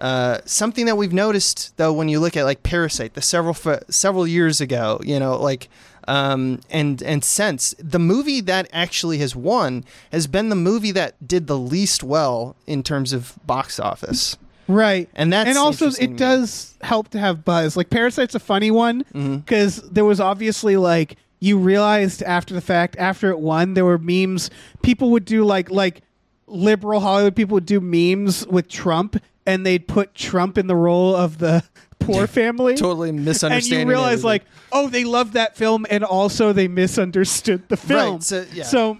uh, 0.00 0.38
something 0.46 0.86
that 0.86 0.96
we've 0.96 1.12
noticed 1.12 1.76
though 1.76 1.92
when 1.92 2.08
you 2.08 2.18
look 2.20 2.34
at 2.34 2.44
like 2.44 2.62
Parasite, 2.62 3.12
the 3.12 3.20
several 3.20 3.54
several 3.90 4.26
years 4.26 4.60
ago, 4.60 4.98
you 5.04 5.20
know, 5.20 5.36
like 5.36 5.68
um, 6.10 6.60
and 6.70 7.00
and 7.02 7.24
since 7.24 7.74
the 7.78 7.98
movie 8.00 8.40
that 8.40 8.68
actually 8.72 9.18
has 9.18 9.36
won 9.36 9.84
has 10.10 10.26
been 10.26 10.48
the 10.48 10.56
movie 10.56 10.90
that 10.92 11.14
did 11.26 11.46
the 11.46 11.56
least 11.56 12.02
well 12.02 12.56
in 12.66 12.82
terms 12.82 13.12
of 13.12 13.38
box 13.46 13.78
office. 13.78 14.36
Right. 14.66 15.08
And 15.14 15.32
that's 15.32 15.48
and 15.48 15.56
also 15.58 15.90
it 15.90 16.16
does 16.16 16.74
help 16.80 17.08
to 17.10 17.18
have 17.18 17.44
buzz. 17.44 17.76
Like 17.76 17.90
Parasite's 17.90 18.34
a 18.34 18.40
funny 18.40 18.70
one 18.70 19.04
Mm-hmm. 19.14 19.36
because 19.38 19.76
there 19.90 20.04
was 20.04 20.20
obviously 20.20 20.76
like 20.76 21.16
you 21.38 21.58
realized 21.58 22.22
after 22.22 22.54
the 22.54 22.60
fact, 22.60 22.96
after 22.98 23.30
it 23.30 23.38
won, 23.40 23.74
there 23.74 23.84
were 23.84 23.98
memes. 23.98 24.50
People 24.82 25.10
would 25.10 25.24
do 25.24 25.44
like 25.44 25.70
like 25.70 26.02
liberal 26.46 27.00
Hollywood 27.00 27.36
people 27.36 27.54
would 27.54 27.66
do 27.66 27.80
memes 27.80 28.46
with 28.48 28.68
Trump, 28.68 29.16
and 29.46 29.64
they'd 29.64 29.86
put 29.86 30.14
Trump 30.14 30.58
in 30.58 30.66
the 30.66 30.76
role 30.76 31.14
of 31.14 31.38
the 31.38 31.62
poor 32.00 32.26
family. 32.26 32.76
Totally 32.76 33.12
misunderstanding. 33.12 33.80
And 33.82 33.88
you 33.88 33.88
realize, 33.88 34.24
everything. 34.24 34.26
like, 34.26 34.44
oh, 34.72 34.88
they 34.88 35.04
loved 35.04 35.34
that 35.34 35.56
film, 35.56 35.86
and 35.88 36.02
also 36.02 36.52
they 36.52 36.68
misunderstood 36.68 37.68
the 37.68 37.76
film. 37.76 38.20
so, 38.20 38.44
yeah. 38.52 38.64
so 38.64 38.98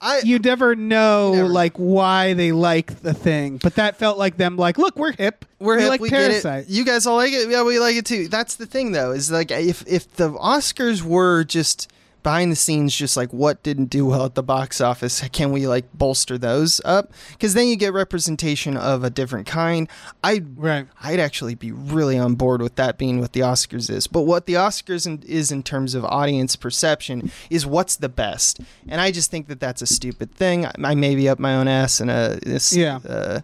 I 0.00 0.20
you 0.24 0.38
never 0.38 0.76
know 0.76 1.32
Never. 1.34 1.48
like 1.48 1.76
why 1.76 2.34
they 2.34 2.52
like 2.52 3.00
the 3.00 3.14
thing 3.14 3.56
but 3.62 3.76
that 3.76 3.96
felt 3.96 4.18
like 4.18 4.36
them 4.36 4.56
like 4.58 4.76
look 4.76 4.94
we're 4.94 5.12
hip 5.12 5.46
We're 5.58 5.76
we 5.76 5.82
hip, 5.82 5.90
like 5.90 6.00
we 6.02 6.10
parasite. 6.10 6.66
You 6.68 6.84
guys 6.84 7.06
all 7.06 7.16
like 7.16 7.32
it. 7.32 7.48
Yeah, 7.48 7.62
we 7.62 7.78
like 7.78 7.96
it 7.96 8.04
too. 8.04 8.28
That's 8.28 8.56
the 8.56 8.66
thing, 8.66 8.92
though, 8.92 9.12
is 9.12 9.30
like 9.30 9.50
if 9.50 9.82
if 9.86 10.12
the 10.16 10.32
Oscars 10.32 11.02
were 11.02 11.44
just 11.44 11.90
behind 12.26 12.50
the 12.50 12.56
scenes, 12.56 12.92
just 12.92 13.16
like 13.16 13.32
what 13.32 13.62
didn't 13.62 13.84
do 13.84 14.04
well 14.04 14.24
at 14.24 14.34
the 14.34 14.42
box 14.42 14.80
office, 14.80 15.22
can 15.32 15.52
we 15.52 15.68
like 15.68 15.84
bolster 15.94 16.36
those 16.36 16.80
up? 16.84 17.12
Because 17.30 17.54
then 17.54 17.68
you 17.68 17.76
get 17.76 17.92
representation 17.92 18.76
of 18.76 19.04
a 19.04 19.10
different 19.10 19.46
kind. 19.46 19.88
I 20.24 20.42
Right. 20.56 20.88
I'd 21.00 21.20
actually 21.20 21.54
be 21.54 21.70
really 21.70 22.18
on 22.18 22.34
board 22.34 22.62
with 22.62 22.74
that 22.74 22.98
being 22.98 23.20
what 23.20 23.32
the 23.32 23.40
Oscars 23.40 23.88
is. 23.88 24.08
But 24.08 24.22
what 24.22 24.46
the 24.46 24.54
Oscars 24.54 25.06
in, 25.06 25.22
is 25.24 25.52
in 25.52 25.62
terms 25.62 25.94
of 25.94 26.04
audience 26.04 26.56
perception 26.56 27.30
is 27.48 27.64
what's 27.64 27.94
the 27.94 28.08
best, 28.08 28.58
and 28.88 29.00
I 29.00 29.12
just 29.12 29.30
think 29.30 29.46
that 29.46 29.60
that's 29.60 29.80
a 29.80 29.86
stupid 29.86 30.34
thing. 30.34 30.66
I, 30.66 30.72
I 30.82 30.94
may 30.96 31.14
be 31.14 31.28
up 31.28 31.38
my 31.38 31.54
own 31.54 31.68
ass 31.68 32.00
and 32.00 32.10
a 32.10 32.40
this 32.42 32.74
Yeah. 32.74 32.98
uh, 33.08 33.40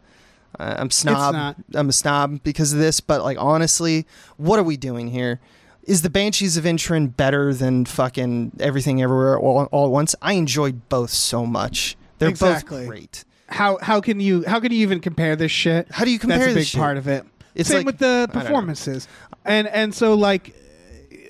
uh, 0.59 0.75
I'm 0.77 0.91
snob. 0.91 1.55
I'm 1.73 1.89
a 1.89 1.93
snob 1.93 2.43
because 2.43 2.73
of 2.73 2.81
this, 2.81 3.01
but 3.01 3.23
like 3.23 3.39
honestly, 3.41 4.07
what 4.39 4.59
are 4.59 4.65
we 4.65 4.77
doing 4.77 5.07
here? 5.07 5.39
Is 5.85 6.03
the 6.03 6.11
Banshees 6.11 6.57
of 6.57 6.65
Inisherin 6.65 7.17
better 7.17 7.53
than 7.53 7.85
fucking 7.85 8.53
Everything 8.61 9.03
Everywhere 9.03 9.39
all, 9.39 9.65
all 9.73 9.87
at 9.87 9.91
once? 9.91 10.15
I 10.23 10.35
enjoyed 10.35 10.89
both 10.89 11.11
so 11.11 11.45
much. 11.45 11.97
They're 12.19 12.29
Exactly. 12.29 12.81
both 12.83 12.89
great. 12.89 13.25
how 13.49 13.79
how 13.83 14.01
can 14.01 14.21
you 14.21 14.45
how 14.47 14.61
can 14.61 14.71
you 14.73 14.79
even 14.83 15.01
compare 15.01 15.35
this 15.37 15.51
shit 15.53 15.87
How 15.91 16.05
do 16.05 16.11
you 16.11 16.19
compare 16.19 16.39
that's 16.39 16.53
a 16.53 16.55
big 16.55 16.67
shit? 16.67 16.81
part 16.81 16.97
of 16.97 17.07
it 17.09 17.25
It's 17.55 17.69
same 17.69 17.79
like- 17.79 17.87
with 17.87 17.99
the 17.99 18.07
I 18.07 18.33
don't 18.33 18.35
know. 18.35 18.41
performances 18.43 19.09
and 19.45 19.67
and 19.69 19.93
so 19.95 20.15
like 20.15 20.55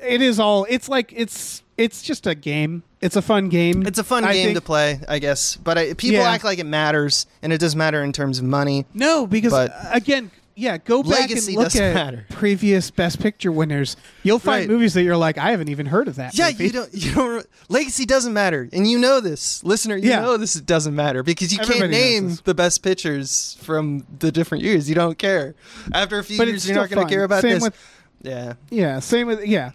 it 0.05 0.21
is 0.21 0.41
all. 0.41 0.67
It's 0.69 0.89
like 0.89 1.13
it's 1.17 1.63
it's 1.79 2.03
just 2.03 2.27
a 2.27 2.35
game. 2.35 2.83
It's 3.01 3.15
a 3.17 3.23
fun 3.23 3.49
game. 3.49 3.87
It's 3.87 3.99
a 4.01 4.05
fun 4.05 4.25
I 4.25 4.33
game 4.35 4.47
think- 4.49 4.59
to 4.59 4.61
play, 4.61 5.01
I 5.09 5.19
guess. 5.21 5.55
But 5.57 5.79
I, 5.79 5.95
people 5.95 6.19
Yeah. 6.19 6.31
act 6.31 6.43
like 6.45 6.59
it 6.59 6.67
matters, 6.67 7.27
and 7.41 7.53
it 7.53 7.59
does 7.59 7.75
matter 7.77 8.03
in 8.03 8.13
terms 8.13 8.39
of 8.41 8.45
money. 8.45 8.85
No, 8.95 9.27
because 9.29 9.53
But- 9.53 9.73
again, 9.93 10.31
yeah, 10.55 10.77
go 10.79 11.03
back 11.03 11.21
Legacy 11.21 11.55
and 11.55 11.63
look 11.65 11.75
at 11.77 11.95
matter. 11.95 12.27
previous 12.31 12.91
Best 12.91 13.21
Picture 13.21 13.51
winners. 13.53 13.97
You'll 14.23 14.39
find 14.39 14.61
Right. 14.63 14.69
movies 14.69 14.95
that 14.95 15.03
you're 15.03 15.17
like, 15.17 15.39
I 15.39 15.51
haven't 15.51 15.69
even 15.69 15.87
heard 15.87 16.09
of 16.09 16.17
that. 16.17 16.37
Yeah, 16.37 16.51
movie. 16.51 16.65
you 16.65 16.71
don't. 16.71 16.95
You 16.95 17.15
don't. 17.15 17.47
Legacy 17.69 18.05
doesn't 18.05 18.33
matter, 18.33 18.69
and 18.73 18.87
you 18.91 18.99
know 18.99 19.21
this, 19.21 19.63
listener. 19.65 19.97
You 19.97 20.11
Yeah. 20.11 20.21
know 20.21 20.37
this 20.37 20.55
doesn't 20.55 20.95
matter 20.95 21.23
because 21.23 21.53
you 21.53 21.59
can't 21.59 21.91
name 21.91 22.39
the 22.45 22.55
best 22.55 22.83
pictures 22.83 23.57
from 23.63 24.05
the 24.19 24.31
different 24.33 24.63
years. 24.65 24.89
You 24.89 24.95
don't 24.95 25.17
care. 25.19 25.55
After 25.93 26.19
a 26.19 26.25
few 26.25 26.39
But 26.39 26.49
years, 26.49 26.67
you're 26.67 26.77
not 26.77 26.91
going 26.91 27.07
to 27.07 27.13
care 27.13 27.25
about 27.25 27.43
Same 27.43 27.55
this. 27.55 27.63
with- 27.63 27.75
yeah, 28.23 28.53
Yeah, 28.71 29.01
same 29.01 29.27
with 29.27 29.45
yeah. 29.45 29.71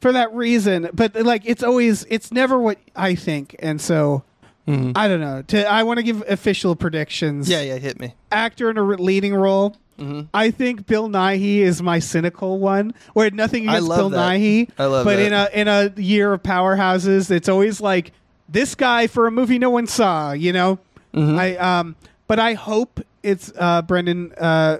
For 0.00 0.12
that 0.12 0.32
reason, 0.34 0.88
but 0.94 1.14
like 1.24 1.42
it's 1.44 1.62
always 1.62 2.06
it's 2.08 2.32
never 2.32 2.58
what 2.58 2.78
I 2.96 3.14
think, 3.14 3.54
and 3.58 3.80
so 3.80 4.24
I 4.94 5.08
don't 5.08 5.20
know. 5.20 5.42
To 5.48 5.68
I 5.68 5.82
want 5.82 5.98
to 5.98 6.02
give 6.04 6.22
official 6.28 6.76
predictions. 6.76 7.46
Mm-hmm. 7.48 7.52
yeah, 7.66 7.74
yeah. 7.74 7.78
Hit 7.78 7.98
me. 8.00 8.14
actor 8.30 8.70
in 8.70 8.76
a 8.78 8.82
re- 8.82 8.96
leading 8.96 9.34
role. 9.34 9.76
Mm-hmm. 10.00 10.20
I 10.34 10.50
think 10.50 10.86
Bill 10.86 11.08
Nighy 11.08 11.58
is 11.58 11.82
my 11.82 11.98
cynical 11.98 12.58
one. 12.58 12.94
Where 13.12 13.30
nothing 13.30 13.68
against 13.68 13.88
Bill 13.88 14.08
that. 14.10 14.18
Nighy, 14.32 14.70
I 14.78 14.86
love 14.86 15.04
but 15.04 15.16
that. 15.16 15.26
in 15.26 15.32
a 15.32 15.48
in 15.52 15.68
a 15.96 16.00
year 16.00 16.32
of 16.32 16.42
powerhouses, 16.42 17.30
it's 17.30 17.48
always 17.48 17.80
like 17.80 18.12
this 18.48 18.74
guy 18.74 19.06
for 19.06 19.26
a 19.26 19.30
movie 19.30 19.58
no 19.58 19.70
one 19.70 19.86
saw. 19.86 20.32
You 20.32 20.52
know, 20.52 20.78
Mm-hmm. 21.14 21.38
I 21.38 21.56
um, 21.56 21.96
but 22.28 22.38
I 22.38 22.54
hope 22.54 23.00
it's 23.22 23.52
uh, 23.58 23.82
Brendan 23.82 24.32
uh, 24.38 24.78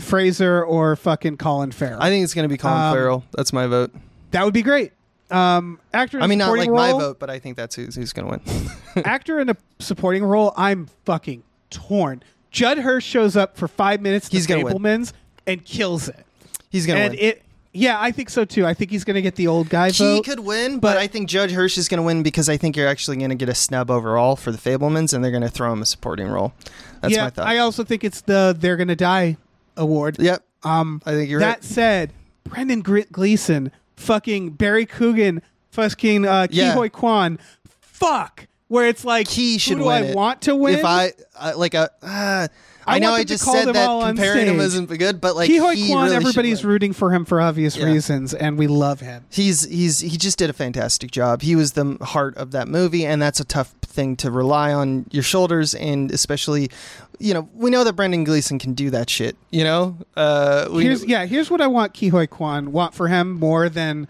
Fraser 0.00 0.64
or 0.64 0.96
fucking 0.96 1.36
Colin 1.36 1.70
Farrell. 1.70 2.00
I 2.00 2.08
think 2.08 2.24
it's 2.24 2.34
going 2.34 2.44
to 2.48 2.52
be 2.52 2.56
Colin 2.58 2.80
Um, 2.80 2.94
Farrell. 2.94 3.24
That's 3.32 3.52
my 3.52 3.66
vote. 3.66 3.92
that 4.30 4.44
would 4.44 4.54
be 4.54 4.62
great. 4.62 4.92
Um, 5.30 5.78
actor. 5.92 6.16
In 6.18 6.22
I 6.22 6.26
mean, 6.28 6.38
not 6.38 6.50
like 6.50 6.62
supporting 6.62 6.72
my 6.74 6.92
vote, 6.92 7.18
but 7.18 7.28
I 7.30 7.38
think 7.38 7.56
that's 7.56 7.74
who's, 7.74 7.94
who's 7.96 8.12
going 8.12 8.40
to 8.40 8.50
win. 8.94 9.04
actor 9.04 9.38
in 9.40 9.50
a 9.50 9.56
supporting 9.80 10.24
role, 10.24 10.52
I'm 10.56 10.88
fucking 11.04 11.42
torn. 11.70 12.22
Judd 12.56 12.78
Hirsch 12.78 13.04
shows 13.04 13.36
up 13.36 13.58
for 13.58 13.68
five 13.68 14.00
minutes 14.00 14.30
to 14.30 14.36
He's 14.36 14.46
gonna. 14.46 14.64
Fabelmans 14.64 15.12
and 15.46 15.62
kills 15.62 16.08
it. 16.08 16.24
He's 16.70 16.86
going 16.86 16.98
to 16.98 17.04
and 17.04 17.12
win. 17.12 17.20
it, 17.22 17.42
yeah, 17.74 18.00
I 18.00 18.10
think 18.10 18.30
so 18.30 18.46
too. 18.46 18.64
I 18.64 18.72
think 18.72 18.90
he's 18.90 19.04
going 19.04 19.16
to 19.16 19.20
get 19.22 19.34
the 19.34 19.46
old 19.46 19.68
guy 19.68 19.88
vote. 19.90 19.96
he 19.98 20.04
vote. 20.16 20.24
could 20.24 20.40
win, 20.40 20.78
but, 20.78 20.94
but- 20.94 20.96
I 20.96 21.06
think 21.06 21.28
Judd 21.28 21.50
Hirsch 21.50 21.76
is 21.76 21.86
going 21.86 21.98
to 21.98 22.02
win 22.02 22.22
because 22.22 22.48
I 22.48 22.56
think 22.56 22.74
you're 22.74 22.88
actually 22.88 23.18
going 23.18 23.28
to 23.28 23.36
get 23.36 23.50
a 23.50 23.54
snub 23.54 23.90
overall 23.90 24.36
for 24.36 24.50
the 24.50 24.56
Fabelmans, 24.58 25.12
and 25.12 25.22
they're 25.22 25.30
going 25.30 25.42
to 25.42 25.50
throw 25.50 25.70
him 25.70 25.82
a 25.82 25.86
supporting 25.86 26.26
role. 26.28 26.54
That's 27.02 27.14
yeah, 27.14 27.24
my 27.24 27.30
thought. 27.30 27.46
I 27.46 27.58
also 27.58 27.84
think 27.84 28.02
it's 28.04 28.22
the 28.22 28.56
"They're 28.58 28.78
Gonna 28.78 28.96
Die" 28.96 29.36
award. 29.76 30.16
yep, 30.18 30.42
Um, 30.64 31.02
I 31.04 31.12
think 31.12 31.28
you're 31.28 31.38
right. 31.40 31.46
that 31.46 31.56
right. 31.56 31.64
said, 31.64 32.12
Brendan 32.44 32.80
Gleeson, 32.80 33.70
fucking 33.96 34.52
Barry 34.52 34.86
Keoghan, 34.86 35.42
fucking 35.70 36.24
uh, 36.24 36.46
Yeah. 36.50 36.72
Ke 36.72 36.76
Huy 36.76 36.88
Quan, 36.88 37.38
fuck. 37.82 38.46
Where 38.68 38.88
it's 38.88 39.04
like, 39.04 39.28
He 39.28 39.58
should 39.58 39.74
who 39.78 39.84
do 39.84 39.88
win 39.88 40.02
I 40.02 40.06
it. 40.08 40.16
want 40.16 40.42
to 40.42 40.56
win? 40.56 40.74
If 40.78 40.84
I 40.84 41.12
uh, 41.38 41.52
like 41.56 41.74
a, 41.74 41.90
uh, 42.02 42.48
I 42.88 42.96
I, 42.96 42.98
know 43.00 43.12
I 43.12 43.24
just 43.24 43.44
said 43.44 43.66
that 43.66 44.00
comparing 44.06 44.46
him 44.46 44.60
isn't 44.60 44.86
good, 44.98 45.20
but 45.20 45.34
like 45.34 45.48
Ke 45.50 45.54
Huy 45.60 45.74
he 45.76 45.88
Quan, 45.92 46.04
really 46.04 46.16
everybody's 46.16 46.64
rooting 46.64 46.92
for 46.92 47.12
him 47.12 47.24
for 47.24 47.40
obvious 47.40 47.76
Yeah. 47.76 47.86
reasons, 47.86 48.32
and 48.32 48.56
we 48.58 48.66
love 48.68 49.00
him. 49.00 49.24
He's 49.28 49.64
he's 49.68 50.00
he 50.00 50.16
just 50.16 50.38
did 50.38 50.50
a 50.50 50.52
fantastic 50.52 51.10
job. 51.10 51.42
He 51.42 51.56
was 51.56 51.72
the 51.72 51.96
heart 52.00 52.36
of 52.36 52.52
that 52.52 52.68
movie, 52.68 53.04
and 53.04 53.20
that's 53.20 53.40
a 53.40 53.44
tough 53.44 53.74
thing 53.82 54.14
to 54.16 54.30
rely 54.30 54.72
on 54.72 55.06
your 55.10 55.24
shoulders, 55.24 55.74
and 55.74 56.12
especially, 56.12 56.70
you 57.18 57.34
know, 57.34 57.48
we 57.54 57.70
know 57.70 57.82
that 57.82 57.94
Brendan 57.94 58.22
Gleeson 58.24 58.58
can 58.60 58.72
do 58.74 58.90
that 58.90 59.10
shit. 59.10 59.36
You 59.50 59.64
know, 59.64 59.96
uh, 60.16 60.68
we, 60.70 60.84
here's 60.84 61.04
yeah 61.04 61.24
here's 61.26 61.50
what 61.50 61.60
i 61.60 61.66
want 61.66 61.92
ke 61.92 62.10
huy 62.10 62.26
quan 62.28 62.70
want 62.72 62.94
for 62.94 63.08
him 63.08 63.32
more 63.32 63.68
than 63.68 64.06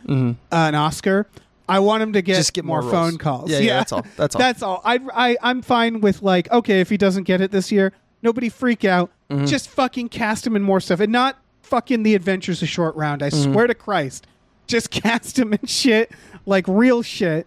uh, 0.53 0.57
an 0.69 0.75
oscar 0.75 1.27
i 1.69 1.79
want 1.79 2.03
him 2.03 2.13
to 2.13 2.23
get, 2.23 2.33
Mm-hmm. 2.33 2.39
Just 2.41 2.53
get 2.53 2.65
more 2.65 2.81
roles. 2.81 2.93
phone 2.93 3.19
calls 3.19 3.51
Yeah, 3.51 3.59
yeah, 3.59 3.77
that's 3.79 3.93
all. 3.93 4.07
That's 4.17 4.35
all. 4.35 4.39
that's 4.41 4.63
all 4.63 4.83
I, 4.85 4.99
I 5.15 5.37
i'm 5.43 5.63
fine 5.63 6.01
with 6.01 6.23
like 6.23 6.51
okay 6.53 6.81
if 6.81 6.89
he 6.91 6.97
doesn't 6.97 7.25
get 7.25 7.41
it 7.41 7.51
this 7.51 7.71
year 7.73 7.93
nobody 8.23 8.49
freak 8.49 8.85
out 8.85 9.11
Mm-hmm. 9.31 9.47
just 9.47 9.69
fucking 9.69 10.09
cast 10.11 10.47
him 10.47 10.55
in 10.55 10.63
more 10.63 10.79
stuff 10.81 11.01
and 11.01 11.11
not 11.11 11.37
fucking 11.63 12.05
the 12.05 12.15
adventures 12.15 12.63
of 12.63 12.69
short 12.69 12.95
round 12.95 13.23
i 13.23 13.31
Mm-hmm. 13.31 13.53
swear 13.53 13.67
to 13.67 13.75
christ 13.75 14.27
just 14.69 14.91
cast 15.03 15.37
him 15.39 15.53
in 15.53 15.67
shit 15.67 16.13
like 16.47 16.65
real 16.69 17.03
shit 17.03 17.47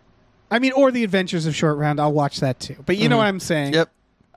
i 0.51 0.59
mean 0.59 0.73
or 0.73 0.91
the 0.91 1.03
adventures 1.05 1.45
of 1.45 1.55
short 1.55 1.77
round 1.77 1.99
i'll 2.01 2.11
watch 2.11 2.41
that 2.41 2.59
too 2.59 2.75
but 2.85 2.97
you 2.97 3.07
know 3.07 3.15
what 3.17 3.27
i'm 3.27 3.39
saying 3.39 3.73
Yep, 3.73 3.89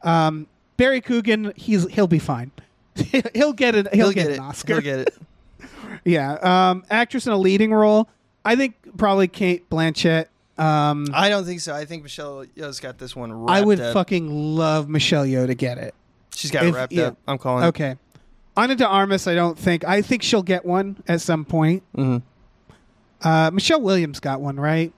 um 0.05 0.47
barry 0.77 1.01
keoghan 1.01 1.57
he's 1.57 1.87
he'll 1.89 2.07
be 2.07 2.21
fine 2.21 2.53
he'll 3.35 3.53
get 3.53 3.75
it 3.75 3.93
he'll, 3.93 4.07
he'll, 4.07 4.13
get, 4.15 4.29
get, 4.29 4.35
an 4.39 4.41
oscar 4.41 4.75
He'll 4.75 4.83
get 4.83 4.99
it. 5.01 5.15
yeah. 6.05 6.35
Um, 6.71 6.85
actress 6.91 7.27
in 7.27 7.33
a 7.33 7.37
leading 7.39 7.73
role. 7.73 8.09
I 8.45 8.57
think 8.57 8.75
probably 8.97 9.29
Cate 9.29 9.69
Blanchett. 9.71 10.27
Um, 10.59 11.07
I 11.13 11.29
don't 11.29 11.45
think 11.45 11.61
so. 11.61 11.75
I 11.75 11.85
think 11.85 12.03
Michelle 12.03 12.45
Yeoh's 12.57 12.81
got 12.81 12.99
this 12.99 13.17
one. 13.17 13.33
Wrapped 13.33 13.51
I 13.51 13.63
would 13.63 13.81
up. 13.81 13.95
fucking 13.95 14.57
love 14.57 14.89
Michelle 14.89 15.25
Yeoh 15.25 15.47
to 15.47 15.55
get 15.55 15.79
it. 15.79 15.95
She's 16.35 16.51
got 16.51 16.65
it 16.65 16.75
wrapped 16.75 16.93
yeah. 16.93 17.09
up. 17.09 17.17
I'm 17.27 17.39
calling. 17.39 17.65
It 17.65 17.69
Okay. 17.69 17.97
Ana 18.57 18.75
de 18.75 18.87
Armas, 18.87 19.27
I 19.27 19.35
don't 19.35 19.59
think. 19.59 19.85
I 19.85 20.03
think 20.03 20.23
she'll 20.23 20.43
get 20.43 20.65
one 20.65 21.03
at 21.09 21.21
some 21.21 21.45
point. 21.45 21.83
hmm 21.95 22.19
Uh, 23.23 23.51
Michelle 23.53 23.81
Williams 23.81 24.21
got 24.21 24.41
one, 24.41 24.61
right? 24.61 24.93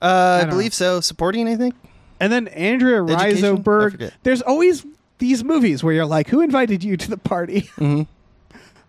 Uh, 0.00 0.38
I, 0.38 0.40
don't 0.42 0.50
believe 0.50 0.74
so. 0.74 1.00
Supporting, 1.00 1.48
I 1.48 1.56
think. 1.56 1.74
And 2.20 2.32
then 2.32 2.48
Andrea 2.48 3.02
Education? 3.02 3.44
I 3.44 3.58
Riseborough. 3.58 4.12
There's 4.22 4.42
always 4.42 4.86
these 5.18 5.42
movies 5.42 5.82
where 5.82 5.94
you're 5.94 6.06
like, 6.06 6.28
who 6.28 6.42
invited 6.42 6.84
you 6.84 6.96
to 6.96 7.10
the 7.10 7.18
party? 7.18 7.62
Mm-hmm. 7.76 8.02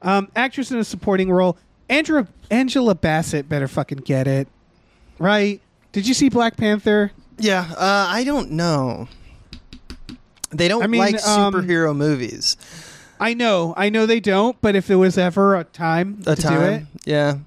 Um, 0.02 0.30
actress 0.36 0.70
in 0.70 0.78
a 0.78 0.84
supporting 0.84 1.32
role. 1.32 1.58
Andrea 1.90 2.28
Angela 2.52 2.96
Bassett 2.96 3.48
better 3.50 3.68
fucking 3.68 4.00
get 4.00 4.28
it, 4.28 4.48
right? 5.20 5.62
Did 5.92 6.08
you 6.08 6.14
see 6.14 6.30
Black 6.30 6.58
Panther? 6.58 7.12
Yeah. 7.38 7.68
Uh, 7.78 8.08
I 8.10 8.24
don't 8.24 8.52
know. 8.52 9.08
They 10.52 10.68
don't 10.68 10.84
I 10.84 10.88
mean, 10.88 11.00
like 11.00 11.26
um, 11.28 11.54
superhero 11.54 11.96
movies. 11.96 12.56
I 13.20 13.34
know, 13.34 13.74
I 13.78 13.90
know 13.90 14.06
they 14.06 14.20
don't, 14.20 14.60
but 14.62 14.76
if 14.76 14.88
there 14.88 14.98
was 14.98 15.18
ever 15.18 15.56
a 15.56 15.64
time 15.64 16.20
A 16.28 16.36
to 16.36 16.42
time. 16.42 16.60
do 16.60 16.66
it, 16.66 16.84
Yeah. 17.06 17.38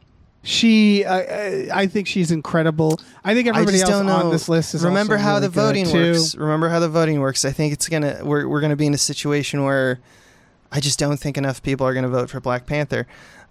she, 0.42 1.04
uh, 1.04 1.14
uh, 1.14 1.66
I 1.74 1.86
think 1.86 2.06
she's 2.06 2.30
incredible. 2.30 2.98
I 3.24 3.34
think 3.34 3.48
everybody 3.48 3.78
I 3.78 3.80
else 3.82 3.90
on 3.92 4.30
this 4.30 4.48
list 4.48 4.74
is 4.74 4.82
Remember 4.84 5.16
how 5.18 5.34
really 5.34 5.40
the 5.42 5.48
voting 5.50 5.84
good, 5.84 5.92
too. 5.92 6.12
works. 6.20 6.34
Remember 6.36 6.68
how 6.70 6.80
the 6.80 6.88
voting 6.88 7.20
works. 7.20 7.44
I 7.44 7.50
think 7.52 7.72
it's 7.74 7.88
gonna 7.88 8.20
we're 8.22 8.48
we're 8.48 8.60
gonna 8.62 8.76
be 8.76 8.86
in 8.86 8.94
a 8.94 8.98
situation 8.98 9.62
where 9.62 10.00
I 10.70 10.80
just 10.80 10.98
don't 10.98 11.16
think 11.18 11.38
enough 11.38 11.62
people 11.62 11.86
are 11.86 11.94
gonna 11.94 12.08
vote 12.08 12.28
for 12.30 12.40
Black 12.40 12.66
Panther 12.66 13.06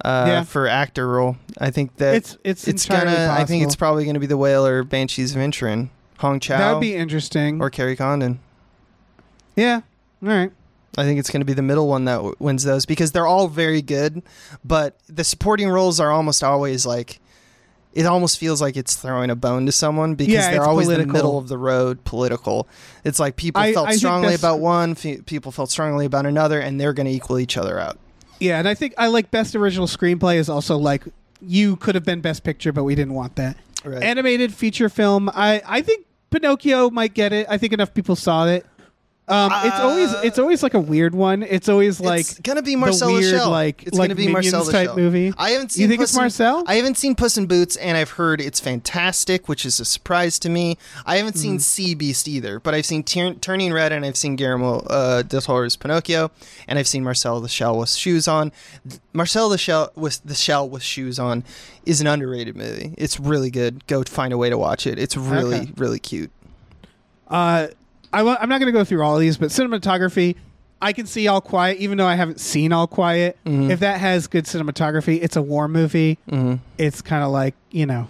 uh, 0.05 0.25
Yeah. 0.27 0.43
for 0.43 0.67
actor 0.67 1.07
role. 1.07 1.37
I 1.59 1.71
think 1.71 1.97
that 1.97 2.15
It's 2.15 2.37
it's 2.43 2.67
it's 2.67 2.85
gonna. 2.87 3.35
I 3.37 3.45
think 3.45 3.63
it's 3.63 3.75
probably 3.75 4.05
gonna 4.05 4.19
be 4.19 4.27
the 4.27 4.37
Whale 4.37 4.65
or 4.65 4.83
Banshees 4.83 5.35
of 5.35 5.41
Inisherin, 5.41 5.89
Hong 6.19 6.39
Chau, 6.39 6.57
that 6.57 6.73
would 6.73 6.81
be 6.81 6.95
interesting. 6.95 7.59
or 7.61 7.69
Kerry 7.69 7.95
Condon. 7.95 8.39
yeah, 9.55 9.81
all 10.21 10.29
right. 10.29 10.51
I 10.99 11.03
think 11.03 11.19
it's 11.19 11.29
going 11.29 11.41
to 11.41 11.45
be 11.45 11.53
the 11.53 11.61
middle 11.61 11.87
one 11.87 12.05
that 12.05 12.15
w- 12.15 12.35
wins 12.39 12.63
those 12.63 12.87
because 12.87 13.11
they're 13.11 13.27
all 13.27 13.47
very 13.49 13.83
good, 13.83 14.23
but 14.65 14.97
the 15.07 15.23
supporting 15.23 15.69
roles 15.69 15.99
are 15.99 16.09
almost 16.11 16.43
always 16.43 16.87
like 16.87 17.19
it 17.93 18.05
almost 18.05 18.37
feels 18.37 18.61
like 18.61 18.77
it's 18.77 18.95
throwing 18.95 19.29
a 19.29 19.35
bone 19.35 19.65
to 19.65 19.71
someone 19.71 20.15
because 20.15 20.33
Yeah, 20.33 20.51
they're 20.51 20.63
always 20.65 20.87
the 20.87 21.05
middle 21.05 21.37
of 21.37 21.47
the 21.47 21.57
road 21.57 22.03
political. 22.03 22.67
It's 23.03 23.19
like 23.19 23.35
people 23.35 23.61
I- 23.61 23.73
felt 23.73 23.87
I 23.89 23.95
strongly 23.95 24.35
about 24.35 24.59
one, 24.59 24.93
fe- 24.95 25.21
people 25.21 25.51
felt 25.51 25.71
strongly 25.71 26.05
about 26.05 26.25
another, 26.25 26.59
and 26.59 26.79
they're 26.79 26.93
going 26.93 27.07
to 27.07 27.11
equal 27.11 27.39
each 27.39 27.57
other 27.57 27.79
out. 27.79 27.97
Yeah, 28.39 28.59
and 28.59 28.67
I 28.67 28.75
think 28.75 28.93
I 28.97 29.07
like 29.07 29.31
best 29.31 29.55
original 29.55 29.87
screenplay 29.87 30.35
is 30.35 30.47
also 30.49 30.77
like 30.77 31.03
you 31.41 31.75
could 31.77 31.95
have 31.95 32.03
been 32.05 32.21
best 32.21 32.43
picture, 32.43 32.71
but 32.71 32.83
we 32.83 32.93
didn't 32.95 33.13
want 33.13 33.35
that. 33.37 33.57
Right. 33.83 34.03
Animated 34.03 34.53
feature 34.53 34.89
film. 34.89 35.29
I 35.33 35.61
I 35.65 35.81
think 35.81 36.05
Pinocchio 36.29 36.89
might 36.91 37.13
get 37.13 37.33
it. 37.33 37.47
I 37.49 37.57
think 37.57 37.73
enough 37.73 37.93
people 37.93 38.15
saw 38.15 38.45
it. 38.45 38.65
Um, 39.29 39.51
it's 39.65 39.75
always 39.75 40.09
Uh, 40.13 40.21
it's 40.23 40.39
always 40.39 40.63
like 40.63 40.73
a 40.73 40.79
weird 40.79 41.13
one. 41.13 41.43
It's 41.43 41.67
always 41.67 41.99
like 41.99 42.21
it's 42.21 42.39
gonna 42.39 42.61
be 42.61 42.77
Marcel 42.77 43.11
weird, 43.11 43.25
Shell. 43.35 43.49
like- 43.49 43.83
it's 43.83 43.97
like 43.97 44.07
gonna 44.07 44.15
be 44.15 44.29
Marcel 44.29 44.63
type 44.63 44.87
Shell. 44.87 44.95
movie. 44.95 45.33
I 45.37 45.49
haven't 45.49 45.73
seen. 45.73 45.81
You 45.81 45.87
think 45.89 45.99
Puss 45.99 46.11
it's 46.11 46.15
in- 46.17 46.21
Marcel? 46.21 46.63
I 46.65 46.75
haven't 46.75 46.97
seen 46.97 47.13
Puss 47.13 47.37
in 47.37 47.45
Boots, 47.45 47.75
and 47.75 47.97
I've 47.97 48.11
heard 48.11 48.39
it's 48.39 48.61
fantastic, 48.61 49.49
which 49.49 49.65
is 49.65 49.81
a 49.81 49.85
surprise 49.85 50.39
to 50.39 50.49
me. 50.49 50.77
I 51.05 51.17
haven't 51.17 51.35
Hmm. 51.35 51.41
seen 51.41 51.59
Sea 51.59 51.93
Beast 51.93 52.29
either, 52.29 52.61
but 52.61 52.73
I've 52.73 52.85
seen 52.85 53.03
Tier- 53.03 53.33
Turning 53.33 53.73
Red, 53.73 53.91
and 53.91 54.05
I've 54.05 54.15
seen 54.15 54.37
Guillermo 54.37 54.79
uh, 54.89 55.23
del 55.23 55.41
Toro's 55.41 55.75
Pinocchio, 55.75 56.31
and 56.65 56.79
I've 56.79 56.87
seen 56.87 57.03
Marcel 57.03 57.41
the 57.41 57.49
Shell 57.49 57.77
with 57.79 57.89
shoes 57.89 58.29
on. 58.29 58.53
Marcel 59.11 59.49
the 59.49 59.57
Shell 59.57 59.91
with 59.95 60.21
the 60.23 60.35
Shell 60.35 60.69
with 60.69 60.83
shoes 60.83 61.19
on 61.19 61.43
is 61.85 61.99
an 61.99 62.07
underrated 62.07 62.55
movie. 62.55 62.93
It's 62.97 63.19
really 63.19 63.51
good. 63.51 63.85
Go 63.87 64.03
find 64.03 64.31
a 64.31 64.37
way 64.37 64.49
to 64.49 64.57
watch 64.57 64.87
it. 64.87 64.97
It's 64.97 65.17
really 65.17 65.57
Okay. 65.57 65.71
really 65.75 65.99
cute. 65.99 66.31
Uh, 67.29 67.67
I 68.17 68.23
wa- 68.23 68.37
I'm 68.39 68.49
not 68.49 68.59
going 68.59 68.65
to 68.73 68.77
go 68.77 68.83
through 68.83 69.03
all 69.03 69.13
of 69.13 69.21
these, 69.21 69.37
but 69.37 69.49
cinematography, 69.49 70.35
I 70.81 70.91
can 70.91 71.05
see 71.05 71.27
All 71.27 71.39
Quiet, 71.39 71.77
even 71.77 71.99
though 71.99 72.07
I 72.07 72.15
haven't 72.15 72.39
seen 72.39 72.73
All 72.73 72.87
Quiet. 72.87 73.37
Mm-hmm. 73.45 73.69
If 73.69 73.81
that 73.81 73.99
has 73.99 74.25
good 74.25 74.45
cinematography, 74.45 75.21
it's 75.21 75.35
a 75.35 75.41
war 75.41 75.67
movie. 75.67 76.17
It's 76.79 77.03
kind 77.03 77.23
of 77.23 77.29
like 77.29 77.53
you 77.69 77.85
know, 77.85 78.07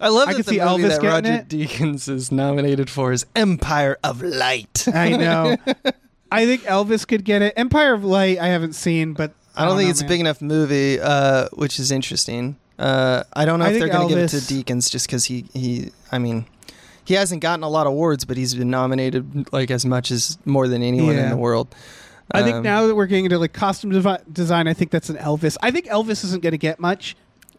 I 0.00 0.08
love 0.08 0.28
I 0.28 0.32
that 0.34 0.44
the 0.46 0.50
see 0.50 0.58
movie 0.58 0.82
Elvis 0.82 1.00
that 1.00 1.02
Roger 1.06 1.32
it. 1.34 1.48
Deakins 1.48 2.08
is 2.08 2.32
nominated 2.32 2.90
for 2.90 3.12
is 3.12 3.26
Empire 3.36 3.96
of 4.02 4.22
Light. 4.22 4.86
I 4.92 5.10
know. 5.16 5.56
I 6.32 6.44
think 6.44 6.62
Elvis 6.62 7.06
could 7.06 7.24
get 7.24 7.40
it. 7.40 7.54
Empire 7.56 7.94
of 7.94 8.02
Light, 8.04 8.38
I 8.38 8.48
haven't 8.48 8.74
seen, 8.74 9.12
but 9.12 9.32
I 9.56 9.64
don't 9.64 9.76
think 9.76 9.86
know, 9.86 9.90
it's 9.92 10.02
a 10.02 10.06
big 10.06 10.18
enough 10.18 10.42
movie, 10.42 10.98
uh, 11.00 11.48
which 11.52 11.78
is 11.78 11.92
interesting. 11.92 12.56
Uh, 12.76 13.22
I 13.32 13.44
don't 13.44 13.60
know 13.60 13.66
I 13.66 13.70
if 13.70 13.78
they're 13.78 13.88
going 13.88 14.08
to 14.08 14.14
give 14.14 14.24
it 14.24 14.28
to 14.30 14.36
Deakins 14.36 14.90
just 14.90 15.06
because 15.06 15.24
he 15.26 15.44
he. 15.54 15.90
I 16.12 16.18
mean, 16.18 16.46
he 17.08 17.14
hasn't 17.14 17.40
gotten 17.40 17.62
a 17.62 17.68
lot 17.68 17.86
of 17.86 17.92
awards, 17.92 18.24
but 18.26 18.36
he's 18.36 18.54
been 18.54 18.68
nominated 18.70 19.50
like 19.52 19.70
as 19.70 19.86
much 19.86 20.10
as 20.10 20.36
more 20.44 20.68
than 20.68 20.82
anyone 20.82 21.16
in 21.16 21.30
the 21.30 21.36
world. 21.36 21.74
I 22.30 22.42
think 22.42 22.56
Um, 22.56 22.62
now 22.62 22.86
that 22.86 22.94
we're 22.94 23.06
getting 23.06 23.24
into 23.24 23.38
like 23.38 23.54
costume 23.54 23.90
devi- 23.90 24.22
design, 24.30 24.68
I 24.68 24.74
think 24.74 24.90
that's 24.90 25.08
an 25.08 25.16
Elvis. 25.16 25.56
I 25.62 25.70
think 25.70 25.86
Elvis 25.86 26.22
isn't 26.24 26.42
going 26.42 26.50
to 26.52 26.58
get 26.58 26.78
much, 26.78 27.16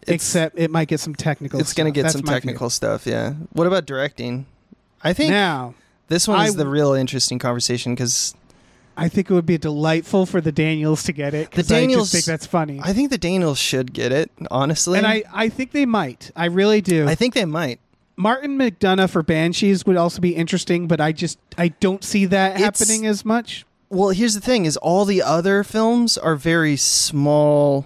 except 0.08 0.60
it 0.60 0.70
might 0.70 0.88
get 0.88 1.00
some 1.00 1.16
technical. 1.16 1.60
it's 1.60 1.74
going 1.74 1.92
to 1.92 1.96
get 1.96 2.04
That's 2.04 2.14
some 2.14 2.22
my 2.26 2.34
view. 2.34 2.36
technical 2.42 2.70
stuff. 2.70 3.08
Yeah. 3.08 3.34
What 3.54 3.66
about 3.66 3.86
directing? 3.88 4.46
I 5.04 5.14
think 5.14 5.32
Now, 5.32 5.74
this 6.10 6.28
one 6.28 6.46
is 6.46 6.54
I- 6.54 6.58
the 6.58 6.68
real 6.68 6.94
interesting 6.94 7.40
conversation 7.40 7.96
because 7.96 8.36
I 8.96 9.08
think 9.10 9.32
it 9.32 9.34
would 9.34 9.46
be 9.48 9.58
delightful 9.58 10.26
for 10.28 10.42
the 10.42 10.52
Daniels 10.52 11.02
to 11.04 11.14
get 11.14 11.34
it 11.34 11.52
The 11.52 11.62
I 11.62 11.80
Daniels- 11.80 12.12
just 12.12 12.14
think 12.14 12.26
that's 12.26 12.46
funny. 12.46 12.80
I 12.84 12.94
think 12.94 13.10
the 13.10 13.18
Daniels 13.18 13.58
should 13.58 13.94
get 13.94 14.12
it. 14.12 14.30
Honestly, 14.52 14.98
and 15.00 15.08
I, 15.08 15.24
I 15.34 15.50
think 15.50 15.72
they 15.72 15.86
might. 15.88 16.30
I 16.36 16.46
really 16.46 16.82
do. 16.82 17.08
I 17.08 17.16
think 17.16 17.34
they 17.34 17.46
might. 17.46 17.80
Martin 18.22 18.58
McDonagh 18.58 19.10
for 19.10 19.24
Banshees 19.24 19.86
would 19.86 19.96
also 19.96 20.20
be 20.20 20.36
interesting, 20.36 20.88
but 20.90 21.00
I 21.00 21.14
just 21.14 21.40
I 21.58 21.70
don't 21.70 22.04
see 22.04 22.26
that 22.26 22.58
It's- 22.60 22.64
happening 22.80 23.06
as 23.08 23.24
much. 23.24 23.66
Well, 23.90 24.10
here's 24.10 24.36
the 24.36 24.42
thing: 24.42 24.66
is 24.66 24.76
all 24.78 25.06
the 25.06 25.22
other 25.24 25.64
films 25.64 26.18
are 26.18 26.36
very 26.36 26.76
small 26.76 27.86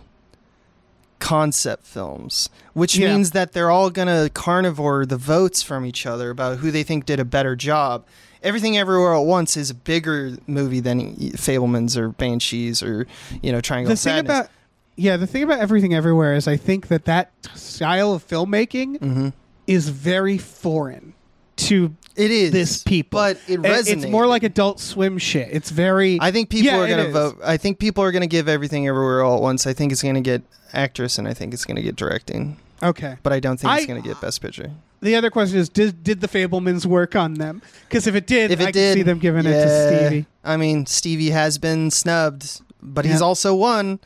concept 1.20 1.86
films, 1.86 2.50
which 2.74 2.98
Yeah. 2.98 3.14
means 3.14 3.32
that 3.32 3.54
they're 3.54 3.70
all 3.72 3.90
gonna 3.90 4.30
carnivore 4.34 5.06
the 5.06 5.16
votes 5.18 5.62
from 5.62 5.86
each 5.86 6.06
other 6.06 6.30
about 6.32 6.58
who 6.58 6.72
they 6.72 6.84
think 6.84 7.06
did 7.06 7.20
a 7.20 7.26
better 7.26 7.56
job. 7.56 8.04
Everything 8.42 8.78
Everywhere 8.78 9.14
at 9.14 9.20
Once 9.20 9.56
is 9.56 9.70
a 9.70 9.74
bigger 9.74 10.34
movie 10.48 10.82
than 10.82 11.16
Fabelmans 11.38 11.96
or 11.96 12.10
Banshees 12.10 12.84
or 12.84 13.08
you 13.42 13.52
know 13.54 13.62
Triangle 13.62 13.88
The 13.90 13.94
of 13.94 14.00
thing 14.00 14.14
Sadness. 14.16 14.38
about 14.40 14.50
yeah, 14.98 15.16
the 15.16 15.26
thing 15.28 15.44
about 15.44 15.60
everything 15.60 15.94
everywhere 15.94 16.34
is 16.34 16.48
I 16.48 16.58
think 16.58 16.88
that 16.90 17.06
that 17.06 17.32
style 17.56 18.12
of 18.14 18.28
filmmaking 18.28 18.98
Mm-hmm. 19.00 19.30
Is 19.68 19.90
very 19.90 20.38
foreign 20.38 21.14
to 21.56 21.96
it 22.16 22.32
is 22.32 22.52
this 22.52 22.84
people. 22.84 23.20
but 23.20 23.38
it 23.48 23.56
And 23.56 23.66
It's 23.66 23.90
resonates. 23.90 24.10
more 24.12 24.28
like 24.28 24.44
Adult 24.44 24.80
Swim 24.80 25.18
shit. 25.18 25.50
It's 25.52 25.70
very. 25.70 26.18
I 26.22 26.32
think 26.32 26.50
people 26.50 26.68
Yeah, 26.72 26.80
are 26.80 26.88
is. 27.08 27.14
vote. 27.14 27.40
I 27.44 27.58
think 27.58 27.80
people 27.80 28.04
are 28.04 28.12
to 28.22 28.28
give 28.28 28.48
everything 28.50 28.88
everywhere 28.88 29.24
all 29.24 29.38
at 29.38 29.42
once. 29.42 29.66
I 29.66 29.74
think 29.74 29.92
it's 29.92 30.02
to 30.16 30.22
get 30.22 30.42
actress, 30.74 31.18
and 31.18 31.28
I 31.28 31.34
think 31.34 31.54
it's 31.54 31.66
to 31.78 31.82
get 31.82 31.96
directing. 31.96 32.58
okay. 32.82 33.16
But 33.24 33.34
I 33.34 33.40
don't 33.40 33.58
think 33.60 33.74
it's 33.78 33.86
going 33.86 34.02
to 34.02 34.08
get 34.08 34.20
best 34.20 34.42
picture. 34.42 34.72
The 35.02 35.16
other 35.16 35.30
question 35.30 35.60
is, 35.60 35.70
did 35.70 36.04
did 36.04 36.22
the 36.22 36.28
Fabelmans 36.28 36.86
work 36.86 37.16
on 37.16 37.36
them? 37.36 37.62
Because 37.88 38.08
if 38.08 38.16
it 38.16 38.26
did, 38.28 38.52
If 38.52 38.60
it 38.62 38.68
I 38.70 38.72
did, 38.72 38.94
see 38.96 39.02
them 39.04 39.20
giving 39.20 39.46
it 39.46 39.52
to. 39.52 39.88
Stevie. 40.08 40.26
I 40.44 40.58
mean, 40.58 40.86
Stevie 40.86 41.30
has 41.32 41.58
been 41.58 41.92
snubbed, 41.92 42.62
but 42.82 43.06
he's 43.06 43.22
also 43.22 43.54
won. 43.56 44.00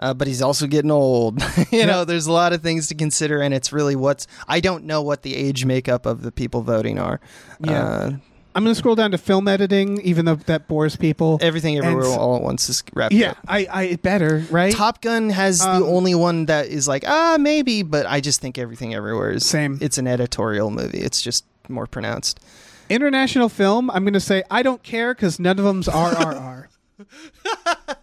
Uh, 0.00 0.14
but 0.14 0.26
he's 0.26 0.40
also 0.42 0.66
getting 0.66 0.90
old. 0.90 1.40
you 1.70 1.86
know, 1.86 2.04
there's 2.04 2.26
a 2.26 2.32
lot 2.32 2.52
of 2.52 2.62
things 2.62 2.88
to 2.88 2.94
consider, 2.94 3.40
and 3.40 3.52
it's 3.54 3.72
really 3.72 3.94
what's. 3.94 4.26
I 4.48 4.60
don't 4.60 4.84
know 4.84 5.02
what 5.02 5.22
the 5.22 5.36
age 5.36 5.64
makeup 5.64 6.06
of 6.06 6.22
the 6.22 6.32
people 6.32 6.62
voting 6.62 6.98
are. 6.98 7.20
Yeah. 7.60 7.82
Uh, 7.84 8.10
I'm 8.54 8.64
going 8.64 8.74
to 8.74 8.78
scroll 8.78 8.96
down 8.96 9.12
to 9.12 9.18
film 9.18 9.46
editing, 9.46 10.00
even 10.00 10.24
though 10.24 10.34
that 10.34 10.66
bores 10.66 10.96
people. 10.96 11.38
everything 11.40 11.76
everywhere 11.78 12.06
And- 12.06 12.18
all 12.18 12.34
at 12.34 12.42
once 12.42 12.68
is 12.68 12.82
wrapped 12.94 13.14
yeah, 13.14 13.30
up. 13.30 13.38
I, 13.46 13.68
I 13.70 13.96
better 13.96 14.44
right. 14.50 14.74
Top 14.74 15.00
Gun 15.02 15.30
has 15.30 15.60
Um, 15.60 15.80
the 15.80 15.86
only 15.86 16.16
one 16.16 16.46
that 16.46 16.66
is 16.66 16.88
like 16.88 17.04
ah 17.06 17.36
maybe, 17.38 17.84
but 17.84 18.06
I 18.06 18.20
just 18.20 18.40
think 18.40 18.58
everything 18.58 18.92
everywhere 18.92 19.30
is 19.30 19.46
Same. 19.46 19.78
It's 19.80 19.98
an 19.98 20.08
editorial 20.08 20.70
movie. 20.72 20.98
It's 20.98 21.22
just 21.22 21.44
more 21.68 21.86
pronounced. 21.86 22.40
International 22.88 23.48
film. 23.48 23.88
I'm 23.90 24.02
going 24.02 24.14
to 24.14 24.20
say 24.20 24.42
I 24.50 24.64
don't 24.64 24.82
care 24.82 25.14
because 25.14 25.38
none 25.38 25.58
of 25.60 25.64
them's 25.64 25.86
RRR. 25.86 26.66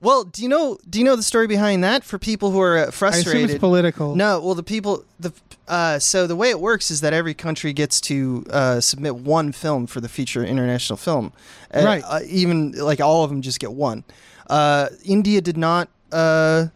Well, 0.00 0.24
do 0.24 0.42
you 0.42 0.48
know 0.48 0.78
do 0.88 0.98
you 0.98 1.04
know 1.04 1.16
the 1.16 1.22
story 1.22 1.46
behind 1.46 1.82
that 1.84 2.04
for 2.04 2.18
people 2.18 2.50
who 2.52 2.60
are 2.60 2.76
uh, 2.76 2.80
I 2.80 2.82
assume 2.84 2.92
frustrated? 2.92 3.50
it's 3.50 3.58
political. 3.58 4.14
No, 4.14 4.40
well, 4.40 4.54
the 4.54 4.62
people, 4.62 5.04
the 5.18 5.32
uh, 5.66 5.98
so 5.98 6.26
the 6.26 6.36
way 6.36 6.50
it 6.50 6.60
works 6.60 6.90
is 6.90 7.00
that 7.00 7.12
every 7.12 7.34
country 7.34 7.72
gets 7.72 8.00
to 8.02 8.44
uh, 8.50 8.80
submit 8.80 9.16
one 9.16 9.52
film 9.52 9.86
for 9.86 10.00
the 10.00 10.08
feature 10.08 10.44
international 10.44 10.96
film, 10.96 11.32
Uh, 11.74 11.82
Right. 11.84 12.02
Uh, 12.06 12.20
even 12.26 12.72
like 12.72 13.00
all 13.00 13.24
of 13.24 13.30
them 13.30 13.42
just 13.42 13.58
get 13.60 13.72
one. 13.72 14.04
Uh, 14.48 14.88
India 15.04 15.40
did 15.40 15.56
not 15.58 15.88
uh, 16.12 16.66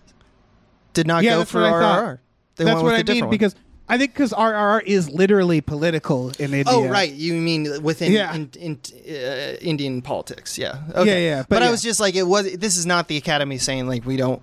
did 0.92 1.06
not 1.06 1.22
Yeah, 1.22 1.36
go 1.36 1.44
for 1.44 1.62
what 1.62 1.72
I. 1.72 1.76
RRR. 2.02 2.18
They 2.56 2.64
That's 2.64 2.74
went 2.74 2.84
what 2.84 2.90
with 2.90 2.94
I 2.94 2.98
a 2.98 3.02
different 3.04 3.16
mean 3.20 3.24
one. 3.28 3.30
because 3.30 3.54
I 3.92 3.98
think 3.98 4.14
because 4.14 4.32
RRR 4.32 4.82
is 4.84 5.10
literally 5.10 5.60
political 5.60 6.30
in 6.38 6.54
India. 6.54 6.64
Oh 6.66 6.88
right, 6.88 7.12
you 7.12 7.34
mean 7.34 7.82
within 7.82 8.10
Yeah. 8.10 8.34
in, 8.34 8.48
in, 8.58 8.78
uh, 9.06 9.58
Indian 9.60 10.00
politics? 10.00 10.56
Yeah. 10.56 10.78
Okay. 10.94 11.26
Yeah, 11.26 11.30
yeah, 11.36 11.40
But, 11.42 11.56
but 11.56 11.62
I 11.62 11.70
was 11.70 11.82
just 11.82 12.00
like, 12.00 12.14
it 12.14 12.22
was. 12.22 12.56
This 12.56 12.78
is 12.78 12.86
not 12.86 13.08
the 13.08 13.18
Academy 13.18 13.58
saying 13.58 13.86
like 13.86 14.06
we 14.06 14.16
don't. 14.16 14.40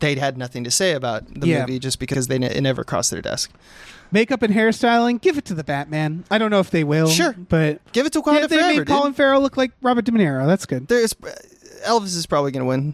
They'd 0.00 0.18
had 0.18 0.36
nothing 0.36 0.64
to 0.64 0.70
say 0.70 0.92
about 0.92 1.22
the 1.32 1.46
Yeah. 1.48 1.60
movie 1.60 1.78
just 1.78 1.98
because 1.98 2.26
they 2.26 2.36
it 2.36 2.60
never 2.60 2.84
crossed 2.84 3.10
their 3.10 3.22
desk. 3.22 3.50
Makeup 4.12 4.42
and 4.42 4.52
hairstyling, 4.54 5.18
give 5.18 5.38
it 5.38 5.46
to 5.46 5.54
the 5.54 5.64
Batman. 5.64 6.24
I 6.30 6.36
don't 6.36 6.50
know 6.50 6.60
if 6.60 6.70
they 6.70 6.84
will. 6.84 7.08
Sure. 7.08 7.32
but 7.48 7.80
Give 7.92 8.04
it 8.04 8.12
to 8.12 8.20
Wakanda 8.20 8.40
yeah, 8.40 8.46
they 8.48 8.56
forever, 8.56 8.68
made 8.68 8.76
dude. 8.80 8.86
Colin 8.88 9.14
Farrell 9.14 9.40
look 9.40 9.56
like 9.56 9.72
Robert 9.80 10.04
De 10.04 10.12
Niro. 10.12 10.46
That's 10.46 10.66
good. 10.66 10.88
There's 10.88 11.14
Elvis 11.86 12.14
is 12.16 12.26
probably 12.26 12.52
gonna 12.52 12.66
win. 12.66 12.92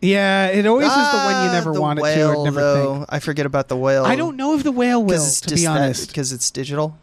Yeah, 0.00 0.46
it 0.46 0.66
always 0.66 0.86
is 0.86 0.92
the 0.94 1.00
one 1.00 1.44
you 1.44 1.50
Ah, 1.50 1.52
never 1.52 1.72
want 1.72 1.98
it 1.98 2.02
to 2.14 2.26
or 2.34 2.44
never 2.44 2.60
though. 2.60 2.94
think. 2.94 3.06
I 3.10 3.18
forget 3.18 3.44
about 3.46 3.68
the 3.68 3.76
whale. 3.76 4.04
I 4.04 4.16
don't 4.16 4.36
know 4.36 4.54
if 4.54 4.62
the 4.62 4.72
whale 4.72 5.02
will, 5.04 5.22
it's 5.22 5.40
to 5.42 5.54
be 5.54 5.66
honest. 5.66 6.08
because 6.08 6.32
it's 6.32 6.50
digital. 6.50 6.96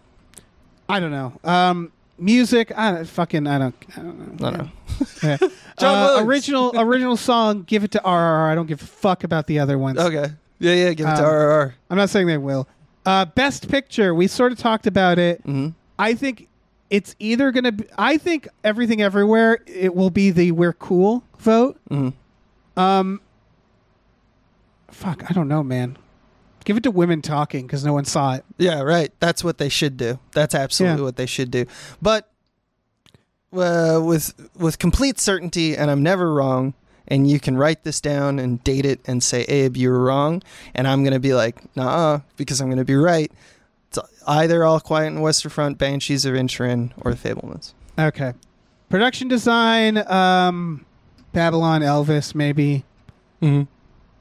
I 0.90 1.00
don't 1.00 1.12
know. 1.12 1.34
Um, 1.44 1.92
music, 2.18 2.72
I 2.76 2.92
don't, 2.94 3.06
fucking, 3.06 3.46
I 3.46 3.60
don't, 3.60 3.76
I 3.96 4.02
don't 4.02 4.40
know. 4.42 4.48
I 4.48 4.52
don't 4.52 4.58
know. 4.60 4.70
Yeah. 5.24 5.38
Uh, 5.80 6.24
original, 6.26 6.72
original 6.76 7.16
song, 7.16 7.62
give 7.62 7.84
it 7.84 7.92
to 7.92 8.00
RRR. 8.00 8.52
I 8.52 8.56
don't 8.56 8.66
give 8.66 8.82
a 8.82 8.86
fuck 8.86 9.24
about 9.24 9.46
the 9.46 9.60
other 9.60 9.78
ones. 9.78 10.00
Okay. 10.00 10.32
Yeah, 10.58 10.74
yeah. 10.74 10.94
Give 10.94 11.06
it 11.06 11.18
to 11.18 11.18
Um, 11.20 11.24
RRR. 11.26 11.74
I'm 11.92 11.98
not 11.98 12.10
saying 12.10 12.26
they 12.26 12.40
will. 12.40 12.68
Uh, 13.06 13.26
best 13.26 13.70
picture, 13.70 14.16
we 14.16 14.26
sort 14.26 14.52
of 14.52 14.58
talked 14.58 14.88
about 14.88 15.20
it. 15.20 15.40
hmm 15.46 15.70
I 16.00 16.16
think 16.16 16.48
it's 16.90 17.16
either 17.20 17.52
going 17.52 17.66
to 17.66 17.72
be, 17.74 17.84
I 17.96 18.18
think 18.18 18.48
everything 18.64 19.04
everywhere, 19.04 19.60
it 19.68 19.94
will 19.96 20.10
be 20.10 20.32
the 20.32 20.52
we're 20.52 20.74
cool 20.74 21.24
vote. 21.38 21.78
hmm 21.90 22.10
Um, 22.78 23.22
fuck, 24.92 25.30
I 25.30 25.34
don't 25.34 25.48
know, 25.48 25.64
man. 25.64 25.98
Give 26.66 26.78
it 26.78 26.84
to 26.84 26.92
women 26.92 27.22
talking 27.22 27.66
because 27.66 27.86
no 27.86 27.94
one 27.94 28.06
saw 28.06 28.34
it. 28.36 28.46
Yeah, 28.58 28.82
right. 28.82 29.12
That's 29.20 29.44
what 29.44 29.58
they 29.58 29.70
should 29.70 29.96
do. 29.98 30.20
That's 30.34 30.54
absolutely 30.54 31.00
Yeah. 31.00 31.06
what 31.06 31.16
they 31.16 31.26
should 31.26 31.50
do. 31.52 31.66
But 32.02 32.30
uh, 33.54 34.02
with 34.04 34.34
with 34.58 34.78
complete 34.78 35.20
certainty, 35.20 35.76
and 35.78 35.90
I'm 35.90 36.04
never 36.04 36.34
wrong. 36.34 36.74
And 37.10 37.30
you 37.32 37.40
can 37.40 37.56
write 37.56 37.86
this 37.86 38.02
down 38.02 38.38
and 38.38 38.62
date 38.66 38.86
it 38.86 39.00
and 39.06 39.24
say, 39.24 39.44
Abe, 39.44 39.78
you 39.78 39.90
were 39.90 40.04
wrong. 40.04 40.44
And 40.76 40.86
I'm 40.90 41.04
going 41.04 41.14
to 41.14 41.22
be 41.22 41.34
like, 41.34 41.74
nah, 41.74 42.20
because 42.36 42.60
I'm 42.60 42.68
going 42.68 42.80
to 42.80 42.84
be 42.84 42.98
right. 42.98 43.32
It's 43.88 43.98
either 44.28 44.66
All 44.66 44.82
Quiet 44.82 45.08
in 45.08 45.22
Western 45.22 45.50
Front, 45.50 45.78
Banshees 45.78 46.26
of 46.26 46.34
Inisherin, 46.34 46.92
or 46.98 47.14
The 47.14 47.18
Fabelmans. 47.30 47.72
Okay. 47.98 48.34
Production 48.90 49.30
design, 49.30 50.00
um, 50.12 50.86
Babylon, 51.38 51.82
Elvis, 51.82 52.34
maybe. 52.34 52.84
Mm-hmm. 53.44 53.64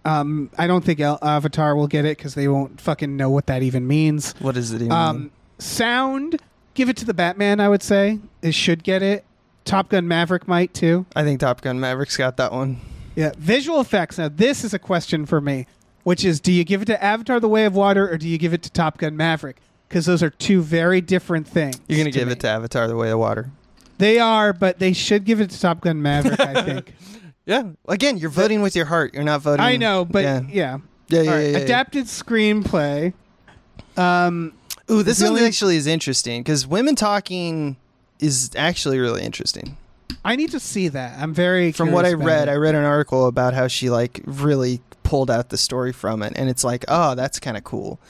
Um, 0.07 0.51
I 0.59 0.67
don't 0.67 0.85
think 0.85 1.01
El- 1.01 1.19
Avatar 1.23 1.75
will 1.75 1.87
get 1.89 2.05
it 2.05 2.19
because 2.19 2.35
they 2.35 2.47
won't 2.47 2.79
fucking 2.81 3.17
know 3.17 3.31
what 3.31 3.47
that 3.47 3.63
even 3.63 3.87
means. 3.87 4.35
What 4.39 4.55
does 4.55 4.71
it 4.73 4.77
even 4.83 4.93
Um, 4.93 5.19
mean? 5.19 5.31
sound, 5.59 6.41
give 6.75 6.89
it 6.91 6.97
to 6.99 7.07
the 7.07 7.15
Batman. 7.15 7.59
I 7.59 7.69
would 7.71 7.83
say 7.83 8.19
it 8.43 8.53
should 8.55 8.85
get 8.85 9.03
it. 9.03 9.25
Top 9.65 9.89
Gun 9.89 10.07
Maverick 10.07 10.47
might 10.47 10.75
too. 10.75 11.07
I 11.17 11.25
think 11.25 11.41
Top 11.41 11.61
Gun 11.63 11.81
Maverick's 11.81 12.17
got 12.19 12.37
that 12.37 12.53
one. 12.53 12.81
Yeah, 13.17 13.33
visual 13.39 13.81
effects. 13.81 14.19
Now 14.19 14.29
this 14.29 14.63
is 14.63 14.75
a 14.75 14.79
question 14.79 15.25
for 15.27 15.41
me, 15.41 15.67
which 16.05 16.23
is: 16.25 16.39
Do 16.39 16.53
you 16.53 16.63
give 16.65 16.83
it 16.83 16.85
to 16.85 17.03
Avatar: 17.03 17.41
The 17.41 17.49
Way 17.49 17.65
of 17.65 17.75
Water 17.75 18.09
or 18.09 18.19
do 18.19 18.29
you 18.29 18.37
give 18.39 18.53
it 18.53 18.63
to 18.65 18.71
Top 18.71 18.99
Gun 18.99 19.17
Maverick? 19.17 19.57
Because 19.89 20.05
those 20.07 20.23
are 20.23 20.31
two 20.31 20.61
very 20.63 21.01
different 21.01 21.49
things. 21.49 21.81
You're 21.89 21.97
going 21.97 22.13
to 22.13 22.17
give 22.17 22.29
me. 22.29 22.33
it 22.35 22.41
to 22.41 22.49
Avatar: 22.49 22.87
The 22.87 22.95
Way 22.97 23.11
of 23.11 23.19
Water. 23.19 23.51
They 23.99 24.19
are, 24.19 24.53
but 24.53 24.79
they 24.79 24.93
should 24.93 25.25
give 25.25 25.41
it 25.41 25.51
to 25.51 25.61
Top 25.61 25.81
Gun 25.81 26.03
Maverick. 26.03 26.41
I 26.41 26.63
think. 26.63 26.95
Yeah. 27.47 27.71
Again, 27.87 28.19
you're 28.19 28.29
voting 28.29 28.61
with 28.61 28.75
your 28.75 28.87
heart. 28.87 29.15
You're 29.15 29.23
not 29.23 29.41
voting. 29.41 29.65
I 29.65 29.77
know, 29.77 30.05
but 30.05 30.25
yeah, 30.25 30.41
yeah. 30.51 30.79
yeah, 31.09 31.23
yeah. 31.23 31.31
Right, 31.33 31.51
yeah. 31.53 31.59
Adapted 31.59 32.07
screenplay. 32.07 33.15
Um, 33.97 34.53
Ooh, 34.91 35.05
this 35.05 35.21
The 35.21 35.31
one 35.31 35.45
actually 35.45 35.77
is 35.77 35.87
interesting 35.87 36.43
because 36.43 36.67
women 36.67 36.97
talking 36.97 37.77
is 38.19 38.51
actually 38.57 38.99
really 38.99 39.23
interesting. 39.23 39.77
I 40.25 40.35
need 40.35 40.51
to 40.51 40.61
see 40.61 40.89
that. 40.89 41.21
I'm 41.21 41.33
very 41.33 41.71
From 41.71 41.93
what 41.93 42.05
I 42.05 42.15
read, 42.15 42.49
it. 42.49 42.51
I 42.51 42.55
read 42.55 42.75
an 42.75 42.85
article 42.85 43.27
about 43.27 43.55
how 43.55 43.69
she 43.69 43.91
like 43.91 44.21
really 44.25 44.81
pulled 45.05 45.31
out 45.31 45.51
the 45.51 45.57
story 45.57 45.93
from 45.93 46.23
it, 46.23 46.33
and 46.35 46.51
it's 46.51 46.65
like, 46.65 46.85
oh, 46.89 47.15
that's 47.15 47.39
kind 47.39 47.57
of 47.57 47.63
cool. 47.63 48.01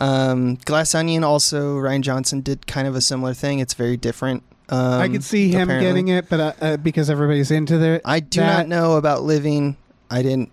Um, 0.00 0.56
Glass 0.64 0.94
Onion 0.94 1.22
also 1.22 1.76
Rian 1.76 2.00
Johnson 2.00 2.40
did 2.40 2.66
kind 2.66 2.88
of 2.88 2.94
a 2.94 3.00
similar 3.02 3.34
thing. 3.34 3.58
It's 3.58 3.74
very 3.74 3.98
different. 3.98 4.42
Um, 4.68 5.00
I 5.00 5.08
could 5.08 5.22
see 5.22 5.48
him 5.48 5.62
apparently. 5.70 5.86
getting 5.88 6.08
it, 6.08 6.28
but 6.28 6.40
uh, 6.40 6.52
uh, 6.60 6.76
because 6.78 7.08
everybody's 7.08 7.50
into 7.52 7.80
it, 7.80 8.02
I 8.04 8.20
do 8.20 8.40
that- 8.40 8.56
not 8.56 8.68
know 8.68 8.96
about 8.96 9.22
Living. 9.22 9.76
I 10.10 10.22
didn't. 10.22 10.50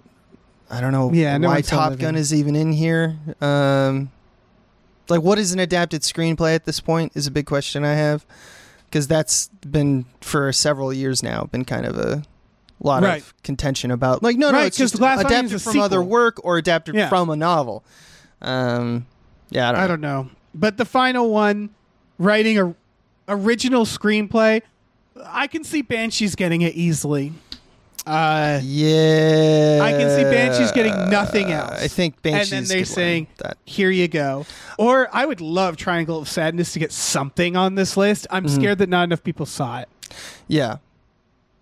I 0.69 0.81
don't 0.81 0.91
know 0.91 1.11
Yeah, 1.13 1.37
no 1.37 1.49
why 1.49 1.61
Top 1.61 1.91
Living. 1.91 2.01
Gun 2.05 2.15
is 2.15 2.33
even 2.33 2.55
in 2.55 2.71
here. 2.73 3.15
Um, 3.41 4.11
like, 5.09 5.21
what 5.21 5.37
is 5.37 5.51
an 5.53 5.59
adapted 5.59 6.01
screenplay 6.01 6.55
at 6.55 6.65
this 6.65 6.79
point? 6.79 7.11
Is 7.15 7.27
a 7.27 7.31
big 7.31 7.45
question 7.45 7.83
I 7.83 7.93
have 7.93 8.25
because 8.89 9.07
that's 9.07 9.49
been 9.67 10.05
for 10.21 10.51
several 10.53 10.93
years 10.93 11.21
now 11.23 11.45
been 11.51 11.65
kind 11.65 11.85
of 11.85 11.97
a 11.97 12.23
lot 12.79 13.03
Right. 13.03 13.21
of 13.21 13.33
contention 13.43 13.91
about 13.91 14.21
like 14.23 14.37
no 14.37 14.51
no 14.51 14.57
Right, 14.59 14.67
it's 14.67 14.77
just 14.77 14.95
adapted 14.95 15.61
from 15.61 15.79
other 15.79 16.01
work 16.03 16.39
or 16.43 16.57
adapted 16.57 16.95
Yeah. 16.95 17.09
from 17.09 17.29
a 17.29 17.35
novel. 17.35 17.83
Um, 18.41 19.05
yeah, 19.49 19.69
I 19.69 19.71
don't. 19.71 19.79
I 19.79 19.83
know. 19.83 19.87
don't 19.87 20.01
know. 20.01 20.29
But 20.55 20.77
the 20.77 20.85
final 20.85 21.29
one, 21.29 21.69
writing 22.19 22.57
a 22.59 22.75
original 23.33 23.85
screenplay, 23.85 24.61
I 25.25 25.47
can 25.47 25.63
see 25.63 25.81
Banshees 25.81 26.35
getting 26.35 26.61
it 26.61 26.73
easily. 26.75 27.33
Uh, 28.05 28.59
Yeah, 28.63 29.79
I 29.81 29.91
can 29.91 30.09
see 30.09 30.23
Banshees 30.23 30.71
getting 30.73 31.09
nothing 31.09 31.51
else. 31.51 31.81
I 31.81 31.87
think 31.87 32.21
Banshees. 32.21 32.51
and 32.51 32.65
then 32.67 32.77
they're 32.77 32.85
saying, 32.85 33.27
that. 33.37 33.57
"Here 33.65 33.89
you 33.91 34.07
go." 34.09 34.45
Or 34.77 35.07
I 35.13 35.25
would 35.25 35.39
love 35.39 35.77
Triangle 35.77 36.19
of 36.19 36.27
Sadness 36.27 36.73
to 36.73 36.79
get 36.79 36.91
something 36.91 37.55
on 37.55 37.75
this 37.75 37.95
list. 37.95 38.27
I'm 38.29 38.45
Mm-hmm. 38.45 38.55
scared 38.55 38.77
that 38.79 38.89
not 38.89 39.05
enough 39.05 39.23
people 39.23 39.45
saw 39.45 39.79
it. 39.79 39.89
Yeah, 40.49 40.77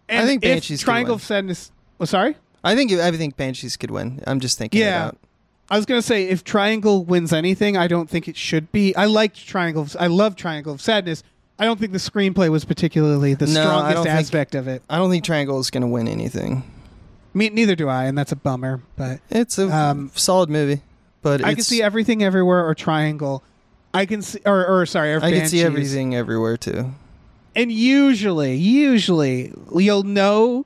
And 0.10 0.28
think 0.28 0.44
if 0.44 0.50
Banshees 0.52 0.80
could 0.82 0.86
Triangle 0.86 1.14
win. 1.14 1.20
of 1.20 1.24
Sadness. 1.24 1.72
Oh, 2.00 2.06
sorry. 2.06 2.36
I 2.64 2.76
think 2.76 2.92
I 2.92 3.12
think 3.12 3.38
Banshees 3.38 3.78
could 3.78 3.92
win. 3.92 4.22
I'm 4.26 4.40
just 4.40 4.58
thinking. 4.58 4.82
Yeah. 4.82 5.10
About. 5.10 5.18
I 5.70 5.78
was 5.78 5.86
gonna 5.86 6.02
say 6.02 6.24
if 6.28 6.44
Triangle 6.44 7.06
wins 7.06 7.32
anything, 7.32 7.78
I 7.78 7.88
don't 7.88 8.10
think 8.10 8.28
it 8.28 8.36
should 8.36 8.72
be. 8.72 8.96
I 8.96 9.06
liked 9.06 9.48
Triangle. 9.48 9.84
Of, 9.84 9.96
I 10.00 10.08
love 10.08 10.36
Triangle 10.36 10.74
of 10.74 10.82
Sadness. 10.82 11.24
I 11.62 11.66
don't 11.66 11.80
think 11.80 11.92
the 11.92 12.00
screenplay 12.00 12.50
was 12.50 12.66
particularly 12.66 13.36
the 13.36 13.46
No, 13.46 13.62
I 13.62 13.64
strongest 13.64 13.96
don't 13.96 14.04
think- 14.06 14.16
aspect 14.16 14.56
of 14.56 14.68
it. 14.68 14.82
I 14.90 14.98
don't 14.98 15.12
think 15.12 15.24
Triangle 15.24 15.60
is 15.60 15.70
going 15.70 15.82
to 15.82 15.88
win 15.88 16.08
anything. 16.08 16.64
Me, 17.36 17.50
neither 17.50 17.76
do 17.76 17.88
I, 17.88 18.06
and 18.06 18.18
that's 18.18 18.32
a 18.32 18.36
bummer. 18.36 18.82
But 18.98 19.20
It's 19.30 19.58
a 19.60 19.70
Um, 19.74 20.12
solid 20.16 20.50
movie, 20.50 20.82
but 21.22 21.42
I 21.42 21.50
can 21.50 21.52
it's- 21.52 21.68
see 21.68 21.82
everything 21.82 22.24
everywhere 22.24 22.66
or 22.68 22.74
Triangle. 22.74 23.44
I 23.94 24.06
can 24.08 24.22
see, 24.22 24.40
or, 24.46 24.66
or 24.66 24.86
sorry, 24.86 25.14
or 25.14 25.18
I 25.18 25.32
can 25.32 25.48
see 25.48 25.62
Banshees. 25.62 25.64
everything 25.66 26.16
everywhere 26.16 26.58
too. 26.58 26.92
And 27.56 27.72
usually, 27.72 28.56
usually 28.56 29.54
you'll 29.76 30.04
know 30.04 30.66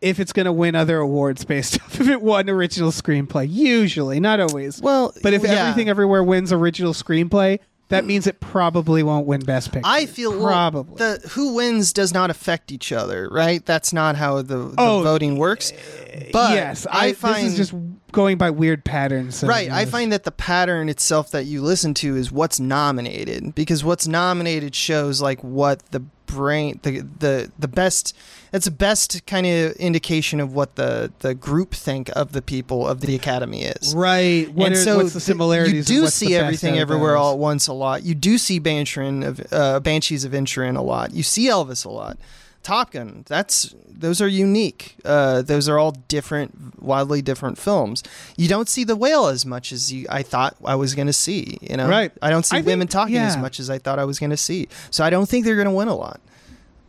if 0.00 0.18
it's 0.20 0.32
going 0.32 0.46
to 0.46 0.52
win 0.52 0.74
other 0.74 0.98
awards 0.98 1.44
based 1.44 1.74
off 1.82 2.00
if 2.00 2.08
it 2.08 2.20
won 2.20 2.50
original 2.50 2.90
screenplay. 2.90 3.46
Usually, 3.50 4.18
not 4.20 4.38
always. 4.40 4.82
Well, 4.82 5.14
but 5.22 5.32
if 5.32 5.44
yeah. 5.44 5.50
everything 5.68 5.88
everywhere 5.88 6.22
wins 6.24 6.52
original 6.52 6.92
screenplay, 6.92 7.58
that 7.90 8.04
means 8.04 8.26
it 8.26 8.40
probably 8.40 9.02
won't 9.02 9.26
win 9.26 9.40
best 9.40 9.72
picture. 9.72 9.82
I 9.84 10.06
feel 10.06 10.30
well, 10.30 10.46
probably. 10.46 10.96
the 10.96 11.28
who 11.30 11.54
wins 11.54 11.92
does 11.92 12.14
not 12.14 12.30
affect 12.30 12.72
each 12.72 12.92
other, 12.92 13.28
right? 13.30 13.64
That's 13.64 13.92
not 13.92 14.16
how 14.16 14.42
the, 14.42 14.56
the 14.56 14.74
Oh, 14.78 15.02
voting 15.02 15.36
works. 15.36 15.72
Eh, 16.08 16.30
but 16.32 16.52
yes, 16.52 16.86
I, 16.90 17.08
I, 17.08 17.12
find 17.12 17.46
this 17.46 17.52
is 17.58 17.70
just 17.70 17.74
going 18.12 18.38
by 18.38 18.50
weird 18.50 18.84
patterns. 18.84 19.42
right. 19.44 19.70
I 19.70 19.84
find 19.84 20.12
that 20.12 20.24
the 20.24 20.32
pattern 20.32 20.88
itself 20.88 21.30
that 21.32 21.44
you 21.44 21.62
listen 21.62 21.94
to 21.94 22.16
is 22.16 22.32
what's 22.32 22.58
nominated 22.58 23.54
because 23.54 23.84
what's 23.84 24.06
nominated 24.06 24.74
shows 24.74 25.20
like 25.20 25.42
what 25.44 25.82
the 25.90 26.02
brain 26.30 26.80
the 26.82 27.00
the 27.00 27.50
the 27.58 27.68
best. 27.68 28.16
that's 28.50 28.64
the 28.64 28.70
best 28.70 29.26
kind 29.26 29.46
of 29.46 29.72
indication 29.72 30.40
of 30.40 30.54
what 30.54 30.76
the 30.76 31.12
the 31.20 31.34
group 31.34 31.74
think 31.74 32.10
of 32.16 32.32
the 32.32 32.42
people 32.42 32.86
of 32.86 33.00
the 33.00 33.14
academy 33.14 33.62
is. 33.64 33.94
right. 33.94 34.52
What 34.52 34.66
and 34.66 34.74
are, 34.76 34.78
so 34.78 34.96
what's 34.96 35.12
the 35.12 35.20
th- 35.20 35.24
similarities? 35.24 35.90
You 35.90 36.02
do 36.02 36.06
see 36.08 36.34
everything 36.34 36.78
everywhere 36.78 37.16
all 37.16 37.32
at 37.32 37.38
once 37.38 37.66
a 37.68 37.72
lot. 37.72 38.02
You 38.02 38.14
do 38.14 38.38
see 38.38 38.58
Banshees 38.58 39.24
of 39.24 39.52
uh, 39.52 39.80
Banshees 39.80 40.24
of 40.24 40.32
Inisherin 40.32 40.76
a 40.76 40.82
lot. 40.82 41.12
You 41.12 41.22
see 41.22 41.48
Elvis 41.48 41.84
a 41.84 41.90
lot. 41.90 42.18
Top 42.62 42.90
Gun. 42.92 43.24
That's 43.26 43.74
those 43.88 44.20
are 44.20 44.28
unique. 44.28 44.96
Uh, 45.04 45.42
those 45.42 45.68
are 45.68 45.78
all 45.78 45.92
different, 46.08 46.82
wildly 46.82 47.22
different 47.22 47.56
films. 47.58 48.02
You 48.36 48.48
don't 48.48 48.68
see 48.68 48.84
the 48.84 48.96
whale 48.96 49.26
as 49.26 49.44
much 49.46 49.72
as 49.72 49.92
you 49.92 50.06
I 50.10 50.22
thought 50.22 50.56
I 50.64 50.74
was 50.74 50.94
going 50.94 51.06
to 51.06 51.12
see. 51.12 51.58
You 51.62 51.76
know, 51.78 51.88
Right. 51.88 52.12
I 52.20 52.28
don't 52.30 52.44
see 52.44 52.56
I 52.56 52.58
think- 52.60 52.66
women 52.68 52.88
talking 52.88 53.16
as 53.16 53.36
much 53.36 53.60
as 53.60 53.70
I 53.70 53.78
thought 53.78 53.98
I 53.98 54.04
was 54.04 54.18
going 54.18 54.30
to 54.30 54.36
see. 54.36 54.68
So 54.90 55.04
I 55.04 55.10
don't 55.10 55.28
think 55.28 55.44
they're 55.44 55.54
going 55.56 55.66
to 55.66 55.70
win 55.72 55.88
a 55.88 55.94
lot. 55.94 56.20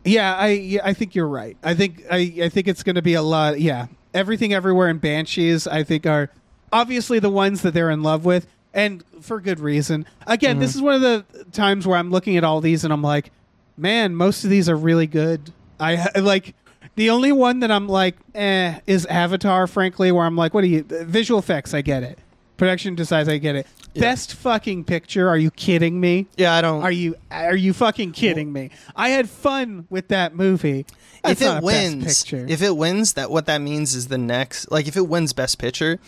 Yeah, 0.04 0.34
I 0.34 0.48
yeah, 0.48 0.80
I 0.84 0.92
think 0.94 1.14
you're 1.14 1.28
right. 1.28 1.56
I 1.62 1.74
think 1.74 2.02
I 2.10 2.32
I 2.42 2.48
think 2.48 2.66
it's 2.68 2.82
going 2.82 2.96
to 2.96 3.02
be 3.02 3.14
a 3.14 3.22
lot. 3.22 3.60
Yeah, 3.60 3.86
everything 4.12 4.52
everywhere 4.52 4.88
in 4.88 4.98
Banshees. 4.98 5.66
I 5.66 5.84
think 5.84 6.06
are 6.06 6.28
obviously 6.72 7.18
the 7.20 7.30
ones 7.30 7.62
that 7.62 7.72
they're 7.72 7.88
in 7.90 8.02
love 8.02 8.24
with, 8.24 8.46
and 8.74 9.04
for 9.20 9.40
good 9.40 9.60
reason. 9.60 10.04
Again, 10.26 10.58
this 10.58 10.74
is 10.74 10.82
one 10.82 10.94
of 10.96 11.00
the 11.02 11.24
times 11.52 11.86
where 11.86 11.96
I'm 11.96 12.10
looking 12.10 12.36
at 12.36 12.42
all 12.44 12.60
these 12.60 12.82
and 12.82 12.92
I'm 12.92 13.02
like, 13.02 13.30
man, 13.76 14.14
most 14.16 14.42
of 14.42 14.50
these 14.50 14.68
are 14.68 14.76
really 14.76 15.06
good. 15.06 15.52
I 15.80 16.08
like 16.20 16.54
the 16.94 17.10
only 17.10 17.32
one 17.32 17.60
that 17.60 17.70
I'm 17.70 17.88
like, 17.88 18.16
eh, 18.34 18.80
is 18.86 19.06
Avatar. 19.06 19.66
Frankly, 19.66 20.12
where 20.12 20.24
I'm 20.24 20.36
like, 20.36 20.54
what 20.54 20.64
are 20.64 20.68
you? 20.68 20.82
Visual 20.84 21.38
effects, 21.38 21.74
I 21.74 21.82
get 21.82 22.02
it. 22.02 22.18
Production 22.56 22.94
decides, 22.94 23.28
I 23.28 23.38
get 23.38 23.56
it. 23.56 23.66
Best 23.94 24.34
fucking 24.34 24.84
picture. 24.84 25.28
Are 25.28 25.36
you 25.36 25.50
kidding 25.50 26.00
me? 26.00 26.26
Yeah, 26.36 26.54
I 26.54 26.62
don't. 26.62 26.82
Are 26.82 26.92
you 26.92 27.16
are 27.30 27.56
you 27.56 27.72
fucking 27.72 28.12
kidding 28.12 28.52
me? 28.52 28.70
I 28.96 29.10
had 29.10 29.28
fun 29.28 29.86
with 29.90 30.08
that 30.08 30.34
movie. 30.34 30.86
That's 31.22 31.42
if 31.42 31.56
it 31.56 31.62
wins, 31.62 32.32
if 32.32 32.62
it 32.62 32.76
wins, 32.76 33.14
that 33.14 33.30
what 33.30 33.46
that 33.46 33.58
means 33.58 33.94
is 33.94 34.08
the 34.08 34.18
next. 34.18 34.70
Like 34.70 34.88
if 34.88 34.96
it 34.96 35.08
wins 35.08 35.32
Best 35.32 35.58
Picture, 35.58 35.98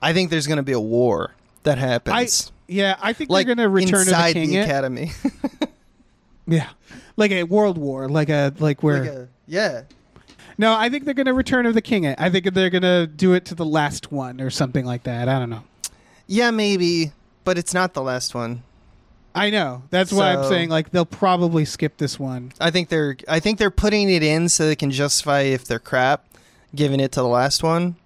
I 0.00 0.12
think 0.12 0.30
there's 0.30 0.46
going 0.46 0.56
to 0.56 0.62
be 0.64 0.72
a 0.72 0.80
war 0.80 1.32
that 1.62 1.78
I 1.78 1.80
happens. 1.80 2.50
yeah, 2.66 2.96
I 3.00 3.12
think 3.12 3.30
like 3.30 3.46
they're 3.46 3.54
gonna 3.54 3.68
return 3.68 4.00
inside 4.00 4.32
to 4.32 4.46
the 4.46 4.56
it. 4.56 4.64
Academy. 4.64 5.12
Yeah, 6.44 6.70
like 7.16 7.30
a 7.30 7.44
world 7.44 7.78
war, 7.78 8.08
like 8.08 8.28
a 8.28 8.52
like 8.58 8.82
where. 8.82 9.00
Like 9.00 9.10
a- 9.10 9.28
yeah. 9.46 9.82
no, 10.58 10.74
I 10.76 10.88
think 10.88 11.04
they're 11.04 11.14
gonna 11.14 11.34
return 11.34 11.66
of 11.66 11.74
the 11.74 11.82
king. 11.82 12.04
It. 12.04 12.18
I 12.20 12.30
think 12.30 12.52
they're 12.54 12.70
gonna 12.70 13.06
do 13.06 13.32
it 13.34 13.44
to 13.46 13.54
the 13.54 13.64
last 13.64 14.10
one 14.12 14.40
or 14.40 14.50
something 14.50 14.84
like 14.84 15.02
that. 15.04 15.28
I 15.28 15.38
don't 15.38 15.50
know. 15.50 15.64
Yeah, 16.26 16.50
maybe, 16.50 17.12
but 17.44 17.58
it's 17.58 17.74
not 17.74 17.94
the 17.94 18.02
last 18.02 18.34
one. 18.34 18.62
I 19.34 19.48
know. 19.50 19.82
That's 19.90 20.12
why 20.12 20.34
I'm 20.34 20.44
saying 20.44 20.68
like 20.68 20.90
they'll 20.90 21.04
probably 21.06 21.64
skip 21.64 21.96
this 21.96 22.18
one. 22.18 22.52
I 22.60 22.70
think 22.70 22.88
they're 22.90 23.16
I 23.28 23.40
think 23.40 23.58
they're 23.58 23.70
putting 23.70 24.10
it 24.10 24.22
in 24.22 24.48
so 24.48 24.66
they 24.66 24.76
can 24.76 24.90
justify 24.90 25.40
if 25.40 25.64
they're 25.64 25.78
crap, 25.78 26.26
giving 26.74 27.00
it 27.00 27.12
to 27.12 27.20
the 27.20 27.28
last 27.28 27.62
one. 27.62 27.96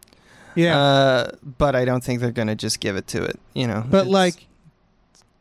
Yeah, 0.55 0.79
Uh, 0.81 1.31
but 1.43 1.75
I 1.77 1.85
don't 1.85 2.03
think 2.03 2.21
they're 2.21 2.31
gonna 2.31 2.55
just 2.55 2.81
give 2.81 2.97
it 2.97 3.07
to 3.09 3.23
it. 3.25 3.39
You 3.55 3.67
know. 3.67 3.85
but 3.89 4.07
like. 4.07 4.47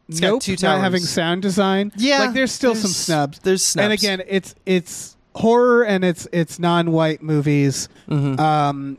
It's 0.09 0.21
Nope, 0.21 0.41
two 0.41 0.55
not 0.61 0.81
having 0.81 1.01
sound 1.01 1.41
design. 1.41 1.91
yeah, 1.97 2.19
like 2.19 2.33
there's 2.33 2.51
still 2.51 2.75
some 2.75 2.91
snubs. 2.91 3.39
There's 3.39 3.63
snubs. 3.65 3.83
And 3.83 3.93
again, 3.93 4.21
it's 4.27 4.53
it's 4.65 5.17
horror 5.35 5.83
and 5.83 6.03
it's 6.05 6.27
it's 6.31 6.59
non-white 6.59 7.21
movies. 7.21 7.89
Mhm. 8.07 8.39
um, 8.39 8.97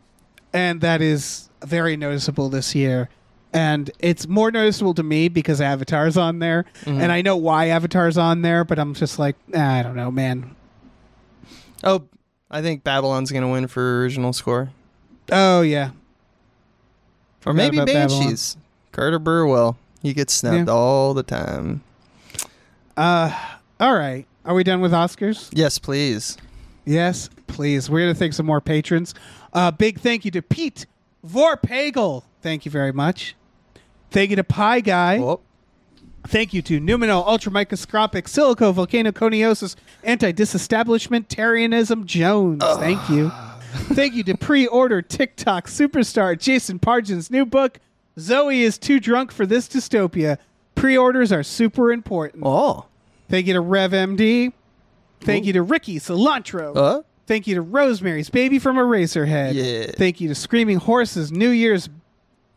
and 0.52 0.80
that 0.80 1.00
is 1.02 1.48
very 1.64 1.96
noticeable 1.96 2.48
this 2.48 2.74
year. 2.74 3.08
And 3.52 3.90
it's 4.00 4.26
more 4.28 4.50
noticeable 4.50 4.92
to 4.94 5.02
me 5.02 5.28
because 5.28 5.60
Avatar's 5.62 6.16
on 6.18 6.40
there, 6.40 6.64
Mm-hmm. 6.84 7.00
and 7.00 7.12
I 7.12 7.22
know 7.22 7.36
why 7.36 7.66
Avatar's 7.68 8.18
on 8.18 8.42
there, 8.42 8.64
but 8.64 8.78
I'm 8.78 8.92
just 8.92 9.18
like, 9.18 9.36
ah, 9.54 9.76
I 9.78 9.82
don't 9.82 9.96
know, 9.96 10.10
man. 10.10 10.54
oh, 11.84 12.02
I 12.50 12.60
think 12.62 12.84
Babylon's 12.84 13.30
gonna 13.32 13.48
win 13.50 13.66
for 13.68 14.00
original 14.02 14.32
score, 14.32 14.70
Oh 15.32 15.62
yeah, 15.62 15.88
or 15.90 17.52
Forgot 17.52 17.56
maybe 17.56 17.76
about 17.78 17.86
Babylon. 17.86 18.20
Banshees. 18.24 18.56
Carter 18.92 19.18
Burwell. 19.18 19.76
He 20.02 20.12
gets 20.14 20.32
snubbed 20.32 20.68
Yeah. 20.68 20.74
all 20.74 21.14
the 21.14 21.23
time. 21.23 21.82
uh, 22.97 23.31
all 23.81 23.94
right. 23.94 24.27
Are 24.44 24.55
we 24.55 24.62
done 24.64 24.81
with 24.81 24.93
Oscars? 24.93 25.48
Yes, 25.52 25.78
please. 25.78 26.36
Yes, 26.85 27.28
please. 27.47 27.90
We're 27.90 28.01
gonna 28.01 28.14
thank 28.14 28.32
some 28.32 28.47
more 28.47 28.60
patrons. 28.60 29.14
Uh, 29.52 29.70
big 29.70 29.98
thank 30.01 30.24
you 30.24 30.31
to 30.32 30.43
Pete 30.43 30.86
Vorpagel. 31.27 32.23
Thank 32.43 32.64
you 32.64 32.70
very 32.70 32.93
much. 32.93 33.35
Thank 34.10 34.31
you 34.31 34.36
to 34.36 34.44
Pie 34.44 34.81
Guy. 34.81 35.18
Oh, 35.18 35.40
Thank 36.28 36.52
you 36.52 36.60
to 36.62 36.81
Numino 36.81 37.24
Ultramicroscopic 37.24 38.24
Silico 38.24 38.73
Volcanoconiosis 38.74 39.77
Anti 40.02 40.32
Disestablishment 40.32 41.28
Tarianism 41.28 42.05
Jones. 42.05 42.64
Thank 42.78 43.09
you. 43.09 43.31
Thank 43.94 44.14
you 44.14 44.24
to 44.24 44.36
pre 44.36 44.66
order 44.66 45.02
TikTok 45.02 45.66
superstar 45.68 46.36
Jason 46.39 46.78
Pargin's 46.81 47.31
new 47.31 47.47
book, 47.47 47.78
Zoe 48.18 48.62
is 48.62 48.78
Too 48.78 49.01
Drunk 49.01 49.30
for 49.32 49.47
This 49.47 49.68
Dystopia. 49.68 50.38
Pre 50.74 50.97
orders 50.97 51.32
are 51.32 51.43
super 51.43 51.93
important. 51.93 52.43
oh, 52.47 52.86
Thank 53.28 53.47
you 53.47 53.55
to 53.55 53.60
RevMD. 53.62 54.52
Thank 55.20 55.47
you 55.47 55.52
to 55.55 55.62
Ricky 55.62 55.98
Cilantro. 55.98 56.76
uh, 56.76 57.02
Thank 57.26 57.47
you 57.48 57.56
to 57.56 57.62
Rosemary's 57.62 58.30
Baby 58.30 58.59
from 58.60 58.76
Eraserhead. 58.76 59.55
Yeah. 59.55 59.90
Thank 59.97 60.20
you 60.20 60.28
to 60.28 60.34
Screaming 60.34 60.76
Horses 60.76 61.32
New 61.32 61.48
Year's 61.51 61.88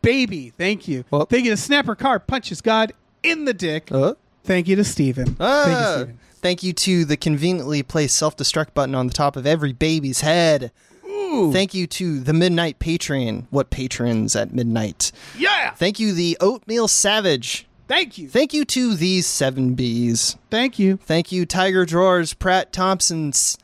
Baby. 0.02 0.50
Thank 0.56 0.86
you. 0.86 1.04
Well- 1.10 1.26
Thank 1.26 1.44
you 1.46 1.50
to 1.50 1.56
Snapper 1.56 1.94
Car 1.96 2.20
Punches 2.20 2.60
God 2.60 2.92
in 3.22 3.44
the 3.46 3.54
Dick. 3.54 3.90
uh. 3.90 4.14
Thank 4.44 4.68
you 4.68 4.76
to 4.76 4.84
Steven. 4.84 5.36
Ah, 5.40 5.64
Thank 5.64 5.78
you, 5.78 5.92
Steven. 6.04 6.18
thank 6.36 6.62
you 6.62 6.72
to 6.72 7.04
the 7.04 7.16
conveniently 7.16 7.82
placed 7.82 8.16
self-destruct 8.16 8.72
button 8.74 8.94
on 8.94 9.06
the 9.06 9.12
top 9.12 9.36
of 9.36 9.46
every 9.46 9.72
baby's 9.74 10.20
head. 10.22 10.70
Thank 11.52 11.74
you 11.74 11.86
to 11.86 12.20
the 12.20 12.32
Midnight 12.32 12.78
Patron. 12.78 13.46
What 13.50 13.70
patrons 13.70 14.34
at 14.36 14.52
midnight? 14.52 15.12
Yeah. 15.38 15.70
Thank 15.72 16.00
you, 16.00 16.12
the 16.12 16.36
Oatmeal 16.40 16.88
Savage. 16.88 17.66
Thank 17.88 18.18
you. 18.18 18.28
Thank 18.28 18.52
you 18.54 18.64
to 18.66 18.94
these 18.94 19.26
seven 19.26 19.74
bees. 19.74 20.36
Thank 20.50 20.78
you. 20.78 20.96
Thank 20.98 21.32
you, 21.32 21.44
Tiger 21.46 21.84
Drawers, 21.84 22.34
Pratt 22.34 22.72
Thompson's. 22.72 23.58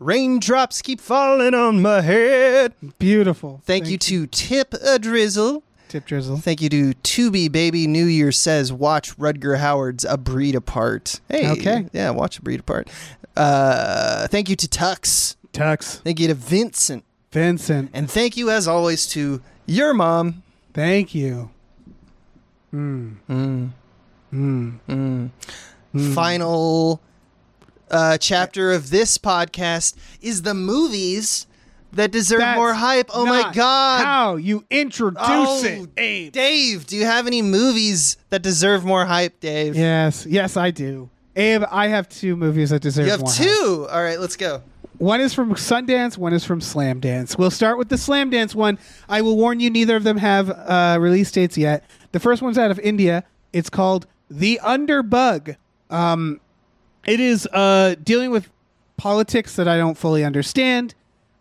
Raindrops 0.00 0.80
keep 0.82 1.00
falling 1.00 1.54
on 1.54 1.82
my 1.82 2.00
head. 2.02 2.72
Beautiful. 2.98 3.62
Thank, 3.64 3.88
you 3.88 3.98
to 3.98 4.26
Tip 4.28 4.74
a 4.74 4.98
Drizzle. 4.98 5.64
Tip 5.88 6.04
Drizzle. 6.06 6.36
Thank 6.36 6.60
you 6.60 6.68
to 6.68 6.92
Tubi 7.02 7.50
Baby 7.50 7.86
New 7.86 8.04
Year 8.06 8.30
says 8.30 8.72
watch 8.72 9.16
Rutger 9.16 9.58
Hauer's 9.58 10.04
A 10.04 10.16
Breed 10.16 10.54
Apart. 10.54 11.20
Hey, 11.28 11.48
Okay. 11.50 11.86
yeah, 11.92 12.10
watch 12.10 12.38
A 12.38 12.42
Breed 12.42 12.60
Apart. 12.60 12.88
Uh, 13.36 14.28
thank 14.28 14.48
you 14.48 14.56
to 14.56 14.68
Tux. 14.68 15.36
Tux. 15.52 16.00
Thank 16.02 16.20
you 16.20 16.28
to 16.28 16.34
Vincent, 16.34 17.04
Vincent. 17.30 17.90
and 17.92 18.10
thank 18.10 18.36
you 18.36 18.50
as 18.50 18.66
always 18.66 19.06
to 19.08 19.42
your 19.66 19.92
mom. 19.94 20.42
Thank 20.72 21.14
you. 21.14 21.50
Mm. 22.72 23.16
Hmm. 23.26 23.66
Mm. 24.32 24.78
Hmm. 24.86 24.92
Mm. 24.92 25.30
Hmm. 25.92 26.12
Final 26.14 27.00
uh, 27.90 28.18
chapter 28.18 28.72
of 28.72 28.90
this 28.90 29.18
podcast 29.18 29.94
is 30.20 30.42
the 30.42 30.54
movies 30.54 31.46
that 31.92 32.10
deserve 32.10 32.40
That's 32.40 32.56
more 32.58 32.74
hype. 32.74 33.10
Oh 33.14 33.24
my 33.24 33.50
god. 33.54 34.04
How 34.04 34.36
you 34.36 34.64
introduce 34.70 35.18
Oh, 35.22 35.64
it, 35.64 35.88
Abe? 35.96 36.32
Dave, 36.32 36.86
do 36.86 36.96
you 36.96 37.06
have 37.06 37.26
any 37.26 37.40
movies 37.40 38.18
that 38.28 38.42
deserve 38.42 38.84
more 38.84 39.06
hype, 39.06 39.40
Dave? 39.40 39.74
Yes, 39.74 40.26
yes, 40.26 40.56
I 40.58 40.70
do. 40.70 41.08
Abe, 41.34 41.64
I 41.70 41.86
have 41.88 42.08
two 42.08 42.36
movies 42.36 42.70
that 42.70 42.82
deserve 42.82 43.06
You 43.06 43.12
have 43.12 43.24
two. 43.34 43.84
hype. 43.84 43.92
All 43.94 44.02
right, 44.02 44.20
let's 44.20 44.36
go. 44.36 44.62
One 44.98 45.20
is 45.20 45.32
from 45.32 45.54
Sundance, 45.54 46.18
one 46.18 46.32
is 46.32 46.44
from 46.44 46.60
Slamdance. 46.60 47.38
We'll 47.38 47.52
start 47.52 47.78
with 47.78 47.88
the 47.88 47.96
Slamdance 47.96 48.54
one. 48.54 48.78
I 49.08 49.20
will 49.20 49.36
warn 49.36 49.60
you, 49.60 49.70
neither 49.70 49.94
of 49.94 50.02
them 50.02 50.16
have 50.16 50.50
uh, 50.50 50.98
release 51.00 51.30
dates 51.30 51.56
yet. 51.56 51.84
The 52.10 52.20
first 52.20 52.42
one's 52.42 52.58
out 52.58 52.72
of 52.72 52.80
India. 52.80 53.22
It's 53.52 53.70
called 53.70 54.06
The 54.28 54.58
Underbug. 54.62 55.56
Um, 55.88 56.40
it 57.06 57.20
is 57.20 57.48
uh, 57.52 57.94
dealing 58.02 58.32
with 58.32 58.50
politics 58.96 59.54
that 59.56 59.68
I 59.68 59.76
don't 59.76 59.96
fully 59.96 60.24
understand, 60.24 60.94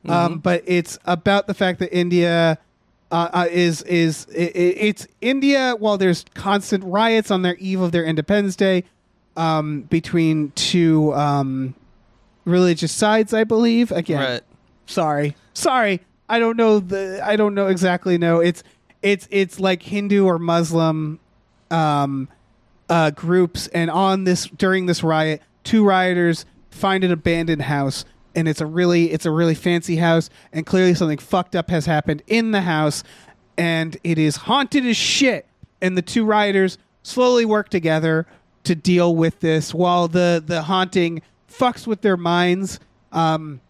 um, 0.07 0.37
but 0.37 0.63
it's 0.65 0.99
about 1.05 1.47
the 1.47 1.53
fact 1.53 1.79
that 1.79 1.93
India 1.93 2.59
uh, 3.11 3.29
uh, 3.33 3.47
is 3.49 3.81
is 3.83 4.27
i 4.37 4.43
i 4.43 4.51
it's 4.53 5.07
India 5.21 5.75
while 5.79 5.97
there's 5.97 6.25
constant 6.33 6.83
riots 6.83 7.31
on 7.31 7.41
their 7.41 7.55
eve 7.55 7.81
of 7.81 7.91
their 7.91 8.03
Independence 8.03 8.55
Day 8.55 8.83
um, 9.35 9.81
between 9.83 10.51
two 10.51 11.13
um, 11.15 11.73
religious 12.47 12.91
sides, 12.91 13.33
I 13.33 13.43
believe. 13.43 13.91
Again, 13.91 14.19
Right. 14.19 14.41
sorry, 14.85 15.35
sorry, 15.53 16.01
I 16.29 16.39
don't 16.39 16.57
know 16.57 16.79
the 16.79 17.21
I 17.23 17.35
don't 17.35 17.53
know 17.53 17.67
exactly. 17.67 18.17
No, 18.17 18.39
it's 18.39 18.63
it's 19.01 19.27
it's 19.31 19.59
like 19.59 19.83
Hindu 19.83 20.25
or 20.25 20.39
Muslim 20.39 21.19
um, 21.69 22.27
uh, 22.89 23.11
groups, 23.11 23.67
and 23.67 23.89
on 23.91 24.23
this 24.23 24.47
during 24.47 24.85
this 24.85 25.03
riot, 25.03 25.41
two 25.63 25.83
rioters 25.85 26.45
find 26.71 27.03
an 27.03 27.11
abandoned 27.11 27.63
house, 27.63 28.05
and 28.35 28.47
it's 28.47 28.61
a 28.61 28.65
really 28.65 29.11
it's 29.11 29.25
a 29.25 29.31
really 29.31 29.55
fancy 29.55 29.97
house, 29.97 30.29
and 30.53 30.65
clearly 30.65 30.93
something 30.93 31.17
fucked 31.17 31.55
up 31.55 31.69
has 31.69 31.85
happened 31.85 32.23
in 32.27 32.51
the 32.51 32.61
house, 32.61 33.03
and 33.57 33.97
it 34.03 34.17
is 34.17 34.35
haunted 34.37 34.85
as 34.85 34.97
shit. 34.97 35.45
And 35.81 35.95
the 35.97 36.01
two 36.01 36.25
rioters 36.25 36.77
slowly 37.03 37.45
work 37.45 37.69
together 37.69 38.25
to 38.63 38.73
deal 38.75 39.15
with 39.15 39.39
this, 39.41 39.73
while 39.73 40.07
the 40.07 40.41
the 40.45 40.63
haunting 40.63 41.21
fucks 41.57 41.87
with 41.87 42.01
their 42.01 42.17
minds. 42.17 42.79
Um, 43.11 43.61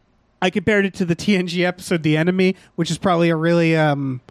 I 0.41 0.49
compared 0.49 0.85
it 0.85 0.93
to 0.95 1.05
the 1.05 1.15
TNG 1.15 1.65
episode 1.65 2.03
"The 2.03 2.17
Enemy," 2.17 2.55
which 2.75 2.91
is 2.91 2.97
probably 2.97 3.29
a 3.29 3.35
really 3.35 3.75
um, 3.75 4.21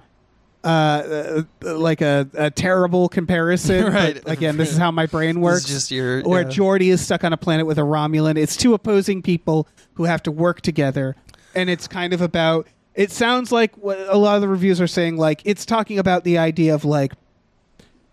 uh, 0.63 1.43
uh, 1.65 1.79
like 1.79 2.01
a, 2.01 2.29
a 2.35 2.51
terrible 2.51 3.09
comparison. 3.09 3.85
but 3.93 3.93
Right. 3.93 4.23
again, 4.27 4.57
this 4.57 4.73
is 4.73 4.79
how 4.79 4.91
my 4.91 5.07
brain 5.07 5.41
works. 5.43 5.65
Just 5.65 5.91
your 5.91 6.23
where 6.23 6.43
yeah. 6.43 6.49
Geordi 6.49 6.89
is 6.93 7.01
stuck 7.01 7.25
on 7.25 7.33
a 7.33 7.37
planet 7.37 7.67
with 7.67 7.79
a 7.79 7.83
Romulan. 7.83 8.37
It's 8.37 8.57
two 8.57 8.75
opposing 8.75 9.23
people 9.23 9.69
who 9.95 10.05
have 10.05 10.23
to 10.25 10.31
work 10.33 10.61
together, 10.61 11.17
and 11.55 11.71
it's 11.71 11.89
kind 11.89 12.13
of 12.13 12.21
about. 12.21 12.67
It 12.95 13.11
sounds 13.11 13.53
like 13.53 13.77
what 13.77 13.99
a 14.09 14.17
lot 14.17 14.37
of 14.37 14.41
the 14.41 14.49
reviews 14.49 14.81
are 14.81 14.87
saying. 14.87 15.17
Like 15.19 15.43
it's 15.45 15.67
talking 15.67 15.99
about 15.99 16.25
the 16.25 16.39
idea 16.39 16.75
of 16.75 16.85
like, 16.85 17.13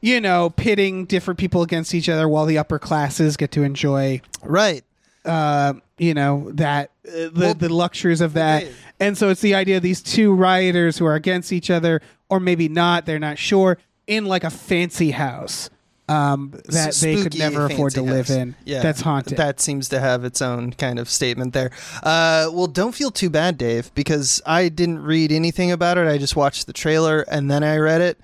you 0.02 0.20
know, 0.20 0.50
pitting 0.50 1.06
different 1.06 1.40
people 1.40 1.62
against 1.62 1.94
each 1.96 2.10
other 2.10 2.28
while 2.28 2.46
the 2.46 2.58
upper 2.58 2.80
classes 2.80 3.38
get 3.38 3.52
to 3.52 3.64
enjoy 3.64 4.20
right. 4.44 4.84
Uh, 5.26 5.74
you 5.98 6.14
know 6.14 6.52
that 6.54 6.92
uh, 7.08 7.12
the 7.12 7.32
Well, 7.36 7.54
the 7.54 7.70
luxuries 7.70 8.22
of 8.22 8.34
that, 8.34 8.66
and 9.00 9.18
so 9.18 9.30
it's 9.30 9.42
the 9.42 9.56
idea 9.56 9.78
of 9.78 9.84
these 9.84 10.02
two 10.02 10.34
rioters 10.34 10.98
who 10.98 11.06
are 11.06 11.16
against 11.16 11.52
each 11.52 11.70
other, 11.70 12.02
or 12.30 12.40
maybe 12.40 12.70
not. 12.70 13.06
They're 13.06 13.20
not 13.20 13.38
sure 13.38 13.78
in 14.08 14.26
like 14.26 14.44
a 14.44 14.50
fancy 14.50 15.12
house 15.12 15.70
um, 16.10 16.52
that 16.66 16.96
they 16.96 17.22
could 17.22 17.38
never 17.38 17.66
afford 17.66 17.94
to 17.94 18.02
live 18.02 18.28
house. 18.28 18.36
in. 18.36 18.56
Yeah, 18.66 18.82
that's 18.82 19.02
haunted. 19.02 19.38
That 19.38 19.60
seems 19.60 19.90
to 19.90 20.00
have 20.00 20.26
its 20.26 20.42
own 20.42 20.74
kind 20.74 21.00
of 21.00 21.10
statement 21.10 21.54
there. 21.54 21.72
Uh, 22.02 22.50
well, 22.52 22.68
don't 22.68 22.94
feel 22.94 23.12
too 23.12 23.30
bad, 23.30 23.58
Dave, 23.58 23.94
because 23.96 24.42
I 24.46 24.70
didn't 24.70 25.04
read 25.04 25.32
anything 25.32 25.72
about 25.72 25.98
it. 25.98 26.08
I 26.08 26.18
just 26.18 26.36
watched 26.36 26.68
the 26.68 26.74
trailer 26.74 27.22
and 27.22 27.50
then 27.50 27.64
I 27.64 27.78
read 27.78 28.02
it. 28.02 28.20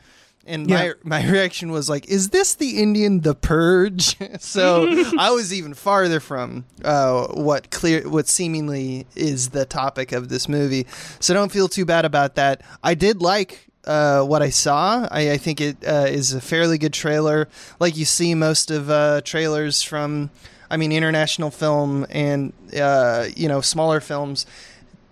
And 0.50 0.70
Yeah. 0.70 0.94
my 1.04 1.22
my 1.22 1.30
reaction 1.32 1.72
was 1.72 1.90
like, 1.90 2.08
"Is 2.10 2.30
this 2.30 2.56
the 2.56 2.82
Indian 2.82 3.22
The 3.22 3.36
Purge?" 3.36 4.18
so 4.40 4.88
I 5.20 5.30
was 5.32 5.54
even 5.54 5.74
farther 5.74 6.20
from 6.20 6.66
uh, 6.84 7.28
what 7.28 7.70
clear 7.70 8.10
what 8.10 8.28
seemingly 8.28 9.06
is 9.16 9.50
the 9.50 9.66
topic 9.66 10.12
of 10.12 10.30
this 10.30 10.50
movie. 10.50 10.88
So 11.20 11.34
don't 11.34 11.52
feel 11.52 11.68
too 11.70 11.86
bad 11.86 12.04
about 12.04 12.36
that. 12.36 12.62
I 12.84 12.96
did 12.96 13.22
like 13.22 13.68
uh, 13.86 14.24
what 14.24 14.42
I 14.42 14.50
saw. 14.50 15.08
I, 15.12 15.32
I 15.34 15.38
think 15.38 15.62
it 15.62 15.78
uh, 15.88 16.08
is 16.10 16.34
a 16.34 16.42
fairly 16.42 16.78
good 16.78 16.94
trailer. 16.94 17.48
Like 17.80 17.96
you 17.96 18.06
see 18.06 18.34
most 18.36 18.72
of 18.72 18.90
uh, 18.90 19.22
trailers 19.24 19.82
from, 19.82 20.32
I 20.70 20.78
mean, 20.78 20.92
international 20.92 21.50
film 21.52 22.06
and 22.10 22.54
uh, 22.80 23.28
you 23.36 23.48
know 23.48 23.62
smaller 23.62 24.00
films. 24.02 24.46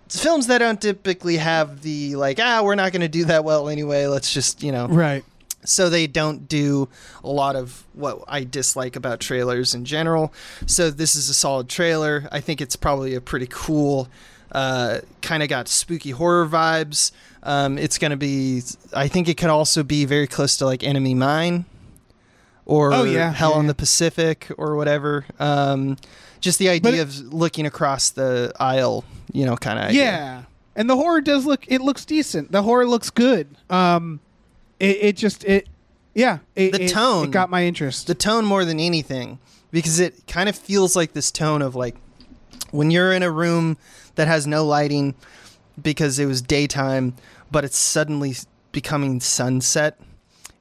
Films 0.08 0.46
that 0.46 0.58
don't 0.58 0.80
typically 0.80 1.36
have 1.36 1.82
the 1.82 2.16
like 2.16 2.38
ah 2.40 2.62
we're 2.62 2.74
not 2.74 2.92
going 2.92 3.02
to 3.02 3.08
do 3.08 3.24
that 3.26 3.44
well 3.44 3.68
anyway. 3.68 4.06
Let's 4.06 4.32
just 4.32 4.62
you 4.62 4.72
know 4.72 4.86
right. 4.88 5.24
so 5.64 5.90
they 5.90 6.06
don't 6.06 6.48
do 6.48 6.88
a 7.22 7.28
lot 7.28 7.56
of 7.56 7.84
what 7.94 8.22
I 8.28 8.44
dislike 8.44 8.96
about 8.96 9.20
trailers 9.20 9.74
in 9.74 9.84
general. 9.84 10.32
So 10.66 10.90
this 10.90 11.14
is 11.14 11.28
a 11.28 11.34
solid 11.34 11.68
trailer. 11.68 12.28
I 12.32 12.40
think 12.40 12.60
it's 12.60 12.76
probably 12.76 13.14
a 13.14 13.20
pretty 13.20 13.48
cool, 13.50 14.08
uh, 14.52 15.00
kind 15.20 15.42
of 15.42 15.48
got 15.48 15.68
spooky 15.68 16.10
horror 16.12 16.46
vibes. 16.46 17.12
Um, 17.42 17.76
it's 17.78 17.98
going 17.98 18.10
to 18.10 18.16
be. 18.16 18.62
I 18.94 19.08
think 19.08 19.28
it 19.28 19.36
could 19.36 19.50
also 19.50 19.82
be 19.82 20.04
very 20.04 20.26
close 20.26 20.56
to 20.58 20.64
like 20.66 20.82
Enemy 20.82 21.14
Mine, 21.14 21.64
or 22.66 22.92
Oh, 22.92 23.04
yeah. 23.04 23.32
Hell 23.32 23.50
Yeah, 23.50 23.56
on 23.58 23.64
yeah. 23.64 23.68
the 23.68 23.74
Pacific, 23.74 24.48
or 24.58 24.74
whatever. 24.76 25.24
Um, 25.38 25.96
just 26.40 26.58
the 26.58 26.68
idea 26.68 26.94
it- 26.94 27.00
of 27.00 27.32
looking 27.32 27.66
across 27.66 28.10
the 28.10 28.52
aisle, 28.58 29.04
you 29.32 29.44
know, 29.44 29.56
kind 29.56 29.78
of. 29.78 29.92
Yeah, 29.94 30.42
and 30.76 30.88
the 30.88 30.96
horror 30.96 31.20
does 31.20 31.46
look. 31.46 31.64
It 31.68 31.80
looks 31.80 32.04
decent. 32.04 32.52
The 32.52 32.62
horror 32.62 32.86
looks 32.86 33.10
good. 33.10 33.48
Um, 33.70 34.20
it, 34.80 34.96
it 35.00 35.16
just 35.16 35.44
it. 35.44 35.68
Yeah, 36.14 36.38
it, 36.56 36.72
The 36.72 36.84
it- 36.84 36.88
tone. 36.90 37.26
it 37.26 37.30
got 37.30 37.48
my 37.50 37.64
interest. 37.64 38.06
the 38.06 38.14
tone 38.14 38.44
more 38.44 38.64
than 38.64 38.80
anything 38.80 39.38
because 39.70 40.00
it 40.00 40.26
kind 40.26 40.48
of 40.48 40.56
feels 40.56 40.96
like 40.96 41.12
this 41.12 41.30
tone 41.30 41.62
of 41.62 41.74
like 41.76 41.94
when 42.70 42.90
you're 42.90 43.12
in 43.12 43.22
a 43.22 43.30
room 43.30 43.76
that 44.16 44.26
has 44.26 44.46
no 44.46 44.64
lighting 44.64 45.14
because 45.80 46.18
it 46.18 46.26
was 46.26 46.42
daytime 46.42 47.14
but 47.52 47.64
it's 47.64 47.76
suddenly 47.76 48.34
becoming 48.72 49.20
sunset 49.20 49.98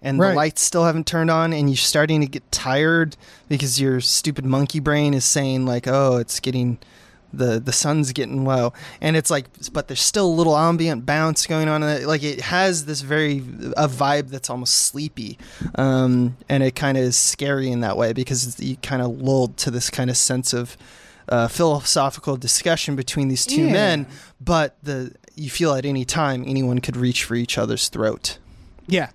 and 0.07 0.19
the 0.19 0.33
lights 0.33 0.61
still 0.61 0.85
haven't 0.85 1.05
turned 1.07 1.29
on 1.29 1.53
and 1.53 1.69
you're 1.69 1.77
starting 1.77 2.21
to 2.21 2.27
get 2.27 2.49
tired 2.51 3.15
because 3.49 3.79
your 3.81 3.99
stupid 4.01 4.45
monkey 4.45 4.79
brain 4.79 5.13
is 5.13 5.25
saying 5.25 5.65
like 5.65 5.87
oh 5.87 6.17
it's 6.17 6.39
getting 6.39 6.77
the 7.33 7.59
the 7.59 7.73
sun's 7.73 8.13
getting 8.13 8.45
low 8.45 8.71
and 9.01 9.17
it's 9.17 9.29
like 9.29 9.45
but 9.73 9.87
there's 9.89 10.01
still 10.01 10.25
a 10.25 10.35
little 10.39 10.55
ambient 10.57 11.05
bounce 11.05 11.45
going 11.45 11.67
on 11.67 11.83
in 11.83 11.89
it. 11.89 12.07
like 12.07 12.23
it 12.23 12.39
has 12.39 12.85
this 12.85 13.01
very 13.01 13.39
a 13.75 13.87
vibe 13.87 14.29
that's 14.29 14.49
almost 14.49 14.73
sleepy 14.73 15.37
um, 15.75 16.37
and 16.47 16.63
it 16.63 16.73
kind 16.75 16.97
of 16.97 17.03
is 17.03 17.17
scary 17.17 17.69
in 17.69 17.81
that 17.81 17.97
way 17.97 18.13
because 18.13 18.47
it's, 18.47 18.59
you 18.61 18.77
kind 18.77 19.01
of 19.01 19.09
lulled 19.21 19.57
to 19.57 19.69
this 19.69 19.89
kind 19.89 20.09
of 20.09 20.15
sense 20.15 20.53
of 20.53 20.77
uh, 21.29 21.49
philosophical 21.49 22.37
discussion 22.37 22.95
between 22.95 23.27
these 23.27 23.45
two 23.45 23.65
Yeah. 23.65 23.73
men 23.73 24.07
but 24.39 24.77
the 24.81 25.13
you 25.35 25.49
feel 25.49 25.73
at 25.75 25.85
any 25.85 26.05
time 26.05 26.43
anyone 26.47 26.79
could 26.79 26.95
reach 26.95 27.25
for 27.25 27.35
each 27.35 27.57
other's 27.57 27.89
throat 27.89 28.37
Yeah, 28.87 29.09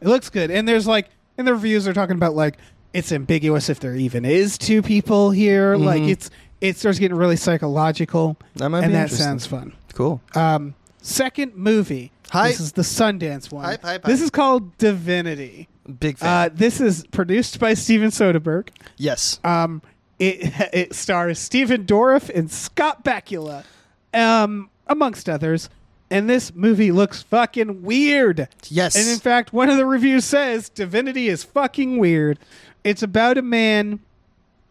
it 0.00 0.08
looks 0.08 0.30
good. 0.30 0.50
And 0.50 0.66
there's 0.68 0.86
like, 0.86 1.08
and 1.36 1.46
the 1.46 1.52
reviews 1.54 1.86
are 1.88 1.92
talking 1.92 2.16
about 2.16 2.34
like 2.34 2.56
it's 2.92 3.12
ambiguous 3.12 3.68
if 3.68 3.80
there 3.80 3.94
even 3.94 4.24
is 4.24 4.56
two 4.58 4.82
people 4.82 5.30
here. 5.30 5.76
Like 5.76 6.02
it's 6.02 6.30
it 6.60 6.76
starts 6.76 6.98
getting 6.98 7.16
really 7.16 7.36
psychological, 7.36 8.36
that 8.56 8.68
might 8.68 8.84
and 8.84 8.94
that 8.94 9.10
sounds 9.10 9.46
fun. 9.46 9.74
cool 9.94 10.20
Um, 10.34 10.74
second 11.02 11.54
movie. 11.56 12.12
Hype. 12.30 12.50
This 12.50 12.60
is 12.60 12.72
the 12.72 12.82
Sundance 12.82 13.50
one. 13.50 13.64
Hype, 13.64 13.82
hype, 13.82 14.04
This 14.04 14.20
is 14.20 14.28
called 14.30 14.76
Divinity. 14.76 15.66
big 15.98 16.18
fan 16.18 16.28
Uh, 16.28 16.54
this 16.54 16.78
is 16.80 17.06
produced 17.06 17.58
by 17.58 17.72
Steven 17.74 18.10
Soderbergh. 18.10 18.68
yes 18.98 19.40
Um, 19.44 19.80
it 20.18 20.52
it 20.74 20.94
stars 20.94 21.38
Stephen 21.38 21.84
Dorff 21.84 22.28
and 22.34 22.50
Scott 22.50 23.04
Bakula, 23.04 23.64
um, 24.12 24.68
amongst 24.86 25.28
others. 25.28 25.70
And 26.10 26.28
this 26.28 26.54
movie 26.54 26.90
looks 26.90 27.22
fucking 27.22 27.82
weird. 27.82 28.48
yes 28.70 28.96
And 28.96 29.08
in 29.08 29.18
fact, 29.18 29.52
one 29.52 29.68
of 29.68 29.76
the 29.76 29.86
reviews 29.86 30.24
says 30.24 30.68
Divinity 30.68 31.28
is 31.28 31.44
fucking 31.44 31.98
weird. 31.98 32.38
It's 32.84 33.02
about 33.02 33.36
a 33.36 33.42
man 33.42 34.00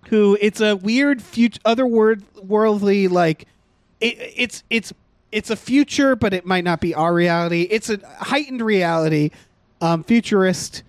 who 0.09 0.37
it's 0.41 0.61
a 0.61 0.75
weird 0.75 1.21
future 1.21 1.59
other 1.65 1.85
word 1.85 2.23
worldly 2.41 3.07
like 3.07 3.45
it, 3.99 4.15
it's 4.35 4.63
it's 4.69 4.93
it's 5.31 5.49
a 5.49 5.55
future 5.55 6.15
but 6.15 6.33
it 6.33 6.45
might 6.45 6.63
not 6.63 6.79
be 6.81 6.95
our 6.95 7.13
reality. 7.13 7.63
It's 7.69 7.89
a 7.89 7.99
heightened 8.19 8.61
reality 8.61 9.31
um 9.81 10.03
futurist 10.03 10.83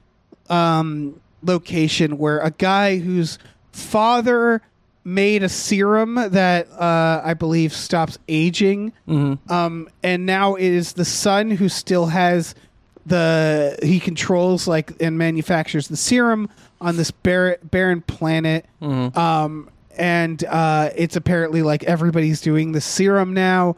um 0.48 1.20
location 1.42 2.16
where 2.16 2.38
a 2.38 2.50
guy 2.50 2.98
whose 2.98 3.38
father 3.72 4.62
made 5.14 5.43
a 5.43 5.48
serum 5.48 6.14
that 6.16 6.70
uh, 6.72 7.22
I 7.24 7.35
believe 7.35 7.72
stops 7.72 8.18
aging, 8.28 8.93
um, 9.48 9.89
and 10.02 10.26
now 10.26 10.55
it 10.55 10.64
is 10.72 10.93
the 10.93 11.05
son 11.05 11.51
who 11.51 11.68
still 11.68 12.06
has 12.06 12.55
the 13.06 13.78
he 13.82 13.98
controls 14.01 14.68
like 14.68 14.93
and 15.01 15.16
manufactures 15.16 15.89
the 15.89 15.97
serum 15.97 16.48
on 16.80 16.97
this 16.97 17.10
bar- 17.10 17.59
barren 17.62 18.02
planet. 18.02 18.66
Um, 18.82 19.70
and 19.97 20.44
uh, 20.44 20.90
it's 20.94 21.16
apparently 21.16 21.62
like 21.62 21.82
everybody's 21.85 22.40
doing 22.43 22.72
the 22.72 22.80
serum 22.80 23.32
now. 23.35 23.76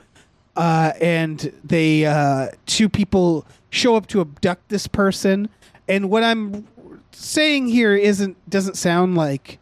Uh, 0.57 0.93
and 1.01 1.53
they 1.65 2.05
uh, 2.05 2.49
two 2.67 2.89
people 2.89 3.47
show 3.71 3.95
up 3.95 4.09
to 4.09 4.21
abduct 4.21 4.69
this 4.69 4.89
person. 4.89 5.49
And 5.89 6.11
what 6.11 6.25
I'm 6.25 6.67
saying 7.13 7.69
here 7.69 7.95
isn't 7.95 8.37
doesn't 8.51 8.77
sound 8.77 9.15
like 9.15 9.60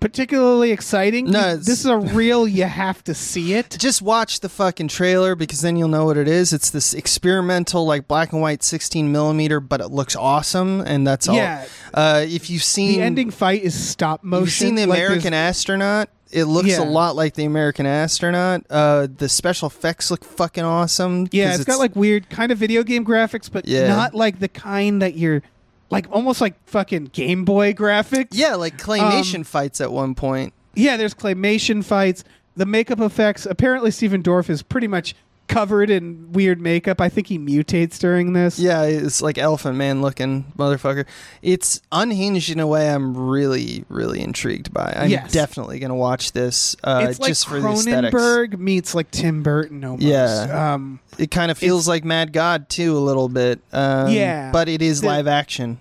particularly 0.00 0.70
exciting. 0.72 1.26
No, 1.30 1.56
this 1.56 1.80
is 1.80 1.86
a 1.86 1.98
real. 1.98 2.46
You 2.48 2.64
have 2.64 3.02
to 3.04 3.14
see 3.14 3.54
it. 3.54 3.70
Just 3.78 4.00
watch 4.02 4.40
the 4.40 4.48
fucking 4.48 4.88
trailer 4.88 5.34
because 5.34 5.60
then 5.60 5.76
you'll 5.76 5.88
know 5.88 6.04
what 6.04 6.16
it 6.16 6.28
is. 6.28 6.52
It's 6.52 6.70
this 6.70 6.94
experimental, 6.94 7.84
like 7.86 8.08
black 8.08 8.32
and 8.32 8.40
white, 8.42 8.62
sixteen 8.62 9.10
millimeter, 9.12 9.60
but 9.60 9.80
it 9.80 9.88
looks 9.88 10.16
awesome, 10.16 10.80
and 10.82 11.06
that's 11.06 11.28
all. 11.28 11.36
Yeah. 11.36 11.66
Uh, 11.94 12.24
if 12.28 12.50
you've 12.50 12.62
seen 12.62 12.98
The 12.98 13.04
ending 13.04 13.30
fight 13.30 13.62
is 13.62 13.74
stop 13.74 14.22
motion. 14.24 14.44
You've 14.44 14.52
seen 14.52 14.74
the 14.76 14.86
Like, 14.86 14.98
there's- 14.98 15.10
American 15.10 15.34
astronaut. 15.34 16.08
It 16.30 16.44
looks 16.44 16.68
Yeah. 16.68 16.82
a 16.82 16.84
lot 16.84 17.16
like 17.16 17.34
the 17.34 17.46
American 17.46 17.86
astronaut. 17.86 18.62
Uh, 18.68 19.06
the 19.16 19.30
special 19.30 19.66
effects 19.68 20.10
look 20.10 20.22
fucking 20.24 20.62
awesome. 20.62 21.26
Yeah, 21.32 21.50
'cause 21.52 21.60
it's 21.60 21.64
got 21.64 21.78
like 21.78 21.96
weird 21.96 22.28
kind 22.28 22.52
of 22.52 22.58
video 22.58 22.82
game 22.82 23.02
graphics, 23.04 23.50
but 23.50 23.66
Yeah. 23.66 23.88
not 23.88 24.14
like 24.14 24.38
the 24.38 24.48
kind 24.48 25.00
that 25.00 25.16
you're 25.16 25.42
like 25.90 26.06
almost 26.10 26.40
like 26.40 26.54
fucking 26.66 27.06
Game 27.12 27.44
Boy 27.44 27.72
graphics. 27.72 28.28
yeah, 28.32 28.54
like 28.54 28.76
claymation 28.78 29.36
Um, 29.38 29.44
fights 29.44 29.80
at 29.80 29.90
one 29.92 30.14
point. 30.14 30.52
Yeah, 30.74 30.96
there's 30.96 31.14
claymation 31.14 31.84
fights. 31.84 32.24
The 32.56 32.66
makeup 32.66 33.00
effects. 33.00 33.46
Apparently, 33.46 33.90
Stephen 33.90 34.22
Dorff 34.22 34.50
is 34.50 34.62
pretty 34.62 34.88
much 34.88 35.14
covered 35.48 35.90
in 35.90 36.30
weird 36.32 36.60
makeup. 36.60 37.00
I 37.00 37.08
think 37.08 37.26
he 37.26 37.38
mutates 37.38 37.98
during 37.98 38.34
this. 38.34 38.58
Yeah, 38.58 38.82
it's 38.82 39.20
like 39.22 39.38
Elephant 39.38 39.76
Man 39.76 40.02
looking 40.02 40.52
motherfucker. 40.58 41.06
It's 41.42 41.80
unhinged 41.90 42.50
in 42.50 42.60
a 42.60 42.66
way 42.66 42.90
I'm 42.90 43.16
really, 43.16 43.84
really 43.88 44.20
intrigued 44.20 44.72
by. 44.72 44.92
I'm 44.96 45.10
Yes. 45.10 45.32
definitely 45.32 45.78
gonna 45.78 45.94
watch 45.96 46.32
this 46.32 46.76
uh, 46.84 47.06
it's 47.08 47.18
like 47.18 47.28
just 47.28 47.48
for 47.48 47.58
the 47.60 47.68
aesthetics. 47.70 48.14
Cronenberg 48.14 48.58
meets 48.58 48.94
like 48.94 49.10
Tim 49.10 49.42
Burton 49.42 49.82
almost. 49.84 50.02
Yeah. 50.02 50.74
Um, 50.74 51.00
It 51.18 51.30
kind 51.30 51.50
of 51.50 51.58
feels 51.58 51.88
like 51.88 52.04
Mad 52.04 52.32
God 52.32 52.68
too, 52.68 52.96
a 52.96 53.00
little 53.00 53.28
bit. 53.28 53.60
Um, 53.72 54.10
Yeah. 54.10 54.50
but 54.52 54.68
it 54.68 54.82
is 54.82 55.00
The- 55.00 55.06
live 55.08 55.26
action. 55.26 55.78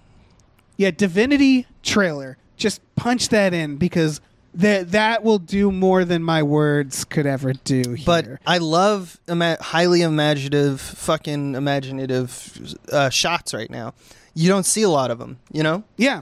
yeah, 0.77 0.91
Divinity 0.91 1.67
trailer. 1.83 2.37
Just 2.55 2.81
punch 2.95 3.29
that 3.29 3.53
in 3.53 3.77
because 3.77 4.19
that 4.57 4.91
that 4.91 5.23
will 5.23 5.39
do 5.39 5.71
more 5.71 6.03
than 6.05 6.21
my 6.23 6.43
words 6.43 7.05
could 7.05 7.25
ever 7.25 7.53
do. 7.53 7.93
Here. 7.93 8.05
But 8.05 8.25
I 8.45 8.57
love 8.57 9.19
ima- 9.27 9.57
highly 9.61 10.01
imaginative, 10.01 10.81
fucking 10.81 11.55
imaginative 11.55 12.75
uh, 12.91 13.09
shots 13.09 13.53
right 13.53 13.69
now. 13.69 13.93
You 14.33 14.49
don't 14.49 14.65
see 14.65 14.81
a 14.83 14.89
lot 14.89 15.09
of 15.11 15.19
them, 15.19 15.39
you 15.51 15.63
know. 15.63 15.83
yeah, 15.97 16.17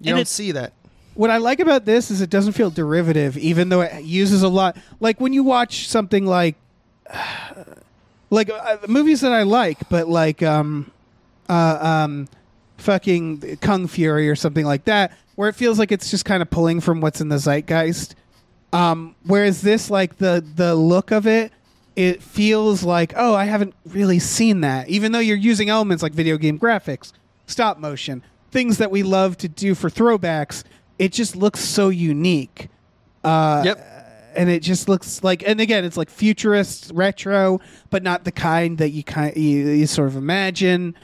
You 0.00 0.10
And 0.10 0.16
don't 0.18 0.28
see 0.28 0.52
that. 0.52 0.72
what 1.14 1.30
I 1.30 1.38
like 1.38 1.60
about 1.60 1.84
this 1.86 2.10
is 2.10 2.20
it 2.20 2.28
doesn't 2.30 2.52
feel 2.52 2.70
derivative, 2.70 3.38
even 3.38 3.68
though 3.70 3.80
it 3.82 4.02
uses 4.04 4.42
a 4.42 4.48
lot. 4.48 4.76
Like 5.00 5.20
when 5.20 5.32
you 5.32 5.42
watch 5.42 5.88
something 5.88 6.26
like, 6.26 6.56
like 8.30 8.50
uh, 8.50 8.78
movies 8.88 9.20
that 9.20 9.32
I 9.32 9.42
like, 9.42 9.88
but 9.88 10.08
like 10.08 10.42
um, 10.42 10.90
uh, 11.48 11.78
um, 12.06 12.28
fucking 12.82 13.58
Kung 13.58 13.86
Fury 13.86 14.28
or 14.28 14.36
something 14.36 14.66
like 14.66 14.84
that, 14.84 15.16
where 15.36 15.48
it 15.48 15.54
feels 15.54 15.78
like 15.78 15.92
it's 15.92 16.10
just 16.10 16.24
kind 16.24 16.42
of 16.42 16.50
pulling 16.50 16.80
from 16.80 17.00
what's 17.00 17.20
in 17.20 17.28
the 17.28 17.38
zeitgeist. 17.38 18.14
Um, 18.72 19.14
whereas 19.24 19.62
this, 19.62 19.90
like 19.90 20.18
the 20.18 20.44
the 20.56 20.74
look 20.74 21.10
of 21.10 21.26
it, 21.26 21.52
it 21.96 22.22
feels 22.22 22.82
like 22.82 23.12
oh, 23.16 23.34
I 23.34 23.44
haven't 23.44 23.74
really 23.86 24.18
seen 24.18 24.60
that. 24.62 24.88
Even 24.88 25.12
though 25.12 25.18
you're 25.18 25.36
using 25.36 25.68
elements 25.68 26.02
like 26.02 26.12
video 26.12 26.36
game 26.36 26.58
graphics, 26.58 27.12
stop 27.46 27.78
motion, 27.78 28.22
things 28.50 28.78
that 28.78 28.90
we 28.90 29.02
love 29.02 29.36
to 29.38 29.48
do 29.48 29.74
for 29.74 29.88
throwbacks, 29.90 30.64
it 30.98 31.12
just 31.12 31.36
looks 31.36 31.60
so 31.60 31.88
unique. 31.88 32.68
Uh, 33.24 33.62
Yep. 33.64 33.88
And 34.34 34.48
it 34.48 34.62
just 34.62 34.88
looks 34.88 35.22
like, 35.22 35.46
and 35.46 35.60
again, 35.60 35.84
it's 35.84 35.98
like 35.98 36.08
futurist, 36.08 36.90
retro, 36.94 37.60
but 37.90 38.02
not 38.02 38.24
the 38.24 38.32
kind 38.32 38.78
that 38.78 38.88
you 38.88 39.02
kind 39.04 39.36
you, 39.36 39.68
you 39.68 39.86
sort 39.86 40.08
of 40.08 40.16
imagine. 40.16 40.94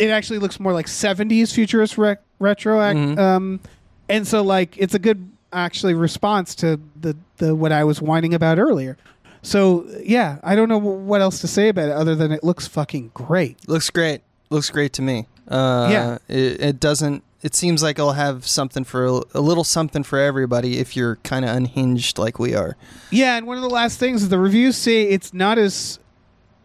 It 0.00 0.10
actually 0.10 0.38
looks 0.38 0.58
more 0.58 0.72
like 0.72 0.86
'70s 0.86 1.52
futurist 1.52 1.98
rec- 1.98 2.22
retro, 2.38 2.82
ac- 2.82 2.98
Mhm. 2.98 3.18
um, 3.18 3.60
and 4.08 4.26
so 4.26 4.42
like 4.42 4.76
it's 4.78 4.94
a 4.94 4.98
good 4.98 5.28
actually 5.52 5.94
response 5.94 6.54
to 6.56 6.80
the 7.00 7.16
the 7.38 7.54
what 7.54 7.70
I 7.72 7.84
was 7.84 8.00
whining 8.00 8.34
about 8.34 8.58
earlier. 8.58 8.96
So 9.42 9.86
yeah, 10.02 10.38
I 10.42 10.54
don't 10.56 10.68
know 10.68 10.78
what 10.78 11.20
else 11.20 11.40
to 11.40 11.46
say 11.48 11.68
about 11.68 11.88
it 11.88 11.92
other 11.92 12.14
than 12.14 12.32
it 12.32 12.42
looks 12.44 12.66
fucking 12.66 13.10
great. 13.14 13.56
Looks 13.68 13.90
great. 13.90 14.22
Looks 14.50 14.70
great 14.70 14.92
to 14.94 15.02
me. 15.02 15.26
Uh, 15.48 15.88
Yeah. 15.90 16.18
It, 16.28 16.60
it 16.60 16.80
doesn't. 16.80 17.22
It 17.42 17.54
seems 17.54 17.82
like 17.82 17.98
it'll 17.98 18.12
have 18.12 18.46
something 18.46 18.84
for 18.84 19.06
a, 19.06 19.20
a 19.34 19.40
little 19.40 19.64
something 19.64 20.02
for 20.02 20.18
everybody 20.18 20.78
if 20.78 20.94
you're 20.94 21.16
kind 21.24 21.44
of 21.46 21.56
unhinged 21.56 22.18
like 22.18 22.38
we 22.38 22.54
are. 22.54 22.76
Yeah, 23.10 23.36
and 23.38 23.46
one 23.46 23.56
of 23.56 23.62
the 23.62 23.70
last 23.70 23.98
things 23.98 24.28
the 24.28 24.38
reviews 24.38 24.76
say 24.76 25.04
it's 25.04 25.32
not 25.32 25.56
as 25.56 25.98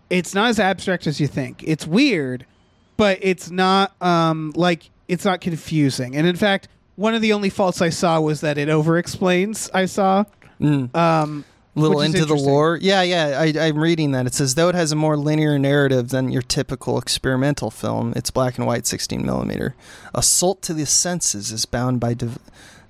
it's 0.09 0.33
not 0.35 0.49
as 0.49 0.59
abstract 0.59 1.07
as 1.07 1.19
you 1.21 1.27
think. 1.27 1.63
It's 1.65 1.87
weird, 1.87 2.45
but 2.97 3.19
it's 3.21 3.49
not 3.51 3.93
um 4.01 4.51
like 4.55 4.89
it's 5.07 5.25
not 5.25 5.41
confusing. 5.41 6.15
And 6.15 6.25
in 6.27 6.35
fact, 6.35 6.67
one 6.95 7.13
of 7.13 7.21
the 7.21 7.33
only 7.33 7.49
faults 7.49 7.81
I 7.81 7.89
saw 7.89 8.19
was 8.21 8.41
that 8.41 8.57
it 8.57 8.69
over 8.69 8.97
explains. 8.97 9.69
I 9.73 9.85
saw 9.85 10.25
Mm. 10.61 10.95
um 10.95 11.43
little 11.75 11.99
into 11.99 12.23
the 12.25 12.33
lore. 12.35 12.79
Yeah, 12.81 13.01
yeah, 13.01 13.37
I, 13.37 13.67
I'm 13.67 13.77
reading 13.77 14.11
that. 14.13 14.25
It 14.25 14.33
says 14.33 14.55
though 14.55 14.69
it 14.69 14.75
has 14.75 14.93
a 14.93 14.95
more 14.95 15.17
linear 15.17 15.59
narrative 15.59 16.07
than 16.09 16.29
your 16.31 16.41
typical 16.41 16.97
experimental 16.97 17.69
film, 17.69 18.13
it's 18.15 18.31
black 18.31 18.57
and 18.57 18.65
white, 18.65 18.87
16 18.87 19.25
millimeter. 19.25 19.75
Assault 20.13 20.61
to 20.63 20.73
the 20.73 20.85
senses 20.85 21.51
is 21.51 21.65
bound 21.65 21.99
by 21.99 22.13
div- 22.13 22.39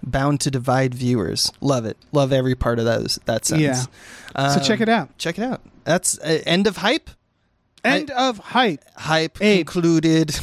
bound 0.03 0.39
to 0.41 0.51
divide 0.51 0.93
viewers. 0.93 1.51
Love 1.61 1.85
it. 1.85 1.97
Love 2.11 2.31
every 2.31 2.53
part 2.53 2.77
of 2.77 2.85
those 2.85 3.17
that 3.25 3.43
sentence. 3.45 3.87
so 4.37 4.59
check 4.59 4.79
it 4.81 4.89
out. 4.89 5.17
Check 5.17 5.39
it 5.39 5.43
out. 5.43 5.61
That's 5.83 6.19
uh, 6.19 6.43
end 6.45 6.67
of 6.67 6.77
hype. 6.77 7.09
End 7.85 8.11
of 8.11 8.37
hype. 8.39 8.83
Hype 8.95 9.41
Abe. 9.41 9.65
concluded. 9.65 10.31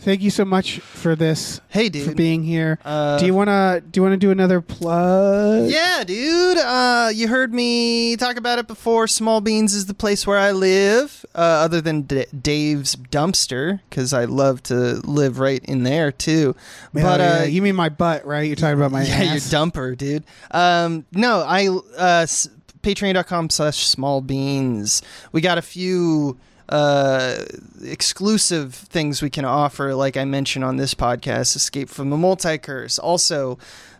Thank 0.00 0.22
you 0.22 0.30
so 0.30 0.44
much 0.44 0.78
for 0.80 1.14
this 1.14 1.60
hey, 1.68 1.88
dude, 1.90 2.08
for 2.08 2.14
being 2.14 2.42
here. 2.42 2.78
Uh, 2.84 3.18
do 3.18 3.26
you 3.26 3.34
wanna 3.34 3.82
do 3.82 3.98
you 3.98 4.02
wanna 4.02 4.16
do 4.16 4.30
another 4.30 4.60
plug? 4.60 5.68
Yeah, 5.68 6.02
dude. 6.04 6.56
Uh, 6.58 7.10
you 7.12 7.28
heard 7.28 7.52
me 7.52 8.16
talk 8.16 8.36
about 8.36 8.58
it 8.58 8.66
before. 8.66 9.06
Small 9.06 9.40
Beans 9.40 9.74
is 9.74 9.86
the 9.86 9.94
place 9.94 10.26
where 10.26 10.38
I 10.38 10.52
live, 10.52 11.26
uh, 11.34 11.38
other 11.38 11.80
than 11.80 12.02
D- 12.02 12.24
Dave's 12.40 12.96
dumpster, 12.96 13.80
because 13.90 14.12
I 14.14 14.24
love 14.24 14.62
to 14.64 15.00
live 15.04 15.38
right 15.40 15.62
in 15.64 15.82
there 15.82 16.10
too. 16.10 16.54
Yeah, 16.94 17.02
but 17.02 17.20
yeah, 17.20 17.38
uh, 17.40 17.44
you 17.44 17.60
mean 17.60 17.76
my 17.76 17.88
butt, 17.90 18.24
right? 18.24 18.46
You're 18.46 18.56
talking 18.56 18.78
about 18.78 18.92
my 18.92 19.02
yeah, 19.04 19.22
your 19.24 19.34
ass. 19.34 19.52
dumper, 19.52 19.96
dude. 19.96 20.24
Um, 20.52 21.04
no, 21.12 21.40
I 21.46 21.68
uh, 21.68 22.22
s- 22.22 22.48
patreon.com 22.82 23.50
slash 23.50 23.86
small 23.86 24.20
beans. 24.22 25.02
We 25.32 25.40
got 25.42 25.58
a 25.58 25.62
few 25.62 26.38
uh 26.68 27.44
exclusive 27.82 28.74
things 28.74 29.22
we 29.22 29.30
can 29.30 29.44
offer 29.44 29.94
like 29.94 30.16
i 30.16 30.24
mentioned 30.24 30.64
on 30.64 30.76
this 30.76 30.94
podcast 30.94 31.56
escape 31.56 31.88
from 31.88 32.10
the 32.10 32.16
multiverse 32.16 32.98
also 33.02 33.58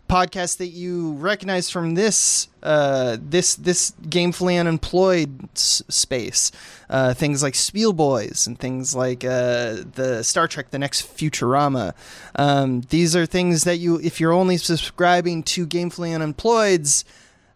podcasts 0.09 0.57
that 0.57 0.67
you 0.67 1.13
recognize 1.13 1.69
from 1.69 1.93
this 1.95 2.47
uh 2.63 3.15
this 3.21 3.55
this 3.55 3.91
gamefully 4.01 4.59
unemployed 4.59 5.47
s- 5.55 5.83
space. 5.87 6.51
Uh 6.89 7.13
things 7.13 7.43
like 7.43 7.53
Spielboys 7.53 8.47
and 8.47 8.57
things 8.57 8.95
like 8.95 9.23
uh 9.23 9.77
the 9.93 10.23
star 10.23 10.47
trek 10.47 10.71
the 10.71 10.79
next 10.79 11.03
futurama. 11.15 11.93
Um 12.35 12.81
these 12.89 13.15
are 13.15 13.27
things 13.27 13.63
that 13.65 13.77
you 13.77 13.99
if 13.99 14.19
you're 14.19 14.33
only 14.33 14.57
subscribing 14.57 15.43
to 15.43 15.67
gamefully 15.67 16.13
unemployed's 16.13 17.05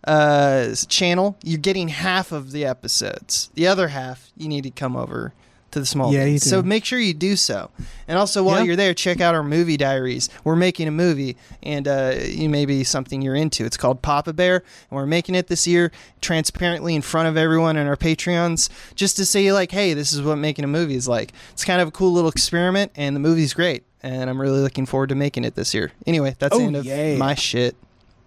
uh, 0.05 0.73
channel, 0.87 1.37
you're 1.43 1.59
getting 1.59 1.87
half 1.89 2.31
of 2.31 2.51
the 2.51 2.65
episodes. 2.65 3.49
The 3.53 3.67
other 3.67 3.89
half, 3.89 4.31
you 4.37 4.47
need 4.47 4.63
to 4.63 4.71
come 4.71 4.95
over 4.95 5.33
to 5.71 5.79
the 5.79 5.85
small. 5.87 6.13
Yeah. 6.13 6.37
So 6.37 6.61
make 6.61 6.85
sure 6.85 6.99
you 6.99 7.15
do 7.15 7.35
so. 7.35 7.71
And 8.07 8.15
also, 8.15 8.43
while 8.43 8.63
you're 8.63 8.75
there, 8.75 8.93
check 8.93 9.21
out 9.21 9.33
our 9.33 9.41
movie 9.41 9.75
diaries. 9.75 10.29
We're 10.43 10.55
making 10.55 10.87
a 10.87 10.91
movie, 10.91 11.35
and 11.63 11.87
uh, 11.87 12.13
you 12.23 12.47
may 12.47 12.65
be 12.67 12.83
something 12.83 13.23
you're 13.23 13.33
into. 13.35 13.65
It's 13.65 13.75
called 13.77 14.03
Papa 14.03 14.33
Bear, 14.33 14.57
and 14.57 14.63
we're 14.91 15.07
making 15.07 15.33
it 15.33 15.47
this 15.47 15.65
year 15.65 15.91
transparently 16.21 16.93
in 16.93 17.01
front 17.01 17.27
of 17.27 17.37
everyone 17.37 17.75
and 17.77 17.89
our 17.89 17.97
Patreons, 17.97 18.69
just 18.93 19.17
to 19.17 19.25
say 19.25 19.51
like, 19.51 19.71
hey, 19.71 19.95
this 19.95 20.13
is 20.13 20.21
what 20.21 20.35
making 20.35 20.63
a 20.63 20.67
movie 20.67 20.95
is 20.95 21.07
like. 21.07 21.33
It's 21.53 21.65
kind 21.65 21.81
of 21.81 21.87
a 21.87 21.91
cool 21.91 22.11
little 22.13 22.29
experiment, 22.29 22.91
and 22.95 23.15
the 23.15 23.19
movie's 23.19 23.53
great. 23.55 23.83
And 24.03 24.29
I'm 24.29 24.39
really 24.39 24.59
looking 24.59 24.85
forward 24.85 25.09
to 25.09 25.15
making 25.15 25.43
it 25.45 25.55
this 25.55 25.73
year. 25.73 25.91
Anyway, 26.05 26.35
that's 26.37 26.55
the 26.55 26.61
Oh, 26.63 26.67
end 26.67 26.75
of 26.75 26.85
yeah. 26.85 27.15
my 27.15 27.33
shit. 27.35 27.75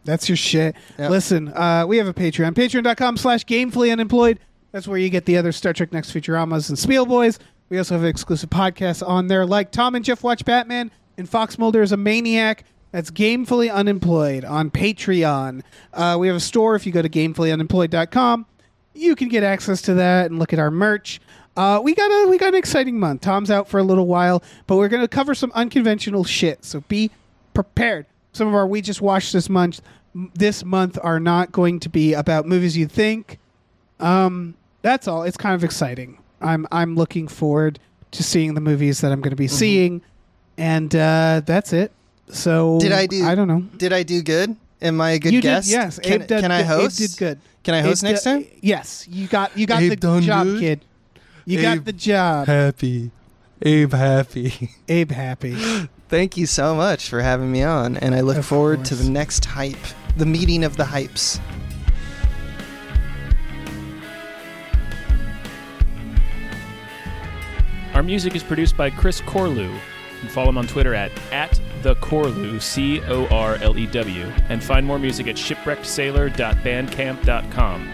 That's 0.06 0.28
your 0.28 0.36
shit. 0.36 0.76
Yep. 0.98 1.10
Listen, 1.10 1.48
uh, 1.48 1.84
we 1.86 1.98
have 1.98 2.06
a 2.06 2.14
Patreon. 2.14 2.54
Patreon.com 2.54 3.16
slash 3.18 3.44
gamefully 3.44 3.92
unemployed. 3.92 4.38
That's 4.72 4.88
where 4.88 4.98
you 4.98 5.10
get 5.10 5.26
the 5.26 5.36
other 5.36 5.52
Star 5.52 5.72
Trek 5.72 5.92
Next 5.92 6.12
Futuramas 6.12 6.68
and 6.68 6.78
Spiel 6.78 7.04
Boys. 7.06 7.38
We 7.68 7.78
also 7.78 7.94
have 7.94 8.04
exclusive 8.04 8.50
podcasts 8.50 9.06
on 9.06 9.26
there 9.26 9.44
like 9.44 9.72
Tom 9.72 9.94
and 9.94 10.04
Jeff 10.04 10.22
Watch 10.22 10.44
Batman 10.44 10.90
and 11.18 11.28
Fox 11.28 11.58
Mulder 11.58 11.82
is 11.82 11.92
a 11.92 11.96
Maniac. 11.96 12.64
That's 12.92 13.10
Gamefully 13.10 13.72
Unemployed 13.72 14.44
on 14.44 14.70
Patreon. 14.70 15.62
Uh, 15.92 16.16
we 16.18 16.28
have 16.28 16.36
a 16.36 16.40
store 16.40 16.76
if 16.76 16.86
you 16.86 16.92
go 16.92 17.02
to 17.02 17.08
gamefullyunemployed.com. 17.08 18.46
You 18.94 19.14
can 19.14 19.28
get 19.28 19.42
access 19.42 19.82
to 19.82 19.94
that 19.94 20.30
and 20.30 20.38
look 20.38 20.52
at 20.52 20.58
our 20.58 20.70
merch. 20.70 21.20
Uh, 21.56 21.80
we 21.82 21.94
got 21.94 22.06
a 22.10 22.28
we 22.28 22.38
got 22.38 22.48
an 22.48 22.54
exciting 22.54 22.98
month. 22.98 23.22
Tom's 23.22 23.50
out 23.50 23.68
for 23.68 23.78
a 23.78 23.82
little 23.82 24.06
while, 24.06 24.42
but 24.66 24.76
we're 24.76 24.88
gonna 24.88 25.08
cover 25.08 25.34
some 25.34 25.50
unconventional 25.54 26.24
shit. 26.24 26.64
So 26.64 26.82
be 26.82 27.10
prepared. 27.54 28.06
Some 28.36 28.48
of 28.48 28.54
our 28.54 28.66
we 28.66 28.82
just 28.82 29.00
watched 29.00 29.32
this 29.32 29.48
month 29.48 29.80
this 30.34 30.62
month 30.62 30.98
are 31.02 31.18
not 31.18 31.52
going 31.52 31.80
to 31.80 31.88
be 31.88 32.12
about 32.12 32.46
movies 32.46 32.76
you 32.76 32.86
think. 32.86 33.38
Um, 33.98 34.54
that's 34.82 35.08
all. 35.08 35.22
It's 35.22 35.38
kind 35.38 35.54
of 35.54 35.64
exciting. 35.64 36.18
I'm 36.42 36.66
I'm 36.70 36.96
looking 36.96 37.28
forward 37.28 37.78
to 38.10 38.22
seeing 38.22 38.52
the 38.52 38.60
movies 38.60 39.00
that 39.00 39.10
I'm 39.10 39.22
going 39.22 39.30
to 39.30 39.36
be 39.36 39.48
seeing, 39.48 40.02
and 40.58 40.94
uh, 40.94 41.40
that's 41.46 41.72
it. 41.72 41.92
So 42.28 42.78
Did 42.78 42.92
I 42.92 43.06
do? 43.06 43.24
I 43.24 43.34
don't 43.34 43.48
know. 43.48 43.62
Did 43.78 43.94
I 43.94 44.02
do 44.02 44.20
good? 44.22 44.54
Am 44.82 45.00
I 45.00 45.12
a 45.12 45.18
good 45.18 45.32
you 45.32 45.40
guest? 45.40 45.68
did 45.68 45.72
yes. 45.72 45.98
Can, 45.98 46.12
Abe 46.20 46.26
did, 46.28 46.40
can 46.42 46.52
I 46.52 46.60
Abe 46.60 46.66
host? 46.66 46.98
did 46.98 47.16
good. 47.16 47.40
Can 47.64 47.74
I 47.74 47.80
host 47.80 48.04
Abe 48.04 48.10
next 48.10 48.24
did- 48.24 48.30
time? 48.30 48.58
Yes, 48.60 49.08
you 49.08 49.28
got 49.28 49.56
you 49.56 49.66
got 49.66 49.80
Abe 49.80 49.98
the 49.98 50.20
job, 50.20 50.46
good? 50.46 50.60
kid. 50.60 50.84
You 51.46 51.62
got 51.62 51.84
the 51.86 51.92
job. 51.94 52.46
Happy. 52.48 53.10
Abe 53.62 53.92
happy. 53.94 54.70
Abe 54.88 55.10
happy. 55.10 55.88
Thank 56.08 56.36
you 56.36 56.46
so 56.46 56.76
much 56.76 57.08
for 57.08 57.20
having 57.20 57.50
me 57.50 57.64
on, 57.64 57.96
and 57.96 58.14
I 58.14 58.20
look 58.20 58.36
Of 58.36 58.46
forward 58.46 58.84
to 58.86 58.94
the 58.94 59.10
next 59.10 59.44
hype, 59.44 59.74
the 60.16 60.24
meeting 60.24 60.62
of 60.62 60.76
the 60.76 60.84
hypes. 60.84 61.40
Our 67.92 68.04
music 68.04 68.36
is 68.36 68.44
produced 68.44 68.76
by 68.76 68.90
Chris 68.90 69.20
Corlew. 69.22 69.74
You 69.74 69.80
can 70.20 70.28
follow 70.28 70.50
him 70.50 70.58
on 70.58 70.68
Twitter 70.68 70.94
at, 70.94 71.10
at 71.32 71.60
the 71.82 71.96
Corlew, 71.96 72.62
C 72.62 73.00
O 73.06 73.26
R 73.28 73.56
L 73.56 73.76
E 73.76 73.86
W, 73.86 74.26
and 74.48 74.62
find 74.62 74.86
more 74.86 75.00
music 75.00 75.26
at 75.26 75.34
shipwreckedsailor.bandcamp.com. 75.34 77.92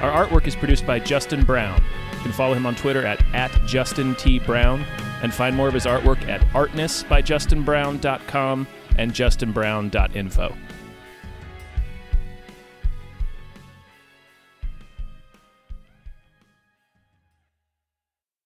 Our 0.00 0.26
artwork 0.26 0.48
is 0.48 0.56
produced 0.56 0.84
by 0.86 0.98
Justin 0.98 1.44
Brown. 1.44 1.84
You 2.14 2.20
can 2.20 2.32
follow 2.32 2.54
him 2.54 2.66
on 2.66 2.74
Twitter 2.74 3.06
at, 3.06 3.22
at 3.32 3.52
Justin 3.66 4.16
T. 4.16 4.40
Brown, 4.40 4.84
and 5.22 5.32
find 5.32 5.56
more 5.56 5.68
of 5.68 5.74
his 5.74 5.86
artwork 5.86 6.28
at 6.28 6.40
artnessbyjustinbrown.com 6.52 8.66
and 8.96 9.12
justinbrown.info. 9.12 10.56